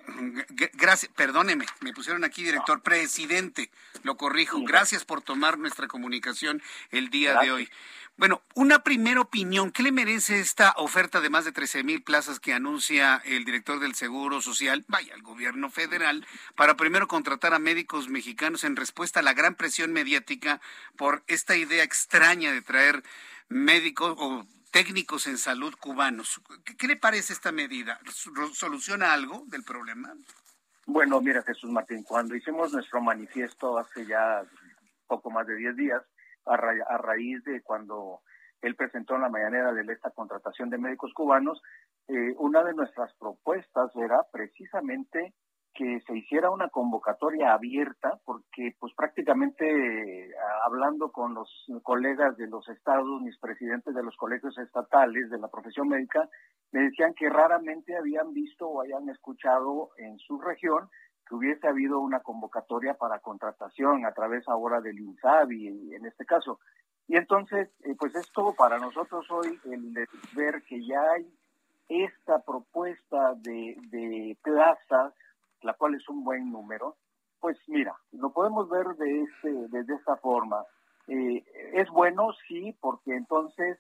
Gracias, 0.74 1.12
perdóneme, 1.14 1.66
me 1.82 1.92
pusieron 1.92 2.24
aquí 2.24 2.44
director, 2.44 2.84
presidente, 2.84 3.72
lo 4.04 4.16
corrijo. 4.16 4.62
Gracias 4.62 5.06
por 5.06 5.22
tomar 5.22 5.58
nuestra 5.58 5.88
comunicación 5.88 6.62
el 6.92 7.10
día 7.10 7.40
de 7.40 7.52
hoy. 7.52 7.70
Bueno, 8.16 8.42
una 8.56 8.84
primera 8.84 9.22
opinión, 9.22 9.72
¿qué 9.72 9.82
le 9.84 9.92
merece 9.92 10.40
esta 10.40 10.74
oferta 10.78 11.20
de 11.20 11.30
más 11.30 11.46
de 11.46 11.52
13 11.52 11.84
mil 11.84 12.04
plazas 12.04 12.40
que 12.40 12.54
anuncia 12.54 13.22
el 13.26 13.44
director 13.44 13.80
del 13.80 13.96
Seguro 13.96 14.42
Social, 14.42 14.86
vaya, 14.88 15.16
el 15.16 15.22
gobierno 15.22 15.70
federal, 15.70 16.26
para 16.56 16.76
primero 16.76 17.08
contratar 17.08 17.54
a 17.54 17.60
médicos 17.60 18.08
mexicanos 18.10 18.64
en 18.64 18.76
respuesta 18.76 19.20
a 19.20 19.24
la 19.24 19.34
gran 19.34 19.56
presión 19.56 19.94
mediática 19.94 20.62
por 20.96 21.24
esta 21.28 21.56
idea 21.56 21.84
extraña 21.84 22.52
de 22.52 22.62
traer 22.62 23.04
médicos 23.50 24.16
o 24.18 24.46
técnicos 24.72 25.28
en 25.28 25.38
salud 25.38 25.74
cubanos? 25.80 26.42
¿Qué, 26.78 26.88
le 26.88 26.96
parece 26.96 27.34
esta 27.34 27.52
medida? 27.52 28.00
¿Soluciona 28.54 29.14
algo 29.14 29.44
del 29.48 29.64
problema? 29.64 30.14
Bueno, 30.86 31.20
mira, 31.22 31.44
Jesús 31.44 31.70
Martín, 31.70 32.04
cuando 32.04 32.36
hicimos 32.36 32.72
nuestro 32.74 33.02
manifiesto 33.02 33.78
hace 33.78 34.06
ya 34.06 34.44
poco 35.08 35.30
más 35.30 35.46
de 35.48 35.56
10 35.56 35.76
días, 35.76 36.02
a, 36.46 36.58
raíz 36.98 37.44
de 37.44 37.62
cuando 37.62 38.22
él 38.62 38.76
presentó 38.76 39.16
en 39.16 39.22
la 39.22 39.30
mañanera 39.30 39.74
de 39.74 39.94
esta 39.94 40.12
contratación 40.12 40.70
de 40.70 40.78
médicos 40.78 41.14
cubanos, 41.14 41.62
eh, 42.08 42.34
una 42.38 42.64
de 42.64 42.74
nuestras 42.74 43.14
propuestas 43.16 43.94
era 43.96 44.24
precisamente 44.32 45.34
que 45.78 46.02
se 46.08 46.18
hiciera 46.18 46.50
una 46.50 46.70
convocatoria 46.70 47.54
abierta, 47.54 48.20
porque 48.26 48.76
pues 48.80 48.94
prácticamente 48.96 50.34
hablando 50.66 51.12
con 51.12 51.36
los 51.36 51.50
colegas 51.84 52.36
de 52.38 52.48
los 52.48 52.68
estados, 52.68 53.22
mis 53.22 53.38
presidentes 53.38 53.94
de 53.94 54.02
los 54.02 54.18
colegios 54.18 54.58
estatales 54.58 55.30
de 55.30 55.38
la 55.38 55.50
profesión 55.50 55.88
médica, 55.88 56.28
me 56.72 56.82
decían 56.82 57.14
que 57.14 57.30
raramente 57.30 57.96
habían 57.96 58.34
visto 58.34 58.68
o 58.68 58.82
hayan 58.82 59.08
escuchado 59.10 59.92
en 59.98 60.18
su 60.18 60.42
región 60.42 60.90
que 61.28 61.36
hubiese 61.36 61.68
habido 61.68 62.00
una 62.00 62.22
convocatoria 62.22 62.96
para 62.96 63.20
contratación 63.20 64.06
a 64.06 64.14
través 64.14 64.48
ahora 64.48 64.82
del 64.82 65.00
INSABI 65.00 65.94
en 65.94 66.06
este 66.06 66.26
caso. 66.26 66.60
Y 67.08 67.16
entonces, 67.16 67.70
eh, 67.84 67.96
pues 67.98 68.16
es 68.16 68.32
todo 68.32 68.54
para 68.54 68.80
nosotros 68.80 69.30
hoy 69.30 69.60
el 69.72 69.94
ver 70.36 70.64
que 70.64 70.86
ya 70.86 71.02
hay 71.12 71.26
esta 71.88 72.40
propuesta 72.40 73.34
de, 73.36 73.78
de 73.90 74.38
plazas, 74.44 75.14
la 75.62 75.74
cual 75.74 75.96
es 75.96 76.08
un 76.10 76.24
buen 76.24 76.52
número, 76.52 76.98
pues 77.40 77.58
mira, 77.68 77.96
lo 78.12 78.32
podemos 78.32 78.70
ver 78.70 78.88
de, 78.96 79.22
este, 79.22 79.50
de, 79.70 79.94
esta 79.94 80.18
forma. 80.18 80.64
Eh, 81.08 81.44
es 81.74 81.90
bueno, 81.90 82.30
sí, 82.48 82.76
porque 82.82 83.16
entonces 83.16 83.78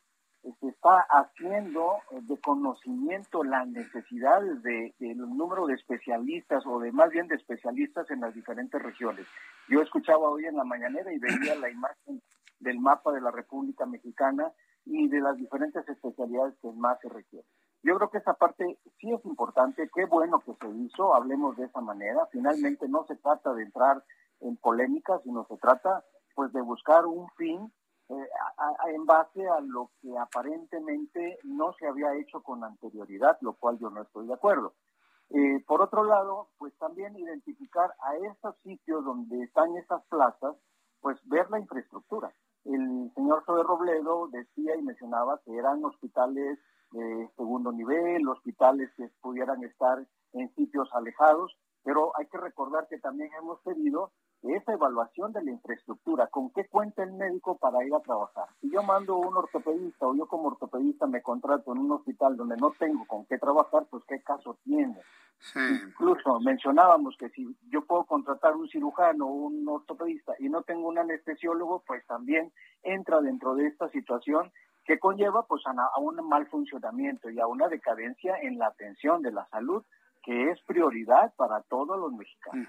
se 0.60 0.68
está 0.68 1.06
haciendo 1.10 1.98
eh, 2.12 2.20
de 2.22 2.38
conocimiento 2.40 3.44
las 3.44 3.68
necesidades 3.68 4.62
del 4.64 4.94
de, 4.98 5.16
número 5.16 5.68
de 5.68 5.74
especialistas 5.74 6.66
o 6.66 6.80
de 6.80 6.92
más 6.92 7.10
bien 7.10 7.28
de 7.28 7.36
especialistas 7.36 8.10
en 8.12 8.22
las 8.22 8.34
diferentes 8.34 8.82
regiones. 8.82 9.26
Yo 9.68 9.82
escuchaba 9.82 10.30
hoy 10.30 10.46
en 10.46 10.56
la 10.56 10.64
mañanera 10.64 11.12
y 11.12 11.20
veía 11.20 11.56
la 11.56 11.70
imagen 11.70 12.22
del 12.60 12.80
mapa 12.80 13.12
de 13.12 13.22
la 13.22 13.32
República 13.32 13.86
Mexicana 13.86 14.52
y 14.86 15.08
de 15.10 15.20
las 15.20 15.36
diferentes 15.38 15.88
especialidades 15.88 16.56
que 16.62 16.72
más 16.72 17.00
se 17.02 17.10
requieren. 17.10 17.50
Yo 17.84 17.96
creo 17.96 18.10
que 18.10 18.18
esa 18.18 18.34
parte 18.34 18.80
sí 19.00 19.12
es 19.12 19.24
importante, 19.26 19.90
qué 19.94 20.06
bueno 20.06 20.40
que 20.40 20.54
se 20.56 20.70
hizo, 20.70 21.14
hablemos 21.14 21.56
de 21.58 21.66
esa 21.66 21.82
manera. 21.82 22.26
Finalmente 22.32 22.88
no 22.88 23.06
se 23.06 23.16
trata 23.16 23.54
de 23.54 23.64
entrar 23.64 24.04
en 24.42 24.58
polémica, 24.58 25.20
sino 25.24 25.46
se 25.46 25.58
trata 25.58 26.04
pues 26.36 26.52
de 26.54 26.62
buscar 26.62 27.06
un 27.06 27.28
fin 27.38 27.72
eh, 28.10 28.30
en 28.88 29.06
base 29.06 29.48
a 29.48 29.60
lo 29.60 29.92
que 30.02 30.18
aparentemente 30.18 31.40
no 31.44 31.74
se 31.74 31.88
había 31.88 32.16
hecho 32.16 32.42
con 32.42 32.64
anterioridad, 32.64 33.38
lo 33.42 33.54
cual 33.54 33.78
yo 33.80 33.90
no 33.90 34.02
estoy 34.02 34.28
de 34.28 34.34
acuerdo. 34.34 34.74
Eh, 35.30 35.64
por 35.68 35.82
otro 35.82 36.04
lado, 36.04 36.50
pues 36.58 36.74
también 36.78 37.18
identificar 37.18 37.94
a 38.00 38.16
esos 38.16 38.56
sitios 38.64 39.04
donde 39.04 39.44
están 39.44 39.76
esas 39.76 40.04
plazas, 40.06 40.56
pues 41.02 41.18
ver 41.26 41.50
la 41.50 41.60
infraestructura. 41.60 42.32
El 42.64 43.12
señor 43.14 43.44
Sobe 43.46 43.64
Robledo 43.64 44.28
decía 44.30 44.76
y 44.76 44.82
mencionaba 44.82 45.42
que 45.44 45.58
eran 45.58 45.84
hospitales 45.84 46.60
de 46.92 47.30
segundo 47.36 47.72
nivel, 47.72 48.28
hospitales 48.28 48.90
que 48.96 49.10
pudieran 49.22 49.64
estar 49.64 50.06
en 50.34 50.54
sitios 50.56 50.90
alejados, 50.94 51.58
pero 51.84 52.12
hay 52.18 52.28
que 52.28 52.38
recordar 52.38 52.88
que 52.90 53.00
también 53.00 53.30
hemos 53.40 53.60
pedido 53.62 54.12
esa 54.44 54.74
evaluación 54.74 55.34
de 55.34 55.44
la 55.44 55.52
infraestructura, 55.52 56.28
con 56.28 56.52
qué 56.52 56.68
cuenta 56.68 57.04
el 57.04 57.14
médico 57.14 57.58
para 57.58 57.84
ir 57.84 57.94
a 57.94 58.00
trabajar. 58.00 58.48
Si 58.62 58.70
yo 58.70 58.84
mando 58.84 59.18
un 59.18 59.36
ortopedista 59.36 60.08
o 60.08 60.16
yo 60.16 60.28
como 60.28 60.50
ortopedista 60.50 61.08
me 61.08 61.22
contrato 61.22 61.74
en 61.74 61.80
un 61.80 61.92
hospital 61.92 62.38
donde 62.38 62.56
no 62.58 62.72
tengo 62.78 63.06
con 63.06 63.26
qué 63.26 63.38
trabajar, 63.38 63.88
pues 63.90 64.04
qué 64.08 64.22
caso 64.22 64.58
tiene. 64.64 64.98
Incluso 65.56 66.40
mencionábamos 66.40 67.16
que 67.18 67.30
si 67.30 67.56
yo 67.70 67.86
puedo 67.86 68.06
contratar 68.06 68.56
un 68.56 68.68
cirujano 68.70 69.28
o 69.28 69.32
un 69.32 69.68
ortopedista 69.68 70.34
y 70.40 70.50
no 70.50 70.64
tengo 70.64 70.88
un 70.88 70.98
anestesiólogo, 70.98 71.84
pues 71.86 72.06
también 72.08 72.52
entra 72.84 73.22
dentro 73.22 73.56
de 73.56 73.68
esta 73.68 73.90
situación 73.90 74.52
que 74.88 75.00
conlleva 75.00 75.46
pues 75.46 75.62
a, 75.68 76.00
un 76.00 76.28
mal 76.28 76.48
funcionamiento 76.48 77.30
y 77.30 77.40
a 77.40 77.46
una 77.46 77.68
decadencia 77.68 78.38
en 78.42 78.58
la 78.58 78.68
atención 78.68 79.22
de 79.22 79.34
la 79.34 79.46
salud 79.50 79.84
que 80.28 80.52
es 80.52 80.60
prioridad 80.64 81.34
para 81.38 81.62
todos 81.70 81.98
los 81.98 82.12
mexicanos. 82.12 82.68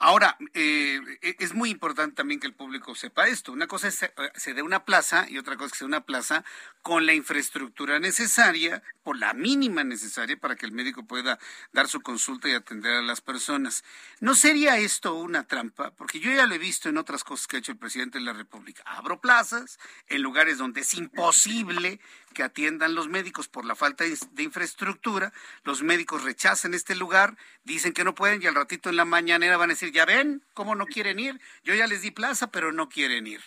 Ahora, 0.00 0.36
eh, 0.52 1.00
e, 1.22 1.36
es 1.38 1.54
muy 1.54 1.70
importante 1.70 2.16
también 2.16 2.40
que 2.40 2.48
el 2.48 2.54
público 2.54 2.96
sepa 2.96 3.28
esto. 3.28 3.52
Una 3.52 3.68
cosa 3.68 3.86
es 3.86 4.02
eh, 4.02 4.10
se 4.34 4.52
dé 4.52 4.62
una 4.62 4.84
plaza 4.84 5.30
y 5.30 5.38
otra 5.38 5.54
cosa 5.54 5.66
es 5.66 5.72
que 5.72 5.78
se 5.78 5.84
dé 5.84 5.90
una 5.90 6.04
plaza 6.04 6.44
con 6.82 7.06
la 7.06 7.14
infraestructura 7.14 8.00
necesaria, 8.00 8.82
por 9.04 9.16
la 9.16 9.32
mínima 9.32 9.84
necesaria 9.84 10.36
para 10.36 10.56
que 10.56 10.66
el 10.66 10.72
médico 10.72 11.04
pueda 11.04 11.38
dar 11.72 11.86
su 11.86 12.00
consulta 12.00 12.48
y 12.48 12.54
atender 12.54 12.94
a 12.94 13.02
las 13.02 13.20
personas. 13.20 13.84
¿No 14.18 14.34
sería 14.34 14.76
esto 14.78 15.14
una 15.14 15.46
trampa? 15.46 15.92
Porque 15.92 16.18
yo 16.18 16.32
ya 16.32 16.46
lo 16.46 16.54
he 16.56 16.58
visto 16.58 16.88
en 16.88 16.98
otras 16.98 17.22
cosas 17.22 17.46
que 17.46 17.56
ha 17.56 17.58
hecho 17.60 17.70
el 17.70 17.78
presidente 17.78 18.18
de 18.18 18.24
la 18.24 18.32
República. 18.32 18.82
Abro 18.86 19.20
plazas 19.20 19.78
en 20.08 20.20
lugares 20.20 20.58
donde 20.58 20.80
es 20.80 20.94
imposible 20.94 22.00
que 22.34 22.42
atiendan 22.42 22.96
los 22.96 23.08
médicos 23.08 23.46
por 23.46 23.64
la 23.64 23.76
falta 23.76 24.04
de 24.04 24.42
infraestructura. 24.42 25.32
Los 25.62 25.82
médicos 25.84 26.24
rechazan 26.24 26.71
este 26.74 26.94
lugar, 26.94 27.36
dicen 27.64 27.92
que 27.92 28.04
no 28.04 28.14
pueden 28.14 28.42
y 28.42 28.46
al 28.46 28.54
ratito 28.54 28.88
en 28.88 28.96
la 28.96 29.04
mañanera 29.04 29.56
van 29.56 29.70
a 29.70 29.74
decir, 29.74 29.92
ya 29.92 30.04
ven, 30.04 30.42
cómo 30.54 30.74
no 30.74 30.86
quieren 30.86 31.18
ir. 31.18 31.40
Yo 31.64 31.74
ya 31.74 31.86
les 31.86 32.02
di 32.02 32.10
plaza, 32.10 32.50
pero 32.50 32.72
no 32.72 32.88
quieren 32.88 33.26
ir. 33.26 33.40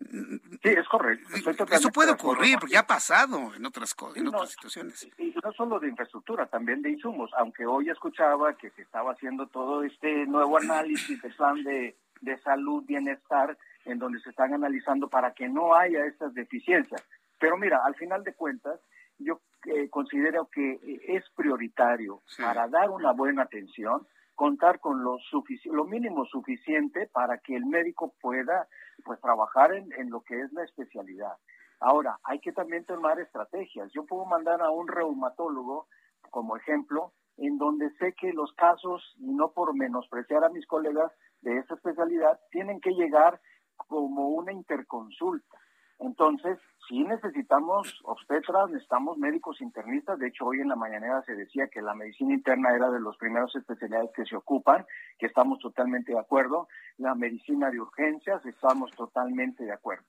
Sí, 0.00 0.68
es 0.68 0.88
correcto. 0.88 1.28
Eso 1.70 1.90
puede 1.90 2.12
ocurrir, 2.12 2.58
porque 2.58 2.74
ya 2.74 2.80
ha 2.80 2.86
pasado 2.86 3.54
en 3.54 3.64
otras 3.64 3.94
cosas, 3.94 4.18
en 4.18 4.28
otras 4.28 4.50
situaciones. 4.50 5.08
Y 5.18 5.34
no 5.42 5.52
solo 5.52 5.78
de 5.78 5.88
infraestructura, 5.88 6.46
también 6.46 6.82
de 6.82 6.90
insumos. 6.90 7.30
Aunque 7.38 7.64
hoy 7.64 7.88
escuchaba 7.90 8.56
que 8.56 8.70
se 8.70 8.82
estaba 8.82 9.12
haciendo 9.12 9.46
todo 9.46 9.82
este 9.82 10.26
nuevo 10.26 10.58
análisis 10.58 11.22
de 11.22 11.30
plan 11.30 11.62
de, 11.62 11.96
de 12.20 12.38
salud, 12.42 12.84
bienestar, 12.84 13.56
en 13.84 13.98
donde 13.98 14.20
se 14.20 14.30
están 14.30 14.52
analizando 14.52 15.08
para 15.08 15.32
que 15.32 15.48
no 15.48 15.74
haya 15.74 16.04
estas 16.06 16.34
deficiencias. 16.34 17.02
Pero 17.38 17.56
mira, 17.56 17.80
al 17.84 17.94
final 17.94 18.24
de 18.24 18.34
cuentas, 18.34 18.80
yo 19.18 19.40
eh, 19.66 19.88
considero 19.90 20.48
que 20.52 20.78
es 21.08 21.24
prioritario 21.34 22.22
para 22.38 22.68
dar 22.68 22.90
una 22.90 23.12
buena 23.12 23.42
atención 23.42 24.06
contar 24.34 24.80
con 24.80 25.04
lo, 25.04 25.18
lo 25.66 25.84
mínimo 25.84 26.24
suficiente 26.26 27.08
para 27.12 27.38
que 27.38 27.54
el 27.54 27.66
médico 27.66 28.14
pueda 28.20 28.68
pues 29.04 29.20
trabajar 29.20 29.72
en, 29.72 29.92
en 29.92 30.10
lo 30.10 30.22
que 30.22 30.40
es 30.40 30.52
la 30.52 30.64
especialidad. 30.64 31.34
Ahora, 31.80 32.18
hay 32.24 32.40
que 32.40 32.52
también 32.52 32.84
tomar 32.84 33.20
estrategias. 33.20 33.92
Yo 33.92 34.06
puedo 34.06 34.24
mandar 34.24 34.62
a 34.62 34.70
un 34.70 34.88
reumatólogo, 34.88 35.86
como 36.30 36.56
ejemplo, 36.56 37.12
en 37.36 37.58
donde 37.58 37.90
sé 37.98 38.14
que 38.14 38.32
los 38.32 38.52
casos, 38.54 39.02
y 39.18 39.32
no 39.32 39.52
por 39.52 39.74
menospreciar 39.76 40.44
a 40.44 40.48
mis 40.48 40.66
colegas 40.66 41.12
de 41.42 41.58
esa 41.58 41.74
especialidad, 41.74 42.40
tienen 42.50 42.80
que 42.80 42.92
llegar 42.92 43.40
como 43.76 44.28
una 44.28 44.52
interconsulta. 44.52 45.58
Entonces, 45.98 46.58
sí 46.88 47.04
necesitamos 47.04 48.00
obstetras, 48.04 48.70
necesitamos 48.70 49.16
médicos 49.18 49.60
internistas. 49.60 50.18
De 50.18 50.28
hecho, 50.28 50.46
hoy 50.46 50.60
en 50.60 50.68
la 50.68 50.76
mañanera 50.76 51.22
se 51.22 51.34
decía 51.34 51.68
que 51.68 51.82
la 51.82 51.94
medicina 51.94 52.34
interna 52.34 52.74
era 52.74 52.90
de 52.90 53.00
los 53.00 53.16
primeros 53.16 53.54
especialidades 53.56 54.10
que 54.14 54.24
se 54.24 54.36
ocupan, 54.36 54.84
que 55.18 55.26
estamos 55.26 55.58
totalmente 55.60 56.12
de 56.12 56.18
acuerdo. 56.18 56.68
La 56.98 57.14
medicina 57.14 57.70
de 57.70 57.80
urgencias, 57.80 58.44
estamos 58.44 58.90
totalmente 58.92 59.64
de 59.64 59.72
acuerdo. 59.72 60.04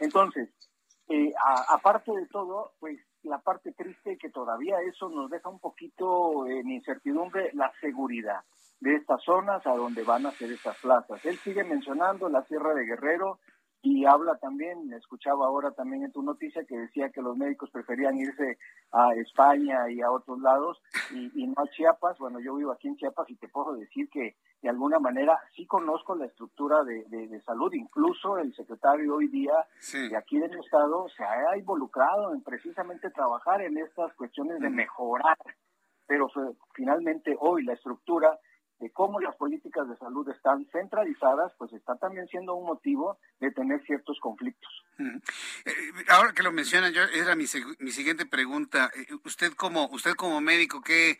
Entonces, 0.00 0.50
eh, 1.08 1.32
aparte 1.68 2.12
de 2.12 2.26
todo, 2.26 2.72
pues 2.80 2.98
la 3.22 3.38
parte 3.38 3.72
triste 3.72 4.18
que 4.18 4.30
todavía 4.30 4.80
eso 4.82 5.08
nos 5.08 5.30
deja 5.30 5.48
un 5.48 5.58
poquito 5.58 6.46
en 6.46 6.70
incertidumbre, 6.70 7.50
la 7.54 7.72
seguridad 7.80 8.40
de 8.80 8.94
estas 8.94 9.22
zonas 9.22 9.66
a 9.66 9.74
donde 9.74 10.02
van 10.04 10.26
a 10.26 10.30
ser 10.32 10.52
estas 10.52 10.76
plazas. 10.78 11.24
Él 11.24 11.36
sigue 11.38 11.64
mencionando 11.64 12.28
la 12.28 12.44
Sierra 12.44 12.74
de 12.74 12.84
Guerrero, 12.84 13.38
y 13.82 14.04
habla 14.04 14.36
también, 14.38 14.92
escuchaba 14.92 15.46
ahora 15.46 15.70
también 15.70 16.02
en 16.02 16.12
tu 16.12 16.22
noticia 16.22 16.64
que 16.64 16.76
decía 16.76 17.10
que 17.10 17.22
los 17.22 17.36
médicos 17.36 17.70
preferían 17.70 18.18
irse 18.18 18.58
a 18.90 19.14
España 19.14 19.88
y 19.90 20.00
a 20.00 20.10
otros 20.10 20.40
lados 20.40 20.82
y, 21.12 21.46
no 21.46 21.62
a 21.62 21.68
Chiapas. 21.68 22.18
Bueno, 22.18 22.40
yo 22.40 22.56
vivo 22.56 22.72
aquí 22.72 22.88
en 22.88 22.96
Chiapas 22.96 23.30
y 23.30 23.36
te 23.36 23.48
puedo 23.48 23.74
decir 23.74 24.08
que 24.10 24.36
de 24.62 24.68
alguna 24.68 24.98
manera 24.98 25.38
sí 25.54 25.64
conozco 25.66 26.16
la 26.16 26.26
estructura 26.26 26.82
de, 26.82 27.04
de, 27.04 27.40
salud, 27.42 27.72
incluso 27.72 28.38
el 28.38 28.52
secretario 28.54 29.14
hoy 29.14 29.28
día 29.28 29.54
de 29.92 30.16
aquí 30.16 30.38
del 30.38 30.58
Estado 30.58 31.08
se 31.16 31.22
ha 31.22 31.56
involucrado 31.56 32.34
en 32.34 32.42
precisamente 32.42 33.10
trabajar 33.10 33.62
en 33.62 33.78
estas 33.78 34.12
cuestiones 34.14 34.58
de 34.60 34.70
mejorar, 34.70 35.36
pero 36.06 36.28
finalmente 36.74 37.36
hoy 37.38 37.62
la 37.62 37.74
estructura 37.74 38.38
de 38.78 38.90
cómo 38.90 39.20
las 39.20 39.34
políticas 39.36 39.88
de 39.88 39.96
salud 39.96 40.28
están 40.28 40.66
centralizadas, 40.72 41.52
pues 41.58 41.72
está 41.72 41.96
también 41.96 42.26
siendo 42.28 42.54
un 42.54 42.66
motivo 42.66 43.18
de 43.40 43.50
tener 43.50 43.82
ciertos 43.84 44.18
conflictos. 44.20 44.70
Eh, 44.98 45.72
ahora 46.08 46.32
que 46.32 46.42
lo 46.42 46.52
mencionan, 46.52 46.92
yo 46.92 47.02
era 47.02 47.34
mi, 47.34 47.44
mi 47.78 47.90
siguiente 47.90 48.26
pregunta. 48.26 48.90
Eh, 48.94 49.06
usted 49.24 49.52
como 49.54 49.88
usted 49.88 50.12
como 50.14 50.40
médico, 50.40 50.80
¿qué 50.80 51.18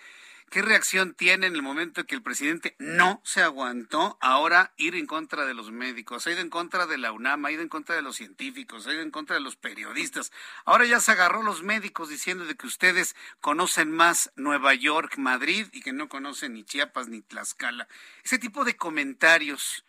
¿Qué 0.51 0.63
reacción 0.63 1.13
tiene 1.13 1.47
en 1.47 1.55
el 1.55 1.63
momento 1.63 2.01
en 2.01 2.07
que 2.07 2.15
el 2.15 2.23
presidente 2.23 2.75
no 2.79 3.21
se 3.23 3.43
aguantó 3.43 4.17
ahora 4.21 4.73
ir 4.79 4.95
en 4.95 5.07
contra 5.07 5.45
de 5.45 5.53
los 5.53 5.71
médicos? 5.71 6.27
Ha 6.27 6.33
ido 6.33 6.41
en 6.41 6.49
contra 6.49 6.87
de 6.87 6.97
la 6.97 7.13
UNAM, 7.13 7.45
ha 7.45 7.53
ido 7.53 7.61
en 7.61 7.69
contra 7.69 7.97
de 7.97 8.01
los 8.01 8.17
científicos, 8.17 8.87
ha 8.87 8.95
ido 8.95 9.03
en 9.03 9.11
contra 9.11 9.37
de 9.37 9.43
los 9.43 9.57
periodistas. 9.57 10.33
Ahora 10.65 10.87
ya 10.87 11.01
se 11.01 11.13
agarró 11.13 11.43
los 11.43 11.63
médicos 11.63 12.09
diciendo 12.09 12.47
de 12.47 12.55
que 12.55 12.67
ustedes 12.67 13.15
conocen 13.43 13.91
más 13.91 14.33
Nueva 14.37 14.73
York, 14.73 15.19
Madrid 15.19 15.67
y 15.73 15.83
que 15.83 15.93
no 15.93 16.09
conocen 16.09 16.55
ni 16.55 16.65
Chiapas 16.65 17.09
ni 17.09 17.21
Tlaxcala. 17.21 17.87
Ese 18.25 18.39
tipo 18.39 18.65
de 18.65 18.77
comentarios. 18.77 19.85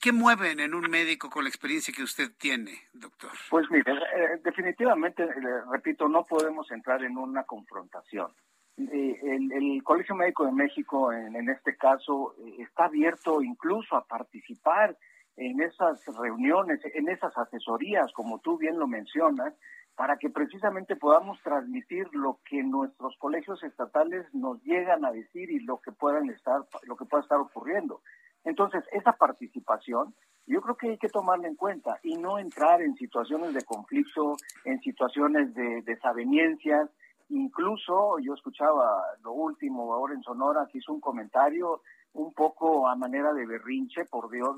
¿Qué, 0.00 0.12
mueven 0.12 0.60
en 0.60 0.74
un 0.74 0.90
médico 0.90 1.28
con 1.30 1.44
la 1.44 1.50
experiencia 1.50 1.94
que 1.94 2.02
usted 2.02 2.32
tiene, 2.36 2.88
doctor? 2.94 3.30
Pues 3.50 3.70
mire, 3.70 3.92
eh, 3.92 4.40
definitivamente, 4.42 5.28
repito, 5.70 6.08
no 6.08 6.24
podemos 6.24 6.68
entrar 6.72 7.04
en 7.04 7.16
una 7.18 7.44
confrontación. 7.44 8.32
Eh, 8.76 9.20
el, 9.22 9.82
Colegio 9.84 10.14
Médico 10.14 10.44
de 10.44 10.52
México, 10.52 11.12
en, 11.12 11.48
este 11.48 11.76
caso, 11.76 12.34
eh, 12.38 12.56
está 12.58 12.86
abierto 12.86 13.42
incluso 13.42 13.96
a 13.96 14.04
participar 14.04 14.96
en 15.36 15.60
esas 15.60 16.04
reuniones, 16.18 16.80
en 16.94 17.08
esas 17.08 17.36
asesorías, 17.36 18.12
como 18.12 18.40
tú 18.40 18.56
bien 18.56 18.78
lo 18.78 18.86
mencionas, 18.86 19.54
para 19.96 20.16
que 20.16 20.30
precisamente 20.30 20.96
podamos 20.96 21.40
transmitir 21.42 22.08
lo 22.12 22.40
que 22.44 22.62
nuestros 22.62 23.16
colegios 23.18 23.62
estatales 23.62 24.26
nos 24.32 24.60
llegan 24.64 25.04
a 25.04 25.12
decir 25.12 25.50
y 25.50 25.60
lo 25.60 25.80
que 25.80 25.92
puedan 25.92 26.28
estar, 26.30 26.62
lo 26.86 26.96
que 26.96 27.04
pueda 27.04 27.22
estar 27.22 27.38
ocurriendo. 27.38 28.00
Entonces, 28.44 28.84
esa 28.92 29.12
participación, 29.12 30.14
yo 30.46 30.60
creo 30.60 30.76
que 30.76 30.90
hay 30.90 30.98
que 30.98 31.08
tomarla 31.08 31.46
en 31.48 31.54
cuenta 31.54 31.98
y 32.02 32.16
no 32.16 32.38
entrar 32.38 32.82
en 32.82 32.94
situaciones 32.96 33.54
de 33.54 33.64
conflicto, 33.64 34.36
en 34.64 34.80
situaciones 34.80 35.54
de 35.54 35.82
desavenencias, 35.82 36.90
Incluso 37.30 38.18
yo 38.18 38.34
escuchaba 38.34 39.02
lo 39.22 39.32
último 39.32 39.92
ahora 39.94 40.14
en 40.14 40.22
Sonora 40.22 40.68
que 40.70 40.78
hizo 40.78 40.92
un 40.92 41.00
comentario 41.00 41.82
un 42.12 42.32
poco 42.32 42.88
a 42.88 42.94
manera 42.94 43.32
de 43.32 43.46
berrinche, 43.46 44.04
por 44.04 44.30
Dios, 44.30 44.56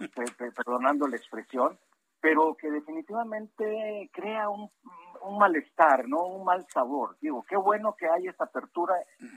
perdonando 0.54 1.06
la 1.08 1.16
expresión, 1.16 1.78
pero 2.20 2.54
que 2.54 2.70
definitivamente 2.70 4.10
crea 4.12 4.48
un, 4.48 4.70
un, 5.22 5.38
malestar, 5.38 6.08
¿no? 6.08 6.24
Un 6.26 6.44
mal 6.44 6.66
sabor. 6.72 7.16
Digo, 7.20 7.44
qué 7.48 7.56
bueno 7.56 7.94
que 7.96 8.08
hay 8.08 8.26
esta 8.26 8.44
apertura, 8.44 8.94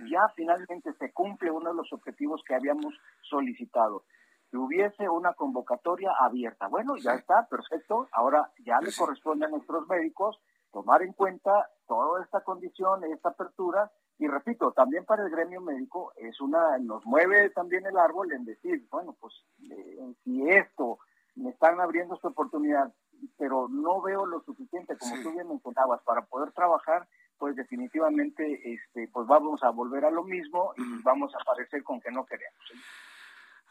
ya 0.09 0.27
finalmente 0.35 0.93
se 0.93 1.13
cumple 1.13 1.51
uno 1.51 1.69
de 1.69 1.75
los 1.75 1.93
objetivos 1.93 2.41
que 2.45 2.55
habíamos 2.55 2.93
solicitado. 3.21 4.03
Que 4.49 4.57
hubiese 4.57 5.07
una 5.07 5.33
convocatoria 5.33 6.11
abierta. 6.19 6.67
Bueno, 6.67 6.97
ya 6.97 7.13
está, 7.13 7.47
perfecto. 7.47 8.07
Ahora 8.11 8.51
ya 8.65 8.79
le 8.81 8.91
corresponde 8.91 9.45
a 9.45 9.49
nuestros 9.49 9.87
médicos 9.87 10.39
tomar 10.71 11.01
en 11.01 11.13
cuenta 11.13 11.69
toda 11.87 12.23
esta 12.23 12.41
condición, 12.41 13.03
esta 13.03 13.29
apertura, 13.29 13.91
y 14.19 14.27
repito, 14.27 14.73
también 14.73 15.05
para 15.05 15.23
el 15.23 15.29
gremio 15.29 15.61
médico 15.61 16.11
es 16.17 16.39
una, 16.41 16.77
nos 16.77 17.05
mueve 17.05 17.49
también 17.51 17.85
el 17.85 17.97
árbol 17.97 18.33
en 18.33 18.43
decir, 18.43 18.85
bueno, 18.91 19.15
pues 19.19 19.33
eh, 19.71 20.13
si 20.23 20.49
esto, 20.49 20.99
me 21.35 21.51
están 21.51 21.79
abriendo 21.79 22.15
esta 22.15 22.27
oportunidad, 22.27 22.93
pero 23.37 23.67
no 23.69 24.01
veo 24.01 24.25
lo 24.25 24.41
suficiente, 24.41 24.97
como 24.97 25.21
tú 25.23 25.31
bien 25.31 25.47
mencionabas, 25.47 26.01
para 26.03 26.23
poder 26.23 26.51
trabajar, 26.51 27.07
pues 27.37 27.55
definitivamente, 27.55 28.73
este, 28.73 29.07
pues 29.07 29.25
vamos 29.25 29.63
a 29.63 29.69
volver 29.69 30.03
a 30.03 30.11
lo 30.11 30.23
mismo 30.25 30.73
y 30.75 31.01
vamos 31.01 31.33
a 31.33 31.41
aparecer 31.41 31.81
con 31.83 32.01
que 32.01 32.11
no 32.11 32.25
queremos. 32.25 32.59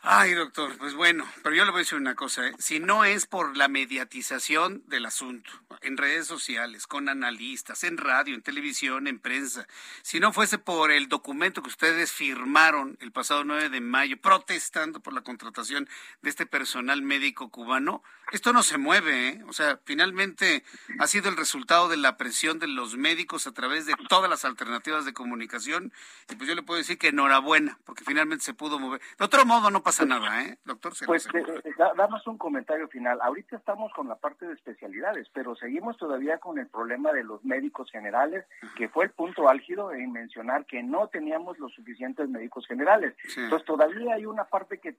Ay, 0.03 0.32
doctor, 0.32 0.78
pues 0.78 0.94
bueno, 0.94 1.26
pero 1.42 1.57
yo 1.57 1.64
le 1.64 1.72
voy 1.72 1.80
a 1.80 1.82
decir 1.82 1.99
una 1.99 2.14
cosa, 2.14 2.46
¿eh? 2.46 2.55
si 2.61 2.78
no 2.78 3.05
es 3.05 3.26
por 3.26 3.57
la 3.57 3.66
mediatización 3.66 4.84
del 4.86 5.07
asunto, 5.07 5.51
en 5.82 5.96
redes 5.96 6.26
sociales, 6.28 6.86
con 6.86 7.09
analistas, 7.09 7.82
en 7.82 7.96
radio, 7.96 8.36
en 8.36 8.42
televisión, 8.42 9.09
en 9.09 9.18
prensa, 9.18 9.66
si 10.03 10.20
no 10.20 10.32
fuese 10.32 10.59
por 10.59 10.92
el 10.92 11.09
documento 11.09 11.62
que 11.62 11.68
ustedes 11.68 12.12
firmaron 12.12 12.96
el 13.01 13.11
pasado 13.11 13.42
9 13.42 13.70
de 13.70 13.80
mayo, 13.80 14.20
protestando 14.20 15.01
por 15.01 15.14
la 15.14 15.22
contratación 15.22 15.88
de 16.22 16.30
este 16.30 16.46
personal 16.46 17.03
médico 17.03 17.51
cubano, 17.51 18.05
esto 18.30 18.53
no 18.53 18.62
se 18.62 18.78
mueve, 18.78 19.28
¿eh? 19.28 19.42
o 19.49 19.53
sea, 19.53 19.80
finalmente 19.84 20.62
ha 21.01 21.09
sido 21.09 21.28
el 21.28 21.36
resultado 21.36 21.88
de 21.88 21.96
la 21.96 22.16
presión 22.16 22.61
de 22.61 22.68
los 22.68 22.96
médicos 22.96 23.49
a 23.49 23.53
través 23.53 23.84
de 23.86 23.94
todas 24.09 24.30
las 24.30 24.44
alternativas 24.44 25.05
de 25.05 25.12
comunicación, 25.12 25.92
y 26.30 26.36
pues 26.36 26.49
yo 26.49 26.55
le 26.55 26.62
puedo 26.62 26.78
decir 26.78 26.99
que 26.99 27.09
enhorabuena, 27.09 27.78
porque 27.84 28.05
finalmente 28.05 28.44
se 28.44 28.55
pudo 28.55 28.78
mover. 28.78 29.01
De 29.18 29.24
otro 29.24 29.44
modo, 29.44 29.70
no 29.70 29.82
pasa 29.89 30.05
nada, 30.05 30.43
¿eh, 30.43 30.59
doctor? 30.66 30.93
pues 31.07 31.26
eh, 31.32 31.43
eh, 31.64 31.72
damos 31.97 32.26
un 32.26 32.36
comentario 32.36 32.89
final. 32.89 33.18
Ahorita 33.22 33.57
estamos 33.57 33.91
con 33.95 34.07
la 34.07 34.16
parte 34.16 34.47
de 34.47 34.53
especialidades, 34.53 35.28
pero 35.32 35.57
seguimos 35.57 35.97
todavía 35.97 36.36
con 36.36 36.59
el 36.59 36.66
problema 36.66 37.11
de 37.12 37.24
los 37.24 37.43
médicos 37.43 37.91
generales, 37.91 38.45
que 38.76 38.91
fue 38.91 39.07
el 39.07 39.11
punto 39.12 39.49
álgido 39.49 39.93
en 39.93 40.12
mencionar 40.12 40.66
que 40.66 40.82
no 40.82 41.09
teníamos 41.09 41.59
los 41.59 41.72
suficientes 41.72 42.28
médicos 42.28 42.66
generales. 42.66 43.14
Entonces 43.34 43.66
todavía 43.66 44.14
hay 44.14 44.26
una 44.26 44.45
parte 44.45 44.78
que 44.78 44.95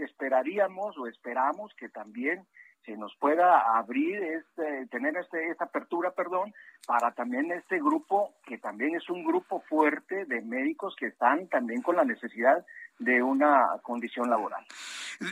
esperaríamos 0.00 0.98
o 0.98 1.06
esperamos 1.06 1.72
que 1.74 1.88
también 1.88 2.44
se 2.84 2.96
nos 2.96 3.14
pueda 3.16 3.76
abrir, 3.76 4.22
este, 4.22 4.86
tener 4.90 5.16
este, 5.16 5.50
esta 5.50 5.64
apertura, 5.64 6.10
perdón, 6.10 6.52
para 6.86 7.12
también 7.12 7.52
este 7.52 7.78
grupo, 7.78 8.34
que 8.44 8.58
también 8.58 8.96
es 8.96 9.08
un 9.08 9.24
grupo 9.24 9.62
fuerte 9.68 10.24
de 10.24 10.42
médicos 10.42 10.94
que 10.96 11.06
están 11.06 11.46
también 11.48 11.82
con 11.82 11.96
la 11.96 12.04
necesidad 12.04 12.64
de 12.98 13.22
una 13.22 13.66
condición 13.82 14.30
laboral. 14.30 14.64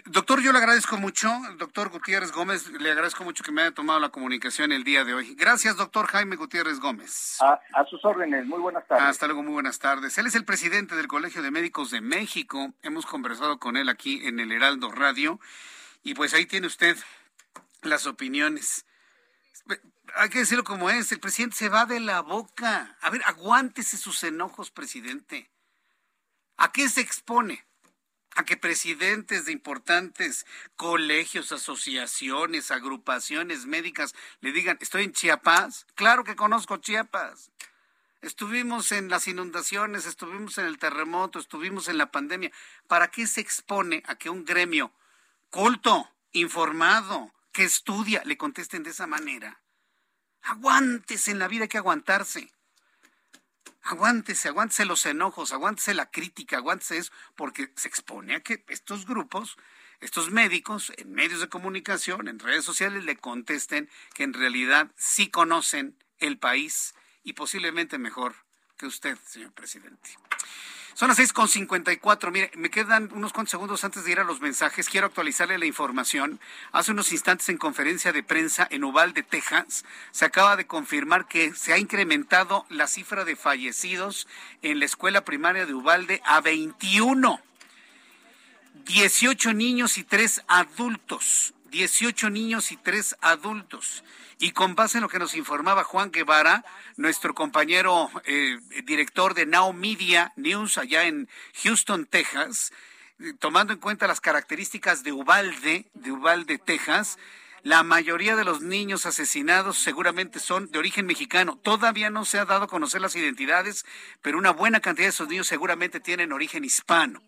Doctor, 0.07 0.40
yo 0.40 0.53
le 0.53 0.59
agradezco 0.59 0.96
mucho, 0.96 1.28
doctor 1.59 1.90
Gutiérrez 1.90 2.32
Gómez, 2.32 2.68
le 2.68 2.90
agradezco 2.90 3.24
mucho 3.24 3.44
que 3.44 3.53
me 3.53 3.62
haya 3.62 3.72
tomado 3.72 4.01
la 4.01 4.09
comunicación 4.09 4.72
el 4.72 4.84
día 4.84 5.05
de 5.05 5.14
hoy. 5.14 5.34
Gracias, 5.34 5.76
doctor 5.76 6.07
Jaime 6.07 6.36
Gutiérrez 6.36 6.80
Gómez. 6.80 7.38
A, 7.40 7.61
a 7.74 7.84
sus 7.86 8.05
órdenes, 8.05 8.46
muy 8.46 8.61
buenas 8.61 8.86
tardes. 8.86 9.05
Hasta 9.05 9.26
luego, 9.26 9.42
muy 9.42 9.53
buenas 9.53 9.78
tardes. 9.78 10.16
Él 10.18 10.26
es 10.26 10.34
el 10.34 10.44
presidente 10.44 10.96
del 10.96 11.09
Colegio 11.09 11.42
de 11.42 11.51
Médicos 11.51 11.90
de 11.90 12.01
México. 12.01 12.72
Hemos 12.82 13.07
conversado 13.07 13.59
con 13.59 13.76
él 13.76 13.88
aquí 13.88 14.26
en 14.26 14.40
el 14.40 14.53
Heraldo 14.53 14.90
Radio. 14.90 15.40
Y 16.03 16.14
pues 16.14 16.32
ahí 16.34 16.46
tiene 16.46 16.66
usted 16.66 16.96
las 17.83 18.07
opiniones. 18.07 18.85
Hay 20.14 20.28
que 20.28 20.41
decirlo 20.41 20.64
como 20.64 20.91
es, 20.91 21.12
el 21.12 21.20
presidente 21.20 21.57
se 21.57 21.68
va 21.68 21.87
de 21.87 22.01
la 22.01 22.20
boca. 22.20 22.97
A 23.01 23.11
ver, 23.11 23.22
aguántese 23.24 23.97
sus 23.97 24.22
enojos, 24.24 24.70
presidente. 24.70 25.51
¿A 26.57 26.72
qué 26.72 26.89
se 26.89 27.01
expone? 27.01 27.64
A 28.35 28.45
que 28.45 28.57
presidentes 28.57 29.45
de 29.45 29.53
importantes 29.53 30.47
colegios, 30.76 31.53
asociaciones, 31.53 32.70
agrupaciones 32.70 33.66
médicas 33.66 34.14
le 34.41 34.53
digan, 34.53 34.78
estoy 34.81 35.05
en 35.05 35.12
Chiapas. 35.12 35.87
Claro 35.95 36.24
que 36.24 36.37
conozco 36.37 36.76
Chiapas. 36.76 37.51
Estuvimos 38.20 38.93
en 38.93 39.09
las 39.09 39.26
inundaciones, 39.28 40.05
estuvimos 40.05 40.59
en 40.59 40.66
el 40.66 40.78
terremoto, 40.78 41.39
estuvimos 41.39 41.89
en 41.89 41.97
la 41.97 42.11
pandemia. 42.11 42.53
¿Para 42.87 43.11
qué 43.11 43.26
se 43.26 43.41
expone 43.41 44.03
a 44.07 44.16
que 44.16 44.28
un 44.28 44.45
gremio 44.45 44.93
culto, 45.51 46.09
informado, 46.33 47.33
estudia, 47.64 48.22
le 48.24 48.36
contesten 48.36 48.82
de 48.82 48.90
esa 48.90 49.06
manera? 49.06 49.61
Aguántese 50.42 51.30
en 51.30 51.38
la 51.38 51.48
vida, 51.48 51.64
hay 51.64 51.68
que 51.68 51.78
aguantarse. 51.78 52.50
Aguántese, 53.82 54.48
aguántese 54.48 54.84
los 54.84 55.06
enojos, 55.06 55.52
aguántese 55.52 55.94
la 55.94 56.11
crítica, 56.11 56.58
aguántese 56.58 56.98
eso, 56.98 57.12
porque 57.34 57.72
se 57.76 57.88
expone 57.88 58.36
a 58.36 58.40
que 58.40 58.64
estos 58.68 59.06
grupos, 59.06 59.56
estos 60.00 60.30
médicos, 60.30 60.92
en 60.96 61.12
medios 61.12 61.40
de 61.40 61.48
comunicación, 61.48 62.28
en 62.28 62.38
redes 62.38 62.64
sociales, 62.64 63.04
le 63.04 63.16
contesten 63.16 63.88
que 64.14 64.24
en 64.24 64.34
realidad 64.34 64.90
sí 64.96 65.30
conocen 65.30 65.96
el 66.18 66.38
país 66.38 66.94
y 67.22 67.32
posiblemente 67.32 67.98
mejor 67.98 68.34
que 68.76 68.86
usted, 68.86 69.18
señor 69.26 69.52
presidente. 69.52 70.11
Son 70.95 71.09
las 71.09 71.16
seis 71.16 71.32
con 71.32 71.49
cincuenta 71.49 71.93
y 71.93 71.97
cuatro. 71.97 72.30
Mire, 72.30 72.51
me 72.57 72.70
quedan 72.70 73.11
unos 73.12 73.32
cuantos 73.32 73.53
segundos 73.53 73.84
antes 73.84 74.05
de 74.05 74.12
ir 74.12 74.20
a 74.20 74.24
los 74.24 74.41
mensajes. 74.41 74.88
Quiero 74.88 75.07
actualizarle 75.07 75.59
la 75.59 75.66
información. 75.66 76.41
Hace 76.72 76.93
unos 76.93 77.12
instantes 77.12 77.49
en 77.49 77.59
conferencia 77.59 78.12
de 78.12 78.22
prensa 78.22 78.66
en 78.70 78.84
Uvalde, 78.84 79.22
Texas, 79.22 79.84
se 80.11 80.24
acaba 80.24 80.57
de 80.57 80.66
confirmar 80.66 81.26
que 81.26 81.55
se 81.55 81.72
ha 81.72 81.78
incrementado 81.78 82.66
la 82.68 82.86
cifra 82.86 83.24
de 83.24 83.36
fallecidos 83.36 84.26
en 84.62 84.78
la 84.78 84.84
escuela 84.84 85.24
primaria 85.24 85.66
de 85.66 85.74
Uvalde 85.74 86.20
a 86.24 86.41
21. 86.41 87.41
18 88.84 89.53
niños 89.53 89.99
y 89.99 90.05
3 90.05 90.43
adultos. 90.49 91.55
18 91.70 92.30
niños 92.30 92.72
y 92.72 92.76
3 92.76 93.16
adultos. 93.20 94.04
Y 94.38 94.52
con 94.52 94.74
base 94.74 94.98
en 94.98 95.02
lo 95.02 95.08
que 95.08 95.18
nos 95.18 95.34
informaba 95.34 95.84
Juan 95.84 96.10
Guevara, 96.10 96.64
nuestro 96.96 97.34
compañero 97.34 98.10
eh, 98.24 98.58
director 98.84 99.34
de 99.34 99.46
Now 99.46 99.72
Media 99.72 100.32
News 100.36 100.78
allá 100.78 101.04
en 101.04 101.28
Houston, 101.62 102.06
Texas, 102.06 102.72
eh, 103.18 103.34
tomando 103.38 103.72
en 103.72 103.78
cuenta 103.78 104.06
las 104.06 104.20
características 104.20 105.02
de 105.02 105.12
Uvalde, 105.12 105.90
de 105.94 106.12
Uvalde, 106.12 106.58
Texas, 106.58 107.18
la 107.62 107.82
mayoría 107.82 108.36
de 108.36 108.44
los 108.44 108.62
niños 108.62 109.06
asesinados 109.06 109.78
seguramente 109.78 110.40
son 110.40 110.70
de 110.70 110.78
origen 110.78 111.06
mexicano. 111.06 111.58
Todavía 111.62 112.11
no 112.11 112.24
se 112.24 112.38
ha 112.38 112.44
dado 112.44 112.64
a 112.64 112.68
conocer 112.68 113.00
las 113.00 113.16
identidades, 113.16 113.84
pero 114.22 114.38
una 114.38 114.50
buena 114.50 114.80
cantidad 114.80 115.06
de 115.06 115.11
esos 115.11 115.28
niños 115.28 115.46
seguramente 115.46 116.00
tienen 116.00 116.32
origen 116.32 116.64
hispano. 116.64 117.22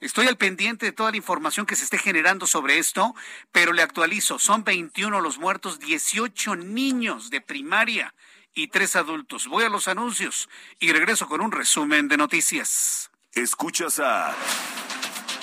Estoy 0.00 0.26
al 0.26 0.36
pendiente 0.36 0.86
de 0.86 0.92
toda 0.92 1.10
la 1.10 1.16
información 1.16 1.66
que 1.66 1.76
se 1.76 1.84
esté 1.84 1.98
generando 1.98 2.46
sobre 2.46 2.78
esto, 2.78 3.14
pero 3.52 3.72
le 3.72 3.82
actualizo. 3.82 4.38
Son 4.38 4.64
21 4.64 5.20
los 5.20 5.38
muertos, 5.38 5.78
18 5.78 6.56
niños 6.56 7.30
de 7.30 7.40
primaria 7.40 8.14
y 8.54 8.68
tres 8.68 8.96
adultos. 8.96 9.46
Voy 9.46 9.64
a 9.64 9.68
los 9.68 9.86
anuncios 9.86 10.48
y 10.80 10.92
regreso 10.92 11.28
con 11.28 11.40
un 11.40 11.52
resumen 11.52 12.08
de 12.08 12.16
noticias. 12.16 13.10
Escuchas 13.32 14.00
a... 14.00 14.34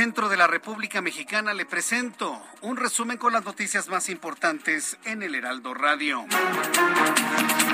Centro 0.00 0.30
de 0.30 0.38
la 0.38 0.46
República 0.46 1.02
Mexicana 1.02 1.52
le 1.52 1.66
presento 1.66 2.42
un 2.62 2.78
resumen 2.78 3.18
con 3.18 3.34
las 3.34 3.44
noticias 3.44 3.88
más 3.88 4.08
importantes 4.08 4.96
en 5.04 5.22
el 5.22 5.34
Heraldo 5.34 5.74
Radio. 5.74 6.24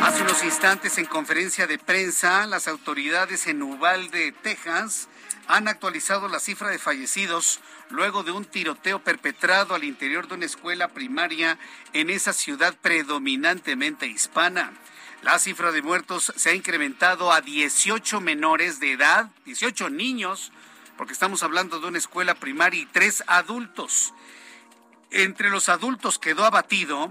Hace 0.03 0.23
unos 0.23 0.43
instantes 0.43 0.99
en 0.99 1.05
conferencia 1.05 1.69
de 1.69 1.79
prensa, 1.79 2.45
las 2.47 2.67
autoridades 2.67 3.47
en 3.47 3.63
Uvalde, 3.63 4.35
Texas, 4.43 5.09
han 5.47 5.69
actualizado 5.69 6.27
la 6.27 6.41
cifra 6.41 6.71
de 6.71 6.81
fallecidos 6.81 7.61
luego 7.91 8.25
de 8.25 8.33
un 8.33 8.45
tiroteo 8.45 8.99
perpetrado 8.99 9.77
al 9.77 9.85
interior 9.85 10.27
de 10.27 10.35
una 10.35 10.47
escuela 10.47 10.89
primaria 10.89 11.59
en 11.93 12.11
esa 12.11 12.33
ciudad 12.33 12.75
predominantemente 12.83 14.09
hispana. 14.09 14.73
La 15.23 15.39
cifra 15.39 15.71
de 15.71 15.81
muertos 15.81 16.33
se 16.35 16.51
ha 16.51 16.55
incrementado 16.55 17.31
a 17.31 17.41
18 17.41 18.21
menores 18.21 18.81
de 18.81 18.91
edad, 18.91 19.31
18 19.45 19.91
niños 19.91 20.51
porque 20.97 21.13
estamos 21.13 21.43
hablando 21.43 21.81
de 21.81 21.89
una 21.89 21.99
escuela 21.99 22.35
primaria 22.35 22.81
y 22.81 22.87
tres 22.87 23.23
adultos. 23.27 24.15
Entre 25.11 25.51
los 25.51 25.69
adultos 25.69 26.19
quedó 26.19 26.45
abatido 26.45 27.11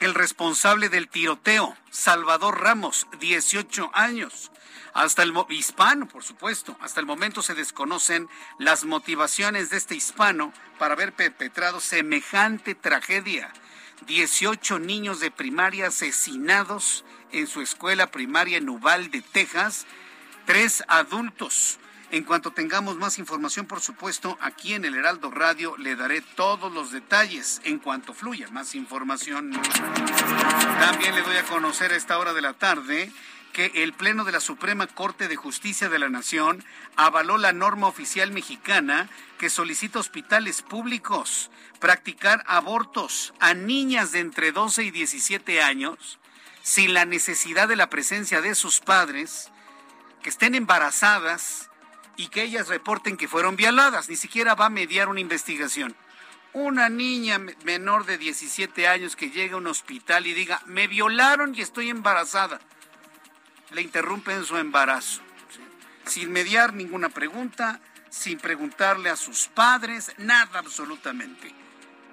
el 0.00 0.14
responsable 0.14 0.88
del 0.88 1.08
tiroteo, 1.08 1.76
Salvador 1.90 2.60
Ramos, 2.60 3.06
18 3.18 3.90
años. 3.94 4.52
Hasta 4.94 5.22
el 5.22 5.34
hispano, 5.50 6.08
por 6.08 6.24
supuesto. 6.24 6.76
Hasta 6.80 7.00
el 7.00 7.06
momento 7.06 7.42
se 7.42 7.54
desconocen 7.54 8.28
las 8.58 8.84
motivaciones 8.84 9.70
de 9.70 9.76
este 9.76 9.94
hispano 9.94 10.52
para 10.78 10.94
haber 10.94 11.12
perpetrado 11.12 11.80
semejante 11.80 12.74
tragedia. 12.74 13.52
18 14.06 14.78
niños 14.78 15.20
de 15.20 15.30
primaria 15.30 15.88
asesinados 15.88 17.04
en 17.32 17.46
su 17.46 17.60
escuela 17.60 18.10
primaria 18.10 18.58
en 18.58 18.68
Uvalde, 18.68 19.22
Texas. 19.32 19.86
Tres 20.46 20.84
adultos. 20.88 21.78
En 22.10 22.24
cuanto 22.24 22.52
tengamos 22.52 22.96
más 22.96 23.18
información, 23.18 23.66
por 23.66 23.80
supuesto, 23.80 24.38
aquí 24.40 24.72
en 24.72 24.86
el 24.86 24.94
Heraldo 24.94 25.30
Radio 25.30 25.76
le 25.76 25.94
daré 25.94 26.22
todos 26.22 26.72
los 26.72 26.90
detalles 26.90 27.60
en 27.64 27.78
cuanto 27.78 28.14
fluya 28.14 28.48
más 28.48 28.74
información. 28.74 29.52
También 30.80 31.14
le 31.14 31.22
doy 31.22 31.36
a 31.36 31.42
conocer 31.44 31.92
a 31.92 31.96
esta 31.96 32.18
hora 32.18 32.32
de 32.32 32.40
la 32.40 32.54
tarde 32.54 33.12
que 33.52 33.72
el 33.74 33.92
Pleno 33.92 34.24
de 34.24 34.32
la 34.32 34.40
Suprema 34.40 34.86
Corte 34.86 35.28
de 35.28 35.36
Justicia 35.36 35.90
de 35.90 35.98
la 35.98 36.08
Nación 36.08 36.64
avaló 36.96 37.36
la 37.36 37.52
norma 37.52 37.88
oficial 37.88 38.32
mexicana 38.32 39.10
que 39.36 39.50
solicita 39.50 39.98
hospitales 39.98 40.62
públicos 40.62 41.50
practicar 41.78 42.42
abortos 42.46 43.34
a 43.38 43.52
niñas 43.52 44.12
de 44.12 44.20
entre 44.20 44.52
12 44.52 44.84
y 44.84 44.90
17 44.90 45.62
años 45.62 46.18
sin 46.62 46.94
la 46.94 47.04
necesidad 47.04 47.68
de 47.68 47.76
la 47.76 47.88
presencia 47.88 48.40
de 48.40 48.54
sus 48.54 48.80
padres, 48.80 49.50
que 50.22 50.28
estén 50.28 50.54
embarazadas 50.54 51.67
y 52.18 52.26
que 52.28 52.42
ellas 52.42 52.66
reporten 52.68 53.16
que 53.16 53.28
fueron 53.28 53.56
violadas. 53.56 54.08
Ni 54.10 54.16
siquiera 54.16 54.56
va 54.56 54.66
a 54.66 54.70
mediar 54.70 55.08
una 55.08 55.20
investigación. 55.20 55.96
Una 56.52 56.88
niña 56.88 57.38
menor 57.64 58.06
de 58.06 58.18
17 58.18 58.88
años 58.88 59.14
que 59.14 59.30
llega 59.30 59.54
a 59.54 59.58
un 59.58 59.68
hospital 59.68 60.26
y 60.26 60.34
diga, 60.34 60.60
me 60.66 60.88
violaron 60.88 61.54
y 61.54 61.60
estoy 61.60 61.90
embarazada. 61.90 62.58
Le 63.70 63.82
interrumpen 63.82 64.44
su 64.44 64.56
embarazo. 64.56 65.22
Sin 66.06 66.32
mediar 66.32 66.74
ninguna 66.74 67.08
pregunta, 67.08 67.80
sin 68.10 68.38
preguntarle 68.38 69.10
a 69.10 69.16
sus 69.16 69.46
padres, 69.46 70.12
nada 70.18 70.58
absolutamente. 70.58 71.54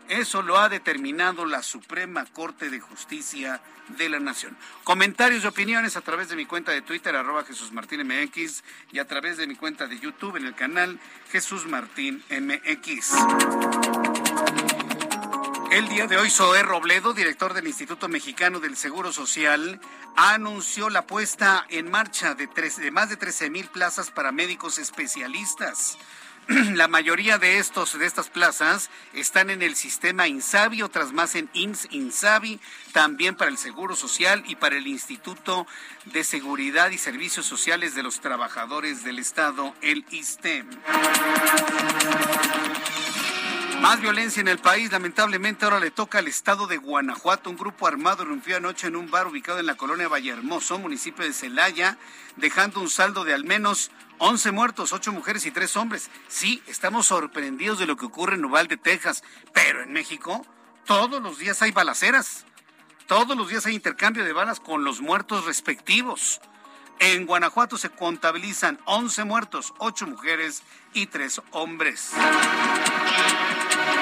Eso 0.09 0.43
lo 0.43 0.57
ha 0.57 0.69
determinado 0.69 1.45
la 1.45 1.63
Suprema 1.63 2.25
Corte 2.25 2.69
de 2.69 2.79
Justicia 2.79 3.61
de 3.97 4.09
la 4.09 4.19
Nación. 4.19 4.55
Comentarios 4.83 5.43
y 5.43 5.47
opiniones 5.47 5.97
a 5.97 6.01
través 6.01 6.29
de 6.29 6.35
mi 6.35 6.45
cuenta 6.45 6.71
de 6.71 6.81
Twitter, 6.81 7.15
arroba 7.15 7.43
Jesús 7.43 7.71
Martín 7.71 8.05
MX, 8.05 8.63
y 8.91 8.99
a 8.99 9.07
través 9.07 9.37
de 9.37 9.47
mi 9.47 9.55
cuenta 9.55 9.87
de 9.87 9.99
YouTube 9.99 10.35
en 10.37 10.45
el 10.45 10.53
canal 10.53 10.99
Jesús 11.31 11.65
Martín 11.65 12.23
MX. 12.29 13.13
El 15.71 15.89
día 15.89 16.07
de 16.07 16.17
hoy, 16.17 16.29
Zoé 16.29 16.61
Robledo, 16.61 17.13
director 17.13 17.53
del 17.53 17.67
Instituto 17.67 18.07
Mexicano 18.07 18.59
del 18.59 18.77
Seguro 18.77 19.11
Social, 19.11 19.81
anunció 20.15 20.89
la 20.89 21.07
puesta 21.07 21.65
en 21.69 21.89
marcha 21.89 22.35
de, 22.35 22.47
de 22.47 22.91
más 22.91 23.09
de 23.09 23.17
13 23.17 23.49
mil 23.49 23.67
plazas 23.67 24.11
para 24.11 24.31
médicos 24.31 24.77
especialistas 24.77 25.97
la 26.75 26.87
mayoría 26.87 27.37
de 27.37 27.57
estos 27.57 27.97
de 27.97 28.05
estas 28.05 28.29
plazas 28.29 28.89
están 29.13 29.49
en 29.49 29.61
el 29.61 29.75
sistema 29.75 30.27
Insabi, 30.27 30.81
otras 30.81 31.11
más 31.11 31.35
en 31.35 31.49
IMSS 31.53 31.87
Insabi, 31.91 32.59
también 32.91 33.35
para 33.35 33.49
el 33.49 33.57
Seguro 33.57 33.95
Social 33.95 34.43
y 34.45 34.55
para 34.55 34.77
el 34.77 34.87
Instituto 34.87 35.65
de 36.05 36.23
Seguridad 36.23 36.91
y 36.91 36.97
Servicios 36.97 37.45
Sociales 37.45 37.95
de 37.95 38.03
los 38.03 38.19
Trabajadores 38.19 39.03
del 39.03 39.19
Estado, 39.19 39.73
el 39.81 40.05
ISTEM. 40.11 40.69
Más 43.81 44.01
violencia 44.01 44.41
en 44.41 44.47
el 44.47 44.59
país. 44.59 44.91
Lamentablemente 44.91 45.65
ahora 45.65 45.79
le 45.79 45.91
toca 45.91 46.19
al 46.19 46.27
estado 46.27 46.67
de 46.67 46.77
Guanajuato. 46.77 47.49
Un 47.49 47.57
grupo 47.57 47.87
armado 47.87 48.25
rompió 48.25 48.57
anoche 48.57 48.87
en 48.87 48.95
un 48.95 49.11
bar 49.11 49.27
ubicado 49.27 49.59
en 49.59 49.65
la 49.65 49.75
colonia 49.75 50.07
Vallehermoso, 50.07 50.79
municipio 50.79 51.23
de 51.23 51.33
Celaya, 51.33 51.97
dejando 52.35 52.79
un 52.79 52.89
saldo 52.89 53.23
de 53.23 53.33
al 53.33 53.43
menos 53.43 53.91
11 54.17 54.51
muertos, 54.51 54.93
8 54.93 55.11
mujeres 55.11 55.45
y 55.45 55.51
3 55.51 55.77
hombres. 55.77 56.09
Sí, 56.27 56.63
estamos 56.67 57.07
sorprendidos 57.07 57.79
de 57.79 57.85
lo 57.85 57.97
que 57.97 58.05
ocurre 58.05 58.35
en 58.35 58.45
Uvalde, 58.45 58.77
Texas, 58.77 59.23
pero 59.53 59.83
en 59.83 59.93
México 59.93 60.45
todos 60.85 61.21
los 61.21 61.37
días 61.37 61.61
hay 61.61 61.71
balaceras. 61.71 62.45
Todos 63.07 63.37
los 63.37 63.49
días 63.49 63.65
hay 63.65 63.75
intercambio 63.75 64.23
de 64.23 64.33
balas 64.33 64.59
con 64.59 64.83
los 64.83 65.01
muertos 65.01 65.45
respectivos. 65.45 66.41
En 66.99 67.25
Guanajuato 67.25 67.77
se 67.77 67.89
contabilizan 67.89 68.79
11 68.85 69.23
muertos, 69.25 69.73
8 69.77 70.07
mujeres 70.07 70.63
y 70.93 71.07
3 71.07 71.41
hombres. 71.51 72.11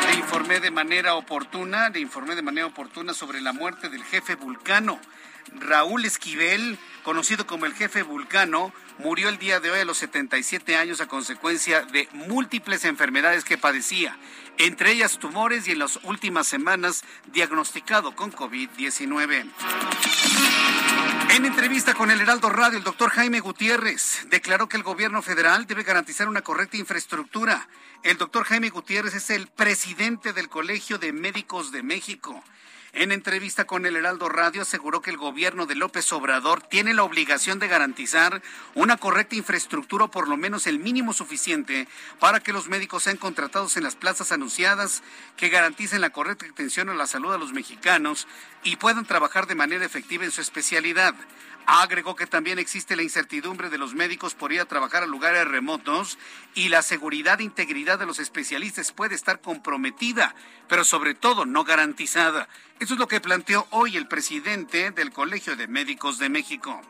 Le 0.07 0.15
informé 0.15 0.59
de 0.59 0.71
manera 0.71 1.15
oportuna, 1.15 1.89
le 1.89 1.99
informé 1.99 2.35
de 2.35 2.41
manera 2.41 2.67
oportuna 2.67 3.13
sobre 3.13 3.41
la 3.41 3.53
muerte 3.53 3.89
del 3.89 4.03
jefe 4.03 4.35
vulcano. 4.35 4.99
Raúl 5.59 6.05
Esquivel, 6.05 6.77
conocido 7.03 7.45
como 7.45 7.65
el 7.65 7.73
jefe 7.73 8.03
vulcano, 8.03 8.73
murió 8.99 9.29
el 9.29 9.37
día 9.37 9.59
de 9.59 9.71
hoy 9.71 9.79
a 9.79 9.85
los 9.85 9.97
77 9.97 10.75
años 10.77 11.01
a 11.01 11.07
consecuencia 11.07 11.81
de 11.81 12.07
múltiples 12.13 12.85
enfermedades 12.85 13.43
que 13.43 13.57
padecía, 13.57 14.17
entre 14.57 14.91
ellas 14.91 15.19
tumores 15.19 15.67
y 15.67 15.71
en 15.71 15.79
las 15.79 15.99
últimas 16.03 16.47
semanas 16.47 17.03
diagnosticado 17.31 18.15
con 18.15 18.31
COVID-19. 18.31 19.51
En 21.33 21.45
entrevista 21.45 21.95
con 21.95 22.11
el 22.11 22.21
Heraldo 22.21 22.51
Radio, 22.51 22.77
el 22.77 22.83
doctor 22.83 23.09
Jaime 23.09 23.39
Gutiérrez 23.39 24.27
declaró 24.29 24.69
que 24.69 24.77
el 24.77 24.83
gobierno 24.83 25.23
federal 25.23 25.65
debe 25.65 25.81
garantizar 25.81 26.27
una 26.27 26.43
correcta 26.43 26.77
infraestructura. 26.77 27.67
El 28.03 28.19
doctor 28.19 28.43
Jaime 28.43 28.69
Gutiérrez 28.69 29.15
es 29.15 29.31
el 29.31 29.47
presidente 29.47 30.31
del 30.31 30.47
Colegio 30.47 30.99
de 30.99 31.11
Médicos 31.11 31.71
de 31.71 31.81
México. 31.81 32.43
En 32.95 33.11
entrevista 33.11 33.65
con 33.65 33.87
el 33.87 33.95
Heraldo 33.95 34.29
Radio 34.29 34.61
aseguró 34.61 35.01
que 35.01 35.09
el 35.09 35.17
gobierno 35.17 35.65
de 35.65 35.73
López 35.73 36.13
Obrador 36.13 36.61
tiene 36.61 36.93
la 36.93 37.01
obligación 37.01 37.57
de 37.57 37.67
garantizar 37.67 38.43
una 38.75 38.97
correcta 38.97 39.35
infraestructura 39.35 40.05
o 40.05 40.11
por 40.11 40.27
lo 40.27 40.37
menos 40.37 40.67
el 40.67 40.77
mínimo 40.77 41.11
suficiente 41.11 41.87
para 42.19 42.39
que 42.39 42.53
los 42.53 42.69
médicos 42.69 43.01
sean 43.01 43.17
contratados 43.17 43.77
en 43.77 43.83
las 43.83 43.95
plazas 43.95 44.31
anunciadas, 44.31 45.01
que 45.37 45.49
garanticen 45.49 46.01
la 46.01 46.11
correcta 46.11 46.45
atención 46.45 46.87
a 46.89 46.93
la 46.93 47.07
salud 47.07 47.33
a 47.33 47.39
los 47.39 47.51
mexicanos 47.51 48.27
y 48.63 48.75
puedan 48.75 49.07
trabajar 49.07 49.47
de 49.47 49.55
manera 49.55 49.83
efectiva 49.83 50.23
en 50.23 50.31
su 50.31 50.41
especialidad. 50.41 51.15
Agregó 51.65 52.15
que 52.15 52.27
también 52.27 52.59
existe 52.59 52.95
la 52.95 53.03
incertidumbre 53.03 53.69
de 53.69 53.77
los 53.77 53.93
médicos 53.93 54.35
por 54.35 54.51
ir 54.51 54.59
a 54.59 54.65
trabajar 54.65 55.03
a 55.03 55.07
lugares 55.07 55.47
remotos 55.47 56.17
y 56.55 56.67
la 56.69 56.81
seguridad 56.81 57.39
e 57.39 57.43
integridad 57.43 57.97
de 57.97 58.05
los 58.05 58.19
especialistas 58.19 58.91
puede 58.91 59.15
estar 59.15 59.39
comprometida, 59.39 60.35
pero 60.67 60.83
sobre 60.83 61.13
todo 61.13 61.45
no 61.45 61.63
garantizada. 61.63 62.49
Eso 62.79 62.95
es 62.95 62.99
lo 62.99 63.07
que 63.07 63.21
planteó 63.21 63.65
hoy 63.69 63.95
el 63.95 64.07
presidente 64.07 64.91
del 64.91 65.11
Colegio 65.11 65.55
de 65.55 65.67
Médicos 65.67 66.19
de 66.19 66.29
México. 66.29 66.81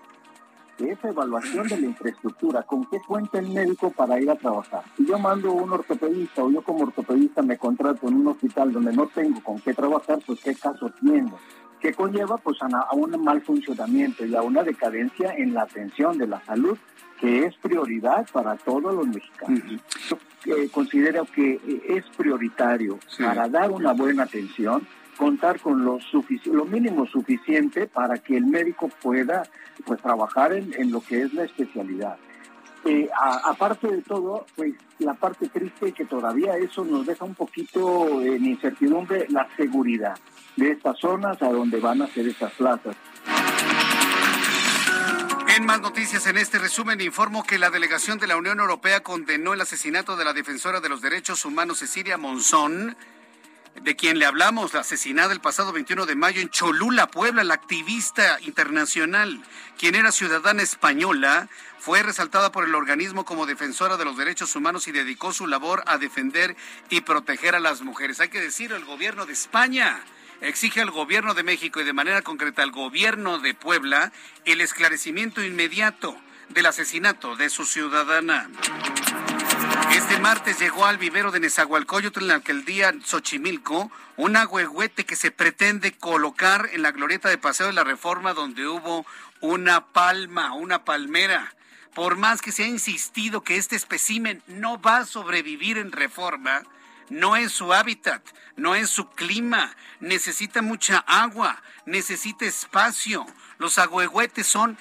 Esa 0.80 1.10
evaluación 1.10 1.68
de 1.68 1.80
la 1.80 1.86
infraestructura, 1.86 2.64
¿con 2.64 2.86
qué 2.86 3.00
cuenta 3.00 3.38
el 3.38 3.50
médico 3.50 3.92
para 3.92 4.20
ir 4.20 4.30
a 4.32 4.36
trabajar? 4.36 4.84
Si 4.98 5.06
yo 5.06 5.20
mando 5.20 5.52
un 5.52 5.72
ortopedista 5.72 6.44
o 6.44 6.50
yo 6.50 6.64
como 6.64 6.86
ortopedista 6.86 7.44
me 7.44 7.60
contrato 7.60 8.08
en 8.08 8.16
un 8.16 8.28
hospital 8.30 8.74
donde 8.74 8.92
no 8.92 9.06
tengo 9.08 9.42
con 9.44 9.60
qué 9.60 9.76
trabajar, 9.76 10.18
pues 10.26 10.40
qué 10.42 10.56
caso 10.56 10.92
tiene 11.00 11.32
que 11.84 11.94
conlleva 11.94 12.38
pues 12.38 12.58
a, 12.62 12.94
un 12.94 13.22
mal 13.22 13.42
funcionamiento 13.42 14.26
y 14.26 14.34
a 14.34 14.42
una 14.42 14.64
decadencia 14.64 15.36
en 15.36 15.54
la 15.54 15.64
atención 15.64 16.18
de 16.18 16.28
la 16.28 16.42
salud 16.46 16.78
que 17.20 17.44
es 17.46 17.56
prioridad 17.58 18.26
para 18.32 18.56
todos 18.56 18.96
los 18.96 19.06
mexicanos. 19.06 19.62
Yo 20.46 20.56
eh, 20.56 20.70
considero 20.72 21.26
que 21.26 21.56
eh, 21.56 21.84
es 21.90 22.06
prioritario 22.16 23.00
para 23.20 23.50
dar 23.50 23.70
una 23.70 23.92
buena 23.92 24.24
atención 24.24 24.88
contar 25.18 25.60
con 25.60 25.84
lo, 25.84 26.00
lo 26.46 26.66
mínimo 26.66 27.06
suficiente 27.06 27.88
para 27.88 28.18
que 28.18 28.38
el 28.38 28.46
médico 28.46 28.90
pueda 29.02 29.44
pues 29.86 30.02
trabajar 30.02 30.54
en, 30.54 30.90
lo 30.90 31.02
que 31.02 31.24
es 31.24 31.34
la 31.34 31.44
especialidad. 31.44 32.16
Eh, 32.86 33.10
aparte 33.46 33.88
de 33.88 34.02
todo, 34.02 34.46
pues 34.56 34.74
la 35.00 35.14
parte 35.14 35.48
triste 35.48 35.94
que 35.94 36.06
todavía 36.06 36.58
eso 36.58 36.84
nos 36.84 37.06
deja 37.06 37.24
un 37.24 37.36
poquito 37.36 38.22
en 38.22 38.46
incertidumbre, 38.46 39.26
la 39.30 39.48
seguridad 39.56 40.18
de 40.58 40.72
estas 40.72 41.00
zonas 41.00 41.42
a 41.42 41.50
donde 41.50 41.80
van 41.80 42.02
a 42.02 42.08
ser 42.08 42.28
esas 42.28 42.52
plazas. 42.54 42.96
En 45.56 45.66
más 45.66 45.82
noticias 45.82 46.26
en 46.28 46.38
este 46.38 46.58
resumen 46.58 47.00
informo 47.00 47.44
que 47.44 47.60
la 47.60 47.70
delegación 47.70 48.18
de 48.18 48.28
la 48.28 48.38
Unión 48.38 48.60
Europea 48.60 49.02
condenó 49.02 49.54
el 49.54 49.62
asesinato 49.62 50.18
de 50.18 50.26
la 50.26 50.34
defensora 50.34 50.82
de 50.82 50.90
los 50.90 51.02
derechos 51.02 51.46
humanos 51.46 51.78
Cecilia 51.78 52.18
Monzón, 52.18 52.98
de 53.82 53.96
quien 53.96 54.20
le 54.20 54.26
hablamos, 54.26 54.74
la 54.74 54.82
asesinada 54.82 55.34
el 55.34 55.42
pasado 55.42 55.74
21 55.74 56.06
de 56.06 56.16
mayo 56.16 56.42
en 56.42 56.50
Cholula, 56.50 57.08
Puebla, 57.08 57.44
la 57.44 57.56
activista 57.56 58.40
internacional, 58.42 59.44
quien 59.78 59.96
era 59.96 60.12
ciudadana 60.12 60.62
española, 60.62 61.50
fue 61.80 62.02
resaltada 62.02 62.52
por 62.52 62.64
el 62.64 62.76
organismo 62.76 63.26
como 63.26 63.46
defensora 63.46 63.98
de 63.98 64.06
los 64.06 64.16
derechos 64.16 64.56
humanos 64.56 64.88
y 64.88 64.94
dedicó 64.94 65.34
su 65.34 65.48
labor 65.48 65.84
a 65.86 65.98
defender 65.98 66.56
y 66.90 67.02
proteger 67.02 67.56
a 67.56 67.60
las 67.60 67.82
mujeres. 67.82 68.22
Hay 68.22 68.30
que 68.30 68.40
decir, 68.40 68.72
el 68.72 68.86
gobierno 68.86 69.26
de 69.26 69.34
España 69.34 70.00
exige 70.40 70.82
al 70.82 70.92
gobierno 70.92 71.34
de 71.34 71.44
México 71.44 71.82
y 71.82 71.84
de 71.84 71.94
manera 71.94 72.22
concreta 72.22 72.64
al 72.64 72.72
gobierno 72.72 73.40
de 73.40 73.54
Puebla 73.54 74.14
el 74.46 74.62
esclarecimiento 74.62 75.44
inmediato 75.44 76.16
del 76.50 76.68
asesinato 76.68 77.36
de 77.36 77.50
su 77.50 77.66
ciudadana. 77.66 78.50
Este 79.92 80.20
martes 80.20 80.60
llegó 80.60 80.86
al 80.86 80.98
vivero 80.98 81.32
de 81.32 81.40
Nezahualcóyotl 81.40 82.22
en 82.22 82.28
la 82.28 82.36
alcaldía 82.36 82.94
Xochimilco 83.04 83.92
un 84.16 84.36
agüehuete 84.36 85.06
que 85.06 85.16
se 85.16 85.32
pretende 85.32 85.92
colocar 85.92 86.70
en 86.74 86.82
la 86.82 86.92
glorieta 86.92 87.30
de 87.30 87.38
Paseo 87.38 87.68
de 87.68 87.74
la 87.74 87.84
Reforma 87.84 88.34
donde 88.34 88.68
hubo 88.68 89.06
una 89.42 89.88
palma, 89.88 90.54
una 90.54 90.86
palmera. 90.86 91.54
Por 91.94 92.16
más 92.16 92.42
que 92.42 92.52
se 92.52 92.64
ha 92.64 92.68
insistido 92.68 93.42
que 93.42 93.58
este 93.58 93.76
espécimen 93.76 94.42
no 94.48 94.82
va 94.82 94.98
a 94.98 95.06
sobrevivir 95.06 95.78
en 95.78 95.92
Reforma, 95.92 96.64
no 97.10 97.36
es 97.36 97.52
su 97.52 97.74
hábitat, 97.74 98.24
no 98.56 98.76
es 98.76 98.90
su 98.90 99.10
clima, 99.10 99.76
necesita 100.00 100.62
mucha 100.62 101.00
agua, 101.08 101.62
necesita 101.86 102.46
espacio. 102.46 103.26
Los 103.60 103.78
agüehuetes 103.78 104.48
son 104.48 104.78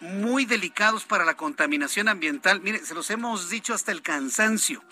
muy 0.00 0.44
delicados 0.44 1.04
para 1.04 1.24
la 1.24 1.36
contaminación 1.36 2.08
ambiental. 2.08 2.60
Mire, 2.60 2.84
se 2.84 2.94
los 2.94 3.10
hemos 3.10 3.50
dicho 3.50 3.74
hasta 3.74 3.92
el 3.92 4.02
cansancio. 4.02 4.82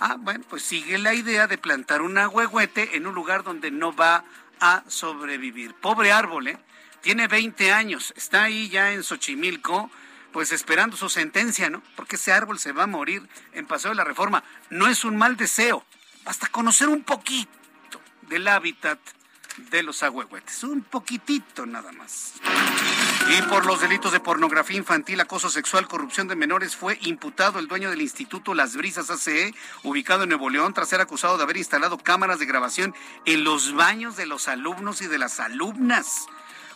Ah, 0.00 0.16
bueno, 0.18 0.44
pues 0.48 0.62
sigue 0.62 0.98
la 0.98 1.14
idea 1.14 1.46
de 1.46 1.58
plantar 1.58 2.02
un 2.02 2.18
agüehuete 2.18 2.96
en 2.96 3.06
un 3.06 3.14
lugar 3.14 3.44
donde 3.44 3.70
no 3.70 3.94
va 3.94 4.24
a 4.60 4.82
sobrevivir. 4.88 5.74
Pobre 5.74 6.12
árbol, 6.12 6.48
¿eh? 6.48 6.58
Tiene 7.00 7.28
20 7.28 7.70
años, 7.72 8.14
está 8.16 8.44
ahí 8.44 8.68
ya 8.70 8.92
en 8.92 9.02
Xochimilco, 9.02 9.90
pues 10.32 10.52
esperando 10.52 10.96
su 10.96 11.08
sentencia, 11.08 11.68
¿no? 11.68 11.82
Porque 11.96 12.16
ese 12.16 12.32
árbol 12.32 12.58
se 12.58 12.72
va 12.72 12.84
a 12.84 12.86
morir 12.88 13.28
en 13.52 13.66
Paseo 13.66 13.90
de 13.90 13.96
la 13.96 14.04
Reforma. 14.04 14.42
No 14.70 14.88
es 14.88 15.04
un 15.04 15.16
mal 15.16 15.36
deseo, 15.36 15.84
hasta 16.24 16.48
conocer 16.48 16.88
un 16.88 17.02
poquito 17.02 17.50
del 18.22 18.48
hábitat 18.48 18.98
de 19.56 19.82
los 19.82 20.02
agüehuetes, 20.02 20.64
un 20.64 20.82
poquitito 20.82 21.66
nada 21.66 21.92
más. 21.92 22.34
Y 23.28 23.42
por 23.42 23.66
los 23.66 23.80
delitos 23.80 24.12
de 24.12 24.20
pornografía 24.20 24.76
infantil, 24.76 25.20
acoso 25.20 25.48
sexual, 25.48 25.88
corrupción 25.88 26.28
de 26.28 26.36
menores, 26.36 26.76
fue 26.76 26.98
imputado 27.02 27.58
el 27.58 27.68
dueño 27.68 27.90
del 27.90 28.02
Instituto 28.02 28.54
Las 28.54 28.76
Brisas 28.76 29.10
ACE, 29.10 29.54
ubicado 29.82 30.24
en 30.24 30.30
Nuevo 30.30 30.50
León, 30.50 30.74
tras 30.74 30.88
ser 30.88 31.00
acusado 31.00 31.36
de 31.36 31.44
haber 31.44 31.56
instalado 31.56 31.98
cámaras 31.98 32.38
de 32.38 32.46
grabación 32.46 32.94
en 33.24 33.44
los 33.44 33.74
baños 33.74 34.16
de 34.16 34.26
los 34.26 34.48
alumnos 34.48 35.02
y 35.02 35.06
de 35.06 35.18
las 35.18 35.40
alumnas. 35.40 36.26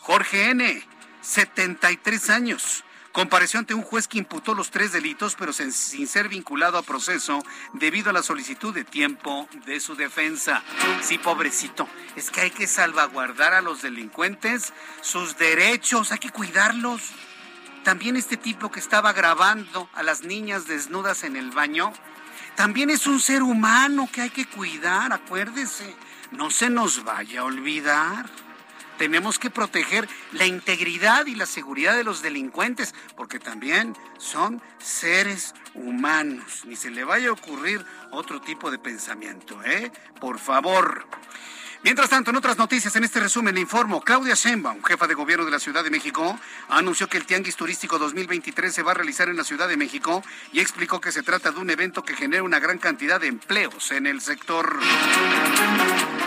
Jorge 0.00 0.50
N., 0.50 0.86
73 1.20 2.30
años 2.30 2.84
compareció 3.12 3.58
ante 3.58 3.74
un 3.74 3.82
juez 3.82 4.06
que 4.06 4.18
imputó 4.18 4.54
los 4.54 4.70
tres 4.70 4.92
delitos, 4.92 5.34
pero 5.36 5.52
sin, 5.52 5.72
ser 5.72 6.28
vinculado 6.28 6.78
a 6.78 6.82
proceso 6.82 7.42
debido 7.74 8.10
a 8.10 8.12
la 8.12 8.22
solicitud 8.22 8.74
de 8.74 8.84
tiempo 8.84 9.48
de 9.66 9.80
su 9.80 9.94
defensa. 9.94 10.62
Sí, 11.02 11.18
pobrecito, 11.18 11.88
es 12.16 12.30
que 12.30 12.42
hay 12.42 12.50
que 12.50 12.66
salvaguardar 12.66 13.54
a 13.54 13.62
los 13.62 13.82
delincuentes, 13.82 14.72
sus 15.00 15.36
derechos, 15.38 16.12
hay 16.12 16.18
que 16.18 16.30
cuidarlos. 16.30 17.02
También 17.84 18.16
este 18.16 18.36
tipo 18.36 18.70
que 18.70 18.80
estaba 18.80 19.12
grabando 19.12 19.88
a 19.94 20.02
las 20.02 20.22
niñas 20.22 20.66
desnudas 20.66 21.24
en 21.24 21.36
el 21.36 21.50
baño, 21.50 21.92
también 22.56 22.90
es 22.90 23.06
un 23.06 23.20
ser 23.20 23.42
humano 23.42 24.08
que 24.12 24.22
hay 24.22 24.30
que 24.30 24.44
cuidar, 24.44 25.12
acuérdese, 25.12 25.94
no 26.32 26.50
se 26.50 26.68
nos 26.70 27.04
vaya 27.04 27.40
a 27.40 27.44
olvidar. 27.44 28.26
Tenemos 28.98 29.38
que 29.38 29.48
proteger 29.48 30.08
la 30.32 30.44
integridad 30.44 31.26
y 31.26 31.34
la 31.34 31.46
seguridad 31.46 31.96
de 31.96 32.04
los 32.04 32.20
delincuentes, 32.20 32.94
porque 33.16 33.38
también 33.38 33.96
son 34.18 34.60
seres 34.78 35.54
humanos. 35.74 36.64
Ni 36.66 36.76
se 36.76 36.90
le 36.90 37.04
vaya 37.04 37.30
a 37.30 37.32
ocurrir 37.32 37.84
otro 38.10 38.40
tipo 38.40 38.70
de 38.70 38.78
pensamiento, 38.78 39.62
¿eh? 39.64 39.90
Por 40.20 40.38
favor. 40.38 41.06
Mientras 41.84 42.10
tanto, 42.10 42.30
en 42.30 42.36
otras 42.36 42.58
noticias, 42.58 42.96
en 42.96 43.04
este 43.04 43.20
resumen 43.20 43.54
le 43.54 43.60
informo, 43.60 44.00
Claudia 44.00 44.34
Sheinbaum, 44.34 44.82
jefa 44.82 45.06
de 45.06 45.14
gobierno 45.14 45.44
de 45.44 45.52
la 45.52 45.60
Ciudad 45.60 45.84
de 45.84 45.90
México, 45.90 46.36
anunció 46.68 47.08
que 47.08 47.18
el 47.18 47.24
Tianguis 47.24 47.54
Turístico 47.54 48.00
2023 48.00 48.74
se 48.74 48.82
va 48.82 48.90
a 48.90 48.94
realizar 48.94 49.28
en 49.28 49.36
la 49.36 49.44
Ciudad 49.44 49.68
de 49.68 49.76
México 49.76 50.24
y 50.52 50.58
explicó 50.58 51.00
que 51.00 51.12
se 51.12 51.22
trata 51.22 51.52
de 51.52 51.60
un 51.60 51.70
evento 51.70 52.02
que 52.02 52.16
genera 52.16 52.42
una 52.42 52.58
gran 52.58 52.78
cantidad 52.78 53.20
de 53.20 53.28
empleos 53.28 53.92
en 53.92 54.08
el 54.08 54.20
sector. 54.20 54.76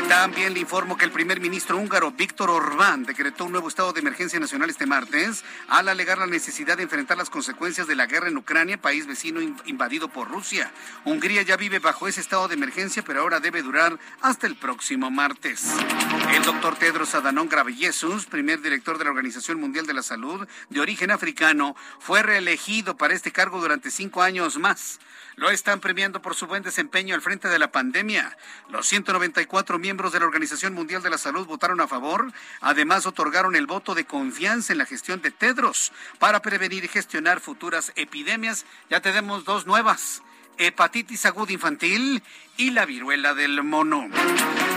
También 0.08 0.54
le 0.54 0.60
informo 0.60 0.98
que 0.98 1.06
el 1.06 1.12
primer 1.12 1.40
ministro 1.40 1.78
húngaro, 1.78 2.12
Víctor 2.12 2.50
Orbán, 2.50 3.04
decretó 3.04 3.46
un 3.46 3.52
nuevo 3.52 3.68
estado 3.68 3.92
de 3.94 4.02
emergencia 4.02 4.40
nacional 4.40 4.70
este 4.70 4.86
martes 4.86 5.44
al 5.68 5.90
alegar 5.90 6.18
la 6.18 6.28
necesidad 6.28 6.78
de 6.78 6.84
enfrentar 6.84 7.18
las 7.18 7.30
consecuencias 7.30 7.88
de 7.88 7.96
la 7.96 8.08
guerra 8.08 8.28
en 8.28 8.38
Ucrania, 8.38 8.78
país 8.78 9.06
vecino 9.06 9.42
invadido 9.42 10.10
por 10.10 10.30
Rusia. 10.30 10.72
Hungría 11.06 11.42
ya 11.44 11.56
vive 11.58 11.80
bajo 11.80 12.08
ese 12.08 12.22
estado 12.22 12.48
de 12.48 12.56
emergencia, 12.56 13.04
pero 13.04 13.22
ahora 13.22 13.40
debe 13.40 13.62
durar 13.62 14.00
hasta 14.22 14.48
el 14.48 14.56
próximo 14.56 15.10
martes. 15.12 15.41
El 15.44 16.44
doctor 16.44 16.76
Tedros 16.76 17.16
Adhanom 17.16 17.50
Ghebreyesus, 17.50 18.28
primer 18.28 18.62
director 18.62 19.00
de 19.00 19.06
la 19.06 19.10
Organización 19.10 19.60
Mundial 19.60 19.88
de 19.88 19.96
la 19.96 20.04
Salud 20.04 20.48
de 20.70 20.80
origen 20.80 21.10
africano, 21.10 21.76
fue 22.00 22.22
reelegido 22.22 22.96
para 22.96 23.16
este 23.16 23.32
cargo 23.32 23.60
durante 23.60 23.90
cinco 23.90 24.22
años 24.22 24.60
más. 24.60 25.00
Lo 25.38 25.50
están 25.50 25.80
premiando 25.80 26.22
por 26.22 26.36
su 26.36 26.46
buen 26.46 26.62
desempeño 26.62 27.16
al 27.16 27.24
frente 27.24 27.48
de 27.48 27.58
la 27.58 27.72
pandemia. 27.72 28.38
Los 28.70 28.88
194 28.88 29.80
miembros 29.80 30.12
de 30.12 30.20
la 30.20 30.28
Organización 30.28 30.76
Mundial 30.76 31.02
de 31.02 31.10
la 31.10 31.18
Salud 31.18 31.48
votaron 31.48 31.82
a 31.82 31.88
favor. 31.88 32.32
Además, 32.60 33.08
otorgaron 33.08 33.56
el 33.56 33.66
voto 33.66 33.96
de 33.96 34.06
confianza 34.06 34.74
en 34.74 34.78
la 34.78 34.86
gestión 34.86 35.24
de 35.24 35.32
Tedros 35.32 35.92
para 36.20 36.44
prevenir 36.44 36.84
y 36.84 36.88
gestionar 36.88 37.40
futuras 37.40 37.94
epidemias. 37.96 38.66
Ya 38.92 39.02
tenemos 39.02 39.44
dos 39.44 39.66
nuevas 39.66 40.22
hepatitis 40.60 41.26
aguda 41.26 41.54
infantil 41.54 42.22
y 42.58 42.70
la 42.70 42.86
viruela 42.86 43.34
del 43.34 43.64
mono. 43.64 44.08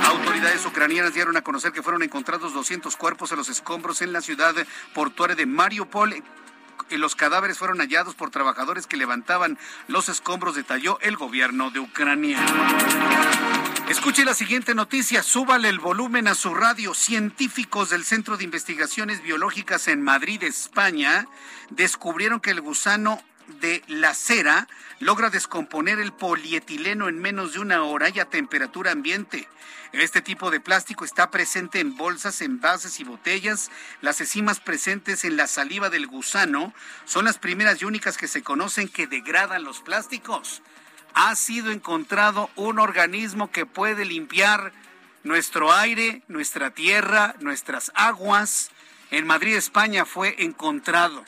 Autoridades 0.07 0.65
ucranianas 0.67 1.15
dieron 1.15 1.37
a 1.37 1.43
conocer 1.43 1.73
que 1.73 1.83
fueron 1.83 2.03
encontrados 2.03 2.53
200 2.53 2.97
cuerpos 2.97 3.33
en 3.33 3.39
los 3.39 3.49
escombros 3.49 4.03
en 4.03 4.13
la 4.13 4.21
ciudad 4.21 4.55
portuaria 4.95 5.37
de 5.37 5.47
Mariupol 5.47 6.23
los 6.99 7.17
cadáveres 7.17 7.59
fueron 7.59 7.79
hallados 7.79 8.15
por 8.15 8.31
trabajadores 8.31 8.87
que 8.87 8.97
levantaban 8.97 9.59
los 9.89 10.09
escombros, 10.09 10.55
detalló 10.55 10.99
el 11.01 11.17
gobierno 11.17 11.71
de 11.71 11.81
Ucrania. 11.81 12.39
Escuche 13.89 14.25
la 14.25 14.35
siguiente 14.35 14.75
noticia, 14.75 15.23
súbale 15.23 15.69
el 15.69 15.79
volumen 15.79 16.29
a 16.29 16.35
su 16.35 16.55
radio. 16.55 16.95
Científicos 16.95 17.91
del 17.91 18.05
Centro 18.05 18.37
de 18.37 18.45
Investigaciones 18.45 19.23
Biológicas 19.23 19.89
en 19.89 20.03
Madrid, 20.03 20.43
España, 20.43 21.27
descubrieron 21.71 22.41
que 22.41 22.51
el 22.51 22.61
gusano 22.61 23.23
de 23.61 23.83
la 23.89 24.15
cera 24.15 24.69
logra 25.01 25.31
descomponer 25.31 25.99
el 25.99 26.13
polietileno 26.13 27.09
en 27.09 27.19
menos 27.19 27.53
de 27.53 27.61
una 27.61 27.83
hora 27.83 28.09
y 28.09 28.21
a 28.21 28.25
temperatura 28.25 28.93
ambiente. 28.93 29.49
Este 29.93 30.21
tipo 30.21 30.51
de 30.51 30.59
plástico 30.59 31.05
está 31.05 31.31
presente 31.31 31.79
en 31.79 31.97
bolsas, 31.97 32.41
envases 32.41 32.99
y 32.99 33.05
botellas. 33.05 33.71
Las 34.01 34.21
enzimas 34.21 34.59
presentes 34.59 35.25
en 35.25 35.37
la 35.37 35.47
saliva 35.47 35.89
del 35.89 36.09
gusano 36.09 36.75
son 37.05 37.27
las 37.27 37.39
primeras 37.39 37.81
y 37.81 37.85
únicas 37.85 38.17
que 38.17 38.27
se 38.27 38.43
conocen 38.43 38.89
que 38.89 39.07
degradan 39.07 39.63
los 39.63 39.81
plásticos. 39.83 40.63
Ha 41.15 41.37
sido 41.37 41.71
encontrado 41.71 42.51
un 42.57 42.81
organismo 42.81 43.53
que 43.53 43.67
puede 43.67 44.05
limpiar 44.05 44.73
nuestro 45.23 45.73
aire, 45.73 46.23
nuestra 46.27 46.71
tierra, 46.71 47.37
nuestras 47.39 47.93
aguas. 47.95 48.71
En 49.13 49.27
Madrid, 49.27 49.55
España 49.55 50.05
fue 50.05 50.35
encontrado. 50.43 51.25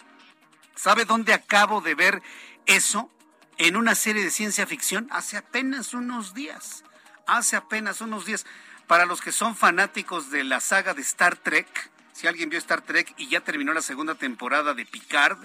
¿Sabe 0.77 1.07
dónde 1.07 1.33
acabo 1.33 1.81
de 1.81 1.95
ver 1.95 2.23
eso? 2.67 3.11
En 3.59 3.77
una 3.77 3.95
serie 3.95 4.23
de 4.23 4.31
ciencia 4.31 4.67
ficción 4.67 5.09
hace 5.11 5.39
apenas 5.39 5.95
unos 5.95 6.35
días. 6.35 6.85
Hace 7.27 7.57
apenas 7.57 8.03
unos 8.03 8.27
días. 8.27 8.45
Para 8.87 9.07
los 9.07 9.23
que 9.23 9.33
son 9.33 9.57
fanáticos 9.57 10.31
de 10.31 10.45
la 10.45 10.61
saga 10.61 10.93
de 10.93 11.01
Star 11.01 11.37
Trek, 11.37 11.91
si 12.13 12.27
alguien 12.27 12.51
vio 12.51 12.59
Star 12.59 12.83
Trek 12.83 13.15
y 13.17 13.29
ya 13.29 13.41
terminó 13.41 13.73
la 13.73 13.81
segunda 13.81 14.15
temporada 14.15 14.75
de 14.75 14.85
Picard, 14.85 15.39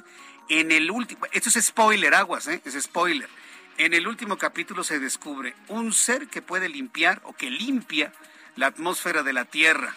en 0.50 0.72
el 0.72 0.92
último, 0.92 1.26
esto 1.32 1.48
es 1.48 1.66
spoiler, 1.66 2.14
aguas, 2.14 2.48
¿eh? 2.48 2.62
es 2.66 2.82
spoiler. 2.84 3.30
En 3.78 3.94
el 3.94 4.08
último 4.08 4.38
capítulo 4.38 4.84
se 4.84 5.00
descubre 5.00 5.56
un 5.70 5.94
ser 5.94 6.28
que 6.28 6.42
puede 6.42 6.68
limpiar 6.68 7.22
o 7.24 7.34
que 7.34 7.50
limpia 7.50 8.12
la 8.58 8.68
atmósfera 8.68 9.24
de 9.24 9.34
la 9.34 9.46
Tierra 9.46 9.96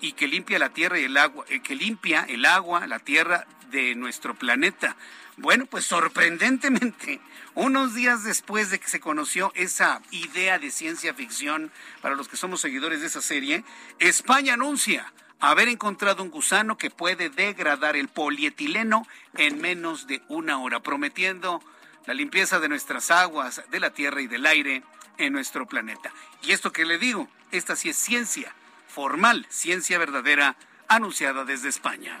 y 0.00 0.12
que 0.12 0.28
limpia 0.28 0.58
la 0.58 0.70
Tierra 0.70 0.98
y 0.98 1.04
el 1.04 1.16
agua, 1.16 1.44
eh, 1.48 1.60
que 1.60 1.74
limpia 1.74 2.24
el 2.28 2.44
agua, 2.44 2.86
la 2.86 2.98
Tierra 2.98 3.46
de 3.70 3.94
nuestro 3.94 4.34
planeta. 4.34 4.96
Bueno, 5.36 5.66
pues 5.66 5.84
sorprendentemente, 5.84 7.20
unos 7.54 7.94
días 7.94 8.24
después 8.24 8.70
de 8.70 8.78
que 8.78 8.88
se 8.88 9.00
conoció 9.00 9.52
esa 9.54 10.00
idea 10.10 10.58
de 10.58 10.70
ciencia 10.70 11.14
ficción, 11.14 11.70
para 12.00 12.14
los 12.14 12.28
que 12.28 12.36
somos 12.36 12.60
seguidores 12.60 13.00
de 13.00 13.06
esa 13.06 13.22
serie, 13.22 13.64
España 13.98 14.54
anuncia 14.54 15.12
haber 15.40 15.68
encontrado 15.68 16.22
un 16.22 16.30
gusano 16.30 16.78
que 16.78 16.90
puede 16.90 17.30
degradar 17.30 17.96
el 17.96 18.08
polietileno 18.08 19.06
en 19.34 19.60
menos 19.60 20.06
de 20.06 20.22
una 20.28 20.58
hora, 20.58 20.80
prometiendo 20.80 21.62
la 22.06 22.14
limpieza 22.14 22.58
de 22.58 22.68
nuestras 22.68 23.10
aguas, 23.10 23.62
de 23.70 23.80
la 23.80 23.90
tierra 23.90 24.20
y 24.20 24.26
del 24.26 24.46
aire 24.46 24.82
en 25.18 25.32
nuestro 25.32 25.66
planeta. 25.66 26.12
Y 26.42 26.52
esto 26.52 26.72
que 26.72 26.84
le 26.84 26.98
digo, 26.98 27.28
esta 27.52 27.76
sí 27.76 27.90
es 27.90 27.96
ciencia 27.96 28.52
formal, 28.88 29.46
ciencia 29.48 29.98
verdadera, 29.98 30.56
anunciada 30.88 31.44
desde 31.44 31.68
España. 31.68 32.18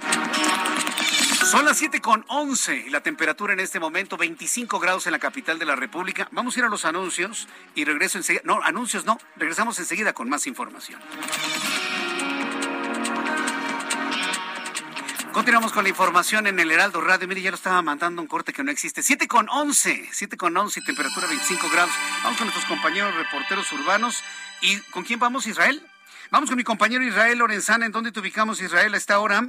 Son 1.50 1.64
las 1.64 1.78
7 1.78 2.00
con 2.00 2.24
11 2.28 2.84
y 2.86 2.90
la 2.90 3.00
temperatura 3.00 3.54
en 3.54 3.60
este 3.60 3.80
momento 3.80 4.16
25 4.16 4.78
grados 4.78 5.06
en 5.06 5.12
la 5.12 5.18
capital 5.18 5.58
de 5.58 5.64
la 5.64 5.76
República. 5.76 6.28
Vamos 6.30 6.54
a 6.54 6.58
ir 6.60 6.64
a 6.66 6.68
los 6.68 6.84
anuncios 6.84 7.48
y 7.74 7.84
regreso 7.84 8.18
enseguida. 8.18 8.42
No, 8.44 8.62
anuncios 8.62 9.06
no, 9.06 9.18
regresamos 9.36 9.78
enseguida 9.78 10.12
con 10.12 10.28
más 10.28 10.46
información. 10.46 11.00
Continuamos 15.32 15.72
con 15.72 15.84
la 15.84 15.90
información 15.90 16.46
en 16.48 16.58
el 16.58 16.70
Heraldo 16.70 17.00
Radio. 17.00 17.28
Mire, 17.28 17.40
ya 17.40 17.50
lo 17.50 17.56
estaba 17.56 17.80
mandando 17.80 18.20
un 18.20 18.28
corte 18.28 18.52
que 18.52 18.64
no 18.64 18.70
existe. 18.70 19.02
7 19.02 19.28
con 19.28 19.48
11, 19.48 20.08
7 20.12 20.36
con 20.36 20.56
11 20.56 20.80
y 20.80 20.84
temperatura 20.84 21.28
25 21.28 21.70
grados. 21.70 21.92
Vamos 22.24 22.38
con 22.38 22.48
nuestros 22.48 22.66
compañeros 22.66 23.14
reporteros 23.14 23.72
urbanos. 23.72 24.24
¿Y 24.60 24.78
con 24.90 25.04
quién 25.04 25.20
vamos, 25.20 25.46
Israel? 25.46 25.80
Vamos 26.30 26.50
con 26.50 26.58
mi 26.58 26.64
compañero 26.64 27.02
Israel 27.02 27.38
Lorenzana. 27.38 27.86
¿En 27.86 27.92
dónde 27.92 28.12
te 28.12 28.20
ubicamos, 28.20 28.60
Israel, 28.60 28.92
a 28.92 28.98
esta 28.98 29.18
hora? 29.18 29.40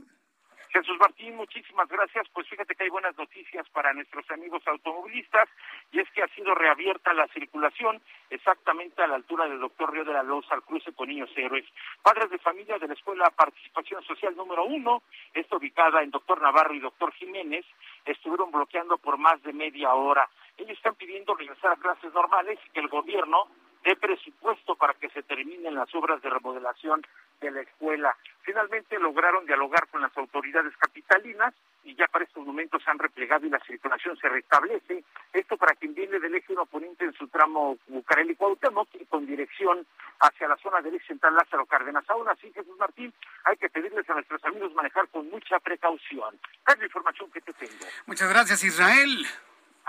Jesús 0.70 0.98
Martín, 0.98 1.36
muchísimas 1.36 1.90
gracias. 1.90 2.26
Pues 2.32 2.48
fíjate 2.48 2.74
que 2.74 2.84
hay 2.84 2.90
buenas 2.90 3.18
noticias 3.18 3.68
para 3.72 3.92
nuestros 3.94 4.24
amigos 4.32 4.64
automovilistas 4.66 5.50
y 5.92 6.00
es 6.00 6.10
que 6.12 6.24
ha 6.24 6.28
sido 6.30 6.56
reabierta 6.56 7.14
la 7.14 7.28
circulación 7.34 8.02
exactamente 8.30 9.04
a 9.04 9.08
la 9.08 9.16
altura 9.16 9.50
del 9.50 9.60
doctor 9.60 9.92
Río 9.92 10.06
de 10.06 10.14
la 10.14 10.24
Loza 10.24 10.54
al 10.54 10.64
cruce 10.64 10.94
con 10.94 11.10
Niños 11.10 11.32
Héroes. 11.36 11.66
Padres 12.02 12.30
de 12.30 12.38
familia 12.38 12.80
de 12.80 12.88
la 12.88 12.94
Escuela 12.94 13.30
Participación 13.32 14.02
Social 14.04 14.34
número 14.38 14.64
uno, 14.64 15.04
esta 15.34 15.58
ubicada 15.58 16.02
en 16.02 16.12
Doctor 16.12 16.42
Navarro 16.42 16.74
y 16.74 16.80
Doctor 16.80 17.12
Jiménez, 17.12 17.66
estuvieron 18.06 18.52
bloqueando 18.52 18.98
por 19.00 19.18
más 19.18 19.44
de 19.44 19.52
media 19.52 19.94
hora. 19.96 20.30
Ellos 20.56 20.78
están 20.78 20.96
pidiendo 20.96 21.36
regresar 21.36 21.74
a 21.74 21.82
clases 21.82 22.14
normales 22.14 22.58
y 22.66 22.70
que 22.70 22.80
el 22.80 22.88
gobierno 22.88 23.50
dé 23.84 23.96
presupuesto 23.96 24.76
para 24.76 24.94
que 24.94 25.10
se 25.10 25.24
terminen 25.24 25.76
las 25.76 25.94
obras 25.96 26.22
de 26.22 26.30
remodelación 26.30 27.02
de 27.42 27.52
la 27.52 27.62
escuela. 27.62 28.16
Finalmente 28.42 29.00
lograron 29.00 29.46
dialogar 29.46 29.88
con 29.88 30.02
las 30.02 30.16
autoridades 30.18 30.76
capitalinas 30.78 31.54
y 31.84 31.96
ya 31.96 32.08
para 32.08 32.26
estos 32.26 32.46
momentos 32.46 32.84
se 32.84 32.92
han 32.92 33.00
replegado 33.00 33.46
y 33.46 33.50
la 33.50 33.60
circulación 33.60 34.18
se 34.18 34.28
restablece. 34.28 35.04
Esto 35.34 35.58
para 35.58 35.76
quien 35.76 35.94
viene 35.94 36.20
del 36.20 36.36
eje 36.36 36.54
1 36.54 36.66
poniente 36.66 37.06
en 37.06 37.14
su 37.14 37.28
tramo 37.28 37.78
Bucareli 37.88 38.36
Cuauhtémoc 38.36 38.90
y 39.00 39.06
con 39.06 39.26
dirección 39.26 39.86
hacia 40.20 40.48
la 40.48 40.58
zona 40.58 40.82
del 40.82 40.96
eje 40.96 41.08
central 41.08 41.36
Lázaro 41.36 41.66
Cárdenas. 41.66 42.04
Aún 42.10 42.28
así, 42.28 42.52
Jesús 42.52 42.78
Martín, 42.78 43.14
hay 43.46 43.56
que 43.58 43.70
pedirles 43.70 44.10
a 44.10 44.14
nuestros 44.14 44.44
amigos 44.44 44.74
manejar 44.74 45.08
con 45.10 45.30
mucha 45.30 45.60
precaución. 45.60 46.40
Es 46.68 46.78
la 46.78 46.86
información 46.86 47.32
que 47.32 47.42
te 47.42 47.54
tengo. 47.54 47.86
Muchas 48.06 48.30
gracias, 48.30 48.64
Israel. 48.64 49.26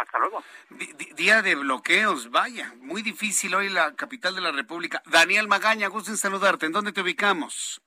Hasta 0.01 0.19
luego. 0.19 0.43
día 1.15 1.43
de 1.43 1.55
bloqueos, 1.57 2.31
vaya, 2.31 2.73
muy 2.79 3.03
difícil 3.03 3.55
hoy 3.55 3.69
la 3.69 3.95
capital 3.95 4.35
de 4.35 4.41
la 4.41 4.51
República. 4.51 5.03
Daniel 5.05 5.47
Magaña, 5.47 5.89
gusto 5.89 6.11
en 6.11 6.17
saludarte. 6.17 6.65
¿En 6.65 6.73
dónde 6.73 6.93
te 6.93 7.03
ubicamos? 7.03 7.83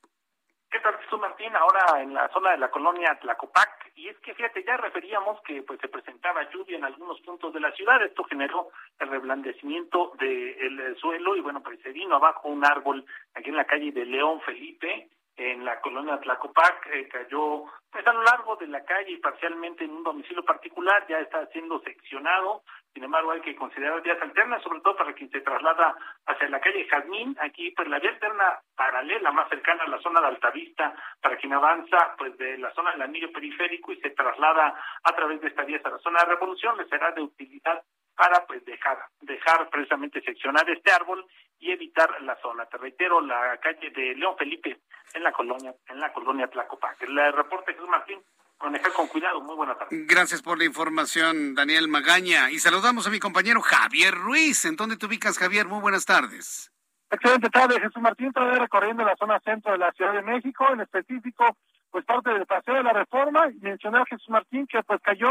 ¿Qué 0.70 0.80
tal, 0.80 0.95
tú, 1.09 1.18
Martín? 1.18 1.55
Ahora 1.55 2.01
en 2.03 2.14
la 2.14 2.30
zona 2.30 2.51
de 2.51 2.59
la 2.59 2.70
colonia 2.70 3.18
Tlacopac. 3.20 3.91
Y 3.95 4.09
es 4.09 4.18
que, 4.20 4.36
fíjate, 4.36 4.64
ya 4.64 4.78
referíamos 4.78 5.41
que 5.41 5.64
pues 5.64 5.80
se 5.80 5.88
presentaba 5.88 6.47
lluvia 6.51 6.78
en 6.78 6.86
algunos 6.86 7.20
puntos 7.22 7.51
de 7.51 7.59
la 7.59 7.72
ciudad. 7.72 8.03
Esto 8.03 8.24
generó 8.26 8.70
el 8.99 9.07
reblandecimiento 9.07 10.14
del 10.20 10.95
suelo 10.99 11.36
y, 11.36 11.41
bueno, 11.41 11.64
pues 11.64 11.80
se 11.82 11.89
vino 11.89 12.16
abajo 12.16 12.47
un 12.47 12.64
árbol 12.64 13.05
aquí 13.34 13.49
en 13.49 13.57
la 13.57 13.66
calle 13.66 13.91
de 13.91 14.05
León 14.05 14.39
Felipe 14.41 15.09
en 15.36 15.66
la 15.66 15.80
colonia 15.82 16.20
Tlacopac, 16.20 16.88
eh, 16.88 17.08
cayó 17.08 17.66
pues 17.92 18.06
a 18.08 18.14
lo 18.14 18.24
largo 18.24 18.56
de 18.56 18.68
la 18.68 18.84
calle 18.84 19.12
y 19.12 19.18
parcialmente 19.18 19.84
en 19.84 19.92
un 19.92 20.04
domicilio 20.04 20.44
particular, 20.44 21.06
ya 21.08 21.20
está 21.20 21.46
siendo 21.48 21.80
seccionado, 21.82 22.64
sin 22.94 23.04
embargo 23.04 23.32
hay 23.32 23.42
que 23.42 23.56
considerar 23.56 24.02
vías 24.02 24.22
alternas, 24.22 24.64
sobre 24.64 24.82
todo 24.82 24.96
para 24.96 25.14
quien 25.14 25.30
se 25.30 25.42
traslada 25.42 25.96
hacia 26.26 26.50
la 26.50 26.60
calle 26.60 26.88
Jazmín, 26.88 27.36
aquí 27.40 27.72
pues 27.72 27.88
la 27.88 28.00
vía 28.00 28.12
alterna 28.12 28.60
paralela 28.76 29.32
más 29.32 29.50
cercana 29.50 29.84
a 29.84 29.90
la 29.90 30.02
zona 30.02 30.22
de 30.22 30.28
Altavista, 30.28 30.94
para 31.22 31.38
quien 31.38 31.54
avanza 31.54 32.16
pues 32.18 32.38
de 32.38 32.58
la 32.58 32.72
zona 32.74 32.92
del 32.92 33.04
anillo 33.04 33.32
periférico 33.32 33.92
y 33.92 34.02
se 34.02 34.12
traslada 34.12 34.74
a 35.04 35.16
través 35.16 35.42
de 35.42 35.48
esta 35.48 35.64
vía 35.64 35.80
a 35.84 35.90
la 35.90 36.00
zona 36.00 36.20
de 36.20 36.32
Revolución, 36.34 36.78
le 36.78 36.86
será 36.86 37.12
de 37.12 37.22
utilidad 37.22 37.84
para 38.16 38.45
pues 38.45 38.64
dejar 38.66 38.97
dejar 39.22 39.70
precisamente 39.70 40.22
seccionar 40.22 40.70
este 40.70 40.91
árbol 40.91 41.26
y 41.59 41.72
evitar 41.72 42.22
la 42.22 42.36
zona. 42.41 42.66
Te 42.66 42.78
reitero, 42.78 43.22
la 43.22 43.57
calle 43.57 43.89
de 43.89 44.16
León 44.16 44.36
Felipe 44.38 44.82
en 45.14 45.24
la 45.24 45.32
colonia 45.32 45.74
en 45.88 45.99
la 45.99 46.11
colonia 46.11 46.47
Tlacopac. 46.47 47.01
El 47.01 47.34
reporte 47.34 47.74
Jesús 47.74 47.89
Martín 47.89 48.20
manejar 48.64 48.93
con 48.93 49.07
cuidado. 49.07 49.41
Muy 49.41 49.55
buena 49.55 49.76
tarde. 49.76 50.05
Gracias 50.07 50.41
por 50.41 50.57
la 50.57 50.66
información, 50.66 51.55
Daniel 51.55 51.88
Magaña. 51.88 52.51
Y 52.51 52.59
saludamos 52.59 53.05
a 53.07 53.09
mi 53.09 53.20
compañero 53.20 53.61
Javier 53.61 54.14
Ruiz. 54.14 54.66
¿En 54.66 54.76
dónde 54.76 54.97
te 54.97 55.05
ubicas, 55.05 55.38
Javier? 55.38 55.68
Muy 55.68 55.82
buenas 55.82 56.05
tardes. 56.05 56.72
Excelente 57.09 57.49
tarde, 57.49 57.80
Jesús 57.80 58.01
Martín. 58.01 58.32
Todavía 58.32 58.59
recorriendo 58.59 59.03
la 59.03 59.16
zona 59.18 59.39
centro 59.41 59.72
de 59.74 59.78
la 59.78 59.91
Ciudad 59.91 60.14
de 60.14 60.24
México, 60.24 60.66
en 60.72 60.82
específico, 60.82 61.45
pues 61.91 62.05
parte 62.05 62.32
del 62.32 62.45
paseo 62.45 62.76
de 62.76 62.84
la 62.84 62.93
Reforma. 62.93 63.49
Y 63.51 63.59
mencionar, 63.59 64.07
Jesús 64.07 64.30
Martín, 64.30 64.66
que 64.68 64.82
pues 64.84 64.99
cayó 65.01 65.30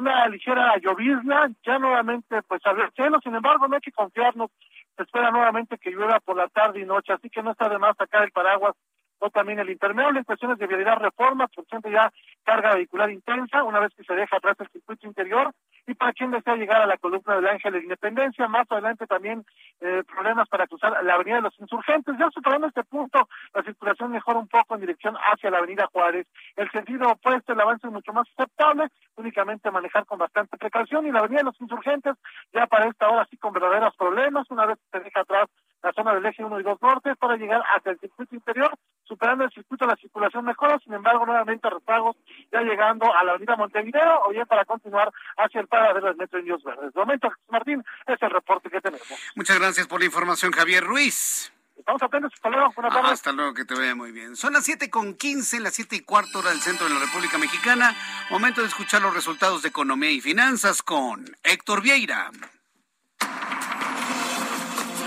una 0.00 0.26
ligera 0.28 0.76
llovizna, 0.78 1.50
ya 1.64 1.78
nuevamente 1.78 2.42
pues 2.42 2.60
abrió 2.64 2.90
cielo, 2.92 3.20
sin 3.22 3.34
embargo 3.34 3.68
no 3.68 3.76
hay 3.76 3.80
que 3.80 3.92
confiarnos, 3.92 4.50
se 4.96 5.02
espera 5.02 5.30
nuevamente 5.30 5.78
que 5.78 5.90
llueva 5.90 6.20
por 6.20 6.36
la 6.36 6.48
tarde 6.48 6.80
y 6.80 6.84
noche, 6.84 7.12
así 7.12 7.28
que 7.30 7.42
no 7.42 7.52
está 7.52 7.68
de 7.68 7.78
más 7.78 7.96
sacar 7.96 8.24
el 8.24 8.32
paraguas 8.32 8.74
o 9.20 9.30
también 9.30 9.58
el 9.58 9.70
en 9.70 10.24
cuestiones 10.24 10.58
de 10.58 10.66
vialidad 10.66 10.96
reforma, 10.96 11.46
por 11.48 11.64
ejemplo 11.64 11.90
ya 11.90 12.10
carga 12.44 12.74
vehicular 12.74 13.10
intensa, 13.10 13.62
una 13.62 13.80
vez 13.80 13.92
que 13.94 14.04
se 14.04 14.14
deja 14.14 14.36
atrás 14.36 14.56
el 14.60 14.68
circuito 14.68 15.06
interior, 15.06 15.52
y 15.86 15.94
para 15.94 16.12
quien 16.12 16.30
desea 16.30 16.56
llegar 16.56 16.80
a 16.80 16.86
la 16.86 16.96
columna 16.96 17.36
del 17.36 17.46
Ángel 17.46 17.72
de 17.72 17.80
Independencia, 17.80 18.48
más 18.48 18.70
adelante 18.70 19.06
también 19.06 19.44
eh, 19.80 20.02
problemas 20.06 20.48
para 20.48 20.66
cruzar 20.66 21.02
la 21.04 21.14
avenida 21.14 21.36
de 21.36 21.42
los 21.42 21.58
insurgentes, 21.60 22.16
ya 22.18 22.30
superando 22.30 22.66
este 22.66 22.84
punto, 22.84 23.28
la 23.54 23.62
circulación 23.62 24.10
mejora 24.10 24.38
un 24.38 24.48
poco 24.48 24.74
en 24.74 24.80
dirección 24.80 25.16
hacia 25.16 25.50
la 25.50 25.58
avenida 25.58 25.88
Juárez, 25.92 26.26
el 26.56 26.70
sentido 26.70 27.10
opuesto, 27.10 27.52
el 27.52 27.60
avance 27.60 27.86
es 27.86 27.92
mucho 27.92 28.12
más 28.12 28.26
aceptable, 28.36 28.88
únicamente 29.16 29.70
manejar 29.70 30.06
con 30.06 30.18
bastante 30.18 30.56
precaución, 30.56 31.06
y 31.06 31.12
la 31.12 31.20
avenida 31.20 31.40
de 31.40 31.44
los 31.44 31.60
insurgentes 31.60 32.14
ya 32.52 32.66
para 32.66 32.88
esta 32.88 33.08
hora 33.08 33.26
sí 33.30 33.36
con 33.36 33.52
verdaderos 33.52 33.94
problemas, 33.96 34.50
una 34.50 34.66
vez 34.66 34.78
que 34.78 34.98
se 34.98 35.04
deja 35.04 35.20
atrás 35.20 35.48
la 35.82 35.92
zona 35.92 36.14
del 36.14 36.26
eje 36.26 36.44
1 36.44 36.60
y 36.60 36.62
2 36.62 36.82
norte 36.82 37.14
para 37.16 37.36
llegar 37.36 37.62
hasta 37.74 37.90
el 37.90 37.98
circuito 37.98 38.34
interior, 38.34 38.72
superando 39.04 39.44
el 39.44 39.50
circuito 39.50 39.86
la 39.86 39.96
circulación 39.96 40.44
mejora, 40.44 40.78
sin 40.78 40.92
embargo 40.92 41.26
nuevamente 41.26 41.68
rezagos 41.68 42.16
ya 42.52 42.60
llegando 42.60 43.12
a 43.14 43.24
la 43.24 43.32
avenida 43.32 43.56
Montevideo 43.56 44.22
o 44.26 44.30
bien 44.30 44.46
para 44.46 44.64
continuar 44.64 45.12
hacia 45.36 45.60
el 45.60 45.68
paradero 45.68 46.08
del 46.08 46.16
metro 46.16 46.38
Indios 46.38 46.62
Verdes. 46.62 46.92
De 46.92 47.00
momento, 47.00 47.30
Martín, 47.48 47.84
es 48.06 48.22
el 48.22 48.30
reporte 48.30 48.70
que 48.70 48.80
tenemos. 48.80 49.06
Muchas 49.34 49.58
gracias 49.58 49.86
por 49.86 50.00
la 50.00 50.06
información, 50.06 50.52
Javier 50.52 50.84
Ruiz. 50.84 51.52
Estamos 51.80 52.02
atentos, 52.02 52.32
hasta 52.34 52.50
luego, 52.50 52.72
buenas 52.76 52.92
tardes. 52.92 53.12
hasta 53.12 53.32
luego, 53.32 53.54
que 53.54 53.64
te 53.64 53.74
vaya 53.74 53.94
muy 53.94 54.12
bien. 54.12 54.36
Son 54.36 54.52
las 54.52 54.64
siete 54.66 54.90
con 54.90 55.14
quince, 55.14 55.60
las 55.60 55.74
siete 55.74 55.96
y 55.96 56.00
cuarto 56.00 56.40
hora 56.40 56.50
del 56.50 56.60
centro 56.60 56.86
de 56.86 56.92
la 56.92 57.00
República 57.00 57.38
Mexicana. 57.38 57.96
Momento 58.30 58.60
de 58.60 58.66
escuchar 58.66 59.00
los 59.00 59.14
resultados 59.14 59.62
de 59.62 59.70
economía 59.70 60.10
y 60.10 60.20
finanzas 60.20 60.82
con 60.82 61.24
Héctor 61.42 61.80
Vieira. 61.80 62.30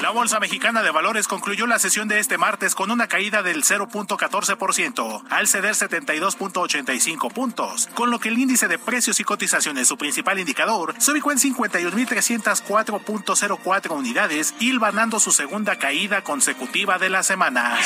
La 0.04 0.12
Bolsa 0.12 0.39
Mexicana 0.41 0.84
de 0.84 0.91
Valores 0.91 1.30
concluyó 1.30 1.66
la 1.66 1.80
sesión 1.80 2.10
de 2.10 2.20
este 2.20 2.38
martes 2.38 2.76
con 2.76 2.91
una 2.91 3.08
caída 3.08 3.41
del 3.41 3.64
0.14% 3.64 5.24
al 5.30 5.47
ceder 5.47 5.76
72.85 5.76 7.32
puntos, 7.32 7.88
con 7.93 8.12
lo 8.12 8.20
que 8.20 8.28
el 8.28 8.38
índice 8.38 8.68
de 8.68 8.78
precios 8.78 9.22
y 9.22 9.24
cotizaciones, 9.24 9.88
su 9.88 9.97
principal 9.97 10.39
indicador, 10.39 10.93
se 10.97 11.14
ubicó 11.14 11.32
en 11.32 11.38
51.304.04 11.38 13.91
unidades, 13.91 14.54
hilvanando 14.60 15.22
su 15.22 15.32
segunda 15.32 15.78
caída 15.78 16.22
consecutiva 16.22 16.97
de 16.97 17.10
la 17.10 17.24
semana. 17.24 17.80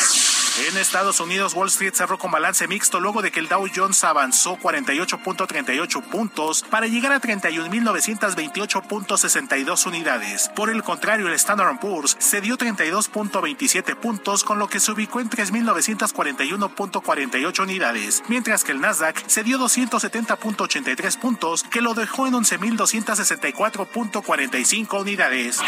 En 0.66 0.76
Estados 0.76 1.20
Unidos, 1.20 1.54
Wall 1.54 1.68
Street 1.68 1.94
cerró 1.94 2.18
con 2.18 2.32
balance 2.32 2.68
mixto 2.68 3.00
luego 3.00 3.22
de 3.22 3.32
que 3.32 3.40
el 3.40 3.48
Dow 3.48 3.68
Jones 3.74 4.04
avanzó 4.04 4.58
48.38 4.58 6.10
puntos 6.10 6.64
para 6.64 6.88
llegar 6.88 7.12
a 7.12 7.22
31.928.62 7.22 9.86
unidades. 9.86 10.50
Por 10.56 10.72
el 10.72 10.82
contrario, 10.82 11.28
el 11.28 11.34
Standard 11.34 11.80
Poor's 11.80 12.07
se 12.20 12.42
dio 12.42 12.58
32.27 12.58 13.96
puntos, 13.96 14.44
con 14.44 14.60
lo 14.60 14.68
que 14.68 14.80
se 14.80 14.92
ubicó 14.92 15.20
en 15.20 15.30
3.941.48 15.30 17.64
unidades, 17.64 18.24
mientras 18.28 18.64
que 18.64 18.72
el 18.72 18.80
Nasdaq 18.80 19.28
se 19.28 19.44
dio 19.44 19.58
270.83 19.58 21.20
puntos, 21.20 21.64
que 21.64 21.82
lo 21.82 21.94
dejó 21.94 22.28
en 22.28 22.34
11.264.45 22.34 25.02
unidades. 25.02 25.60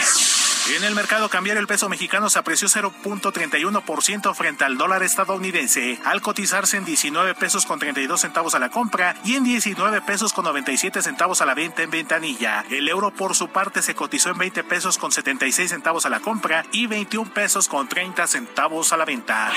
En 0.67 0.83
el 0.83 0.93
mercado 0.93 1.29
cambiario 1.29 1.59
el 1.59 1.67
peso 1.67 1.89
mexicano 1.89 2.29
se 2.29 2.37
apreció 2.37 2.67
0.31% 2.67 4.35
frente 4.35 4.65
al 4.65 4.77
dólar 4.77 5.01
estadounidense, 5.01 5.99
al 6.05 6.21
cotizarse 6.21 6.77
en 6.77 6.85
19 6.85 7.33
pesos 7.35 7.65
con 7.65 7.79
32 7.79 8.21
centavos 8.21 8.53
a 8.53 8.59
la 8.59 8.69
compra 8.69 9.15
y 9.23 9.33
en 9.35 9.43
19 9.43 10.01
pesos 10.01 10.31
con 10.31 10.45
97 10.45 11.01
centavos 11.01 11.41
a 11.41 11.45
la 11.45 11.55
venta 11.55 11.81
en 11.81 11.89
ventanilla. 11.89 12.63
El 12.69 12.87
euro 12.87 13.11
por 13.11 13.33
su 13.35 13.49
parte 13.49 13.81
se 13.81 13.95
cotizó 13.95 14.29
en 14.29 14.37
20 14.37 14.63
pesos 14.65 14.99
con 14.99 15.11
76 15.11 15.71
centavos 15.71 16.05
a 16.05 16.09
la 16.09 16.19
compra 16.19 16.63
y 16.71 16.85
21 16.85 17.33
pesos 17.33 17.67
con 17.67 17.89
30 17.89 18.27
centavos 18.27 18.93
a 18.93 18.97
la 18.97 19.05
venta. 19.05 19.51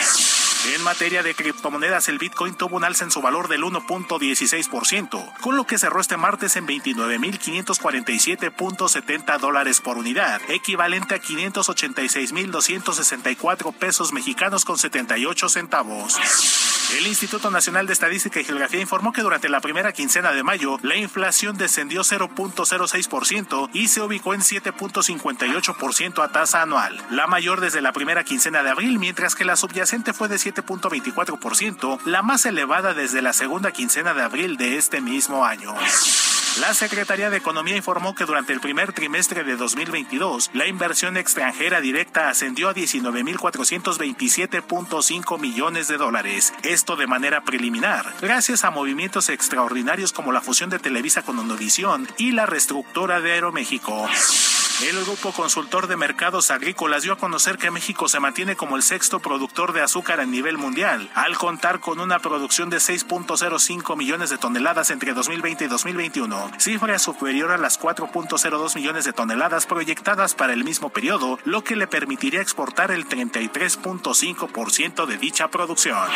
En 0.75 0.83
materia 0.85 1.25
de 1.25 1.35
criptomonedas, 1.35 2.09
el 2.09 2.21
Bitcoin 2.21 2.55
tuvo 2.55 2.77
un 2.77 2.85
alza 2.85 3.03
en 3.05 3.11
su 3.11 3.21
valor 3.21 3.49
del 3.49 3.65
1.16%, 3.65 5.41
con 5.41 5.57
lo 5.57 5.67
que 5.67 5.77
cerró 5.77 6.01
este 6.01 6.17
martes 6.17 6.55
en 6.55 6.69
29.547.70 6.69 9.41
dólares 9.41 9.81
por 9.81 9.99
unidad, 9.99 10.41
equivalente 10.49 10.92
a 10.93 11.21
586.264 11.21 13.73
pesos 13.73 14.13
mexicanos 14.13 14.67
con 14.67 14.77
78 14.77 15.49
centavos. 15.49 16.19
El 16.99 17.07
Instituto 17.07 17.51
Nacional 17.51 17.87
de 17.87 17.95
Estadística 17.95 18.41
y 18.41 18.45
Geografía 18.45 18.81
informó 18.81 19.13
que 19.13 19.23
durante 19.23 19.49
la 19.49 19.61
primera 19.61 19.95
quincena 19.95 20.33
de 20.33 20.43
mayo, 20.43 20.79
la 20.83 20.97
inflación 20.97 21.57
descendió 21.57 22.03
0.06% 22.03 23.71
y 23.73 23.89
se 23.89 24.03
ubicó 24.03 24.35
en 24.35 24.43
7.58% 24.43 26.23
a 26.23 26.29
tasa 26.29 26.61
anual, 26.61 27.03
la 27.11 27.27
mayor 27.27 27.63
desde 27.63 27.81
la 27.81 27.93
primera 27.93 28.25
quincena 28.25 28.63
de 28.63 28.69
abril, 28.69 28.99
mientras 28.99 29.35
que 29.35 29.47
la 29.47 29.57
subyacente 29.57 30.13
fue 30.13 30.29
de 30.29 30.37
7.24%, 30.37 32.05
la 32.05 32.21
más 32.23 32.45
elevada 32.45 32.93
desde 32.93 33.23
la 33.23 33.33
segunda 33.33 33.73
quincena 33.73 34.13
de 34.13 34.23
abril 34.23 34.59
de 34.59 34.77
este 34.77 35.01
mismo 35.01 35.47
año. 35.47 35.75
La 36.61 36.75
Secretaría 36.75 37.31
de 37.31 37.39
Economía 37.39 37.77
informó 37.77 38.15
que 38.15 38.27
durante 38.27 38.53
el 38.53 38.61
primer 38.61 38.93
trimestre 38.93 39.43
de 39.43 39.57
2022, 39.57 40.51
la 40.53 40.67
inversión 40.67 41.17
extranjera 41.17 41.81
directa 41.81 42.29
ascendió 42.29 42.69
a 42.69 42.75
19.427.5 42.75 45.41
millones 45.41 45.89
de 45.89 45.97
dólares. 45.97 46.53
Esto 46.63 46.97
de 46.97 47.07
manera 47.07 47.43
preliminar, 47.43 48.05
gracias 48.21 48.65
a 48.65 48.71
movimientos 48.71 49.31
extraordinarios 49.31 50.13
como 50.13 50.31
la 50.31 50.43
fusión 50.43 50.69
de 50.69 50.79
Televisa 50.79 51.23
con 51.23 51.39
Univisión 51.39 52.07
y 52.19 52.33
la 52.33 52.45
reestructura 52.45 53.23
de 53.23 53.33
Aeroméxico. 53.33 54.07
El 54.81 55.05
Grupo 55.05 55.33
Consultor 55.33 55.87
de 55.87 55.97
Mercados 55.97 56.51
Agrícolas 56.51 57.03
dio 57.03 57.13
a 57.13 57.19
conocer 57.19 57.59
que 57.59 57.71
México 57.71 58.09
se 58.09 58.19
mantiene 58.19 58.57
como 58.57 58.77
el 58.77 58.83
sexto 58.83 59.21
productor 59.21 59.73
de 59.73 59.83
azúcar 59.83 60.19
a 60.21 60.27
nivel 60.27 60.59
mundial, 60.59 61.11
al 61.15 61.37
contar 61.37 61.79
con 61.81 62.01
una 62.01 62.19
producción 62.19 62.71
de 62.71 62.79
6.05 62.79 63.97
millones 63.97 64.31
de 64.31 64.39
toneladas 64.39 64.91
entre 64.91 65.13
2020 65.13 65.65
y 65.65 65.69
2021, 65.69 66.53
cifra 66.59 66.99
superior 66.99 67.53
a 67.53 67.59
las 67.59 67.79
4.02 67.81 68.75
millones 68.75 69.05
de 69.05 69.13
toneladas 69.13 69.67
proyectadas 69.67 70.35
para 70.35 70.53
el 70.53 70.65
mismo 70.65 70.89
periodo, 70.91 71.39
lo 71.45 71.63
que 71.63 71.77
le 71.77 71.87
permitiría 71.87 72.41
exportar 72.41 72.91
el 72.91 73.09
33.5% 73.09 75.07
de 75.07 75.19
dicha 75.19 75.49
producción. 75.49 76.09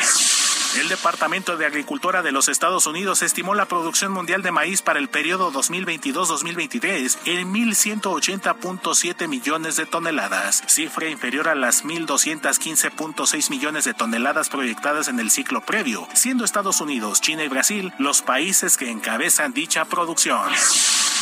El 0.75 0.89
Departamento 0.89 1.57
de 1.57 1.64
Agricultura 1.64 2.22
de 2.22 2.33
los 2.33 2.49
Estados 2.49 2.87
Unidos 2.87 3.22
estimó 3.22 3.55
la 3.55 3.67
producción 3.67 4.13
mundial 4.13 4.43
de 4.43 4.51
maíz 4.53 4.83
para 4.83 4.99
el 4.99 5.09
periodo 5.09 5.53
2022-2023 5.53 7.18
en 7.25 7.55
1.180.7 7.55 9.29
millones 9.29 9.76
de 9.76 9.87
toneladas, 9.87 10.63
cifra 10.67 11.09
inferior 11.09 11.49
a 11.49 11.55
las 11.55 11.84
1.215.6 11.84 13.51
millones 13.51 13.84
de 13.84 13.95
toneladas 13.95 14.49
proyectadas 14.49 15.09
en 15.09 15.21
el 15.21 15.30
ciclo 15.30 15.63
previo, 15.63 16.07
siendo 16.13 16.45
Estados 16.45 16.80
Unidos, 16.80 17.21
China 17.21 17.45
y 17.45 17.49
Brasil 17.49 17.93
los 17.99 18.22
países 18.22 18.76
que 18.76 18.91
encabezan 18.91 19.55
dicha 19.55 19.84
producción. 19.87 20.51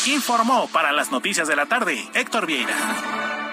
Informó 0.06 0.68
para 0.68 0.92
las 0.92 1.10
noticias 1.10 1.46
de 1.48 1.56
la 1.56 1.66
tarde 1.66 2.08
Héctor 2.14 2.46
Vieira. 2.46 3.43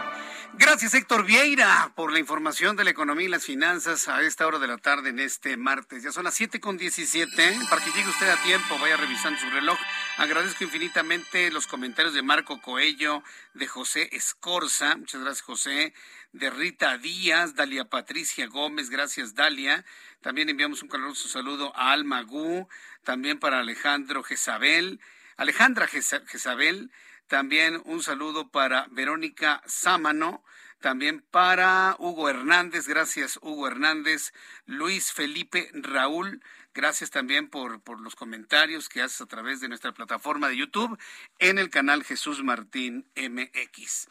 Gracias, 0.61 0.93
Héctor 0.93 1.25
Vieira, 1.25 1.91
por 1.95 2.13
la 2.13 2.19
información 2.19 2.75
de 2.75 2.83
la 2.83 2.91
economía 2.91 3.25
y 3.25 3.29
las 3.29 3.43
finanzas 3.43 4.07
a 4.07 4.21
esta 4.21 4.45
hora 4.45 4.59
de 4.59 4.67
la 4.67 4.77
tarde 4.77 5.09
en 5.09 5.17
este 5.17 5.57
martes. 5.57 6.03
Ya 6.03 6.11
son 6.11 6.25
las 6.25 6.35
siete 6.35 6.59
con 6.59 6.77
diecisiete. 6.77 7.57
Para 7.67 7.83
que 7.83 7.89
llegue 7.89 8.07
usted 8.07 8.29
a 8.29 8.39
tiempo, 8.43 8.77
vaya 8.77 8.95
revisando 8.95 9.39
su 9.39 9.49
reloj. 9.49 9.79
Agradezco 10.17 10.63
infinitamente 10.63 11.49
los 11.49 11.65
comentarios 11.65 12.13
de 12.13 12.21
Marco 12.21 12.61
Coello, 12.61 13.23
de 13.55 13.65
José 13.65 14.09
Escorza. 14.11 14.95
Muchas 14.97 15.21
gracias, 15.21 15.41
José. 15.41 15.95
De 16.31 16.51
Rita 16.51 16.95
Díaz, 16.99 17.55
Dalia 17.55 17.85
Patricia 17.85 18.45
Gómez. 18.45 18.91
Gracias, 18.91 19.33
Dalia. 19.33 19.83
También 20.21 20.47
enviamos 20.47 20.83
un 20.83 20.89
caluroso 20.89 21.27
saludo 21.27 21.75
a 21.75 21.91
Alma 21.91 22.21
Gu. 22.21 22.67
También 23.03 23.39
para 23.39 23.61
Alejandro 23.61 24.21
Jezabel. 24.21 24.99
Alejandra 25.38 25.88
Jezabel. 25.88 26.91
También 27.25 27.81
un 27.85 28.03
saludo 28.03 28.49
para 28.49 28.85
Verónica 28.91 29.63
Sámano. 29.65 30.43
También 30.81 31.21
para 31.21 31.95
Hugo 31.99 32.27
Hernández, 32.27 32.87
gracias 32.87 33.37
Hugo 33.43 33.67
Hernández, 33.67 34.33
Luis 34.65 35.13
Felipe 35.13 35.69
Raúl, 35.73 36.41
gracias 36.73 37.11
también 37.11 37.49
por, 37.49 37.81
por 37.81 38.01
los 38.01 38.15
comentarios 38.15 38.89
que 38.89 39.03
haces 39.03 39.21
a 39.21 39.27
través 39.27 39.61
de 39.61 39.67
nuestra 39.67 39.93
plataforma 39.93 40.49
de 40.49 40.57
YouTube 40.57 40.97
en 41.37 41.59
el 41.59 41.69
canal 41.69 42.03
Jesús 42.03 42.43
Martín 42.43 43.05
MX. 43.15 44.07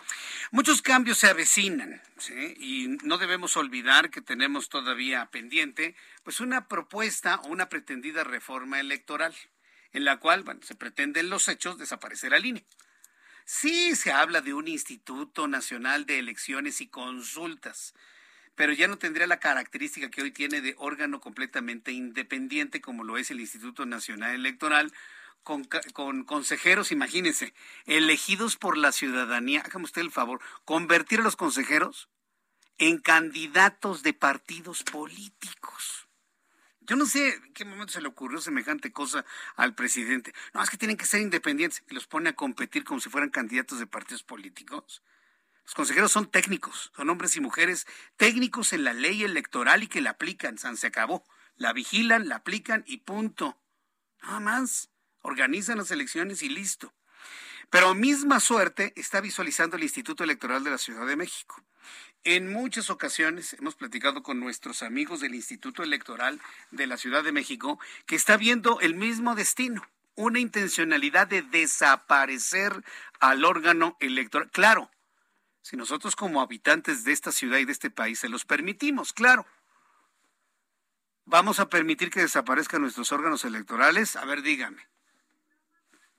Muchos 0.52 0.80
cambios 0.80 1.18
se 1.18 1.26
avecinan 1.26 2.00
y 2.60 2.86
no 3.02 3.18
debemos 3.18 3.56
olvidar 3.56 4.10
que 4.10 4.22
tenemos 4.22 4.68
todavía 4.68 5.26
pendiente 5.26 5.96
pues 6.22 6.38
una 6.38 6.68
propuesta 6.68 7.40
o 7.40 7.48
una 7.48 7.68
pretendida 7.68 8.22
reforma 8.22 8.78
electoral 8.78 9.34
en 9.92 10.04
la 10.04 10.18
cual 10.20 10.44
bueno, 10.44 10.60
se 10.62 10.76
pretenden 10.76 11.30
los 11.30 11.48
hechos 11.48 11.78
desaparecer 11.78 12.32
al 12.32 12.46
INE. 12.46 12.64
Sí 13.44 13.96
se 13.96 14.12
habla 14.12 14.40
de 14.40 14.54
un 14.54 14.68
Instituto 14.68 15.48
Nacional 15.48 16.06
de 16.06 16.18
Elecciones 16.18 16.80
y 16.80 16.88
Consultas, 16.88 17.94
pero 18.54 18.72
ya 18.72 18.88
no 18.88 18.98
tendría 18.98 19.26
la 19.26 19.40
característica 19.40 20.10
que 20.10 20.22
hoy 20.22 20.30
tiene 20.30 20.60
de 20.60 20.74
órgano 20.78 21.20
completamente 21.20 21.92
independiente 21.92 22.80
como 22.80 23.04
lo 23.04 23.16
es 23.18 23.30
el 23.30 23.40
Instituto 23.40 23.86
Nacional 23.86 24.34
Electoral, 24.34 24.92
con, 25.42 26.24
consejeros, 26.24 26.92
imagínense, 26.92 27.54
elegidos 27.86 28.56
por 28.56 28.76
la 28.76 28.92
ciudadanía. 28.92 29.62
Hágame 29.64 29.84
usted 29.84 30.02
el 30.02 30.10
favor, 30.10 30.40
convertir 30.64 31.20
a 31.20 31.24
los 31.24 31.36
consejeros 31.36 32.08
en 32.78 32.98
candidatos 32.98 34.02
de 34.02 34.12
partidos 34.12 34.82
políticos. 34.82 35.99
Yo 36.90 36.96
no 36.96 37.06
sé 37.06 37.36
en 37.36 37.52
qué 37.52 37.64
momento 37.64 37.92
se 37.92 38.00
le 38.00 38.08
ocurrió 38.08 38.40
semejante 38.40 38.90
cosa 38.90 39.24
al 39.54 39.76
presidente. 39.76 40.34
No, 40.52 40.60
es 40.60 40.70
que 40.70 40.76
tienen 40.76 40.96
que 40.96 41.06
ser 41.06 41.20
independientes 41.20 41.84
y 41.88 41.94
los 41.94 42.08
pone 42.08 42.30
a 42.30 42.32
competir 42.32 42.82
como 42.82 42.98
si 42.98 43.08
fueran 43.08 43.30
candidatos 43.30 43.78
de 43.78 43.86
partidos 43.86 44.24
políticos. 44.24 45.00
Los 45.62 45.74
consejeros 45.76 46.10
son 46.10 46.28
técnicos, 46.28 46.90
son 46.96 47.08
hombres 47.08 47.36
y 47.36 47.40
mujeres 47.40 47.86
técnicos 48.16 48.72
en 48.72 48.82
la 48.82 48.92
ley 48.92 49.22
electoral 49.22 49.84
y 49.84 49.86
que 49.86 50.00
la 50.00 50.10
aplican. 50.10 50.58
San 50.58 50.76
se 50.76 50.88
acabó. 50.88 51.24
La 51.54 51.72
vigilan, 51.72 52.28
la 52.28 52.34
aplican 52.34 52.82
y 52.88 52.96
punto. 52.96 53.56
Nada 54.22 54.40
más. 54.40 54.90
Organizan 55.20 55.78
las 55.78 55.92
elecciones 55.92 56.42
y 56.42 56.48
listo. 56.48 56.92
Pero 57.70 57.94
misma 57.94 58.40
suerte 58.40 58.92
está 58.96 59.20
visualizando 59.20 59.76
el 59.76 59.84
Instituto 59.84 60.24
Electoral 60.24 60.64
de 60.64 60.70
la 60.70 60.78
Ciudad 60.78 61.06
de 61.06 61.14
México. 61.14 61.62
En 62.24 62.52
muchas 62.52 62.90
ocasiones 62.90 63.54
hemos 63.54 63.76
platicado 63.76 64.22
con 64.22 64.40
nuestros 64.40 64.82
amigos 64.82 65.20
del 65.20 65.34
Instituto 65.34 65.82
Electoral 65.82 66.38
de 66.70 66.86
la 66.86 66.98
Ciudad 66.98 67.24
de 67.24 67.32
México 67.32 67.80
que 68.04 68.14
está 68.14 68.36
viendo 68.36 68.78
el 68.80 68.94
mismo 68.94 69.34
destino, 69.34 69.82
una 70.16 70.38
intencionalidad 70.38 71.28
de 71.28 71.40
desaparecer 71.40 72.84
al 73.20 73.46
órgano 73.46 73.96
electoral. 74.00 74.50
Claro, 74.50 74.90
si 75.62 75.78
nosotros 75.78 76.14
como 76.14 76.42
habitantes 76.42 77.04
de 77.04 77.12
esta 77.12 77.32
ciudad 77.32 77.56
y 77.56 77.64
de 77.64 77.72
este 77.72 77.88
país 77.88 78.18
se 78.18 78.28
los 78.28 78.44
permitimos, 78.44 79.14
claro. 79.14 79.46
¿Vamos 81.24 81.58
a 81.58 81.70
permitir 81.70 82.10
que 82.10 82.20
desaparezcan 82.20 82.82
nuestros 82.82 83.12
órganos 83.12 83.46
electorales? 83.46 84.16
A 84.16 84.26
ver, 84.26 84.42
dígame. 84.42 84.86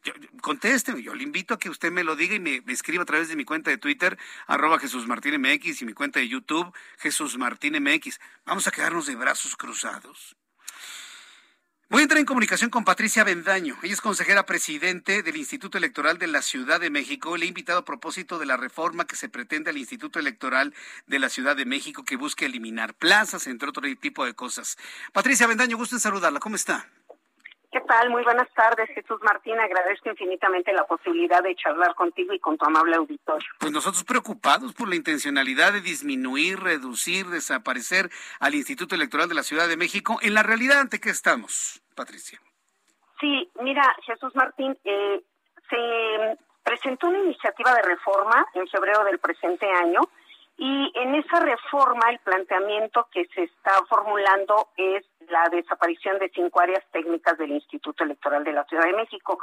Yo, 0.03 0.13
contésteme, 0.41 1.03
yo 1.03 1.13
le 1.13 1.23
invito 1.23 1.53
a 1.53 1.59
que 1.59 1.69
usted 1.69 1.91
me 1.91 2.03
lo 2.03 2.15
diga 2.15 2.35
y 2.35 2.39
me, 2.39 2.63
escriba 2.67 3.03
a 3.03 3.05
través 3.05 3.29
de 3.29 3.35
mi 3.35 3.45
cuenta 3.45 3.69
de 3.69 3.77
Twitter, 3.77 4.17
arroba 4.47 4.79
Jesús 4.79 5.07
Martín 5.07 5.39
MX, 5.39 5.81
y 5.81 5.85
mi 5.85 5.93
cuenta 5.93 6.19
de 6.19 6.27
YouTube, 6.27 6.73
Jesús 6.97 7.37
Martín 7.37 7.81
MX. 7.81 8.19
Vamos 8.45 8.67
a 8.67 8.71
quedarnos 8.71 9.05
de 9.05 9.15
brazos 9.15 9.55
cruzados. 9.55 10.35
Voy 11.91 11.99
a 11.99 12.03
entrar 12.03 12.19
en 12.19 12.25
comunicación 12.25 12.69
con 12.69 12.85
Patricia 12.85 13.25
Bendaño. 13.25 13.77
Ella 13.83 13.93
es 13.93 13.99
consejera 13.99 14.45
presidente 14.45 15.23
del 15.23 15.35
Instituto 15.35 15.77
Electoral 15.77 16.17
de 16.17 16.27
la 16.27 16.41
Ciudad 16.41 16.79
de 16.79 16.89
México. 16.89 17.35
Le 17.35 17.43
he 17.43 17.49
invitado 17.49 17.79
a 17.79 17.83
propósito 17.83 18.39
de 18.39 18.45
la 18.45 18.55
reforma 18.55 19.05
que 19.05 19.17
se 19.17 19.27
pretende 19.27 19.71
al 19.71 19.77
Instituto 19.77 20.17
Electoral 20.17 20.73
de 21.05 21.19
la 21.19 21.27
Ciudad 21.27 21.53
de 21.53 21.65
México 21.65 22.05
que 22.05 22.15
busca 22.15 22.45
eliminar 22.45 22.93
plazas, 22.93 23.45
entre 23.45 23.67
otro 23.67 23.83
tipo 23.99 24.23
de 24.23 24.33
cosas. 24.33 24.77
Patricia 25.11 25.47
Bendaño, 25.47 25.75
gusto 25.75 25.97
en 25.97 25.99
saludarla. 25.99 26.39
¿Cómo 26.39 26.55
está? 26.55 26.89
¿Qué 27.71 27.79
tal? 27.79 28.09
Muy 28.09 28.21
buenas 28.25 28.49
tardes, 28.53 28.89
Jesús 28.89 29.17
Martín. 29.21 29.57
Agradezco 29.57 30.09
infinitamente 30.09 30.73
la 30.73 30.83
posibilidad 30.83 31.41
de 31.41 31.55
charlar 31.55 31.95
contigo 31.95 32.33
y 32.33 32.39
con 32.39 32.57
tu 32.57 32.65
amable 32.65 32.97
auditorio. 32.97 33.47
Pues 33.59 33.71
nosotros 33.71 34.03
preocupados 34.03 34.73
por 34.73 34.89
la 34.89 34.97
intencionalidad 34.97 35.71
de 35.71 35.79
disminuir, 35.79 36.59
reducir, 36.59 37.27
desaparecer 37.27 38.09
al 38.41 38.55
Instituto 38.55 38.95
Electoral 38.95 39.29
de 39.29 39.35
la 39.35 39.43
Ciudad 39.43 39.69
de 39.69 39.77
México. 39.77 40.19
En 40.21 40.33
la 40.33 40.43
realidad, 40.43 40.79
¿ante 40.81 40.99
qué 40.99 41.11
estamos, 41.11 41.81
Patricia? 41.95 42.41
Sí, 43.21 43.49
mira, 43.61 43.83
Jesús 44.05 44.35
Martín, 44.35 44.77
eh, 44.83 45.23
se 45.69 46.37
presentó 46.63 47.07
una 47.07 47.19
iniciativa 47.19 47.73
de 47.73 47.83
reforma 47.83 48.45
en 48.53 48.67
febrero 48.67 49.05
del 49.05 49.19
presente 49.19 49.71
año 49.71 50.01
y 50.63 50.91
en 50.93 51.15
esa 51.15 51.39
reforma 51.39 52.11
el 52.11 52.19
planteamiento 52.19 53.07
que 53.11 53.25
se 53.33 53.45
está 53.45 53.71
formulando 53.89 54.69
es 54.77 55.03
la 55.27 55.49
desaparición 55.49 56.19
de 56.19 56.29
cinco 56.29 56.61
áreas 56.61 56.83
técnicas 56.91 57.35
del 57.39 57.49
Instituto 57.49 58.03
Electoral 58.03 58.43
de 58.43 58.53
la 58.53 58.63
Ciudad 58.65 58.83
de 58.83 58.93
México. 58.93 59.39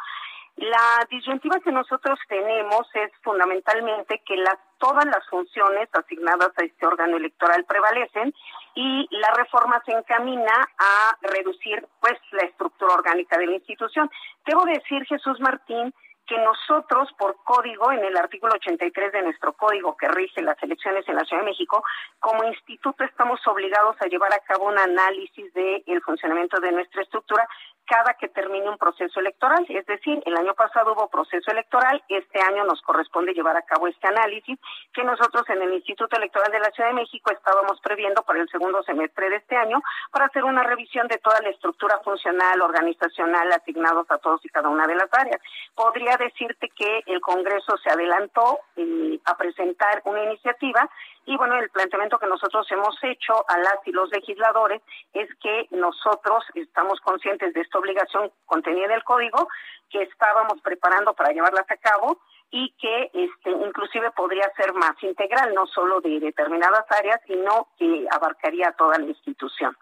La 0.58 1.04
disyuntiva 1.10 1.58
que 1.58 1.72
nosotros 1.72 2.20
tenemos 2.28 2.86
es 2.94 3.10
fundamentalmente 3.24 4.22
que 4.24 4.36
las, 4.36 4.58
todas 4.78 5.06
las 5.06 5.28
funciones 5.28 5.88
asignadas 5.92 6.50
a 6.56 6.64
este 6.64 6.86
órgano 6.86 7.16
electoral 7.16 7.64
prevalecen 7.64 8.32
y 8.76 9.08
la 9.10 9.32
reforma 9.34 9.82
se 9.86 9.94
encamina 9.94 10.68
a 10.78 11.18
reducir 11.20 11.84
pues 12.00 12.14
la 12.30 12.44
estructura 12.44 12.94
orgánica 12.94 13.36
de 13.38 13.46
la 13.46 13.54
institución. 13.56 14.08
Debo 14.46 14.64
decir, 14.66 15.04
Jesús 15.06 15.40
Martín, 15.40 15.92
que 16.28 16.38
nosotros, 16.38 17.08
por 17.18 17.42
código, 17.42 17.90
en 17.90 18.04
el 18.04 18.16
artículo 18.16 18.54
83 18.54 19.12
de 19.12 19.22
nuestro 19.22 19.54
código 19.54 19.96
que 19.96 20.08
rige 20.08 20.42
las 20.42 20.62
elecciones 20.62 21.08
en 21.08 21.16
la 21.16 21.24
Ciudad 21.24 21.42
de 21.42 21.50
México, 21.50 21.82
como 22.20 22.44
instituto 22.44 23.02
estamos 23.02 23.40
obligados 23.46 23.96
a 24.00 24.06
llevar 24.06 24.32
a 24.34 24.40
cabo 24.40 24.66
un 24.66 24.78
análisis 24.78 25.52
del 25.54 26.02
funcionamiento 26.02 26.60
de 26.60 26.72
nuestra 26.72 27.02
estructura 27.02 27.48
cada 27.88 28.14
que 28.14 28.28
termine 28.28 28.68
un 28.68 28.76
proceso 28.76 29.18
electoral. 29.18 29.64
Es 29.68 29.86
decir, 29.86 30.22
el 30.26 30.36
año 30.36 30.54
pasado 30.54 30.92
hubo 30.92 31.08
proceso 31.08 31.50
electoral, 31.50 32.02
este 32.08 32.40
año 32.40 32.64
nos 32.64 32.82
corresponde 32.82 33.32
llevar 33.32 33.56
a 33.56 33.62
cabo 33.62 33.88
este 33.88 34.06
análisis 34.06 34.58
que 34.92 35.02
nosotros 35.04 35.48
en 35.48 35.62
el 35.62 35.72
Instituto 35.72 36.16
Electoral 36.16 36.52
de 36.52 36.60
la 36.60 36.70
Ciudad 36.70 36.90
de 36.90 36.96
México 36.96 37.30
estábamos 37.30 37.80
previendo 37.80 38.22
para 38.22 38.40
el 38.40 38.48
segundo 38.50 38.82
semestre 38.82 39.30
de 39.30 39.36
este 39.36 39.56
año 39.56 39.80
para 40.12 40.26
hacer 40.26 40.44
una 40.44 40.62
revisión 40.62 41.08
de 41.08 41.18
toda 41.18 41.40
la 41.40 41.48
estructura 41.48 41.98
funcional, 42.04 42.60
organizacional 42.60 43.50
asignados 43.52 44.10
a 44.10 44.18
todos 44.18 44.44
y 44.44 44.48
cada 44.48 44.68
una 44.68 44.86
de 44.86 44.94
las 44.94 45.08
áreas. 45.12 45.40
Podría 45.74 46.16
decirte 46.18 46.68
que 46.76 47.02
el 47.06 47.20
Congreso 47.20 47.76
se 47.78 47.90
adelantó 47.90 48.58
eh, 48.76 49.18
a 49.24 49.36
presentar 49.36 50.02
una 50.04 50.24
iniciativa 50.24 50.88
y 51.28 51.36
bueno, 51.36 51.56
el 51.56 51.68
planteamiento 51.68 52.18
que 52.18 52.26
nosotros 52.26 52.66
hemos 52.70 52.96
hecho 53.02 53.44
a 53.50 53.58
las 53.58 53.76
y 53.84 53.92
los 53.92 54.10
legisladores 54.10 54.80
es 55.12 55.28
que 55.42 55.66
nosotros 55.72 56.42
estamos 56.54 56.98
conscientes 57.02 57.52
de 57.52 57.60
esta 57.60 57.78
obligación 57.78 58.32
contenida 58.46 58.86
en 58.86 58.92
el 58.92 59.04
código, 59.04 59.46
que 59.90 60.04
estábamos 60.04 60.58
preparando 60.62 61.12
para 61.12 61.32
llevarlas 61.32 61.70
a 61.70 61.76
cabo 61.76 62.18
y 62.50 62.74
que 62.80 63.10
este, 63.12 63.50
inclusive 63.50 64.10
podría 64.12 64.50
ser 64.56 64.72
más 64.72 64.94
integral, 65.02 65.52
no 65.52 65.66
solo 65.66 66.00
de 66.00 66.18
determinadas 66.18 66.86
áreas, 66.98 67.20
sino 67.26 67.68
que 67.78 68.06
abarcaría 68.10 68.72
toda 68.72 68.96
la 68.96 69.04
institución. 69.04 69.76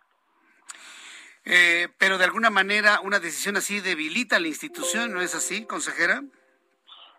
Eh, 1.45 1.87
pero 1.97 2.19
de 2.19 2.25
alguna 2.25 2.51
manera 2.51 2.99
una 3.05 3.21
decisión 3.21 3.57
así 3.57 3.79
debilita 3.79 4.41
la 4.41 4.49
institución, 4.49 5.15
¿no 5.15 5.21
es 5.21 5.37
así, 5.37 5.65
consejera? 5.65 6.23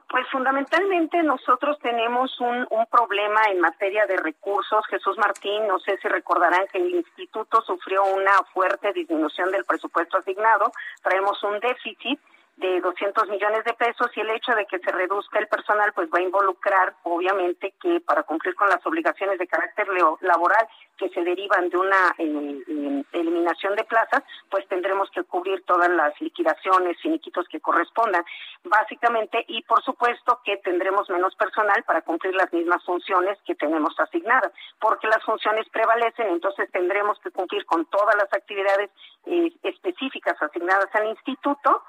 Pues 0.09 0.25
fundamentalmente 0.31 1.21
nosotros 1.21 1.77
tenemos 1.79 2.39
un, 2.39 2.65
un, 2.69 2.85
problema 2.85 3.41
en 3.51 3.59
materia 3.59 4.05
de 4.05 4.15
recursos. 4.15 4.85
Jesús 4.87 5.17
Martín, 5.17 5.67
no 5.67 5.79
sé 5.79 5.97
si 5.97 6.07
recordarán 6.07 6.65
que 6.71 6.77
el 6.77 6.95
instituto 6.95 7.61
sufrió 7.61 8.05
una 8.05 8.31
fuerte 8.53 8.93
disminución 8.93 9.51
del 9.51 9.65
presupuesto 9.65 10.17
asignado. 10.17 10.71
Traemos 11.03 11.43
un 11.43 11.59
déficit 11.59 12.19
de 12.57 12.81
200 12.81 13.29
millones 13.29 13.63
de 13.65 13.73
pesos 13.73 14.09
y 14.15 14.21
el 14.21 14.31
hecho 14.31 14.51
de 14.53 14.65
que 14.65 14.79
se 14.79 14.91
reduzca 14.91 15.37
el 15.37 15.47
personal 15.47 15.93
pues 15.93 16.09
va 16.09 16.17
a 16.17 16.23
involucrar 16.23 16.95
obviamente 17.03 17.75
que 17.79 17.99
para 18.01 18.23
cumplir 18.23 18.55
con 18.55 18.67
las 18.67 18.83
obligaciones 18.85 19.37
de 19.37 19.47
carácter 19.47 19.87
laboral 20.21 20.67
que 20.97 21.09
se 21.09 21.23
derivan 21.23 21.69
de 21.69 21.77
una 21.77 22.15
eh, 22.17 23.03
eliminación 23.13 23.75
de 23.75 23.83
plazas 23.83 24.23
pues 24.49 24.67
tendremos 24.67 25.09
que 25.11 25.23
cubrir 25.23 25.63
todas 25.65 25.89
las 25.89 26.19
liquidaciones, 26.19 26.99
finiquitos 26.99 27.47
que 27.47 27.59
correspondan 27.59 28.25
básicamente 28.63 29.45
y 29.47 29.61
por 29.61 29.83
supuesto 29.83 30.41
que 30.43 30.57
tendremos 30.57 31.07
menos 31.11 31.35
personal 31.35 31.83
para 31.83 32.01
cumplir 32.01 32.33
las 32.33 32.51
mismas 32.51 32.83
funciones 32.83 33.37
que 33.45 33.53
tenemos 33.53 33.93
asignadas. 33.99 34.51
Porque 34.79 35.07
las 35.07 35.23
funciones 35.23 35.69
prevalecen 35.69 36.27
entonces 36.29 36.71
tendremos 36.71 37.19
que 37.19 37.29
cumplir 37.29 37.65
con 37.67 37.85
todas 37.85 38.15
las 38.15 38.33
actividades 38.33 38.89
eh, 39.27 39.51
específicas 39.61 40.41
asignadas 40.41 40.87
al 40.93 41.05
instituto 41.05 41.83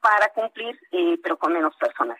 para 0.00 0.28
cumplir, 0.28 0.78
eh, 0.92 1.18
pero 1.22 1.38
con 1.38 1.52
menos 1.52 1.74
personal. 1.76 2.18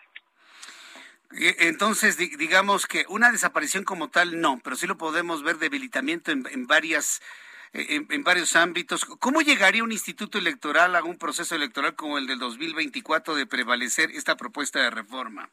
Eh, 1.33 1.57
entonces, 1.61 2.17
digamos 2.17 2.87
que 2.87 3.05
una 3.09 3.31
desaparición 3.31 3.85
como 3.85 4.09
tal 4.09 4.41
no, 4.41 4.61
pero 4.65 4.77
sí 4.77 4.87
lo 4.87 4.97
podemos 4.97 5.43
ver 5.43 5.59
debilitamiento 5.59 6.31
en, 6.33 6.67
varias 6.67 7.21
eh, 7.75 8.07
en, 8.09 8.25
varios 8.25 8.57
ámbitos. 8.57 9.05
¿Cómo 9.05 9.43
llegaría 9.43 9.85
un 9.85 9.93
instituto 9.93 10.39
electoral 10.39 10.97
a 10.97 11.05
un 11.05 11.19
proceso 11.19 11.55
electoral 11.55 11.97
como 11.97 12.17
el 12.19 12.27
del 12.27 12.39
2024 12.39 13.35
de 13.35 13.47
prevalecer 13.47 14.11
esta 14.13 14.37
propuesta 14.37 14.81
de 14.81 14.91
reforma? 14.91 15.51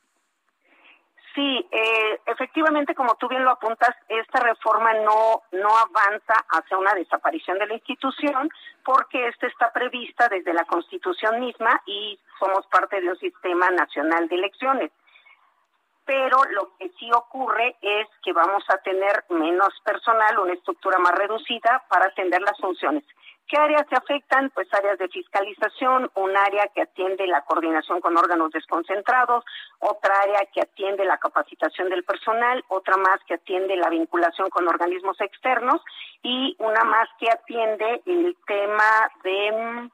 Sí, 1.35 1.67
eh, 1.69 2.21
efectivamente, 2.27 2.95
como 2.95 3.15
tú 3.15 3.27
bien 3.27 3.43
lo 3.43 3.51
apuntas, 3.51 3.93
esta 4.07 4.39
reforma 4.39 4.93
no, 4.93 5.43
no 5.51 5.69
avanza 5.77 6.33
hacia 6.49 6.77
una 6.77 6.93
desaparición 6.93 7.59
de 7.59 7.67
la 7.67 7.73
institución 7.73 8.49
porque 8.85 9.27
esta 9.27 9.47
está 9.47 9.73
prevista 9.73 10.29
desde 10.29 10.53
la 10.53 10.63
Constitución 10.63 11.41
misma 11.41 11.81
y 11.85 12.17
somos 12.39 12.65
parte 12.67 13.01
de 13.01 13.09
un 13.09 13.17
sistema 13.17 13.69
nacional 13.69 14.29
de 14.29 14.35
elecciones. 14.35 14.91
Pero 16.05 16.37
lo 16.51 16.77
que 16.77 16.89
sí 16.97 17.11
ocurre 17.11 17.75
es 17.81 18.07
que 18.23 18.31
vamos 18.31 18.63
a 18.69 18.77
tener 18.77 19.25
menos 19.27 19.73
personal, 19.83 20.39
una 20.39 20.53
estructura 20.53 20.99
más 20.99 21.15
reducida 21.15 21.83
para 21.89 22.05
atender 22.05 22.41
las 22.43 22.57
funciones 22.61 23.03
¿Qué 23.47 23.57
áreas 23.57 23.85
se 23.89 23.95
afectan? 23.95 24.49
Pues 24.55 24.73
áreas 24.73 24.97
de 24.97 25.07
fiscalización, 25.07 26.09
un 26.15 26.35
área 26.35 26.67
que 26.73 26.81
atiende 26.81 27.27
la 27.27 27.41
coordinación 27.41 28.01
con 28.01 28.17
órganos 28.17 28.51
desconcentrados, 28.51 29.43
otra 29.79 30.19
área 30.21 30.39
que 30.51 30.61
atiende 30.61 31.05
la 31.05 31.19
capacitación 31.19 31.89
del 31.89 32.03
personal, 32.03 32.63
otra 32.69 32.97
más 32.97 33.19
que 33.27 33.35
atiende 33.35 33.75
la 33.75 33.89
vinculación 33.89 34.49
con 34.49 34.67
organismos 34.67 35.21
externos 35.21 35.79
y 36.23 36.55
una 36.57 36.83
más 36.85 37.07
que 37.19 37.29
atiende 37.29 38.01
el 38.07 38.35
tema 38.47 39.11
de, 39.23 39.51
mm, 39.51 39.91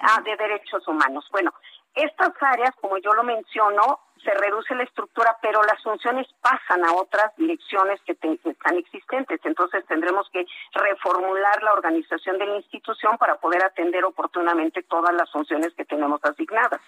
ah, 0.00 0.20
de 0.22 0.36
derechos 0.36 0.86
humanos. 0.86 1.26
Bueno, 1.32 1.54
estas 1.94 2.32
áreas, 2.42 2.74
como 2.80 2.98
yo 2.98 3.14
lo 3.14 3.22
menciono, 3.22 4.00
se 4.22 4.30
reduce 4.34 4.74
la 4.74 4.84
estructura, 4.84 5.36
pero 5.40 5.62
las 5.62 5.82
funciones 5.82 6.26
pasan 6.40 6.84
a 6.84 6.92
otras 6.92 7.34
direcciones 7.36 8.00
que, 8.02 8.12
están 8.12 8.76
existentes. 8.76 9.40
Entonces 9.44 9.84
tendremos 9.86 10.28
que 10.30 10.44
reformular 10.72 11.62
la 11.62 11.72
organización 11.72 12.38
de 12.38 12.46
la 12.46 12.56
institución 12.56 13.16
para 13.18 13.36
poder 13.36 13.62
atender 13.62 14.04
oportunamente 14.04 14.82
todas 14.82 15.14
las 15.14 15.30
funciones 15.30 15.72
que 15.74 15.84
tenemos 15.84 16.20
asignadas. 16.24 16.80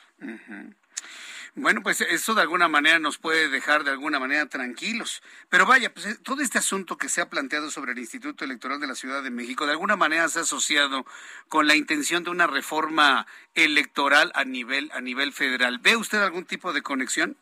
Bueno, 1.56 1.82
pues 1.82 2.00
eso 2.00 2.34
de 2.34 2.42
alguna 2.42 2.68
manera 2.68 3.00
nos 3.00 3.18
puede 3.18 3.48
dejar 3.48 3.82
de 3.82 3.90
alguna 3.90 4.20
manera 4.20 4.46
tranquilos. 4.46 5.20
Pero 5.48 5.66
vaya, 5.66 5.92
pues 5.92 6.06
eh, 6.06 6.18
todo 6.22 6.42
este 6.42 6.58
asunto 6.58 6.96
que 6.96 7.08
se 7.08 7.20
ha 7.20 7.28
planteado 7.28 7.70
sobre 7.70 7.92
el 7.92 7.98
Instituto 7.98 8.44
Electoral 8.44 8.78
de 8.78 8.86
la 8.86 8.94
Ciudad 8.94 9.22
de 9.22 9.30
México, 9.30 9.66
de 9.66 9.72
alguna 9.72 9.96
manera 9.96 10.28
se 10.28 10.38
ha 10.38 10.42
asociado 10.42 11.04
con 11.48 11.66
la 11.66 11.74
intención 11.74 12.22
de 12.22 12.30
una 12.30 12.46
reforma 12.46 13.26
electoral 13.54 14.30
a 14.34 14.44
nivel, 14.44 14.90
a 14.94 15.00
nivel 15.00 15.32
federal. 15.32 15.78
¿Ve 15.78 15.96
usted 15.96 16.22
algún 16.22 16.44
tipo 16.44 16.72
de 16.72 16.82
conexión? 16.82 17.36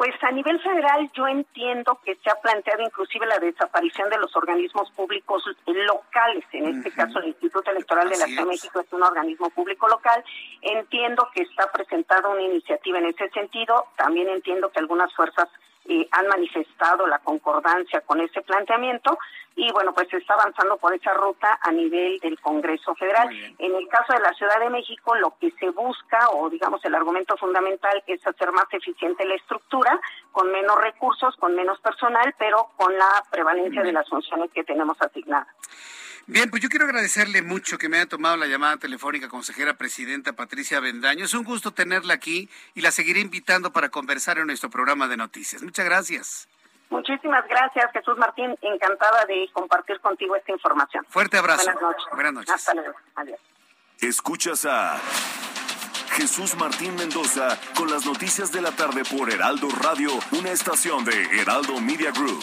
Pues 0.00 0.14
a 0.22 0.30
nivel 0.30 0.58
federal 0.62 1.10
yo 1.12 1.28
entiendo 1.28 2.00
que 2.02 2.16
se 2.16 2.30
ha 2.30 2.34
planteado 2.36 2.82
inclusive 2.82 3.26
la 3.26 3.38
desaparición 3.38 4.08
de 4.08 4.16
los 4.16 4.34
organismos 4.34 4.90
públicos 4.92 5.44
locales, 5.66 6.42
en 6.52 6.74
este 6.74 6.90
caso 6.90 7.18
el 7.18 7.26
Instituto 7.26 7.70
Electoral 7.70 8.08
de 8.08 8.16
la 8.16 8.24
Ciudad 8.24 8.44
de 8.44 8.48
México 8.48 8.80
es 8.80 8.90
un 8.94 9.02
organismo 9.02 9.50
público 9.50 9.86
local. 9.88 10.24
Entiendo 10.62 11.28
que 11.34 11.42
está 11.42 11.70
presentada 11.70 12.30
una 12.30 12.40
iniciativa 12.40 12.98
en 12.98 13.08
ese 13.08 13.28
sentido, 13.28 13.88
también 13.98 14.30
entiendo 14.30 14.70
que 14.70 14.78
algunas 14.78 15.14
fuerzas 15.14 15.50
eh, 15.90 16.06
han 16.12 16.28
manifestado 16.28 17.04
la 17.08 17.18
concordancia 17.18 18.00
con 18.02 18.20
ese 18.20 18.42
planteamiento 18.42 19.18
y 19.56 19.72
bueno, 19.72 19.92
pues 19.92 20.08
se 20.08 20.18
está 20.18 20.34
avanzando 20.34 20.76
por 20.76 20.94
esa 20.94 21.12
ruta 21.14 21.58
a 21.60 21.72
nivel 21.72 22.20
del 22.20 22.38
Congreso 22.38 22.94
Federal. 22.94 23.28
En 23.58 23.74
el 23.74 23.88
caso 23.88 24.12
de 24.12 24.20
la 24.20 24.32
Ciudad 24.34 24.60
de 24.60 24.70
México, 24.70 25.16
lo 25.16 25.34
que 25.40 25.50
se 25.58 25.70
busca, 25.70 26.30
o 26.30 26.48
digamos 26.48 26.84
el 26.84 26.94
argumento 26.94 27.36
fundamental, 27.36 28.02
es 28.06 28.24
hacer 28.24 28.52
más 28.52 28.66
eficiente 28.70 29.26
la 29.26 29.34
estructura, 29.34 30.00
con 30.30 30.52
menos 30.52 30.80
recursos, 30.80 31.34
con 31.36 31.56
menos 31.56 31.80
personal, 31.80 32.32
pero 32.38 32.68
con 32.76 32.96
la 32.96 33.24
prevalencia 33.28 33.82
de 33.82 33.92
las 33.92 34.08
funciones 34.08 34.52
que 34.52 34.62
tenemos 34.62 34.96
asignadas. 35.02 35.48
Bien, 36.26 36.50
pues 36.50 36.62
yo 36.62 36.68
quiero 36.68 36.84
agradecerle 36.84 37.42
mucho 37.42 37.78
que 37.78 37.88
me 37.88 37.96
haya 37.96 38.06
tomado 38.06 38.36
la 38.36 38.46
llamada 38.46 38.76
telefónica, 38.76 39.28
consejera 39.28 39.74
presidenta 39.74 40.34
Patricia 40.34 40.80
Bendaño. 40.80 41.24
Es 41.24 41.34
un 41.34 41.44
gusto 41.44 41.72
tenerla 41.72 42.14
aquí 42.14 42.48
y 42.74 42.82
la 42.82 42.90
seguiré 42.90 43.20
invitando 43.20 43.72
para 43.72 43.88
conversar 43.88 44.38
en 44.38 44.46
nuestro 44.46 44.70
programa 44.70 45.08
de 45.08 45.16
noticias. 45.16 45.62
Muchas 45.62 45.84
gracias. 45.84 46.48
Muchísimas 46.90 47.46
gracias, 47.48 47.90
Jesús 47.92 48.16
Martín. 48.18 48.56
Encantada 48.62 49.24
de 49.26 49.48
compartir 49.52 50.00
contigo 50.00 50.36
esta 50.36 50.52
información. 50.52 51.04
Fuerte 51.08 51.38
abrazo. 51.38 51.64
Buenas 51.64 51.82
noches. 51.82 52.04
Buenas 52.12 52.32
noches. 52.32 52.54
Hasta 52.54 52.74
luego. 52.74 52.94
Adiós. 53.14 53.38
Escuchas 54.00 54.64
a 54.64 54.98
Jesús 56.12 56.56
Martín 56.56 56.96
Mendoza 56.96 57.58
con 57.76 57.90
las 57.90 58.04
noticias 58.04 58.50
de 58.50 58.60
la 58.60 58.72
tarde 58.72 59.02
por 59.04 59.32
Heraldo 59.32 59.68
Radio, 59.80 60.10
una 60.32 60.50
estación 60.50 61.04
de 61.04 61.40
Heraldo 61.40 61.80
Media 61.80 62.10
Group. 62.10 62.42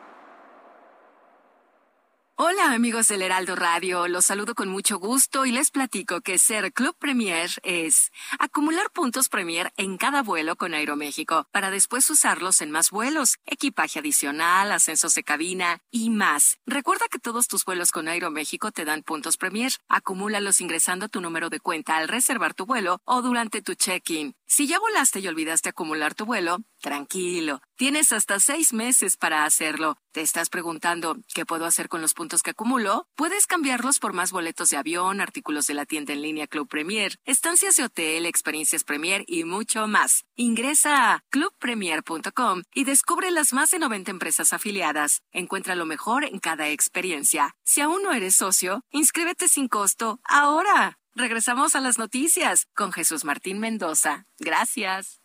Hola 2.43 2.73
amigos 2.73 3.07
del 3.07 3.21
Heraldo 3.21 3.55
Radio, 3.55 4.07
los 4.07 4.25
saludo 4.25 4.55
con 4.55 4.67
mucho 4.67 4.97
gusto 4.97 5.45
y 5.45 5.51
les 5.51 5.69
platico 5.69 6.21
que 6.21 6.39
ser 6.39 6.73
Club 6.73 6.95
Premier 6.97 7.51
es 7.61 8.11
acumular 8.39 8.89
puntos 8.89 9.29
Premier 9.29 9.71
en 9.77 9.99
cada 9.99 10.23
vuelo 10.23 10.55
con 10.55 10.73
Aeroméxico 10.73 11.47
para 11.51 11.69
después 11.69 12.09
usarlos 12.09 12.61
en 12.61 12.71
más 12.71 12.89
vuelos, 12.89 13.37
equipaje 13.45 13.99
adicional, 13.99 14.71
ascensos 14.71 15.13
de 15.13 15.21
cabina 15.21 15.83
y 15.91 16.09
más. 16.09 16.57
Recuerda 16.65 17.05
que 17.11 17.19
todos 17.19 17.47
tus 17.47 17.63
vuelos 17.63 17.91
con 17.91 18.07
Aeroméxico 18.07 18.71
te 18.71 18.85
dan 18.85 19.03
puntos 19.03 19.37
Premier. 19.37 19.73
Acumúlalos 19.87 20.61
ingresando 20.61 21.09
tu 21.09 21.21
número 21.21 21.51
de 21.51 21.59
cuenta 21.59 21.97
al 21.97 22.07
reservar 22.07 22.55
tu 22.55 22.65
vuelo 22.65 23.01
o 23.05 23.21
durante 23.21 23.61
tu 23.61 23.75
check-in. 23.75 24.33
Si 24.47 24.65
ya 24.65 24.79
volaste 24.79 25.19
y 25.19 25.27
olvidaste 25.27 25.69
acumular 25.69 26.15
tu 26.15 26.25
vuelo, 26.25 26.57
tranquilo, 26.81 27.61
tienes 27.77 28.11
hasta 28.11 28.39
seis 28.39 28.73
meses 28.73 29.15
para 29.15 29.45
hacerlo. 29.45 29.97
¿Te 30.11 30.19
estás 30.21 30.49
preguntando 30.49 31.15
qué 31.33 31.45
puedo 31.45 31.65
hacer 31.65 31.87
con 31.87 32.01
los 32.01 32.13
puntos 32.13 32.43
que 32.43 32.49
acumulo? 32.49 33.07
Puedes 33.15 33.47
cambiarlos 33.47 33.99
por 33.99 34.11
más 34.11 34.31
boletos 34.31 34.69
de 34.69 34.77
avión, 34.77 35.21
artículos 35.21 35.67
de 35.67 35.73
la 35.73 35.85
tienda 35.85 36.11
en 36.11 36.21
línea 36.21 36.47
Club 36.47 36.67
Premier, 36.67 37.17
estancias 37.23 37.77
de 37.77 37.85
hotel, 37.85 38.25
experiencias 38.25 38.83
Premier 38.83 39.23
y 39.27 39.45
mucho 39.45 39.87
más. 39.87 40.25
Ingresa 40.35 41.13
a 41.13 41.23
clubpremier.com 41.29 42.63
y 42.73 42.83
descubre 42.83 43.31
las 43.31 43.53
más 43.53 43.71
de 43.71 43.79
90 43.79 44.11
empresas 44.11 44.51
afiliadas. 44.51 45.21
Encuentra 45.31 45.75
lo 45.75 45.85
mejor 45.85 46.25
en 46.25 46.39
cada 46.39 46.67
experiencia. 46.69 47.55
Si 47.63 47.79
aún 47.79 48.03
no 48.03 48.11
eres 48.11 48.35
socio, 48.35 48.83
inscríbete 48.89 49.47
sin 49.47 49.69
costo 49.69 50.19
ahora. 50.23 50.97
Regresamos 51.13 51.75
a 51.75 51.81
las 51.81 51.97
noticias 51.97 52.67
con 52.73 52.91
Jesús 52.91 53.25
Martín 53.25 53.59
Mendoza. 53.59 54.25
Gracias. 54.39 55.20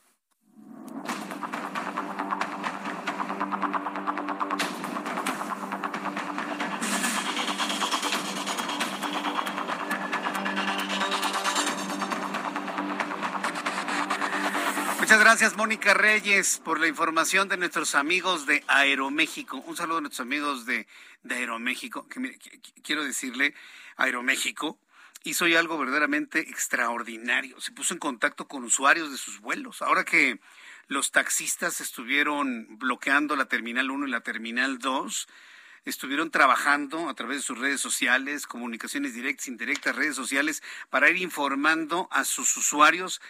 Muchas 15.06 15.20
gracias, 15.20 15.56
Mónica 15.56 15.94
Reyes, 15.94 16.60
por 16.64 16.80
la 16.80 16.88
información 16.88 17.48
de 17.48 17.56
nuestros 17.56 17.94
amigos 17.94 18.44
de 18.44 18.64
Aeroméxico. 18.66 19.58
Un 19.58 19.76
saludo 19.76 19.98
a 19.98 20.00
nuestros 20.00 20.26
amigos 20.26 20.66
de, 20.66 20.88
Aeroméxico, 21.30 22.08
que 22.08 22.40
quiero 22.82 23.04
decirle, 23.04 23.54
Aeroméxico 23.96 24.80
hizo 25.22 25.46
ya 25.46 25.60
algo 25.60 25.78
verdaderamente 25.78 26.40
extraordinario. 26.40 27.60
Se 27.60 27.70
puso 27.70 27.94
en 27.94 28.00
contacto 28.00 28.48
con 28.48 28.64
usuarios 28.64 29.12
de 29.12 29.16
sus 29.16 29.38
vuelos. 29.38 29.80
Ahora 29.80 30.04
que 30.04 30.40
los 30.88 31.12
taxistas 31.12 31.80
estuvieron 31.80 32.76
bloqueando 32.76 33.36
la 33.36 33.44
Terminal 33.44 33.92
1 33.92 34.08
y 34.08 34.10
la 34.10 34.22
Terminal 34.22 34.80
2, 34.80 35.28
estuvieron 35.84 36.32
trabajando 36.32 37.08
a 37.08 37.14
través 37.14 37.36
de 37.36 37.42
sus 37.44 37.58
redes 37.60 37.80
sociales, 37.80 38.48
comunicaciones 38.48 39.14
directas, 39.14 39.46
indirectas, 39.46 39.94
redes 39.94 40.16
sociales, 40.16 40.64
para 40.90 41.08
ir 41.10 41.18
informando 41.18 42.08
a 42.10 42.24
sus 42.24 42.56
usuarios 42.56 43.20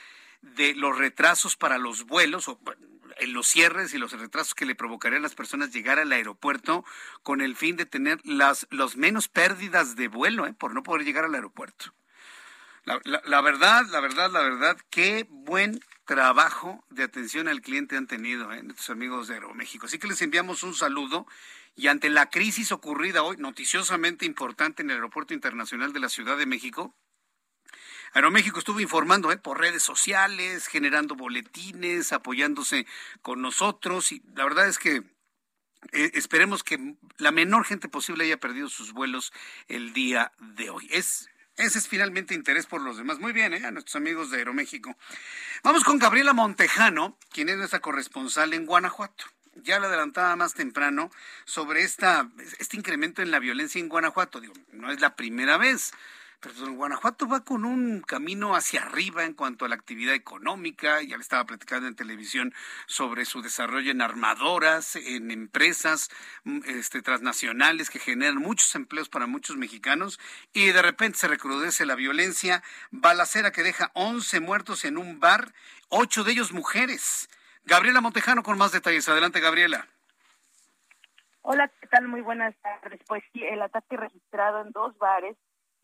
de 0.42 0.74
los 0.74 0.96
retrasos 0.96 1.56
para 1.56 1.78
los 1.78 2.04
vuelos 2.04 2.48
o 2.48 2.58
en 3.18 3.32
los 3.32 3.46
cierres 3.46 3.94
y 3.94 3.98
los 3.98 4.12
retrasos 4.12 4.54
que 4.54 4.66
le 4.66 4.74
provocarían 4.74 5.20
a 5.20 5.22
las 5.22 5.34
personas 5.34 5.72
llegar 5.72 5.98
al 5.98 6.12
aeropuerto 6.12 6.84
con 7.22 7.40
el 7.40 7.56
fin 7.56 7.76
de 7.76 7.86
tener 7.86 8.20
las 8.24 8.66
los 8.70 8.96
menos 8.96 9.28
pérdidas 9.28 9.96
de 9.96 10.08
vuelo 10.08 10.46
¿eh? 10.46 10.52
por 10.52 10.74
no 10.74 10.82
poder 10.82 11.04
llegar 11.04 11.24
al 11.24 11.34
aeropuerto. 11.34 11.94
La, 12.84 13.40
verdad, 13.40 13.84
la 13.90 13.98
verdad, 13.98 14.30
la 14.30 14.42
verdad, 14.42 14.78
qué 14.90 15.26
buen 15.28 15.80
trabajo 16.04 16.84
de 16.88 17.02
atención 17.02 17.48
al 17.48 17.60
cliente 17.60 17.96
han 17.96 18.06
tenido 18.06 18.52
¿eh? 18.52 18.62
nuestros 18.62 18.90
amigos 18.90 19.26
de 19.26 19.34
Aeroméxico. 19.34 19.86
Así 19.86 19.98
que 19.98 20.06
les 20.06 20.22
enviamos 20.22 20.62
un 20.62 20.72
saludo 20.72 21.26
y 21.74 21.88
ante 21.88 22.10
la 22.10 22.30
crisis 22.30 22.70
ocurrida 22.70 23.24
hoy, 23.24 23.38
noticiosamente 23.38 24.24
importante 24.24 24.82
en 24.82 24.90
el 24.90 24.96
Aeropuerto 24.96 25.34
Internacional 25.34 25.92
de 25.92 25.98
la 25.98 26.08
Ciudad 26.08 26.38
de 26.38 26.46
México, 26.46 26.94
Aeroméxico 28.12 28.59
estuvo 28.59 28.81
informando 28.81 29.33
¿eh? 29.33 29.37
por 29.37 29.61
redes 29.61 29.83
sociales, 29.83 30.66
generando 30.66 31.15
boletines, 31.15 32.12
apoyándose 32.12 32.87
con 33.23 33.43
nosotros 33.43 34.12
y 34.12 34.23
la 34.35 34.45
verdad 34.45 34.69
es 34.69 34.78
que 34.78 35.03
eh, 35.93 36.11
esperemos 36.15 36.65
que 36.65 36.95
la 37.19 37.31
menor 37.31 37.65
gente 37.65 37.89
posible 37.89 38.24
haya 38.24 38.39
perdido 38.39 38.69
sus 38.69 38.93
vuelos 38.93 39.33
el 39.69 39.93
día 39.93 40.33
de 40.39 40.70
hoy. 40.70 40.89
Es 40.91 41.28
ese 41.57 41.78
es 41.78 41.89
finalmente 41.89 42.35
interés 42.35 42.66
por 42.66 42.83
los 42.83 42.99
demás. 42.99 43.19
Muy 43.19 43.33
bien, 43.33 43.55
¿eh? 43.55 43.65
a 43.65 43.70
nuestros 43.70 43.97
amigos 43.97 44.31
de 44.31 44.39
Aeroméxico. 44.39 44.95
Vamos 45.62 45.85
con 45.85 45.99
Gabriela 45.99 46.35
Montejano, 46.35 47.16
quien 47.31 47.49
es 47.49 47.57
nuestra 47.57 47.81
corresponsal 47.81 48.53
en 48.53 48.66
Guanajuato. 48.66 49.24
Ya 49.55 49.81
le 49.81 49.87
adelantaba 49.87 50.37
más 50.37 50.53
temprano 50.53 51.11
sobre 51.47 51.83
esta, 51.83 52.28
este 52.59 52.77
incremento 52.77 53.23
en 53.23 53.31
la 53.31 53.39
violencia 53.39 53.81
en 53.81 53.89
Guanajuato. 53.89 54.39
Digo, 54.39 54.53
no 54.73 54.91
es 54.91 55.01
la 55.01 55.16
primera 55.16 55.57
vez. 55.57 55.93
Pero 56.40 56.72
Guanajuato 56.72 57.26
va 57.26 57.44
con 57.44 57.64
un 57.64 58.02
camino 58.02 58.54
hacia 58.54 58.82
arriba 58.82 59.24
en 59.24 59.32
cuanto 59.32 59.64
a 59.64 59.68
la 59.68 59.74
actividad 59.74 60.14
económica. 60.14 61.02
Ya 61.02 61.16
le 61.16 61.22
estaba 61.22 61.44
platicando 61.44 61.88
en 61.88 61.96
televisión 61.96 62.52
sobre 62.86 63.24
su 63.24 63.40
desarrollo 63.42 63.90
en 63.90 64.02
armadoras, 64.02 64.96
en 64.96 65.30
empresas 65.30 66.10
mm, 66.44 66.60
este, 66.66 67.02
transnacionales 67.02 67.90
que 67.90 67.98
generan 67.98 68.36
muchos 68.36 68.74
empleos 68.74 69.08
para 69.08 69.26
muchos 69.26 69.56
mexicanos. 69.56 70.20
Y 70.52 70.66
de 70.66 70.82
repente 70.82 71.18
se 71.18 71.28
recrudece 71.28 71.86
la 71.86 71.94
violencia, 71.94 72.62
balacera 72.90 73.50
que 73.50 73.62
deja 73.62 73.90
11 73.94 74.40
muertos 74.40 74.84
en 74.84 74.98
un 74.98 75.20
bar, 75.20 75.52
ocho 75.88 76.22
de 76.22 76.32
ellos 76.32 76.52
mujeres. 76.52 77.28
Gabriela 77.64 78.00
Montejano 78.00 78.42
con 78.42 78.58
más 78.58 78.72
detalles. 78.72 79.08
Adelante, 79.08 79.40
Gabriela. 79.40 79.88
Hola, 81.42 81.70
¿qué 81.80 81.86
tal? 81.86 82.08
Muy 82.08 82.20
buenas 82.20 82.54
tardes. 82.60 83.00
Pues 83.06 83.22
sí, 83.32 83.42
el 83.42 83.62
ataque 83.62 83.96
registrado 83.96 84.62
en 84.62 84.72
dos 84.72 84.96
bares 84.98 85.36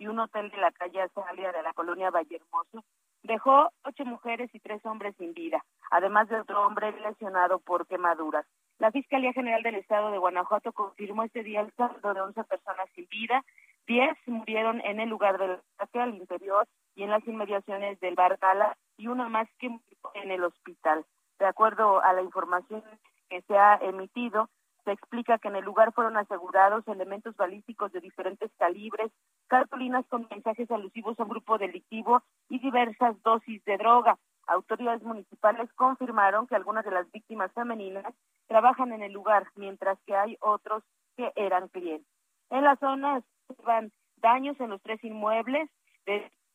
y 0.03 0.09
un 0.09 0.19
hotel 0.19 0.51
de 0.51 0.57
la 0.57 0.73
calle 0.73 1.01
Azalia 1.01 1.53
de 1.53 1.63
la 1.63 1.73
colonia 1.75 2.11
Valle 2.11 2.35
Hermoso 2.35 2.85
dejó 3.23 3.71
ocho 3.85 4.05
mujeres 4.05 4.53
y 4.53 4.59
tres 4.59 4.85
hombres 4.85 5.15
sin 5.17 5.33
vida, 5.33 5.65
además 5.93 6.29
de 6.29 6.41
otro 6.41 6.67
hombre 6.67 6.91
lesionado 7.01 7.61
por 7.61 7.87
quemaduras. 7.87 8.45
La 8.81 8.91
Fiscalía 8.91 9.33
General 9.33 9.63
del 9.63 9.77
Estado 9.77 10.11
de 10.11 10.19
Guanajuato 10.19 10.73
confirmó 10.73 11.23
este 11.23 11.45
día 11.45 11.61
el 11.61 11.73
saldo 11.75 12.15
de 12.15 12.21
11 12.21 12.43
personas 12.43 12.89
sin 12.97 13.07
vida, 13.07 13.45
10 13.87 14.19
murieron 14.27 14.81
en 14.81 14.99
el 14.99 15.09
lugar 15.09 15.39
del 15.39 15.61
ataque 15.77 16.01
al 16.01 16.17
interior 16.17 16.67
y 16.97 17.05
en 17.05 17.11
las 17.11 17.25
inmediaciones 17.29 18.01
del 18.01 18.17
bar 18.17 18.39
Gala 18.43 18.77
y 18.97 19.07
una 19.07 19.29
más 19.29 19.49
que 19.61 19.69
en 19.69 20.31
el 20.33 20.43
hospital. 20.43 21.07
De 21.39 21.47
acuerdo 21.47 22.03
a 22.03 22.13
la 22.13 22.23
información 22.23 22.83
que 23.29 23.41
se 23.43 23.57
ha 23.57 23.77
emitido, 23.77 24.49
se 24.85 24.93
explica 24.93 25.39
que 25.39 25.49
en 25.49 25.57
el 25.57 25.65
lugar 25.65 25.93
fueron 25.93 26.17
asegurados 26.17 26.87
elementos 26.89 27.37
balísticos 27.37 27.93
de 27.93 28.01
diferentes 28.01 28.51
calibres, 28.59 29.11
cartulinas 29.47 30.07
con 30.07 30.27
mensajes 30.31 30.71
alusivos 30.71 31.19
a 31.19 31.23
un 31.23 31.29
grupo 31.29 31.59
delictivo 31.59 32.23
y 32.49 32.59
diversas 32.59 33.21
dosis 33.23 33.65
de 33.65 33.79
droga. 33.79 34.19
Autoridades 34.47 35.03
municipales 35.03 35.73
confirmaron 35.75 36.47
que 36.47 36.57
algunas 36.57 36.85
de 36.85 36.91
las 36.91 37.11
víctimas 37.13 37.53
femeninas 37.53 38.13
trabajan 38.49 38.93
en 38.93 39.03
el 39.03 39.13
lugar, 39.13 39.47
mientras 39.55 39.99
que 40.07 40.17
hay 40.17 40.37
otros 40.41 40.83
que 41.17 41.33
eran 41.37 41.69
clientes. 41.69 42.07
En 42.51 42.65
la 42.65 42.77
zona 42.77 43.23
se 43.49 43.63
van 43.63 43.93
daños 44.17 44.59
en 44.61 44.71
los 44.71 44.83
tres 44.83 45.03
inmuebles, 45.05 45.71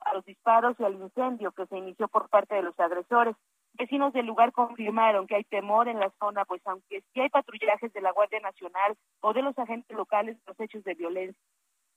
a 0.01 0.13
los 0.13 0.25
disparos 0.25 0.75
y 0.79 0.83
al 0.83 0.95
incendio 0.95 1.51
que 1.51 1.65
se 1.67 1.77
inició 1.77 2.07
por 2.07 2.29
parte 2.29 2.55
de 2.55 2.61
los 2.61 2.79
agresores. 2.79 3.35
Vecinos 3.77 4.11
del 4.13 4.25
lugar 4.25 4.51
confirmaron 4.51 5.27
que 5.27 5.35
hay 5.35 5.43
temor 5.43 5.87
en 5.87 5.99
la 5.99 6.11
zona, 6.19 6.45
pues 6.45 6.61
aunque 6.65 7.01
sí 7.13 7.19
hay 7.19 7.29
patrullajes 7.29 7.93
de 7.93 8.01
la 8.01 8.11
Guardia 8.11 8.39
Nacional 8.39 8.95
o 9.21 9.33
de 9.33 9.43
los 9.43 9.57
agentes 9.59 9.95
locales, 9.95 10.37
los 10.47 10.59
hechos 10.59 10.83
de 10.83 10.95
violencia 10.95 11.41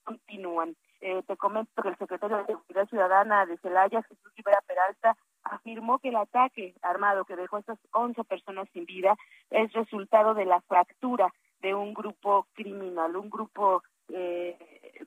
continúan. 0.03 0.75
Eh, 0.99 1.23
te 1.27 1.37
comento 1.37 1.81
que 1.81 1.89
el 1.89 1.97
secretario 1.97 2.37
de 2.37 2.45
Seguridad 2.45 2.87
Ciudadana 2.87 3.45
de 3.45 3.57
Celaya, 3.57 4.03
Jesús 4.03 4.31
Rivera 4.35 4.61
Peralta, 4.67 5.17
afirmó 5.43 5.99
que 5.99 6.09
el 6.09 6.15
ataque 6.15 6.75
armado 6.81 7.25
que 7.25 7.35
dejó 7.35 7.57
a 7.57 7.61
estas 7.61 7.79
11 7.91 8.23
personas 8.25 8.67
sin 8.73 8.85
vida 8.85 9.15
es 9.49 9.73
resultado 9.73 10.33
de 10.33 10.45
la 10.45 10.61
fractura 10.61 11.33
de 11.61 11.73
un 11.73 11.93
grupo 11.93 12.47
criminal, 12.53 13.15
un 13.15 13.29
grupo 13.29 13.83
eh, 14.09 14.57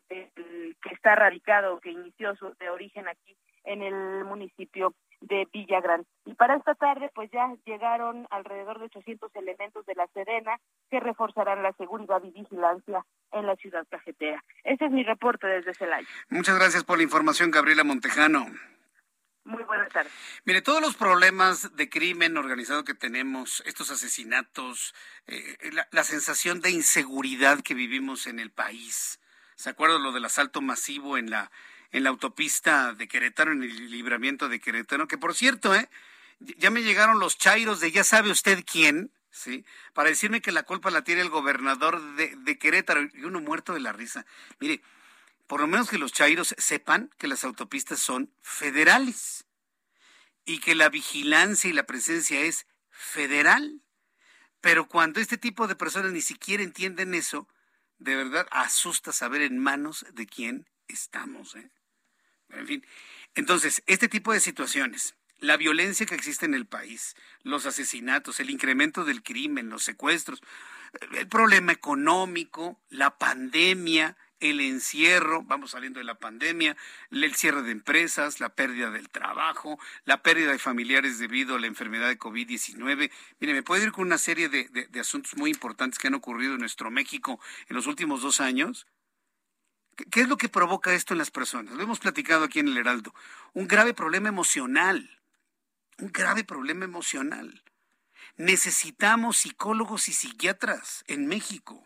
que 0.09 0.95
está 0.95 1.15
radicado, 1.15 1.81
que 1.81 1.91
inició 1.91 2.35
su, 2.37 2.53
de 2.55 2.71
origen 2.71 3.07
aquí 3.09 3.37
en 3.65 3.83
el 3.83 4.25
municipio 4.25 4.95
de 5.25 5.49
Villagrán. 5.53 6.05
Y 6.25 6.35
para 6.35 6.57
esta 6.57 6.75
tarde, 6.75 7.11
pues 7.15 7.31
ya 7.31 7.55
llegaron 7.65 8.27
alrededor 8.31 8.79
de 8.79 8.87
800 8.87 9.35
elementos 9.37 9.85
de 9.87 9.95
la 9.95 10.07
Serena 10.09 10.59
que 10.91 11.01
reforzarán 11.01 11.63
la 11.63 11.73
seguridad 11.73 12.23
y 12.25 12.31
vigilancia 12.31 13.05
en 13.33 13.47
la 13.47 13.57
ciudad 13.57 13.87
cajetera. 13.89 14.43
Ese 14.63 14.87
es 14.87 14.91
mi 14.91 15.03
reporte 15.03 15.47
desde 15.47 15.75
Celaya. 15.75 16.07
Muchas 16.29 16.59
gracias 16.59 16.85
por 16.85 16.99
la 16.99 17.05
información, 17.05 17.51
Gabriela 17.51 17.85
Montejano. 17.85 18.47
Muy 19.45 19.63
buenas 19.65 19.91
tardes. 19.91 20.13
Mire, 20.45 20.63
todos 20.63 20.81
los 20.81 20.97
problemas 20.97 21.77
de 21.77 21.91
crimen 21.91 22.39
organizado 22.39 22.85
que 22.85 22.95
tenemos, 22.95 23.63
estos 23.67 23.91
asesinatos, 23.91 24.95
eh, 25.27 25.59
la, 25.73 25.87
la, 25.91 26.03
sensación 26.03 26.63
de 26.63 26.71
inseguridad 26.71 27.61
que 27.61 27.75
vivimos 27.75 28.27
en 28.27 28.39
el 28.39 28.51
país. 28.51 29.21
¿Se 29.55 29.69
acuerda 29.69 29.99
lo 29.99 30.13
del 30.13 30.25
asalto 30.25 30.63
masivo 30.63 31.19
en 31.19 31.29
la 31.29 31.51
en 31.95 32.03
la 32.03 32.11
autopista 32.11 32.93
de 32.93 33.07
Querétaro, 33.07 33.53
en 33.53 33.63
el 33.63 33.89
libramiento 33.89 34.49
de 34.49 34.59
Querétaro, 34.59 35.07
que 35.07 35.17
por 35.17 35.33
cierto, 35.33 35.77
¿eh? 35.77 35.89
ya 36.41 36.69
me 36.71 36.83
llegaron 36.83 37.21
los 37.21 37.39
chairos 37.39 37.79
de 37.79 37.93
ya 37.93 38.03
sabe 38.03 38.33
usted 38.33 38.65
quién, 38.67 39.13
¿sí? 39.31 39.65
Para 39.93 40.09
decirme 40.09 40.43
que 40.43 40.51
la 40.51 40.65
culpa 40.65 40.91
la 40.91 41.05
tiene 41.05 41.21
el 41.21 41.29
gobernador 41.29 42.03
de, 42.17 42.35
de 42.35 42.59
Querétaro 42.59 43.03
y 43.15 43.25
uno 43.25 43.41
muerto 43.41 43.75
de 43.75 43.81
la 43.81 43.93
risa. 43.93 44.27
Mire, 44.59 44.83
por 45.47 45.61
lo 45.61 45.69
menos 45.69 45.89
que 45.89 45.99
los 45.99 46.13
chairos 46.13 46.57
sepan 46.59 47.11
que 47.17 47.29
las 47.29 47.45
autopistas 47.45 48.01
son 48.01 48.29
federales 48.43 49.45
y 50.45 50.59
que 50.59 50.75
la 50.75 50.89
vigilancia 50.89 51.71
y 51.71 51.75
la 51.75 51.87
presencia 51.87 52.41
es 52.41 52.67
federal. 52.91 53.83
Pero 54.61 54.89
cuando 54.89 55.21
este 55.21 55.39
tipo 55.39 55.69
de 55.69 55.77
personas 55.77 56.11
ni 56.11 56.23
siquiera 56.23 56.65
entienden 56.65 57.15
eso, 57.15 57.47
de 57.99 58.17
verdad 58.17 58.49
asusta 58.51 59.13
saber 59.13 59.43
en 59.43 59.59
manos 59.59 60.05
de 60.13 60.27
quién 60.27 60.69
estamos. 60.89 61.55
¿eh? 61.55 61.71
En 62.51 62.67
fin, 62.67 62.87
entonces, 63.35 63.83
este 63.87 64.09
tipo 64.09 64.33
de 64.33 64.41
situaciones, 64.41 65.15
la 65.39 65.57
violencia 65.57 66.07
que 66.07 66.15
existe 66.15 66.47
en 66.47 66.55
el 66.55 66.67
país, 66.67 67.17
los 67.43 67.67
asesinatos, 67.67 68.41
el 68.41 68.51
incremento 68.51 69.05
del 69.05 69.23
crimen, 69.23 69.71
los 69.71 69.85
secuestros, 69.85 70.41
el 71.13 71.29
problema 71.29 71.73
económico, 71.73 72.81
la 72.89 73.19
pandemia, 73.19 74.17
el 74.41 74.61
encierro, 74.61 75.43
vamos 75.43 75.73
saliendo 75.73 75.99
de 75.99 76.05
la 76.05 76.19
pandemia, 76.19 76.77
el 77.11 77.35
cierre 77.35 77.63
de 77.63 77.73
empresas, 77.73 78.41
la 78.41 78.55
pérdida 78.55 78.91
del 78.91 79.09
trabajo, 79.09 79.79
la 80.05 80.23
pérdida 80.23 80.53
de 80.53 80.59
familiares 80.59 81.19
debido 81.19 81.57
a 81.57 81.61
la 81.61 81.67
enfermedad 81.67 82.09
de 82.09 82.19
COVID-19. 82.19 83.11
Mire, 83.41 83.53
me 83.55 83.63
puedo 83.63 83.83
ir 83.83 83.93
con 83.93 84.07
una 84.07 84.19
serie 84.19 84.49
de, 84.49 84.69
de, 84.69 85.01
asuntos 85.01 85.37
muy 85.37 85.51
importantes 85.51 85.99
que 85.99 86.09
han 86.09 86.15
ocurrido 86.15 86.55
en 86.55 86.61
nuestro 86.61 86.91
México 86.91 87.41
en 87.69 87.77
los 87.77 87.87
últimos 87.87 88.23
dos 88.23 88.41
años 88.41 88.87
¿Qué 89.95 90.21
es 90.21 90.29
lo 90.29 90.37
que 90.37 90.49
provoca 90.49 90.93
esto 90.93 91.15
en 91.15 91.19
las 91.19 91.31
personas? 91.31 91.75
Lo 91.75 91.83
hemos 91.83 92.01
platicado 92.01 92.45
aquí 92.45 92.61
en 92.61 92.69
el 92.69 92.79
Heraldo. 92.79 93.15
Un 93.53 93.69
grave 93.69 93.95
problema 93.95 94.29
emocional. 94.29 95.21
Un 95.99 96.13
grave 96.13 96.45
problema 96.45 96.85
emocional. 96.85 97.63
Necesitamos 98.37 99.39
psicólogos 99.39 100.09
y 100.09 100.13
psiquiatras 100.13 101.05
en 101.07 101.27
México. 101.27 101.85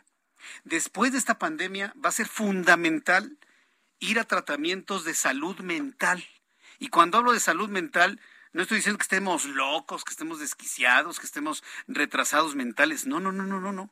Después 0.64 1.12
de 1.12 1.18
esta 1.18 1.38
pandemia 1.38 1.92
va 2.02 2.08
a 2.08 2.12
ser 2.12 2.28
fundamental 2.28 3.38
ir 3.98 4.18
a 4.18 4.24
tratamientos 4.24 5.04
de 5.04 5.14
salud 5.14 5.58
mental. 5.60 6.26
Y 6.78 6.88
cuando 6.88 7.18
hablo 7.18 7.32
de 7.32 7.40
salud 7.40 7.68
mental, 7.68 8.20
no 8.52 8.62
estoy 8.62 8.78
diciendo 8.78 8.98
que 8.98 9.02
estemos 9.02 9.44
locos, 9.44 10.04
que 10.04 10.12
estemos 10.12 10.38
desquiciados, 10.38 11.20
que 11.20 11.26
estemos 11.26 11.62
retrasados 11.86 12.54
mentales. 12.54 13.06
No, 13.06 13.20
no, 13.20 13.32
no, 13.32 13.44
no, 13.44 13.72
no. 13.72 13.90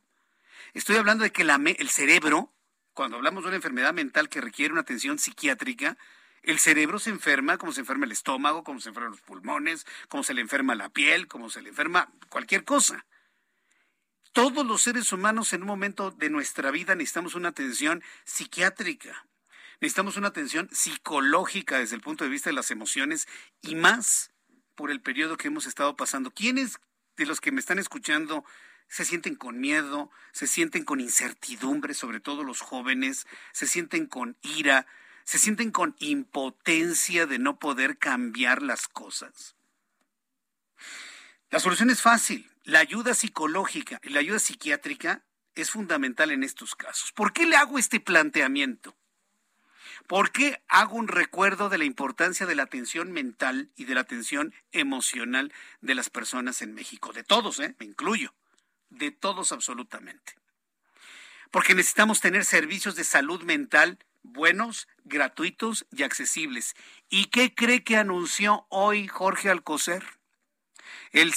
Estoy 0.72 0.96
hablando 0.96 1.24
de 1.24 1.32
que 1.32 1.44
la, 1.44 1.56
el 1.56 1.90
cerebro 1.90 2.55
cuando 2.96 3.18
hablamos 3.18 3.44
de 3.44 3.48
una 3.48 3.56
enfermedad 3.56 3.92
mental 3.92 4.30
que 4.30 4.40
requiere 4.40 4.72
una 4.72 4.80
atención 4.80 5.18
psiquiátrica, 5.18 5.98
El 6.42 6.58
cerebro 6.60 7.00
se 7.00 7.10
enferma 7.10 7.58
como 7.58 7.72
se 7.72 7.80
enferma 7.80 8.06
el 8.06 8.12
estómago, 8.12 8.62
como 8.62 8.80
se 8.80 8.88
enferman 8.88 9.10
los 9.10 9.20
pulmones, 9.20 9.84
como 10.08 10.22
se 10.22 10.32
le 10.32 10.40
enferma 10.40 10.76
la 10.76 10.88
piel, 10.88 11.26
como 11.26 11.50
se 11.50 11.60
le 11.60 11.70
enferma 11.70 12.08
cualquier 12.28 12.64
cosa. 12.64 13.04
Todos 14.32 14.64
los 14.64 14.80
seres 14.80 15.12
humanos 15.12 15.52
en 15.52 15.62
un 15.62 15.66
momento 15.66 16.12
de 16.12 16.30
nuestra 16.30 16.70
vida 16.70 16.94
necesitamos 16.94 17.34
una 17.34 17.48
atención 17.48 18.02
psiquiátrica, 18.24 19.26
necesitamos 19.80 20.16
una 20.16 20.28
atención 20.28 20.68
psicológica 20.72 21.80
desde 21.80 21.96
el 21.96 22.00
punto 22.00 22.22
de 22.22 22.30
vista 22.30 22.48
de 22.48 22.54
las 22.54 22.70
emociones 22.70 23.26
y 23.60 23.74
más 23.74 24.30
por 24.76 24.92
el 24.92 25.02
periodo 25.02 25.36
que 25.36 25.48
hemos 25.48 25.66
estado 25.66 25.96
pasando. 25.96 26.30
¿Quiénes 26.30 26.78
de 27.16 27.26
los 27.26 27.40
que 27.40 27.50
me 27.50 27.60
están 27.60 27.78
escuchando 27.78 28.44
se 28.88 29.04
sienten 29.04 29.34
con 29.34 29.60
miedo, 29.60 30.10
se 30.32 30.46
sienten 30.46 30.84
con 30.84 31.00
incertidumbre, 31.00 31.94
sobre 31.94 32.20
todo 32.20 32.44
los 32.44 32.60
jóvenes, 32.60 33.26
se 33.52 33.66
sienten 33.66 34.06
con 34.06 34.36
ira, 34.42 34.86
se 35.24 35.38
sienten 35.38 35.70
con 35.70 35.96
impotencia 35.98 37.26
de 37.26 37.38
no 37.38 37.58
poder 37.58 37.98
cambiar 37.98 38.62
las 38.62 38.88
cosas. 38.88 39.56
La 41.50 41.60
solución 41.60 41.90
es 41.90 42.00
fácil. 42.00 42.50
La 42.64 42.80
ayuda 42.80 43.14
psicológica 43.14 44.00
y 44.02 44.10
la 44.10 44.20
ayuda 44.20 44.38
psiquiátrica 44.38 45.24
es 45.54 45.70
fundamental 45.70 46.30
en 46.30 46.42
estos 46.42 46.74
casos. 46.74 47.12
¿Por 47.12 47.32
qué 47.32 47.46
le 47.46 47.56
hago 47.56 47.78
este 47.78 48.00
planteamiento? 48.00 48.96
¿Por 50.06 50.30
qué 50.30 50.62
hago 50.68 50.96
un 50.96 51.08
recuerdo 51.08 51.68
de 51.68 51.78
la 51.78 51.84
importancia 51.84 52.46
de 52.46 52.54
la 52.54 52.64
atención 52.64 53.12
mental 53.12 53.70
y 53.76 53.84
de 53.84 53.94
la 53.94 54.02
atención 54.02 54.54
emocional 54.72 55.52
de 55.80 55.94
las 55.94 56.10
personas 56.10 56.62
en 56.62 56.74
México? 56.74 57.12
De 57.12 57.24
todos, 57.24 57.58
¿eh? 57.60 57.74
me 57.78 57.86
incluyo. 57.86 58.34
De 58.90 59.10
todos 59.10 59.52
absolutamente. 59.52 60.34
Porque 61.50 61.74
necesitamos 61.74 62.20
tener 62.20 62.44
servicios 62.44 62.96
de 62.96 63.04
salud 63.04 63.42
mental 63.42 63.98
buenos, 64.26 64.88
gratuitos 65.04 65.86
y 65.90 66.02
accesibles. 66.02 66.74
¿Y 67.08 67.26
qué 67.26 67.54
cree 67.54 67.84
que 67.84 67.96
anunció 67.96 68.66
hoy 68.68 69.08
Jorge 69.08 69.50
Alcocer? 69.50 70.04
El, 71.12 71.32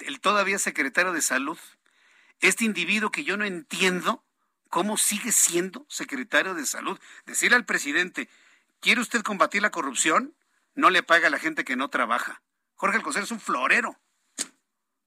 el 0.00 0.20
todavía 0.20 0.58
secretario 0.58 1.12
de 1.12 1.22
Salud. 1.22 1.58
Este 2.40 2.64
individuo 2.64 3.10
que 3.10 3.24
yo 3.24 3.36
no 3.36 3.44
entiendo 3.44 4.24
cómo 4.68 4.96
sigue 4.96 5.32
siendo 5.32 5.86
secretario 5.88 6.54
de 6.54 6.66
Salud. 6.66 6.98
Decirle 7.26 7.56
al 7.56 7.64
presidente, 7.64 8.28
¿quiere 8.80 9.00
usted 9.00 9.22
combatir 9.22 9.62
la 9.62 9.70
corrupción? 9.70 10.34
No 10.74 10.90
le 10.90 11.02
paga 11.02 11.28
a 11.28 11.30
la 11.30 11.38
gente 11.38 11.64
que 11.64 11.76
no 11.76 11.88
trabaja. 11.88 12.42
Jorge 12.74 12.96
Alcocer 12.96 13.22
es 13.22 13.30
un 13.30 13.40
florero. 13.40 13.98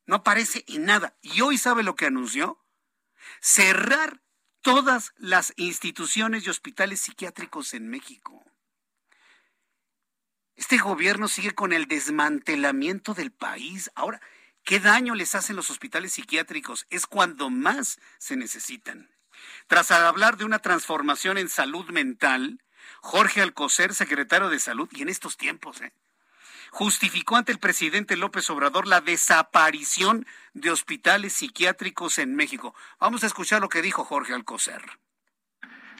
No 0.07 0.15
aparece 0.15 0.63
en 0.67 0.85
nada. 0.85 1.15
Y 1.21 1.41
hoy 1.41 1.57
sabe 1.57 1.83
lo 1.83 1.95
que 1.95 2.07
anunció. 2.07 2.65
Cerrar 3.41 4.23
todas 4.61 5.13
las 5.17 5.53
instituciones 5.57 6.45
y 6.45 6.49
hospitales 6.49 7.01
psiquiátricos 7.01 7.73
en 7.73 7.89
México. 7.89 8.43
Este 10.55 10.77
gobierno 10.77 11.27
sigue 11.27 11.53
con 11.53 11.71
el 11.71 11.87
desmantelamiento 11.87 13.13
del 13.13 13.31
país. 13.31 13.91
Ahora, 13.93 14.21
¿qué 14.63 14.79
daño 14.79 15.13
les 15.13 15.35
hacen 15.35 15.55
los 15.55 15.69
hospitales 15.69 16.13
psiquiátricos? 16.13 16.87
Es 16.89 17.05
cuando 17.05 17.49
más 17.49 17.99
se 18.17 18.37
necesitan. 18.37 19.11
Tras 19.67 19.91
hablar 19.91 20.37
de 20.37 20.45
una 20.45 20.59
transformación 20.59 21.37
en 21.37 21.49
salud 21.49 21.87
mental, 21.91 22.63
Jorge 23.01 23.41
Alcocer, 23.41 23.93
secretario 23.93 24.49
de 24.49 24.59
Salud, 24.59 24.89
y 24.91 25.01
en 25.03 25.09
estos 25.09 25.37
tiempos, 25.37 25.81
¿eh? 25.81 25.93
Justificó 26.77 27.37
ante 27.37 27.51
el 27.51 27.57
presidente 27.57 28.15
López 28.17 28.47
Obrador 28.51 28.85
la 28.85 29.01
desaparición 29.01 30.27
de 30.53 30.69
hospitales 30.69 31.33
psiquiátricos 31.33 32.19
en 32.19 32.35
México. 32.35 32.75
Vamos 32.99 33.23
a 33.23 33.25
escuchar 33.25 33.61
lo 33.61 33.67
que 33.67 33.81
dijo 33.81 34.03
Jorge 34.03 34.35
Alcocer. 34.35 34.83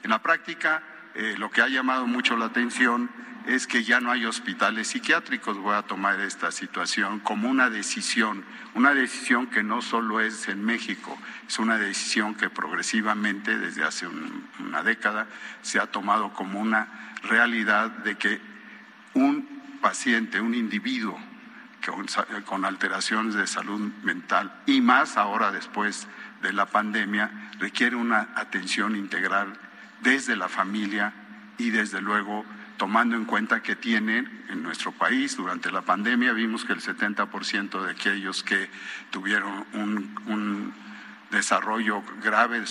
En 0.04 0.10
la 0.10 0.22
práctica, 0.22 0.84
eh, 1.16 1.34
lo 1.36 1.50
que 1.50 1.62
ha 1.62 1.68
llamado 1.68 2.06
mucho 2.06 2.36
la 2.36 2.44
atención 2.44 3.10
es 3.48 3.66
que 3.66 3.82
ya 3.82 3.98
no 3.98 4.12
hay 4.12 4.24
hospitales 4.24 4.86
psiquiátricos. 4.86 5.58
Voy 5.58 5.74
a 5.74 5.82
tomar 5.82 6.20
esta 6.20 6.52
situación 6.52 7.18
como 7.18 7.50
una 7.50 7.70
decisión, 7.70 8.44
una 8.74 8.94
decisión 8.94 9.48
que 9.48 9.64
no 9.64 9.82
solo 9.82 10.20
es 10.20 10.46
en 10.46 10.64
México, 10.64 11.18
es 11.48 11.58
una 11.58 11.76
decisión 11.76 12.36
que 12.36 12.50
progresivamente, 12.50 13.58
desde 13.58 13.82
hace 13.82 14.06
una 14.60 14.84
década, 14.84 15.26
se 15.60 15.80
ha 15.80 15.88
tomado 15.88 16.32
como 16.34 16.60
una 16.60 17.16
realidad 17.24 17.90
de 17.90 18.16
que 18.16 18.40
un 19.14 19.57
paciente, 19.78 20.40
un 20.40 20.54
individuo 20.54 21.18
con, 22.44 22.64
alteraciones 22.64 23.34
de 23.34 23.46
salud 23.46 23.80
mental 24.02 24.52
y 24.66 24.80
más 24.80 25.16
ahora 25.16 25.50
después 25.52 26.06
de 26.42 26.52
la 26.52 26.66
pandemia, 26.66 27.50
requiere 27.58 27.96
una 27.96 28.28
atención 28.34 28.96
integral 28.96 29.52
desde 30.02 30.36
la 30.36 30.48
familia 30.48 31.12
y 31.56 31.70
desde 31.70 32.00
luego 32.00 32.44
tomando 32.76 33.16
en 33.16 33.24
cuenta 33.24 33.60
que 33.60 33.74
tienen 33.74 34.44
en 34.48 34.62
nuestro 34.62 34.92
país 34.92 35.36
durante 35.36 35.72
la 35.72 35.82
pandemia, 35.82 36.32
vimos 36.32 36.64
que 36.64 36.72
el 36.72 36.80
70% 36.80 37.82
de 37.82 37.90
aquellos 37.90 38.44
que 38.44 38.70
tuvieron 39.10 39.66
un, 39.74 40.72
desarrollo 41.30 42.02
grave 42.22 42.64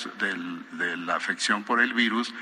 de 0.71 0.97
la 0.97 1.15
afección 1.15 1.63
por 1.63 1.79
el 1.79 1.93
virus 1.93 2.33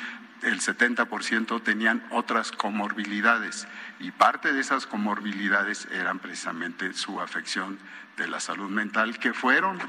el 0.45 0.61
70% 0.61 1.63
tenían 1.63 2.05
otras 2.11 2.51
comorbilidades 2.51 3.67
y 3.99 4.11
parte 4.11 4.53
de 4.53 4.61
esas 4.61 4.85
comorbilidades 4.85 5.87
eran 5.91 6.19
precisamente 6.19 6.93
su 6.93 7.19
afección 7.19 7.79
de 8.15 8.27
la 8.27 8.39
salud 8.39 8.69
mental 8.69 9.19
que 9.19 9.33
fueron 9.33 9.79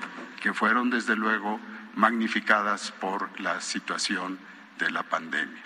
que 0.41 0.55
fueron 0.55 0.89
desde 0.91 1.15
luego 1.15 1.61
magnificadas 1.95 2.91
por 2.91 3.39
la 3.41 3.61
situación 3.61 4.39
de 4.79 4.91
la 4.91 5.03
pandemia. 5.03 5.63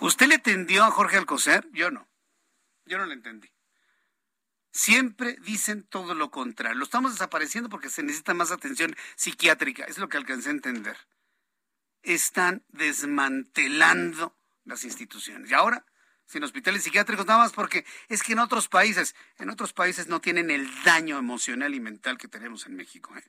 ¿Usted 0.00 0.26
le 0.26 0.34
entendió 0.36 0.84
a 0.84 0.90
Jorge 0.90 1.16
Alcocer? 1.16 1.68
Yo 1.72 1.90
no. 1.90 2.08
Yo 2.86 2.98
no 2.98 3.06
le 3.06 3.14
entendí. 3.14 3.48
Siempre 4.72 5.36
dicen 5.42 5.84
todo 5.84 6.14
lo 6.14 6.30
contrario. 6.30 6.78
Lo 6.78 6.84
estamos 6.84 7.12
desapareciendo 7.12 7.68
porque 7.68 7.88
se 7.88 8.02
necesita 8.02 8.34
más 8.34 8.50
atención 8.50 8.96
psiquiátrica. 9.14 9.84
Es 9.84 9.98
lo 9.98 10.08
que 10.08 10.16
alcancé 10.16 10.48
a 10.48 10.52
entender 10.52 10.96
están 12.02 12.62
desmantelando 12.68 14.34
las 14.64 14.84
instituciones. 14.84 15.50
Y 15.50 15.54
ahora, 15.54 15.84
sin 16.26 16.44
hospitales 16.44 16.82
psiquiátricos, 16.82 17.26
nada 17.26 17.40
más 17.40 17.52
porque 17.52 17.84
es 18.08 18.22
que 18.22 18.32
en 18.32 18.38
otros 18.38 18.68
países, 18.68 19.14
en 19.38 19.50
otros 19.50 19.72
países 19.72 20.06
no 20.08 20.20
tienen 20.20 20.50
el 20.50 20.68
daño 20.84 21.18
emocional 21.18 21.74
y 21.74 21.80
mental 21.80 22.18
que 22.18 22.28
tenemos 22.28 22.66
en 22.66 22.76
México. 22.76 23.16
¿eh? 23.16 23.24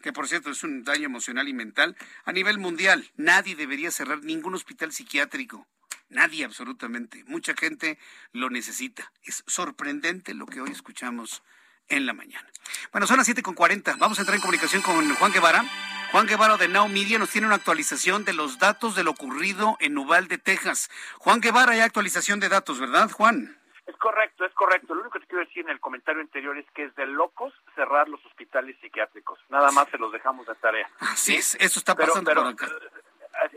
Que 0.00 0.12
por 0.12 0.28
cierto 0.28 0.50
es 0.50 0.62
un 0.62 0.84
daño 0.84 1.06
emocional 1.06 1.48
y 1.48 1.54
mental 1.54 1.96
a 2.24 2.32
nivel 2.32 2.58
mundial. 2.58 3.10
Nadie 3.16 3.56
debería 3.56 3.90
cerrar 3.90 4.22
ningún 4.22 4.54
hospital 4.54 4.92
psiquiátrico. 4.92 5.66
Nadie 6.08 6.44
absolutamente. 6.44 7.24
Mucha 7.24 7.54
gente 7.54 7.98
lo 8.32 8.50
necesita. 8.50 9.10
Es 9.22 9.44
sorprendente 9.46 10.34
lo 10.34 10.44
que 10.44 10.60
hoy 10.60 10.70
escuchamos 10.70 11.42
en 11.88 12.04
la 12.04 12.12
mañana. 12.12 12.50
Bueno, 12.90 13.06
son 13.06 13.16
las 13.16 13.28
7.40. 13.28 13.96
Vamos 13.98 14.18
a 14.18 14.22
entrar 14.22 14.34
en 14.34 14.42
comunicación 14.42 14.82
con 14.82 15.14
Juan 15.14 15.32
Guevara. 15.32 15.64
Juan 16.12 16.26
Guevara 16.26 16.58
de 16.58 16.68
Now 16.68 16.88
Media 16.88 17.18
nos 17.18 17.30
tiene 17.30 17.46
una 17.46 17.56
actualización 17.56 18.26
de 18.26 18.34
los 18.34 18.58
datos 18.58 18.94
de 18.94 19.02
lo 19.02 19.12
ocurrido 19.12 19.78
en 19.80 19.96
Uvalde, 19.96 20.36
Texas. 20.36 20.90
Juan 21.16 21.40
Guevara, 21.40 21.72
hay 21.72 21.80
actualización 21.80 22.38
de 22.38 22.50
datos, 22.50 22.78
¿verdad, 22.78 23.10
Juan? 23.10 23.58
Es 23.86 23.96
correcto, 23.96 24.44
es 24.44 24.52
correcto. 24.52 24.94
Lo 24.94 25.00
único 25.00 25.14
que 25.14 25.20
te 25.20 25.26
quiero 25.28 25.46
decir 25.46 25.64
en 25.64 25.70
el 25.70 25.80
comentario 25.80 26.20
anterior 26.20 26.58
es 26.58 26.66
que 26.72 26.84
es 26.84 26.94
de 26.96 27.06
locos 27.06 27.54
cerrar 27.74 28.10
los 28.10 28.22
hospitales 28.26 28.76
psiquiátricos. 28.82 29.40
Nada 29.48 29.70
más 29.70 29.88
se 29.88 29.96
los 29.96 30.12
dejamos 30.12 30.46
de 30.46 30.54
tarea. 30.56 30.86
Así 30.98 31.36
es, 31.36 31.54
eso 31.54 31.78
está 31.78 31.94
pasando 31.94 32.30
por 32.30 32.46
acá. 32.46 32.68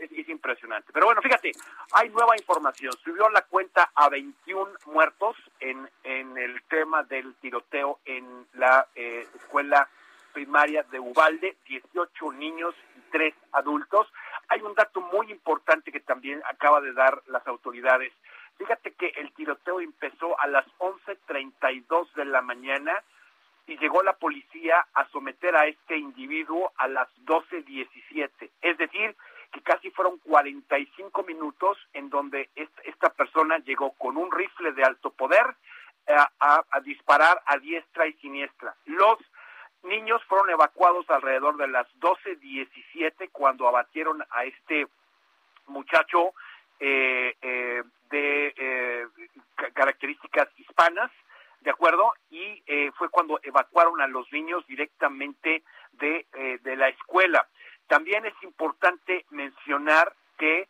Es, 0.00 0.10
es, 0.10 0.28
impresionante. 0.30 0.90
Pero 0.94 1.04
bueno, 1.04 1.20
fíjate, 1.20 1.52
hay 1.92 2.08
nueva 2.08 2.38
información. 2.38 2.94
Subió 3.04 3.28
la 3.28 3.42
cuenta 3.42 3.90
a 3.94 4.08
21 4.08 4.70
muertos 4.86 5.36
en, 5.60 5.86
en 6.04 6.38
el 6.38 6.62
tema 6.62 7.02
del 7.02 7.34
tiroteo 7.34 8.00
en 8.06 8.46
la 8.54 8.86
eh, 8.94 9.28
escuela 9.34 9.86
primaria 10.36 10.82
de 10.90 11.00
Ubalde, 11.00 11.56
18 11.66 12.32
niños 12.32 12.74
y 12.94 13.00
3 13.10 13.34
adultos. 13.52 14.06
Hay 14.48 14.60
un 14.60 14.74
dato 14.74 15.00
muy 15.00 15.30
importante 15.30 15.90
que 15.90 16.00
también 16.00 16.42
acaba 16.44 16.82
de 16.82 16.92
dar 16.92 17.22
las 17.28 17.46
autoridades. 17.46 18.12
Fíjate 18.58 18.92
que 18.92 19.14
el 19.16 19.32
tiroteo 19.32 19.80
empezó 19.80 20.38
a 20.38 20.46
las 20.46 20.66
11:32 20.76 22.12
de 22.16 22.26
la 22.26 22.42
mañana 22.42 22.92
y 23.66 23.78
llegó 23.78 24.02
la 24.02 24.12
policía 24.12 24.86
a 24.92 25.08
someter 25.08 25.56
a 25.56 25.68
este 25.68 25.96
individuo 25.96 26.70
a 26.76 26.86
las 26.86 27.08
12:17. 27.24 28.50
Es 28.60 28.76
decir, 28.76 29.16
que 29.52 29.62
casi 29.62 29.90
fueron 29.90 30.18
45 30.18 31.22
minutos 31.22 31.78
en 31.94 32.10
donde 32.10 32.50
esta 32.84 33.08
persona 33.08 33.56
llegó 33.60 33.92
con 33.92 34.18
un 34.18 34.30
rifle 34.30 34.72
de 34.72 34.84
alto 34.84 35.08
poder 35.12 35.46
eh, 36.06 36.14
a, 36.40 36.62
a 36.70 36.80
disparar 36.80 37.40
a 37.46 37.56
diestra 37.56 38.06
y 38.06 38.12
siniestra. 38.24 38.74
Los 38.84 39.18
niños 39.86 40.22
fueron 40.24 40.50
evacuados 40.50 41.08
alrededor 41.10 41.56
de 41.56 41.68
las 41.68 41.86
12.17 42.00 43.30
cuando 43.32 43.66
abatieron 43.68 44.22
a 44.30 44.44
este 44.44 44.86
muchacho 45.66 46.32
eh, 46.78 47.34
eh, 47.40 47.82
de 48.10 48.54
eh, 48.56 49.06
características 49.72 50.48
hispanas, 50.58 51.10
¿de 51.60 51.70
acuerdo? 51.70 52.12
Y 52.30 52.62
fue 52.96 53.08
cuando 53.08 53.40
evacuaron 53.42 54.00
a 54.00 54.06
los 54.06 54.30
niños 54.32 54.64
directamente 54.66 55.64
de, 55.92 56.26
de 56.62 56.76
la 56.76 56.88
escuela. 56.88 57.46
También 57.88 58.24
es 58.26 58.34
importante 58.42 59.24
mencionar 59.30 60.12
que 60.38 60.68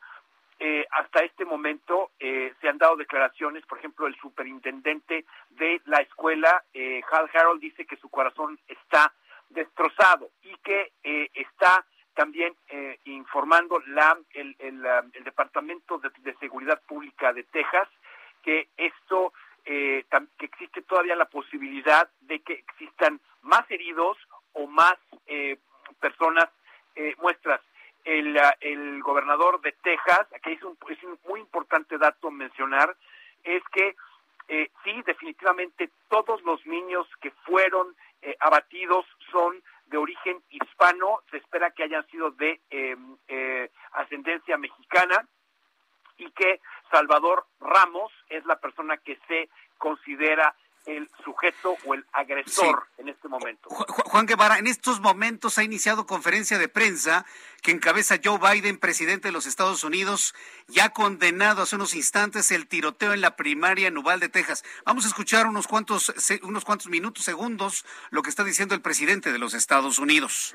hasta 0.91 1.07
hasta 1.17 1.21
este 1.25 1.45
momento 1.45 2.11
eh, 2.19 2.53
se 2.61 2.69
han 2.69 2.79
dado 2.79 2.97
declaraciones, 2.97 3.65
por 3.65 3.79
ejemplo, 3.79 4.07
el 4.07 4.17
superintendente 4.17 5.25
de 5.51 5.81
la 5.87 6.01
escuela, 6.01 6.63
eh, 6.75 7.01
Hal 7.11 7.31
Harold, 7.33 7.61
dice 7.61 7.87
que 7.87 7.97
su 7.97 8.11
corazón 8.11 8.59
está 8.69 9.15
destrozado 9.49 10.31
y 10.43 10.55
que 10.59 10.93
eh, 11.03 11.31
está 11.35 11.87
también 12.15 12.55
eh, 12.69 12.99
informando 13.05 13.81
la, 13.87 14.19
el, 14.33 14.57
el, 14.59 14.81
um, 14.81 15.11
el 15.13 15.25
Departamento 15.25 15.99
de, 15.99 16.11
de, 16.21 16.35
Seguridad 16.39 16.81
Pública 16.87 17.33
de 17.33 17.45
Texas 17.45 17.89
que 18.43 18.69
esto, 18.77 19.33
eh, 19.65 20.05
que 20.39 20.47
existe 20.47 20.83
todavía 20.83 21.17
la 21.17 21.27
posibilidad 21.27 22.09
de 22.21 22.41
que 22.41 22.55
existan 22.55 23.21
más 23.43 23.71
heridos 23.71 24.17
o 24.53 24.67
más 24.67 24.97
eh, 25.27 25.59
personas 26.01 26.47
muestras. 27.19 27.61
El, 28.07 28.37
uh, 28.37 28.55
el 28.61 29.03
gobernador 29.03 29.61
de 29.61 29.73
Texas, 29.73 30.27
aquí 30.35 30.53
es 30.53 30.63
un, 30.63 30.79
es 30.89 31.03
un 31.03 31.19
muy 31.29 31.41
importante 31.41 31.99
dato 31.99 32.31
mencionar, 32.31 32.97
es 33.43 33.63
que 33.73 33.97
eh, 34.49 34.71
sí, 34.85 35.03
definitivamente 35.05 35.91
todos 36.09 36.41
los 36.43 36.65
niños 36.67 37.07
que 37.21 37.33
fueron 37.45 37.97
eh, 38.23 38.37
abatidos 38.41 39.05
son 39.33 39.61
de 39.87 39.99
origen 39.99 40.41
hispano, 40.51 41.21
se 41.31 41.39
espera 41.39 41.71
que 41.73 41.83
hayan 41.83 42.07
sido 42.07 42.31
de 42.31 42.61
eh, 42.71 42.97
eh, 43.29 43.71
ascendencia 43.93 44.57
mexicana 44.57 45.27
y 46.19 46.31
que 46.31 46.61
Salvador 46.91 47.47
Ramos 47.61 48.13
es 48.29 48.45
la 48.47 48.59
persona 48.59 48.97
que 48.99 49.19
se 49.29 49.49
considera 49.79 50.55
el 50.87 51.11
sujeto 51.25 51.77
o 51.85 51.95
el 51.95 52.05
agresor 52.13 52.87
sí. 52.97 53.03
en 53.03 53.09
este 53.09 53.29
momento. 53.29 53.69
Juan 53.69 54.27
Guevara, 54.27 54.59
en 54.59 54.67
estos 54.67 55.01
momentos 55.01 55.59
ha 55.59 55.65
iniciado 55.65 56.07
conferencia 56.07 56.59
de 56.59 56.69
prensa 56.69 57.27
que 57.63 57.73
encabeza 57.73 58.17
Joe 58.23 58.39
Biden, 58.39 58.79
presidente 58.79 59.29
de 59.29 59.33
los 59.33 59.47
Estados 59.47 59.83
Unidos, 59.83 60.35
ya 60.69 60.87
ha 60.87 60.89
condenado 60.91 61.63
hace 61.63 61.77
unos 61.77 61.95
instantes 61.95 62.51
el 62.53 62.69
tiroteo 62.69 63.13
en 63.13 63.21
la 63.21 63.37
primaria 63.37 63.89
en 63.89 63.99
Uvalde, 63.99 64.29
Texas. 64.29 64.65
Vamos 64.85 65.05
a 65.05 65.09
escuchar 65.09 65.47
unos 65.47 65.67
cuantos, 65.67 66.13
unos 66.43 66.65
cuantos 66.65 66.89
minutos, 66.89 67.25
segundos, 67.25 67.85
lo 68.11 68.23
que 68.23 68.31
está 68.31 68.45
diciendo 68.45 68.75
el 68.75 68.83
presidente 68.83 69.33
de 69.33 69.39
los 69.39 69.55
Estados 69.55 69.99
Unidos. 69.99 70.55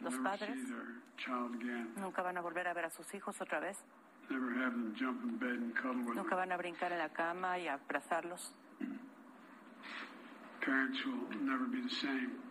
Los 0.00 0.14
padres 0.16 0.58
nunca 1.96 2.22
van 2.22 2.36
a 2.36 2.40
volver 2.40 2.66
a 2.66 2.74
ver 2.74 2.86
a 2.86 2.90
sus 2.90 3.14
hijos 3.14 3.40
otra 3.40 3.60
vez. 3.60 3.78
Nunca 6.14 6.34
van 6.34 6.52
a 6.52 6.56
brincar 6.56 6.92
en 6.92 6.98
la 6.98 7.10
cama 7.10 7.58
y 7.58 7.68
abrazarlos. 7.68 8.54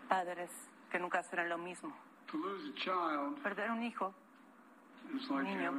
Padres 0.07 0.51
que 0.91 0.99
nunca 0.99 1.23
serán 1.23 1.49
lo 1.49 1.57
mismo. 1.57 1.95
Perder 3.43 3.71
un 3.71 3.83
hijo, 3.83 4.13
un 5.29 5.43
niño, 5.43 5.73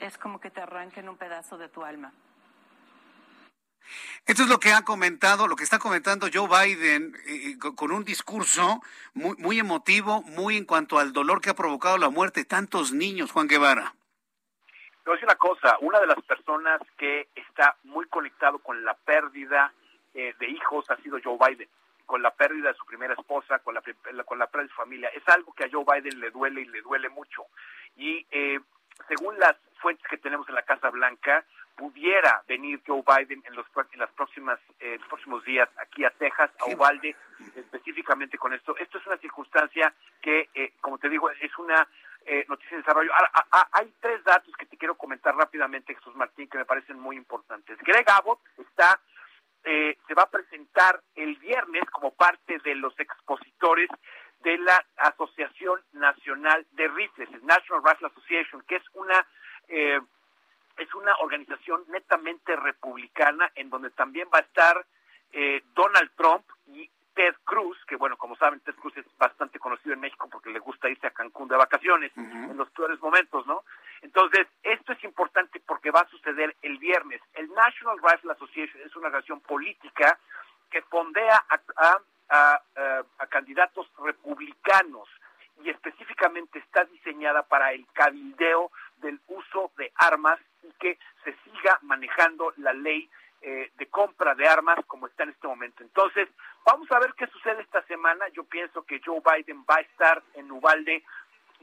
es 0.00 0.18
como 0.18 0.40
que 0.40 0.50
te 0.50 0.60
arranquen 0.60 1.08
un 1.08 1.16
pedazo 1.16 1.56
de 1.56 1.68
tu 1.68 1.84
alma. 1.84 2.12
Esto 4.26 4.44
es 4.44 4.48
lo 4.48 4.58
que 4.58 4.72
ha 4.72 4.82
comentado, 4.82 5.46
lo 5.46 5.56
que 5.56 5.64
está 5.64 5.78
comentando 5.78 6.28
Joe 6.32 6.48
Biden 6.48 7.14
eh, 7.26 7.58
con 7.58 7.92
un 7.92 8.04
discurso 8.04 8.82
muy, 9.12 9.36
muy 9.36 9.58
emotivo, 9.58 10.22
muy 10.22 10.56
en 10.56 10.64
cuanto 10.64 10.98
al 10.98 11.12
dolor 11.12 11.42
que 11.42 11.50
ha 11.50 11.54
provocado 11.54 11.98
la 11.98 12.08
muerte 12.08 12.40
de 12.40 12.46
tantos 12.46 12.92
niños, 12.92 13.32
Juan 13.32 13.46
Guevara. 13.46 13.94
Te 15.04 15.10
voy 15.10 15.12
a 15.12 15.16
decir 15.16 15.28
una 15.28 15.36
cosa, 15.36 15.76
una 15.80 16.00
de 16.00 16.06
las 16.06 16.22
personas 16.22 16.80
que 16.96 17.28
está 17.34 17.76
muy 17.84 18.06
conectado 18.06 18.58
con 18.58 18.82
la 18.84 18.94
pérdida 18.94 19.72
eh, 20.14 20.34
de 20.38 20.48
hijos 20.48 20.90
ha 20.90 20.96
sido 20.96 21.18
Joe 21.22 21.38
Biden, 21.38 21.68
con 22.06 22.22
la 22.22 22.30
pérdida 22.30 22.68
de 22.68 22.78
su 22.78 22.86
primera 22.86 23.14
esposa, 23.14 23.58
con 23.60 23.74
la, 23.74 23.82
con 24.24 24.38
la 24.38 24.46
pérdida 24.46 24.68
de 24.68 24.68
su 24.68 24.76
familia. 24.76 25.08
Es 25.08 25.26
algo 25.28 25.52
que 25.52 25.64
a 25.64 25.70
Joe 25.70 25.84
Biden 25.84 26.20
le 26.20 26.30
duele 26.30 26.62
y 26.62 26.66
le 26.66 26.82
duele 26.82 27.08
mucho. 27.08 27.46
Y 27.96 28.26
eh, 28.30 28.60
según 29.08 29.38
las 29.38 29.56
fuentes 29.80 30.06
que 30.08 30.18
tenemos 30.18 30.48
en 30.48 30.54
la 30.54 30.62
Casa 30.62 30.90
Blanca, 30.90 31.44
pudiera 31.76 32.42
venir 32.46 32.80
Joe 32.86 33.02
Biden 33.02 33.42
en 33.46 33.54
los, 33.54 33.66
en 33.92 34.00
las 34.00 34.10
próximas, 34.12 34.58
eh, 34.80 34.96
los 34.98 35.08
próximos 35.08 35.44
días 35.44 35.68
aquí 35.78 36.04
a 36.04 36.10
Texas, 36.10 36.50
a 36.60 36.70
Uvalde, 36.70 37.16
específicamente 37.56 38.38
con 38.38 38.52
esto. 38.52 38.76
Esto 38.76 38.98
es 38.98 39.06
una 39.06 39.16
circunstancia 39.16 39.92
que, 40.20 40.48
eh, 40.54 40.72
como 40.80 40.98
te 40.98 41.08
digo, 41.08 41.30
es 41.30 41.58
una 41.58 41.86
eh, 42.26 42.44
noticia 42.48 42.76
en 42.76 42.82
desarrollo. 42.82 43.10
Hay 43.72 43.92
tres 44.00 44.22
datos 44.24 44.54
que 44.56 44.66
te 44.66 44.76
quiero 44.76 44.94
comentar 44.94 45.34
rápidamente, 45.34 45.94
Jesús 45.94 46.14
Martín, 46.14 46.48
que 46.48 46.58
me 46.58 46.64
parecen 46.64 46.98
muy 46.98 47.16
importantes. 47.16 47.76
Greg 47.78 48.08
Abbott 48.08 48.40
está, 48.56 49.00
eh, 49.64 49.96
se 50.06 50.14
va 50.14 50.24
a 50.24 50.30
presentar 50.30 51.00
el 51.14 51.36
viernes 51.36 51.84
como 51.90 52.12
parte 52.12 52.58
de 52.58 52.74
los 52.74 52.98
expositores 52.98 53.88
de 54.42 54.58
la 54.58 54.84
Asociación 54.96 55.80
Nacional 55.92 56.66
de 56.72 56.88
Rifles, 56.88 57.30
el 57.32 57.46
National 57.46 57.82
Rifle 57.82 58.08
Association, 58.08 58.62
que 58.68 58.76
es 58.76 58.84
una 58.94 59.26
eh, 59.68 60.00
es 60.76 60.94
una 60.94 61.14
organización 61.20 61.84
netamente 61.88 62.56
republicana 62.56 63.50
en 63.54 63.70
donde 63.70 63.90
también 63.90 64.28
va 64.32 64.38
a 64.38 64.42
estar 64.42 64.84
eh, 65.32 65.62
Donald 65.74 66.10
Trump 66.16 66.44
y 66.66 66.90
Ted 67.14 67.34
Cruz, 67.44 67.78
que 67.86 67.96
bueno, 67.96 68.16
como 68.16 68.36
saben, 68.36 68.60
Ted 68.60 68.74
Cruz 68.74 68.96
es 68.96 69.06
bastante 69.16 69.58
conocido 69.58 69.94
en 69.94 70.00
México 70.00 70.28
porque 70.30 70.50
le 70.50 70.58
gusta 70.58 70.88
irse 70.88 71.06
a 71.06 71.10
Cancún 71.10 71.48
de 71.48 71.56
vacaciones 71.56 72.12
uh 72.16 72.20
-huh. 72.20 72.50
en 72.50 72.56
los 72.56 72.70
peores 72.70 73.00
momentos, 73.00 73.46
¿no? 73.46 73.62
Entonces, 74.02 74.46
esto 74.62 74.92
es 74.92 75.02
importante 75.04 75.60
porque 75.60 75.90
va 75.90 76.00
a 76.00 76.08
suceder 76.08 76.54
el 76.62 76.78
viernes. 76.78 77.20
El 77.34 77.48
National 77.54 77.98
Rifle 78.02 78.32
Association 78.32 78.82
es 78.84 78.94
una 78.96 79.06
organización 79.06 79.40
política 79.40 80.18
que 80.70 80.82
fondea 80.82 81.42
a, 81.48 81.60
a, 81.76 81.98
a, 82.28 82.60
a 83.18 83.26
candidatos 83.28 83.88
republicanos 83.98 85.08
y 85.62 85.70
específicamente 85.70 86.58
está 86.58 86.84
diseñada 86.84 87.42
para 87.44 87.72
el 87.72 87.86
cabildeo 87.92 88.70
del 88.96 89.20
uso 89.28 89.70
de 89.76 89.92
armas 89.94 90.40
y 90.62 90.72
que 90.80 90.98
se 91.22 91.32
siga 91.44 91.78
manejando 91.82 92.52
la 92.56 92.72
ley 92.72 93.08
eh, 93.46 93.70
de 93.76 93.86
compra 93.86 94.34
de 94.34 94.48
armas 94.48 94.78
como 94.86 95.06
está 95.06 95.24
en 95.24 95.30
este 95.30 95.46
momento. 95.46 95.82
Entonces, 95.82 96.28
vamos 96.64 96.90
a 96.90 96.98
ver 96.98 97.12
qué 97.14 97.26
sucede 97.26 97.60
esta 97.60 97.82
semana. 97.82 98.26
Yo 98.28 98.44
pienso 98.44 98.82
que 98.84 99.00
Joe 99.04 99.20
Biden 99.20 99.64
va 99.68 99.76
a 99.76 99.80
estar 99.80 100.22
en 100.34 100.50
Uvalde 100.50 101.04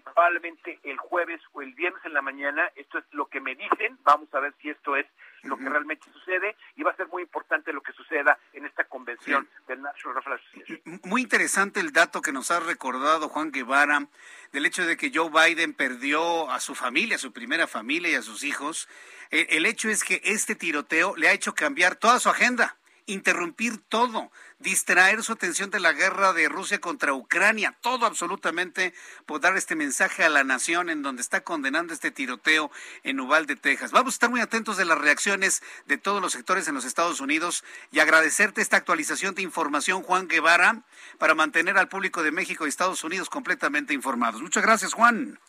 probablemente 0.02 0.80
el 0.84 0.98
jueves 0.98 1.42
o 1.54 1.62
el 1.62 1.74
viernes 1.74 2.04
en 2.06 2.14
la 2.14 2.22
mañana. 2.22 2.70
Esto 2.76 2.98
es 2.98 3.06
lo 3.12 3.28
que 3.28 3.40
me 3.40 3.56
dicen. 3.56 3.98
Vamos 4.04 4.34
a 4.34 4.40
ver 4.40 4.54
si 4.62 4.70
esto 4.70 4.96
es 4.96 5.06
lo 5.44 5.58
que 5.58 5.70
realmente 5.70 6.06
sucede 6.12 6.56
y 6.76 6.84
va 6.84 6.92
a 6.92 6.96
ser 6.96 7.08
muy 7.08 7.24
importante 7.24 7.74
lo 7.74 7.82
que 7.82 7.94
suceda 7.94 8.38
en 8.54 8.66
esta 8.66 8.84
convención 8.84 9.48
sí. 9.52 9.64
del 9.68 9.82
National 9.82 10.18
Rifle 10.18 10.36
Association. 10.36 11.02
Muy 11.04 11.22
interesante 11.22 11.80
el 11.80 11.92
dato 11.92 12.22
que 12.22 12.32
nos 12.32 12.52
ha 12.52 12.60
recordado 12.60 13.28
Juan 13.28 13.52
Guevara 13.52 14.08
del 14.52 14.66
hecho 14.66 14.86
de 14.86 14.98
que 14.98 15.12
Joe 15.14 15.30
Biden 15.30 15.74
perdió 15.74 16.50
a 16.52 16.60
su 16.60 16.76
familia, 16.76 17.16
a 17.16 17.20
su 17.20 17.34
primera 17.34 17.68
familia 17.68 18.12
y 18.12 18.16
a 18.16 18.22
sus 18.22 18.44
hijos. 18.44 18.88
El, 19.32 19.48
el 19.50 19.66
hecho 19.66 19.90
es 19.90 20.04
que 20.04 20.22
este 20.24 20.56
tiroteo 20.56 21.16
le 21.16 21.28
ha 21.28 21.34
hecho 21.34 21.56
cambiar 21.56 21.96
toda 21.96 22.20
su 22.20 22.30
agenda 22.30 22.78
interrumpir 23.12 23.78
todo, 23.78 24.32
distraer 24.60 25.24
su 25.24 25.34
atención 25.34 25.70
de 25.70 25.80
la 25.80 25.94
guerra 25.94 26.34
de 26.34 26.50
Rusia 26.50 26.80
contra 26.80 27.14
Ucrania, 27.14 27.76
todo 27.82 28.06
absolutamente 28.06 28.94
por 29.26 29.42
dar 29.42 29.58
este 29.58 29.76
mensaje 29.76 30.24
a 30.24 30.30
la 30.30 30.44
nación 30.44 30.90
en 30.90 31.02
donde 31.02 31.22
está 31.22 31.42
condenando 31.42 31.94
este 31.94 32.12
tiroteo 32.12 32.72
en 33.04 33.20
Uvalde, 33.20 33.56
Texas. 33.56 33.92
Vamos 33.92 34.14
a 34.14 34.16
estar 34.16 34.30
muy 34.30 34.42
atentos 34.42 34.78
de 34.78 34.86
las 34.86 34.98
reacciones 34.98 35.62
de 35.88 35.98
todos 35.98 36.22
los 36.22 36.34
sectores 36.34 36.68
en 36.68 36.76
los 36.76 36.86
Estados 36.86 37.22
Unidos 37.22 37.64
y 37.92 38.00
agradecerte 38.00 38.62
esta 38.62 38.78
actualización 38.78 39.36
de 39.36 39.42
información, 39.42 40.04
Juan 40.04 40.28
Guevara, 40.28 40.84
para 41.18 41.36
mantener 41.36 41.78
al 41.78 41.90
público 41.90 42.24
de 42.24 42.32
México 42.32 42.66
y 42.66 42.70
Estados 42.70 43.04
Unidos 43.04 43.30
completamente 43.30 43.94
informados. 43.94 44.42
Muchas 44.42 44.64
gracias, 44.64 44.94
Juan. 44.94 45.40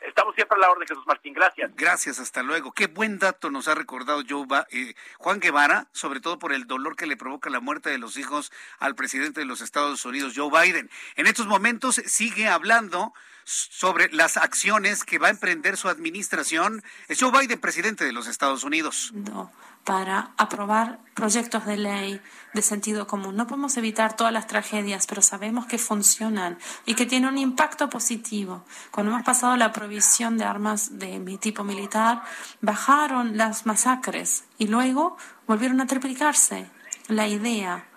Estamos 0.00 0.34
siempre 0.34 0.56
a 0.56 0.60
la 0.60 0.70
orden, 0.70 0.86
Jesús 0.86 1.06
Martín. 1.06 1.34
Gracias. 1.34 1.70
Gracias, 1.76 2.18
hasta 2.20 2.42
luego. 2.42 2.72
Qué 2.72 2.86
buen 2.86 3.18
dato 3.18 3.50
nos 3.50 3.68
ha 3.68 3.74
recordado 3.74 4.22
Joe 4.28 4.46
eh, 4.70 4.94
Juan 5.18 5.40
Guevara, 5.40 5.86
sobre 5.92 6.20
todo 6.20 6.38
por 6.38 6.52
el 6.52 6.66
dolor 6.66 6.96
que 6.96 7.06
le 7.06 7.16
provoca 7.16 7.50
la 7.50 7.60
muerte 7.60 7.90
de 7.90 7.98
los 7.98 8.16
hijos 8.16 8.52
al 8.78 8.94
presidente 8.94 9.40
de 9.40 9.46
los 9.46 9.60
Estados 9.60 10.04
Unidos, 10.04 10.34
Joe 10.36 10.50
Biden. 10.50 10.90
En 11.16 11.26
estos 11.26 11.46
momentos 11.46 11.96
sigue 12.06 12.48
hablando 12.48 13.12
sobre 13.44 14.10
las 14.12 14.36
acciones 14.36 15.04
que 15.04 15.18
va 15.18 15.28
a 15.28 15.30
emprender 15.30 15.76
su 15.76 15.88
administración. 15.88 16.82
Es 17.08 17.20
Joe 17.20 17.32
Biden, 17.32 17.60
presidente 17.60 18.04
de 18.04 18.12
los 18.12 18.26
Estados 18.26 18.64
Unidos. 18.64 19.12
No 19.14 19.50
para 19.84 20.32
aprobar 20.36 21.00
proyectos 21.14 21.66
de 21.66 21.76
ley 21.76 22.20
de 22.54 22.62
sentido 22.62 23.06
común. 23.06 23.36
No 23.36 23.46
podemos 23.46 23.76
evitar 23.76 24.16
todas 24.16 24.32
las 24.32 24.46
tragedias, 24.46 25.06
pero 25.06 25.22
sabemos 25.22 25.66
que 25.66 25.78
funcionan 25.78 26.58
y 26.86 26.94
que 26.94 27.06
tienen 27.06 27.30
un 27.30 27.38
impacto 27.38 27.88
positivo. 27.88 28.64
Cuando 28.90 29.12
hemos 29.12 29.24
pasado 29.24 29.56
la 29.56 29.72
provisión 29.72 30.38
de 30.38 30.44
armas 30.44 30.98
de 30.98 31.18
mi 31.18 31.38
tipo 31.38 31.64
militar, 31.64 32.22
bajaron 32.60 33.36
las 33.36 33.66
masacres 33.66 34.44
y 34.58 34.68
luego 34.68 35.16
volvieron 35.46 35.80
a 35.80 35.86
triplicarse. 35.86 36.70
La 37.08 37.26
idea 37.26 37.88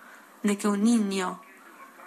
de 0.42 0.58
que 0.58 0.68
un 0.68 0.82
niño 0.82 1.42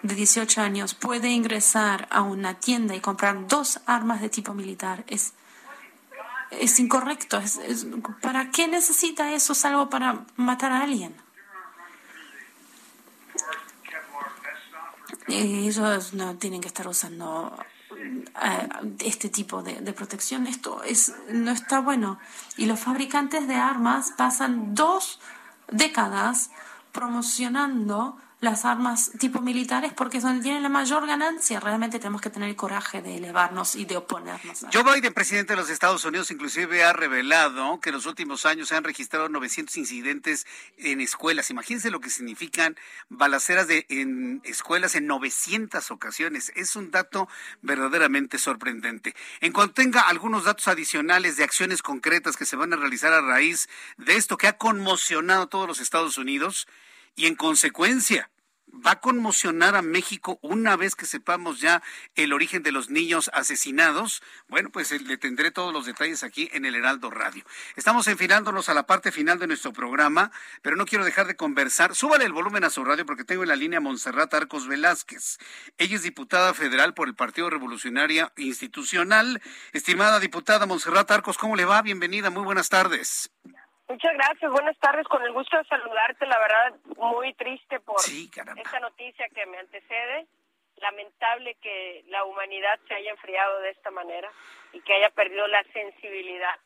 de 0.01 0.15
18 0.15 0.61
años 0.61 0.93
puede 0.93 1.29
ingresar 1.29 2.07
a 2.11 2.21
una 2.21 2.55
tienda 2.55 2.95
y 2.95 2.99
comprar 2.99 3.47
dos 3.47 3.79
armas 3.85 4.21
de 4.21 4.29
tipo 4.29 4.53
militar 4.53 5.03
es 5.07 5.33
es 6.51 6.79
incorrecto. 6.79 7.37
Es, 7.37 7.59
¿Para 8.21 8.51
qué 8.51 8.67
necesita 8.67 9.31
eso? 9.31 9.53
¿Es 9.53 9.65
algo 9.65 9.89
para 9.89 10.25
matar 10.35 10.71
a 10.71 10.81
alguien? 10.81 11.15
Ellos 15.27 16.13
no 16.13 16.35
tienen 16.35 16.61
que 16.61 16.67
estar 16.67 16.87
usando 16.87 17.57
eh, 17.91 18.69
este 18.99 19.29
tipo 19.29 19.63
de, 19.63 19.81
de, 19.81 19.93
protección. 19.93 20.45
Esto 20.45 20.83
es, 20.83 21.13
no 21.29 21.51
está 21.51 21.79
bueno. 21.79 22.19
Y 22.57 22.67
los 22.67 22.79
fabricantes 22.79 23.47
de 23.47 23.55
armas 23.55 24.11
pasan 24.15 24.75
dos 24.75 25.19
décadas 25.71 26.51
promocionando 26.91 28.17
las 28.45 28.63
armas 28.63 29.11
tipo 29.19 29.41
militares 29.41 29.91
porque 29.91 30.21
son, 30.21 30.41
tienen 30.41 30.63
la 30.63 30.69
mayor 30.69 31.05
ganancia. 31.05 31.59
Realmente 31.59 31.99
tenemos 31.99 32.21
que 32.21 32.29
tener 32.29 32.47
el 32.47 32.55
coraje 32.55 33.01
de 33.01 33.17
elevarnos 33.17 33.75
y 33.75 33.83
de 33.83 33.97
oponernos. 33.97 34.65
Joe 34.71 34.83
Biden, 34.83 35.13
presidente 35.13 35.53
de 35.53 35.57
los 35.57 35.69
Estados 35.69 36.05
Unidos, 36.05 36.31
inclusive 36.31 36.83
ha 36.83 36.93
revelado 36.93 37.79
que 37.81 37.89
en 37.89 37.95
los 37.95 38.05
últimos 38.05 38.45
años 38.45 38.69
se 38.69 38.75
han 38.75 38.83
registrado 38.83 39.27
900 39.27 39.75
incidentes 39.75 40.45
en 40.77 41.01
escuelas. 41.01 41.49
Imagínense 41.49 41.91
lo 41.91 41.99
que 41.99 42.09
significan 42.09 42.77
balaceras 43.09 43.67
de, 43.67 43.85
en 43.89 44.41
escuelas 44.45 44.95
en 44.95 45.07
900 45.07 45.91
ocasiones. 45.91 46.53
Es 46.55 46.75
un 46.75 46.91
dato 46.91 47.27
verdaderamente 47.63 48.37
sorprendente. 48.37 49.15
En 49.41 49.51
cuanto 49.51 49.73
tenga 49.73 50.01
algunos 50.01 50.45
datos 50.45 50.67
adicionales 50.67 51.35
de 51.35 51.43
acciones 51.43 51.81
concretas 51.81 52.37
que 52.37 52.45
se 52.45 52.55
van 52.55 52.71
a 52.71 52.77
realizar 52.77 53.11
a 53.11 53.21
raíz 53.21 53.67
de 53.97 54.15
esto 54.15 54.37
que 54.37 54.47
ha 54.47 54.57
conmocionado 54.57 55.43
a 55.43 55.47
todos 55.47 55.67
los 55.67 55.79
Estados 55.81 56.17
Unidos, 56.17 56.67
y 57.15 57.27
en 57.27 57.35
consecuencia 57.35 58.29
va 58.75 58.91
a 58.91 58.99
conmocionar 58.99 59.75
a 59.75 59.81
México 59.81 60.39
una 60.41 60.75
vez 60.75 60.95
que 60.95 61.05
sepamos 61.05 61.59
ya 61.59 61.81
el 62.15 62.33
origen 62.33 62.63
de 62.63 62.71
los 62.71 62.89
niños 62.89 63.29
asesinados. 63.33 64.21
Bueno, 64.47 64.69
pues 64.69 64.91
eh, 64.91 64.99
le 64.99 65.17
tendré 65.17 65.51
todos 65.51 65.73
los 65.73 65.85
detalles 65.85 66.23
aquí 66.23 66.49
en 66.53 66.65
el 66.65 66.75
Heraldo 66.75 67.09
Radio. 67.09 67.45
Estamos 67.75 68.07
enfilándonos 68.07 68.69
a 68.69 68.73
la 68.73 68.85
parte 68.85 69.11
final 69.11 69.39
de 69.39 69.47
nuestro 69.47 69.73
programa, 69.73 70.31
pero 70.61 70.75
no 70.75 70.85
quiero 70.85 71.05
dejar 71.05 71.27
de 71.27 71.35
conversar. 71.35 71.95
Súbale 71.95 72.25
el 72.25 72.33
volumen 72.33 72.63
a 72.63 72.69
su 72.69 72.83
radio 72.83 73.05
porque 73.05 73.23
tengo 73.23 73.43
en 73.43 73.49
la 73.49 73.55
línea 73.55 73.79
Montserrat 73.79 74.33
Arcos 74.33 74.67
Velázquez. 74.67 75.37
Ella 75.77 75.95
es 75.95 76.03
diputada 76.03 76.53
federal 76.53 76.93
por 76.93 77.07
el 77.07 77.15
Partido 77.15 77.49
Revolucionario 77.49 78.31
Institucional. 78.37 79.41
Estimada 79.73 80.19
diputada 80.19 80.65
Montserrat 80.65 81.09
Arcos, 81.11 81.37
¿cómo 81.37 81.55
le 81.55 81.65
va? 81.65 81.81
Bienvenida, 81.81 82.29
muy 82.29 82.43
buenas 82.43 82.69
tardes. 82.69 83.31
Muchas 83.87 84.13
gracias, 84.13 84.51
buenas 84.51 84.77
tardes, 84.79 85.07
con 85.07 85.21
el 85.23 85.31
gusto 85.31 85.57
de 85.57 85.63
saludarte, 85.65 86.25
la 86.25 86.39
verdad 86.39 86.73
muy 86.97 87.33
triste 87.35 87.79
por 87.79 87.97
esta 87.99 88.79
noticia 88.79 89.29
que 89.29 89.45
me 89.45 89.59
antecede, 89.59 90.25
lamentable 90.77 91.55
que 91.61 92.03
la 92.07 92.23
humanidad 92.25 92.79
se 92.87 92.95
haya 92.95 93.11
enfriado 93.11 93.59
de 93.61 93.69
esta 93.69 93.91
manera 93.91 94.31
y 94.73 94.81
que 94.81 94.93
haya 94.93 95.11
perdido 95.11 95.47
la 95.47 95.63
sensibilidad 95.71 96.59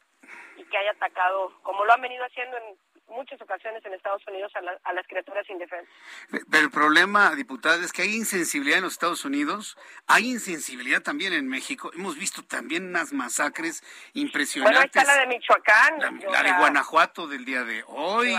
y 0.55 0.63
que 0.63 0.77
haya 0.77 0.91
atacado, 0.91 1.51
como 1.61 1.83
lo 1.83 1.93
han 1.93 2.01
venido 2.01 2.23
haciendo 2.23 2.55
en 2.57 2.77
muchas 3.09 3.41
ocasiones 3.41 3.83
en 3.85 3.93
Estados 3.93 4.21
Unidos 4.27 4.51
a, 4.55 4.93
las 4.93 5.07
criaturas 5.07 5.49
indefensas. 5.49 5.93
Pero 6.29 6.63
el 6.63 6.71
problema, 6.71 7.35
diputada, 7.35 7.83
es 7.83 7.91
que 7.91 8.03
hay 8.03 8.15
insensibilidad 8.15 8.77
en 8.77 8.83
los 8.83 8.93
Estados 8.93 9.25
Unidos, 9.25 9.77
hay 10.07 10.29
insensibilidad 10.29 11.01
también 11.01 11.33
en 11.33 11.47
México. 11.47 11.91
Hemos 11.93 12.17
visto 12.17 12.43
también 12.43 12.87
unas 12.87 13.13
masacres 13.13 13.83
impresionantes. 14.13 14.91
Bueno, 14.91 15.01
está 15.01 15.03
la 15.03 15.21
de 15.21 15.27
Michoacán. 15.27 16.21
La, 16.31 16.43
de 16.43 16.51
Guanajuato 16.53 17.27
del 17.27 17.45
día 17.45 17.63
de 17.63 17.83
hoy. 17.87 18.35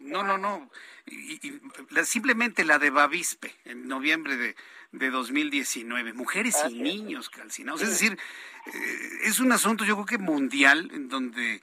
no, 0.00 0.22
no, 0.22 0.38
no. 0.38 0.70
Y, 1.06 1.60
simplemente 2.04 2.64
la 2.64 2.78
de 2.78 2.90
Bavispe, 2.90 3.54
en 3.64 3.88
noviembre 3.88 4.36
de, 4.36 4.56
de 4.92 5.10
2019. 5.10 6.12
Mujeres 6.12 6.56
y 6.68 6.74
niños 6.74 7.30
calcinados. 7.30 7.82
Es 7.82 7.90
decir, 7.90 8.18
eh, 8.66 9.08
es 9.24 9.40
un 9.40 9.52
asunto 9.52 9.84
yo 9.84 9.94
creo 9.94 10.06
que 10.06 10.18
mundial 10.18 10.90
en 10.92 11.08
donde 11.08 11.62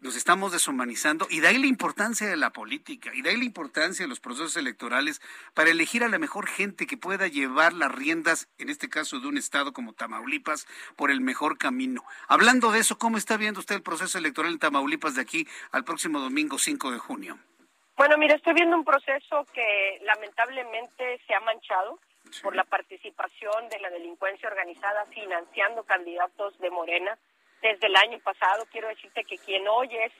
nos 0.00 0.16
estamos 0.16 0.52
deshumanizando 0.52 1.26
y 1.30 1.40
de 1.40 1.48
ahí 1.48 1.58
la 1.58 1.66
importancia 1.66 2.28
de 2.28 2.36
la 2.36 2.50
política 2.50 3.10
y 3.14 3.22
de 3.22 3.30
ahí 3.30 3.36
la 3.36 3.44
importancia 3.44 4.04
de 4.04 4.08
los 4.08 4.20
procesos 4.20 4.56
electorales 4.56 5.20
para 5.54 5.70
elegir 5.70 6.04
a 6.04 6.08
la 6.08 6.18
mejor 6.18 6.46
gente 6.46 6.86
que 6.86 6.96
pueda 6.96 7.28
llevar 7.28 7.72
las 7.72 7.92
riendas, 7.92 8.48
en 8.58 8.68
este 8.68 8.88
caso 8.88 9.20
de 9.20 9.28
un 9.28 9.38
estado 9.38 9.72
como 9.72 9.92
Tamaulipas, 9.92 10.66
por 10.96 11.10
el 11.10 11.20
mejor 11.20 11.56
camino. 11.58 12.04
Hablando 12.28 12.72
de 12.72 12.80
eso, 12.80 12.98
¿cómo 12.98 13.16
está 13.16 13.36
viendo 13.36 13.60
usted 13.60 13.76
el 13.76 13.82
proceso 13.82 14.18
electoral 14.18 14.52
en 14.52 14.58
Tamaulipas 14.58 15.14
de 15.14 15.22
aquí 15.22 15.46
al 15.72 15.84
próximo 15.84 16.20
domingo 16.20 16.58
5 16.58 16.90
de 16.90 16.98
junio? 16.98 17.38
Bueno, 17.96 18.16
mira, 18.18 18.34
estoy 18.34 18.54
viendo 18.54 18.76
un 18.76 18.84
proceso 18.84 19.46
que 19.52 20.00
lamentablemente 20.02 21.20
se 21.26 21.34
ha 21.34 21.40
manchado 21.40 21.98
por 22.42 22.54
la 22.54 22.64
participación 22.64 23.68
de 23.70 23.78
la 23.80 23.90
delincuencia 23.90 24.48
organizada 24.48 25.04
financiando 25.06 25.82
candidatos 25.84 26.58
de 26.58 26.70
Morena 26.70 27.18
desde 27.62 27.86
el 27.86 27.96
año 27.96 28.18
pasado. 28.20 28.64
Quiero 28.70 28.88
decirte 28.88 29.24
que 29.24 29.38
quien 29.38 29.66
hoy 29.68 29.88
es 29.96 30.12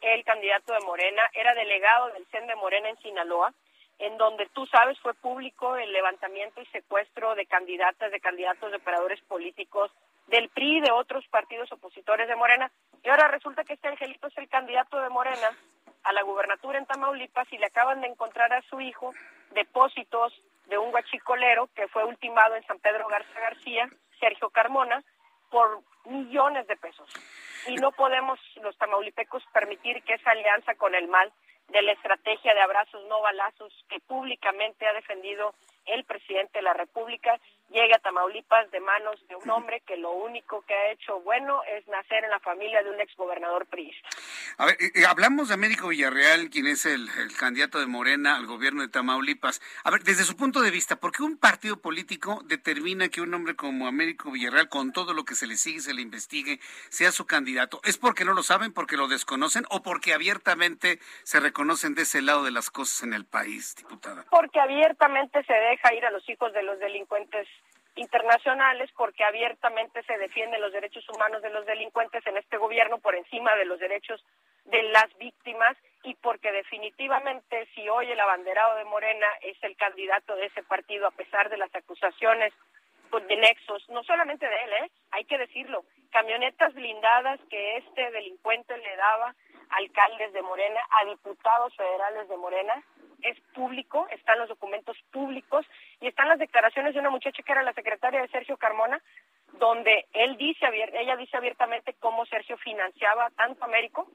el 0.00 0.24
candidato 0.24 0.72
de 0.72 0.80
Morena 0.80 1.22
era 1.32 1.54
delegado 1.54 2.10
del 2.12 2.26
CEN 2.26 2.46
de 2.46 2.56
Morena 2.56 2.88
en 2.88 2.98
Sinaloa, 2.98 3.52
en 3.98 4.18
donde 4.18 4.46
tú 4.52 4.66
sabes 4.66 4.98
fue 5.00 5.14
público 5.14 5.76
el 5.76 5.92
levantamiento 5.92 6.60
y 6.60 6.66
secuestro 6.66 7.34
de 7.34 7.46
candidatas, 7.46 8.12
de 8.12 8.20
candidatos 8.20 8.70
de 8.70 8.76
operadores 8.76 9.20
políticos 9.22 9.90
del 10.28 10.48
PRI 10.50 10.78
y 10.78 10.80
de 10.80 10.90
otros 10.90 11.26
partidos 11.28 11.72
opositores 11.72 12.28
de 12.28 12.36
Morena. 12.36 12.70
Y 13.02 13.08
ahora 13.08 13.28
resulta 13.28 13.64
que 13.64 13.74
este 13.74 13.88
angelito 13.88 14.26
es 14.26 14.36
el 14.38 14.48
candidato 14.48 15.00
de 15.00 15.08
Morena 15.08 15.56
a 16.02 16.12
la 16.12 16.22
gubernatura 16.22 16.78
en 16.78 16.86
Tamaulipas 16.86 17.50
y 17.52 17.58
le 17.58 17.66
acaban 17.66 18.00
de 18.00 18.08
encontrar 18.08 18.52
a 18.52 18.62
su 18.62 18.80
hijo 18.80 19.12
depósitos 19.52 20.32
de 20.66 20.78
un 20.78 20.90
guachicolero 20.90 21.68
que 21.74 21.88
fue 21.88 22.04
ultimado 22.04 22.56
en 22.56 22.66
San 22.66 22.78
Pedro 22.80 23.08
Garza 23.08 23.40
García, 23.40 23.88
Sergio 24.20 24.50
Carmona, 24.50 25.02
por 25.50 25.82
millones 26.04 26.66
de 26.66 26.76
pesos. 26.76 27.08
Y 27.66 27.74
no 27.76 27.92
podemos 27.92 28.38
los 28.62 28.76
tamaulipecos 28.78 29.42
permitir 29.52 30.02
que 30.04 30.14
esa 30.14 30.30
alianza 30.30 30.74
con 30.74 30.94
el 30.94 31.08
mal 31.08 31.32
de 31.68 31.82
la 31.82 31.92
estrategia 31.92 32.54
de 32.54 32.60
abrazos 32.60 33.04
no 33.08 33.20
balazos 33.20 33.72
que 33.88 33.98
públicamente 34.00 34.86
ha 34.86 34.92
defendido 34.92 35.54
el 35.86 36.04
presidente 36.04 36.58
de 36.58 36.62
la 36.62 36.74
República 36.74 37.40
llegue 37.70 37.94
a 37.94 37.98
Tamaulipas 37.98 38.70
de 38.70 38.80
manos 38.80 39.16
de 39.28 39.36
un 39.36 39.50
hombre 39.50 39.82
que 39.86 39.96
lo 39.96 40.12
único 40.12 40.62
que 40.62 40.74
ha 40.74 40.90
hecho 40.92 41.20
bueno 41.20 41.62
es 41.64 41.86
nacer 41.88 42.24
en 42.24 42.30
la 42.30 42.40
familia 42.40 42.82
de 42.82 42.90
un 42.90 43.00
exgobernador 43.00 43.66
priista. 43.66 44.08
A 44.58 44.66
ver, 44.66 44.76
eh, 44.80 45.04
hablamos 45.06 45.48
de 45.48 45.54
Américo 45.54 45.88
Villarreal, 45.88 46.48
quien 46.50 46.66
es 46.66 46.86
el, 46.86 47.08
candidato 47.38 47.78
de 47.78 47.86
Morena 47.86 48.36
al 48.36 48.46
gobierno 48.46 48.82
de 48.82 48.88
Tamaulipas. 48.88 49.60
A 49.84 49.90
ver, 49.90 50.02
desde 50.02 50.24
su 50.24 50.36
punto 50.36 50.60
de 50.60 50.70
vista, 50.70 50.96
¿por 50.96 51.12
qué 51.12 51.22
un 51.22 51.38
partido 51.38 51.80
político 51.80 52.40
determina 52.44 53.08
que 53.08 53.20
un 53.20 53.34
hombre 53.34 53.56
como 53.56 53.86
Américo 53.86 54.30
Villarreal, 54.30 54.68
con 54.68 54.92
todo 54.92 55.12
lo 55.12 55.24
que 55.24 55.34
se 55.34 55.46
le 55.46 55.56
sigue, 55.56 55.80
se 55.80 55.94
le 55.94 56.02
investigue, 56.02 56.60
sea 56.88 57.12
su 57.12 57.26
candidato? 57.26 57.80
¿Es 57.84 57.98
porque 57.98 58.24
no 58.24 58.32
lo 58.32 58.42
saben, 58.42 58.72
porque 58.72 58.96
lo 58.96 59.08
desconocen 59.08 59.64
o 59.70 59.82
porque 59.82 60.14
abiertamente 60.14 60.98
se 61.24 61.40
reconocen 61.40 61.94
de 61.94 62.02
ese 62.02 62.22
lado 62.22 62.44
de 62.44 62.50
las 62.50 62.70
cosas 62.70 63.02
en 63.02 63.12
el 63.12 63.24
país, 63.24 63.74
diputada? 63.76 64.24
Porque 64.30 64.60
abiertamente 64.60 65.42
se 65.44 65.52
deja 65.52 65.94
ir 65.94 66.04
a 66.06 66.10
los 66.10 66.26
hijos 66.28 66.52
de 66.52 66.62
los 66.62 66.78
delincuentes 66.78 67.46
internacionales 67.96 68.90
porque 68.96 69.24
abiertamente 69.24 70.02
se 70.04 70.18
defienden 70.18 70.60
los 70.60 70.72
derechos 70.72 71.04
humanos 71.08 71.42
de 71.42 71.50
los 71.50 71.66
delincuentes 71.66 72.26
en 72.26 72.36
este 72.36 72.56
gobierno 72.58 72.98
por 72.98 73.14
encima 73.14 73.54
de 73.56 73.64
los 73.64 73.80
derechos 73.80 74.24
de 74.66 74.82
las 74.84 75.06
víctimas 75.18 75.76
y 76.02 76.14
porque 76.14 76.52
definitivamente 76.52 77.66
si 77.74 77.88
hoy 77.88 78.10
el 78.10 78.20
abanderado 78.20 78.76
de 78.76 78.84
Morena 78.84 79.26
es 79.40 79.56
el 79.62 79.76
candidato 79.76 80.36
de 80.36 80.46
ese 80.46 80.62
partido 80.62 81.06
a 81.06 81.10
pesar 81.10 81.48
de 81.48 81.56
las 81.56 81.74
acusaciones 81.74 82.52
de 83.28 83.36
nexos, 83.36 83.88
no 83.88 84.02
solamente 84.04 84.46
de 84.46 84.54
él, 84.54 84.72
¿eh? 84.84 84.90
hay 85.10 85.24
que 85.24 85.38
decirlo, 85.38 85.84
camionetas 86.10 86.74
blindadas 86.74 87.40
que 87.48 87.78
este 87.78 88.10
delincuente 88.10 88.76
le 88.76 88.96
daba 88.96 89.34
a 89.70 89.76
alcaldes 89.76 90.32
de 90.32 90.42
Morena, 90.42 90.80
a 90.90 91.04
diputados 91.06 91.74
federales 91.76 92.28
de 92.28 92.36
Morena, 92.36 92.82
es 93.22 93.40
público, 93.54 94.06
están 94.10 94.38
los 94.38 94.48
documentos 94.48 94.96
públicos 95.10 95.66
y 96.00 96.06
están 96.06 96.28
las 96.28 96.38
declaraciones 96.38 96.94
de 96.94 97.00
una 97.00 97.10
muchacha 97.10 97.42
que 97.42 97.52
era 97.52 97.62
la 97.62 97.72
secretaria 97.72 98.20
de 98.20 98.28
Sergio 98.28 98.56
Carmona, 98.56 99.00
donde 99.58 100.06
él 100.12 100.36
dice, 100.36 100.66
ella 100.94 101.16
dice 101.16 101.36
abiertamente 101.36 101.94
cómo 101.98 102.26
Sergio 102.26 102.56
financiaba 102.58 103.30
tanto 103.30 103.64
a 103.64 103.66
Américo 103.66 104.08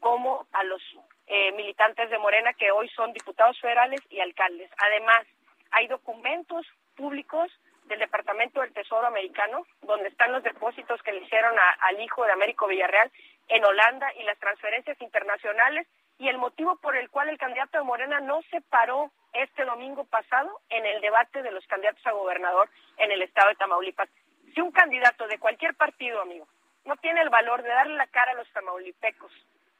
como 0.00 0.46
a 0.52 0.62
los 0.64 0.82
eh, 1.26 1.52
militantes 1.52 2.10
de 2.10 2.18
Morena 2.18 2.52
que 2.54 2.70
hoy 2.70 2.88
son 2.90 3.12
diputados 3.12 3.58
federales 3.60 4.00
y 4.10 4.20
alcaldes. 4.20 4.70
Además, 4.78 5.26
hay 5.70 5.88
documentos 5.88 6.66
públicos 6.96 7.50
del 7.84 7.98
Departamento 7.98 8.60
del 8.60 8.72
Tesoro 8.72 9.06
americano, 9.06 9.66
donde 9.82 10.08
están 10.08 10.32
los 10.32 10.42
depósitos 10.42 11.02
que 11.02 11.12
le 11.12 11.22
hicieron 11.22 11.54
al 11.80 12.00
hijo 12.00 12.24
de 12.24 12.32
Américo 12.32 12.66
Villarreal 12.66 13.10
en 13.48 13.64
Holanda 13.64 14.12
y 14.14 14.22
las 14.24 14.38
transferencias 14.38 15.00
internacionales 15.00 15.86
y 16.18 16.28
el 16.28 16.38
motivo 16.38 16.76
por 16.76 16.96
el 16.96 17.10
cual 17.10 17.28
el 17.28 17.38
candidato 17.38 17.78
de 17.78 17.84
Morena 17.84 18.20
no 18.20 18.40
se 18.50 18.60
paró 18.62 19.10
este 19.32 19.64
domingo 19.64 20.04
pasado 20.04 20.60
en 20.70 20.86
el 20.86 21.00
debate 21.00 21.42
de 21.42 21.50
los 21.50 21.66
candidatos 21.66 22.06
a 22.06 22.12
gobernador 22.12 22.70
en 22.98 23.10
el 23.10 23.22
estado 23.22 23.48
de 23.48 23.56
Tamaulipas. 23.56 24.08
Si 24.54 24.60
un 24.60 24.70
candidato 24.70 25.26
de 25.26 25.38
cualquier 25.38 25.74
partido, 25.74 26.22
amigo, 26.22 26.46
no 26.84 26.96
tiene 26.96 27.20
el 27.20 27.30
valor 27.30 27.62
de 27.62 27.68
darle 27.68 27.96
la 27.96 28.06
cara 28.06 28.32
a 28.32 28.34
los 28.34 28.50
tamaulipecos 28.52 29.32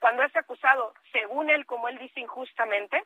cuando 0.04 0.22
es 0.22 0.36
acusado, 0.36 0.92
según 1.12 1.48
él, 1.48 1.64
como 1.64 1.88
él 1.88 1.96
dice 1.96 2.20
injustamente, 2.20 3.02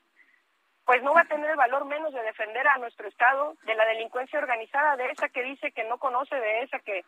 pues 0.88 1.02
no 1.02 1.12
va 1.12 1.20
a 1.20 1.28
tener 1.28 1.54
valor 1.54 1.84
menos 1.84 2.14
de 2.14 2.22
defender 2.22 2.66
a 2.66 2.78
nuestro 2.78 3.06
Estado 3.06 3.54
de 3.66 3.74
la 3.74 3.84
delincuencia 3.84 4.38
organizada, 4.38 4.96
de 4.96 5.10
esa 5.10 5.28
que 5.28 5.42
dice 5.42 5.70
que 5.72 5.84
no 5.84 5.98
conoce, 5.98 6.34
de 6.34 6.62
esa 6.62 6.78
que, 6.78 7.04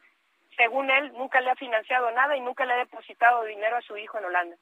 según 0.55 0.90
él, 0.90 1.11
nunca 1.15 1.40
le 1.40 1.48
ha 1.48 1.57
financiado 1.57 2.11
nada 2.11 2.36
y 2.36 2.43
nunca 2.43 2.66
le 2.66 2.74
ha 2.74 2.77
depositado 2.77 3.43
dinero 3.44 3.78
a 3.78 3.81
su 3.81 3.97
hijo 3.97 4.19
en 4.19 4.27
Holanda. 4.27 4.57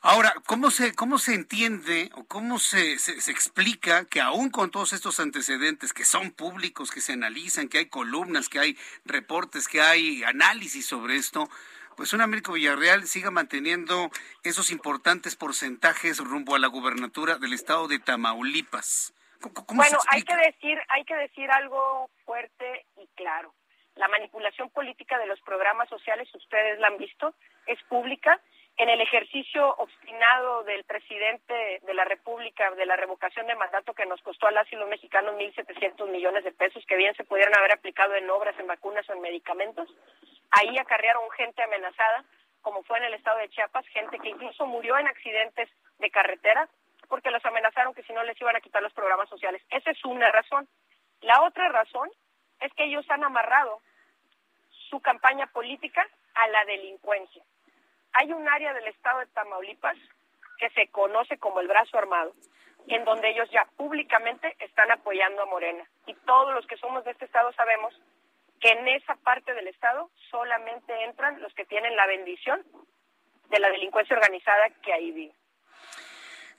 Ahora, 0.00 0.32
¿cómo 0.46 0.70
se, 0.70 0.94
cómo 0.94 1.18
se 1.18 1.34
entiende 1.34 2.08
o 2.14 2.24
cómo 2.24 2.58
se, 2.58 2.98
se, 2.98 3.20
se, 3.20 3.30
explica 3.30 4.06
que 4.06 4.22
aún 4.22 4.48
con 4.48 4.70
todos 4.70 4.94
estos 4.94 5.20
antecedentes 5.20 5.92
que 5.92 6.06
son 6.06 6.30
públicos, 6.30 6.90
que 6.90 7.02
se 7.02 7.12
analizan, 7.12 7.68
que 7.68 7.76
hay 7.76 7.86
columnas, 7.90 8.48
que 8.48 8.60
hay 8.60 8.78
reportes, 9.04 9.68
que 9.68 9.82
hay 9.82 10.24
análisis 10.24 10.86
sobre 10.86 11.16
esto, 11.16 11.50
pues 11.96 12.12
un 12.12 12.20
Américo 12.20 12.52
Villarreal 12.52 13.06
siga 13.06 13.30
manteniendo 13.30 14.10
esos 14.42 14.70
importantes 14.70 15.36
porcentajes 15.36 16.18
rumbo 16.18 16.54
a 16.54 16.58
la 16.58 16.68
gubernatura 16.68 17.36
del 17.36 17.52
estado 17.52 17.88
de 17.88 17.98
Tamaulipas? 17.98 19.14
bueno, 19.74 19.98
hay 20.08 20.22
que 20.22 20.36
decir, 20.36 20.78
hay 20.88 21.04
que 21.04 21.14
decir 21.16 21.50
algo 21.50 22.08
fuerte 22.24 22.86
y 22.96 23.06
claro. 23.14 23.54
La 23.96 24.08
manipulación 24.08 24.70
política 24.70 25.18
de 25.18 25.26
los 25.26 25.40
programas 25.42 25.88
sociales, 25.88 26.28
ustedes 26.34 26.80
la 26.80 26.88
han 26.88 26.96
visto, 26.98 27.34
es 27.66 27.80
pública 27.84 28.40
en 28.76 28.88
el 28.88 29.00
ejercicio 29.00 29.74
obstinado 29.76 30.64
del 30.64 30.82
presidente 30.84 31.80
de 31.82 31.94
la 31.94 32.04
República 32.04 32.70
de 32.72 32.86
la 32.86 32.96
revocación 32.96 33.46
de 33.46 33.54
mandato 33.54 33.94
que 33.94 34.06
nos 34.06 34.20
costó 34.22 34.48
a 34.48 34.50
las 34.50 34.70
y 34.72 34.76
los 34.76 34.88
mexicanos 34.88 35.36
1.700 35.36 36.08
millones 36.08 36.42
de 36.42 36.52
pesos 36.52 36.84
que 36.86 36.96
bien 36.96 37.14
se 37.14 37.24
pudieran 37.24 37.56
haber 37.56 37.72
aplicado 37.72 38.14
en 38.16 38.28
obras, 38.30 38.58
en 38.58 38.66
vacunas 38.66 39.08
o 39.08 39.12
en 39.12 39.20
medicamentos. 39.20 39.88
Ahí 40.50 40.76
acarrearon 40.76 41.30
gente 41.30 41.62
amenazada, 41.62 42.24
como 42.62 42.82
fue 42.82 42.98
en 42.98 43.04
el 43.04 43.14
estado 43.14 43.38
de 43.38 43.48
Chiapas, 43.48 43.86
gente 43.88 44.18
que 44.18 44.30
incluso 44.30 44.66
murió 44.66 44.98
en 44.98 45.06
accidentes 45.06 45.68
de 45.98 46.10
carretera 46.10 46.68
porque 47.08 47.30
los 47.30 47.44
amenazaron 47.44 47.94
que 47.94 48.02
si 48.02 48.12
no 48.12 48.24
les 48.24 48.40
iban 48.40 48.56
a 48.56 48.60
quitar 48.60 48.82
los 48.82 48.92
programas 48.92 49.28
sociales. 49.28 49.62
Esa 49.70 49.90
es 49.90 50.04
una 50.04 50.32
razón. 50.32 50.66
La 51.20 51.42
otra 51.42 51.68
razón 51.68 52.10
es 52.60 52.72
que 52.74 52.84
ellos 52.84 53.08
han 53.08 53.22
amarrado 53.22 53.80
su 54.90 55.00
campaña 55.00 55.46
política 55.48 56.08
a 56.34 56.48
la 56.48 56.64
delincuencia 56.64 57.44
hay 58.14 58.32
un 58.32 58.48
área 58.48 58.72
del 58.72 58.86
estado 58.86 59.20
de 59.20 59.26
Tamaulipas 59.26 59.96
que 60.58 60.70
se 60.70 60.88
conoce 60.88 61.36
como 61.38 61.60
el 61.60 61.68
brazo 61.68 61.98
armado, 61.98 62.32
en 62.86 63.04
donde 63.04 63.30
ellos 63.30 63.50
ya 63.50 63.66
públicamente 63.76 64.56
están 64.60 64.90
apoyando 64.90 65.42
a 65.42 65.46
Morena. 65.46 65.84
Y 66.06 66.14
todos 66.26 66.54
los 66.54 66.66
que 66.66 66.76
somos 66.76 67.04
de 67.04 67.10
este 67.10 67.24
estado 67.24 67.52
sabemos 67.52 67.94
que 68.60 68.70
en 68.70 68.86
esa 68.88 69.16
parte 69.16 69.52
del 69.52 69.68
estado 69.68 70.10
solamente 70.30 71.04
entran 71.04 71.40
los 71.42 71.52
que 71.54 71.64
tienen 71.64 71.96
la 71.96 72.06
bendición 72.06 72.62
de 73.50 73.58
la 73.58 73.68
delincuencia 73.68 74.16
organizada 74.16 74.70
que 74.82 74.92
ahí 74.92 75.10
vive. 75.10 75.34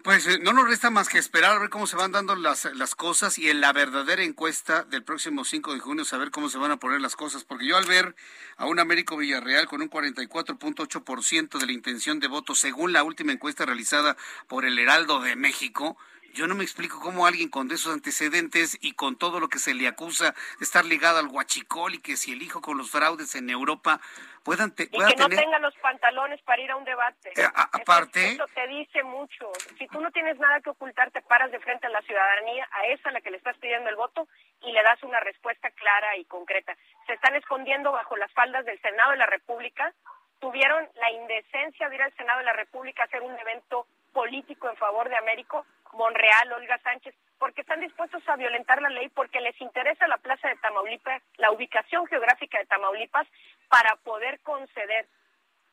Pues 0.05 0.27
eh, 0.27 0.37
no 0.39 0.53
nos 0.53 0.67
resta 0.67 0.91
más 0.91 1.09
que 1.09 1.17
esperar 1.17 1.55
a 1.55 1.59
ver 1.59 1.71
cómo 1.71 1.87
se 1.87 1.95
van 1.95 2.11
dando 2.11 2.35
las, 2.35 2.65
las 2.75 2.93
cosas 2.93 3.39
y 3.39 3.49
en 3.49 3.59
la 3.59 3.73
verdadera 3.73 4.21
encuesta 4.21 4.83
del 4.83 5.03
próximo 5.03 5.43
5 5.43 5.73
de 5.73 5.79
junio 5.79 6.05
saber 6.05 6.29
cómo 6.29 6.47
se 6.47 6.59
van 6.59 6.69
a 6.69 6.77
poner 6.77 7.01
las 7.01 7.15
cosas, 7.15 7.43
porque 7.43 7.65
yo 7.65 7.75
al 7.75 7.85
ver 7.85 8.15
a 8.55 8.67
un 8.67 8.77
Américo 8.77 9.17
Villarreal 9.17 9.65
con 9.65 9.81
un 9.81 9.89
44.8% 9.89 11.57
de 11.57 11.65
la 11.65 11.71
intención 11.71 12.19
de 12.19 12.27
voto 12.27 12.53
según 12.53 12.93
la 12.93 13.01
última 13.01 13.31
encuesta 13.31 13.65
realizada 13.65 14.15
por 14.47 14.65
el 14.65 14.77
Heraldo 14.77 15.21
de 15.21 15.35
México, 15.35 15.97
yo 16.35 16.45
no 16.45 16.53
me 16.53 16.65
explico 16.65 16.99
cómo 16.99 17.25
alguien 17.25 17.49
con 17.49 17.71
esos 17.71 17.91
antecedentes 17.91 18.77
y 18.81 18.91
con 18.91 19.15
todo 19.15 19.39
lo 19.39 19.47
que 19.47 19.57
se 19.57 19.73
le 19.73 19.87
acusa 19.87 20.35
de 20.59 20.65
estar 20.65 20.85
ligado 20.85 21.17
al 21.17 21.27
huachicol 21.27 21.95
y 21.95 21.99
que 21.99 22.15
si 22.15 22.33
el 22.33 22.43
hijo 22.43 22.61
con 22.61 22.77
los 22.77 22.91
fraudes 22.91 23.33
en 23.33 23.49
Europa 23.49 24.01
puedan 24.45 24.71
y 24.77 24.85
que 24.87 25.15
no 25.17 25.27
tengan 25.27 25.61
los 25.63 25.75
pantalones 25.77 26.39
para 26.43 26.61
ir 26.61 26.69
a 26.69 26.75
un 26.75 26.85
debate. 26.85 27.33
Eh, 27.35 27.49
aparte. 27.73 28.33
Eso, 28.33 28.45
te 28.53 28.67
dice 28.67 29.03
mucho. 29.03 29.51
Si 29.79 29.87
tú 29.87 29.99
no 29.99 30.11
tienes 30.11 30.37
nada 30.37 30.61
que 30.61 30.69
ocultar, 30.69 31.09
te 31.09 31.23
paras 31.23 31.51
de 31.51 31.59
frente 31.59 31.87
a 31.87 31.89
la 31.89 32.01
ciudadanía, 32.03 32.67
a 32.71 32.85
esa 32.85 33.09
a 33.09 33.11
la 33.11 33.21
que 33.21 33.31
le 33.31 33.37
estás 33.37 33.57
pidiendo 33.57 33.89
el 33.89 33.95
voto 33.95 34.27
y 34.61 34.71
le 34.71 34.83
das 34.83 35.01
una 35.01 35.19
respuesta 35.19 35.71
clara 35.71 36.15
y 36.17 36.25
concreta. 36.25 36.77
Se 37.07 37.13
están 37.13 37.35
escondiendo 37.35 37.91
bajo 37.91 38.15
las 38.15 38.31
faldas 38.33 38.63
del 38.65 38.79
Senado 38.81 39.11
de 39.11 39.17
la 39.17 39.25
República. 39.25 39.91
Tuvieron 40.39 40.87
la 40.93 41.11
indecencia 41.11 41.89
de 41.89 41.95
ir 41.95 42.03
al 42.03 42.13
Senado 42.15 42.39
de 42.39 42.45
la 42.45 42.53
República 42.53 43.01
a 43.01 43.05
hacer 43.07 43.23
un 43.23 43.37
evento 43.39 43.87
político 44.13 44.69
en 44.69 44.77
favor 44.77 45.09
de 45.09 45.17
Américo 45.17 45.65
Monreal, 45.95 46.51
Olga 46.53 46.77
Sánchez, 46.79 47.15
porque 47.39 47.61
están 47.61 47.79
dispuestos 47.79 48.27
a 48.27 48.35
violentar 48.35 48.81
la 48.81 48.89
ley, 48.89 49.09
porque 49.09 49.41
les 49.41 49.59
interesa 49.61 50.07
la 50.07 50.17
plaza 50.17 50.47
de 50.47 50.55
Tamaulipas, 50.57 51.21
la 51.37 51.51
ubicación 51.51 52.05
geográfica 52.07 52.59
de 52.59 52.65
Tamaulipas, 52.65 53.27
para 53.69 53.95
poder 53.97 54.39
conceder 54.41 55.07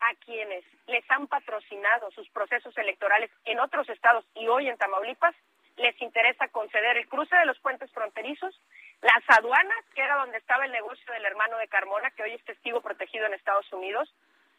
a 0.00 0.14
quienes 0.24 0.64
les 0.86 1.08
han 1.10 1.26
patrocinado 1.28 2.10
sus 2.10 2.28
procesos 2.30 2.76
electorales 2.76 3.30
en 3.44 3.60
otros 3.60 3.88
estados 3.88 4.24
y 4.34 4.48
hoy 4.48 4.68
en 4.68 4.76
Tamaulipas, 4.76 5.34
les 5.76 6.00
interesa 6.02 6.48
conceder 6.48 6.96
el 6.96 7.08
cruce 7.08 7.34
de 7.36 7.46
los 7.46 7.58
puentes 7.60 7.90
fronterizos, 7.92 8.60
las 9.00 9.22
aduanas, 9.28 9.84
que 9.94 10.02
era 10.02 10.16
donde 10.16 10.38
estaba 10.38 10.64
el 10.64 10.72
negocio 10.72 11.12
del 11.12 11.24
hermano 11.24 11.56
de 11.58 11.68
Carmona, 11.68 12.10
que 12.10 12.22
hoy 12.22 12.32
es 12.32 12.44
testigo 12.44 12.80
protegido 12.80 13.26
en 13.26 13.34
Estados 13.34 13.72
Unidos, 13.72 14.12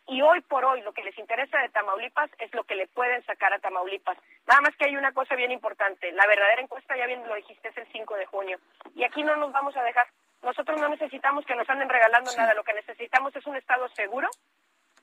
y 0.07 0.21
hoy 0.21 0.41
por 0.41 0.65
hoy 0.65 0.81
lo 0.81 0.93
que 0.93 1.03
les 1.03 1.17
interesa 1.17 1.59
de 1.59 1.69
Tamaulipas 1.69 2.29
es 2.39 2.53
lo 2.53 2.63
que 2.63 2.75
le 2.75 2.87
pueden 2.87 3.23
sacar 3.25 3.53
a 3.53 3.59
Tamaulipas. 3.59 4.17
Nada 4.47 4.61
más 4.61 4.75
que 4.75 4.85
hay 4.85 4.97
una 4.97 5.13
cosa 5.13 5.35
bien 5.35 5.51
importante, 5.51 6.11
la 6.11 6.27
verdadera 6.27 6.61
encuesta, 6.61 6.97
ya 6.97 7.07
bien 7.07 7.25
lo 7.27 7.35
dijiste, 7.35 7.69
es 7.69 7.77
el 7.77 7.87
5 7.91 8.15
de 8.15 8.25
junio. 8.25 8.59
Y 8.95 9.03
aquí 9.03 9.23
no 9.23 9.35
nos 9.35 9.51
vamos 9.51 9.75
a 9.77 9.83
dejar, 9.83 10.07
nosotros 10.41 10.79
no 10.79 10.89
necesitamos 10.89 11.45
que 11.45 11.55
nos 11.55 11.69
anden 11.69 11.89
regalando 11.89 12.31
nada, 12.35 12.53
lo 12.53 12.63
que 12.63 12.73
necesitamos 12.73 13.35
es 13.35 13.45
un 13.45 13.55
Estado 13.55 13.87
seguro, 13.89 14.29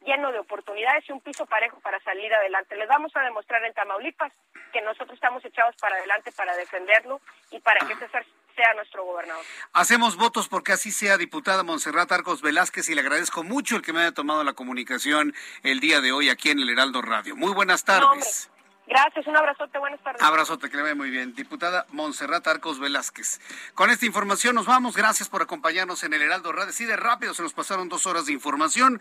lleno 0.05 0.33
de 0.33 0.39
oportunidades 0.39 1.09
y 1.09 1.13
un 1.13 1.21
piso 1.21 1.47
parejo 1.47 1.81
para 1.81 2.01
salir 2.01 2.33
adelante. 2.35 2.77
Les 2.77 2.89
vamos 2.89 3.15
a 3.17 3.23
demostrar 3.23 3.65
en 3.65 3.73
Tamaulipas 3.75 4.33
que 4.73 4.81
nosotros 4.83 5.15
estamos 5.15 5.45
echados 5.45 5.75
para 5.77 5.97
adelante 5.97 6.33
para 6.33 6.57
defenderlo 6.57 7.21
y 7.51 7.61
para 7.61 7.87
que 7.87 7.97
César 7.97 8.25
sea 8.61 8.75
nuestro 8.75 9.05
gobernador. 9.05 9.45
Hacemos 9.73 10.17
votos 10.17 10.49
porque 10.49 10.73
así 10.73 10.91
sea, 10.91 11.17
diputada 11.17 11.63
Monserrat 11.63 12.13
Arcos 12.13 12.43
Velázquez, 12.43 12.89
y 12.91 12.95
le 12.95 13.01
agradezco 13.01 13.43
mucho 13.43 13.77
el 13.77 13.83
que 13.83 13.93
me 13.93 14.01
haya 14.01 14.13
tomado 14.13 14.45
la 14.45 14.53
comunicación 14.53 15.35
el 15.63 15.81
día 15.81 16.01
de 16.01 16.13
hoy 16.13 16.29
aquí 16.29 16.51
en 16.51 16.59
el 16.61 16.69
Heraldo 16.69 17.01
Radio. 17.01 17.37
Muy 17.37 17.53
buenas 17.53 17.85
tardes. 17.85 18.51
Gracias, 18.87 19.27
un 19.29 19.37
abrazote, 19.37 19.79
buenas 19.79 20.03
tardes. 20.03 20.21
Abrazote, 20.21 20.69
que 20.69 20.77
le 20.77 20.83
vaya 20.83 20.95
muy 20.97 21.11
bien. 21.11 21.33
Diputada 21.33 21.87
Montserrat 21.93 22.47
Arcos 22.49 22.81
Velázquez. 22.81 23.41
Con 23.75 23.89
esta 23.89 24.05
información 24.05 24.57
nos 24.57 24.67
vamos. 24.67 24.97
Gracias 24.97 25.29
por 25.29 25.43
acompañarnos 25.43 26.03
en 26.03 26.13
el 26.13 26.23
Heraldo 26.23 26.51
Radio. 26.51 26.71
Así 26.71 26.85
de 26.87 26.97
rápido 26.97 27.33
se 27.33 27.43
nos 27.43 27.55
pasaron 27.55 27.89
dos 27.89 28.07
horas 28.07 28.27
de 28.27 28.33
información. 28.33 29.01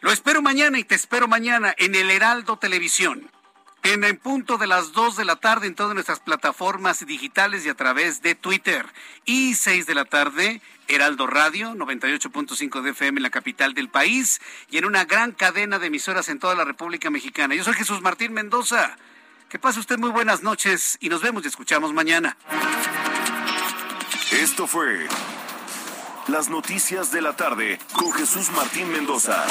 Lo 0.00 0.10
espero 0.10 0.42
mañana 0.42 0.80
y 0.80 0.84
te 0.84 0.96
espero 0.96 1.28
mañana 1.28 1.72
en 1.78 1.94
el 1.94 2.10
Heraldo 2.10 2.58
Televisión. 2.58 3.30
En 3.82 4.04
el 4.04 4.18
punto 4.18 4.58
de 4.58 4.66
las 4.66 4.92
2 4.92 5.16
de 5.16 5.24
la 5.24 5.36
tarde 5.36 5.66
en 5.66 5.74
todas 5.74 5.94
nuestras 5.94 6.20
plataformas 6.20 7.04
digitales 7.06 7.64
y 7.64 7.70
a 7.70 7.74
través 7.74 8.20
de 8.20 8.34
Twitter. 8.34 8.84
Y 9.24 9.54
6 9.54 9.86
de 9.86 9.94
la 9.94 10.04
tarde, 10.04 10.60
Heraldo 10.86 11.26
Radio, 11.26 11.74
98.5 11.74 12.82
de 12.82 12.90
FM 12.90 13.18
en 13.18 13.22
la 13.22 13.30
capital 13.30 13.72
del 13.72 13.88
país 13.88 14.40
y 14.70 14.76
en 14.76 14.84
una 14.84 15.06
gran 15.06 15.32
cadena 15.32 15.78
de 15.78 15.86
emisoras 15.86 16.28
en 16.28 16.38
toda 16.38 16.54
la 16.54 16.64
República 16.64 17.08
Mexicana. 17.08 17.54
Yo 17.54 17.64
soy 17.64 17.74
Jesús 17.74 18.02
Martín 18.02 18.34
Mendoza. 18.34 18.96
Que 19.48 19.58
pase 19.58 19.80
usted 19.80 19.98
muy 19.98 20.10
buenas 20.10 20.42
noches 20.42 20.98
y 21.00 21.08
nos 21.08 21.22
vemos 21.22 21.44
y 21.44 21.48
escuchamos 21.48 21.92
mañana. 21.94 22.36
Esto 24.30 24.66
fue 24.66 25.08
Las 26.28 26.50
Noticias 26.50 27.10
de 27.10 27.22
la 27.22 27.34
Tarde 27.34 27.80
con 27.94 28.12
Jesús 28.12 28.50
Martín 28.50 28.92
Mendoza. 28.92 29.44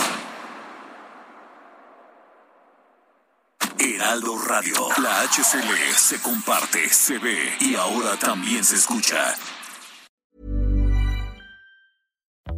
Heraldo 3.79 4.37
Radio, 4.37 4.89
la 5.01 5.23
HCL 5.23 5.93
se 5.95 6.17
comparte, 6.21 6.89
se 6.89 7.17
ve 7.17 7.37
y 7.61 7.75
ahora 7.75 8.17
también 8.17 8.63
se 8.63 8.75
escucha. 8.75 9.35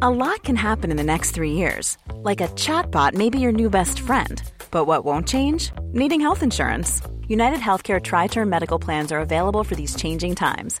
A 0.00 0.10
lot 0.10 0.42
can 0.42 0.56
happen 0.56 0.90
in 0.90 0.96
the 0.96 1.04
next 1.04 1.30
three 1.30 1.52
years. 1.52 1.96
Like 2.24 2.40
a 2.40 2.48
chatbot 2.56 3.14
may 3.14 3.30
be 3.30 3.38
your 3.38 3.52
new 3.52 3.70
best 3.70 4.00
friend. 4.00 4.42
But 4.72 4.86
what 4.86 5.04
won't 5.04 5.28
change? 5.28 5.70
Needing 5.92 6.20
health 6.20 6.42
insurance. 6.42 7.00
United 7.28 7.60
Healthcare 7.60 8.02
Tri 8.02 8.26
Term 8.26 8.50
Medical 8.50 8.80
Plans 8.80 9.12
are 9.12 9.20
available 9.20 9.62
for 9.62 9.76
these 9.76 9.94
changing 9.94 10.34
times. 10.34 10.80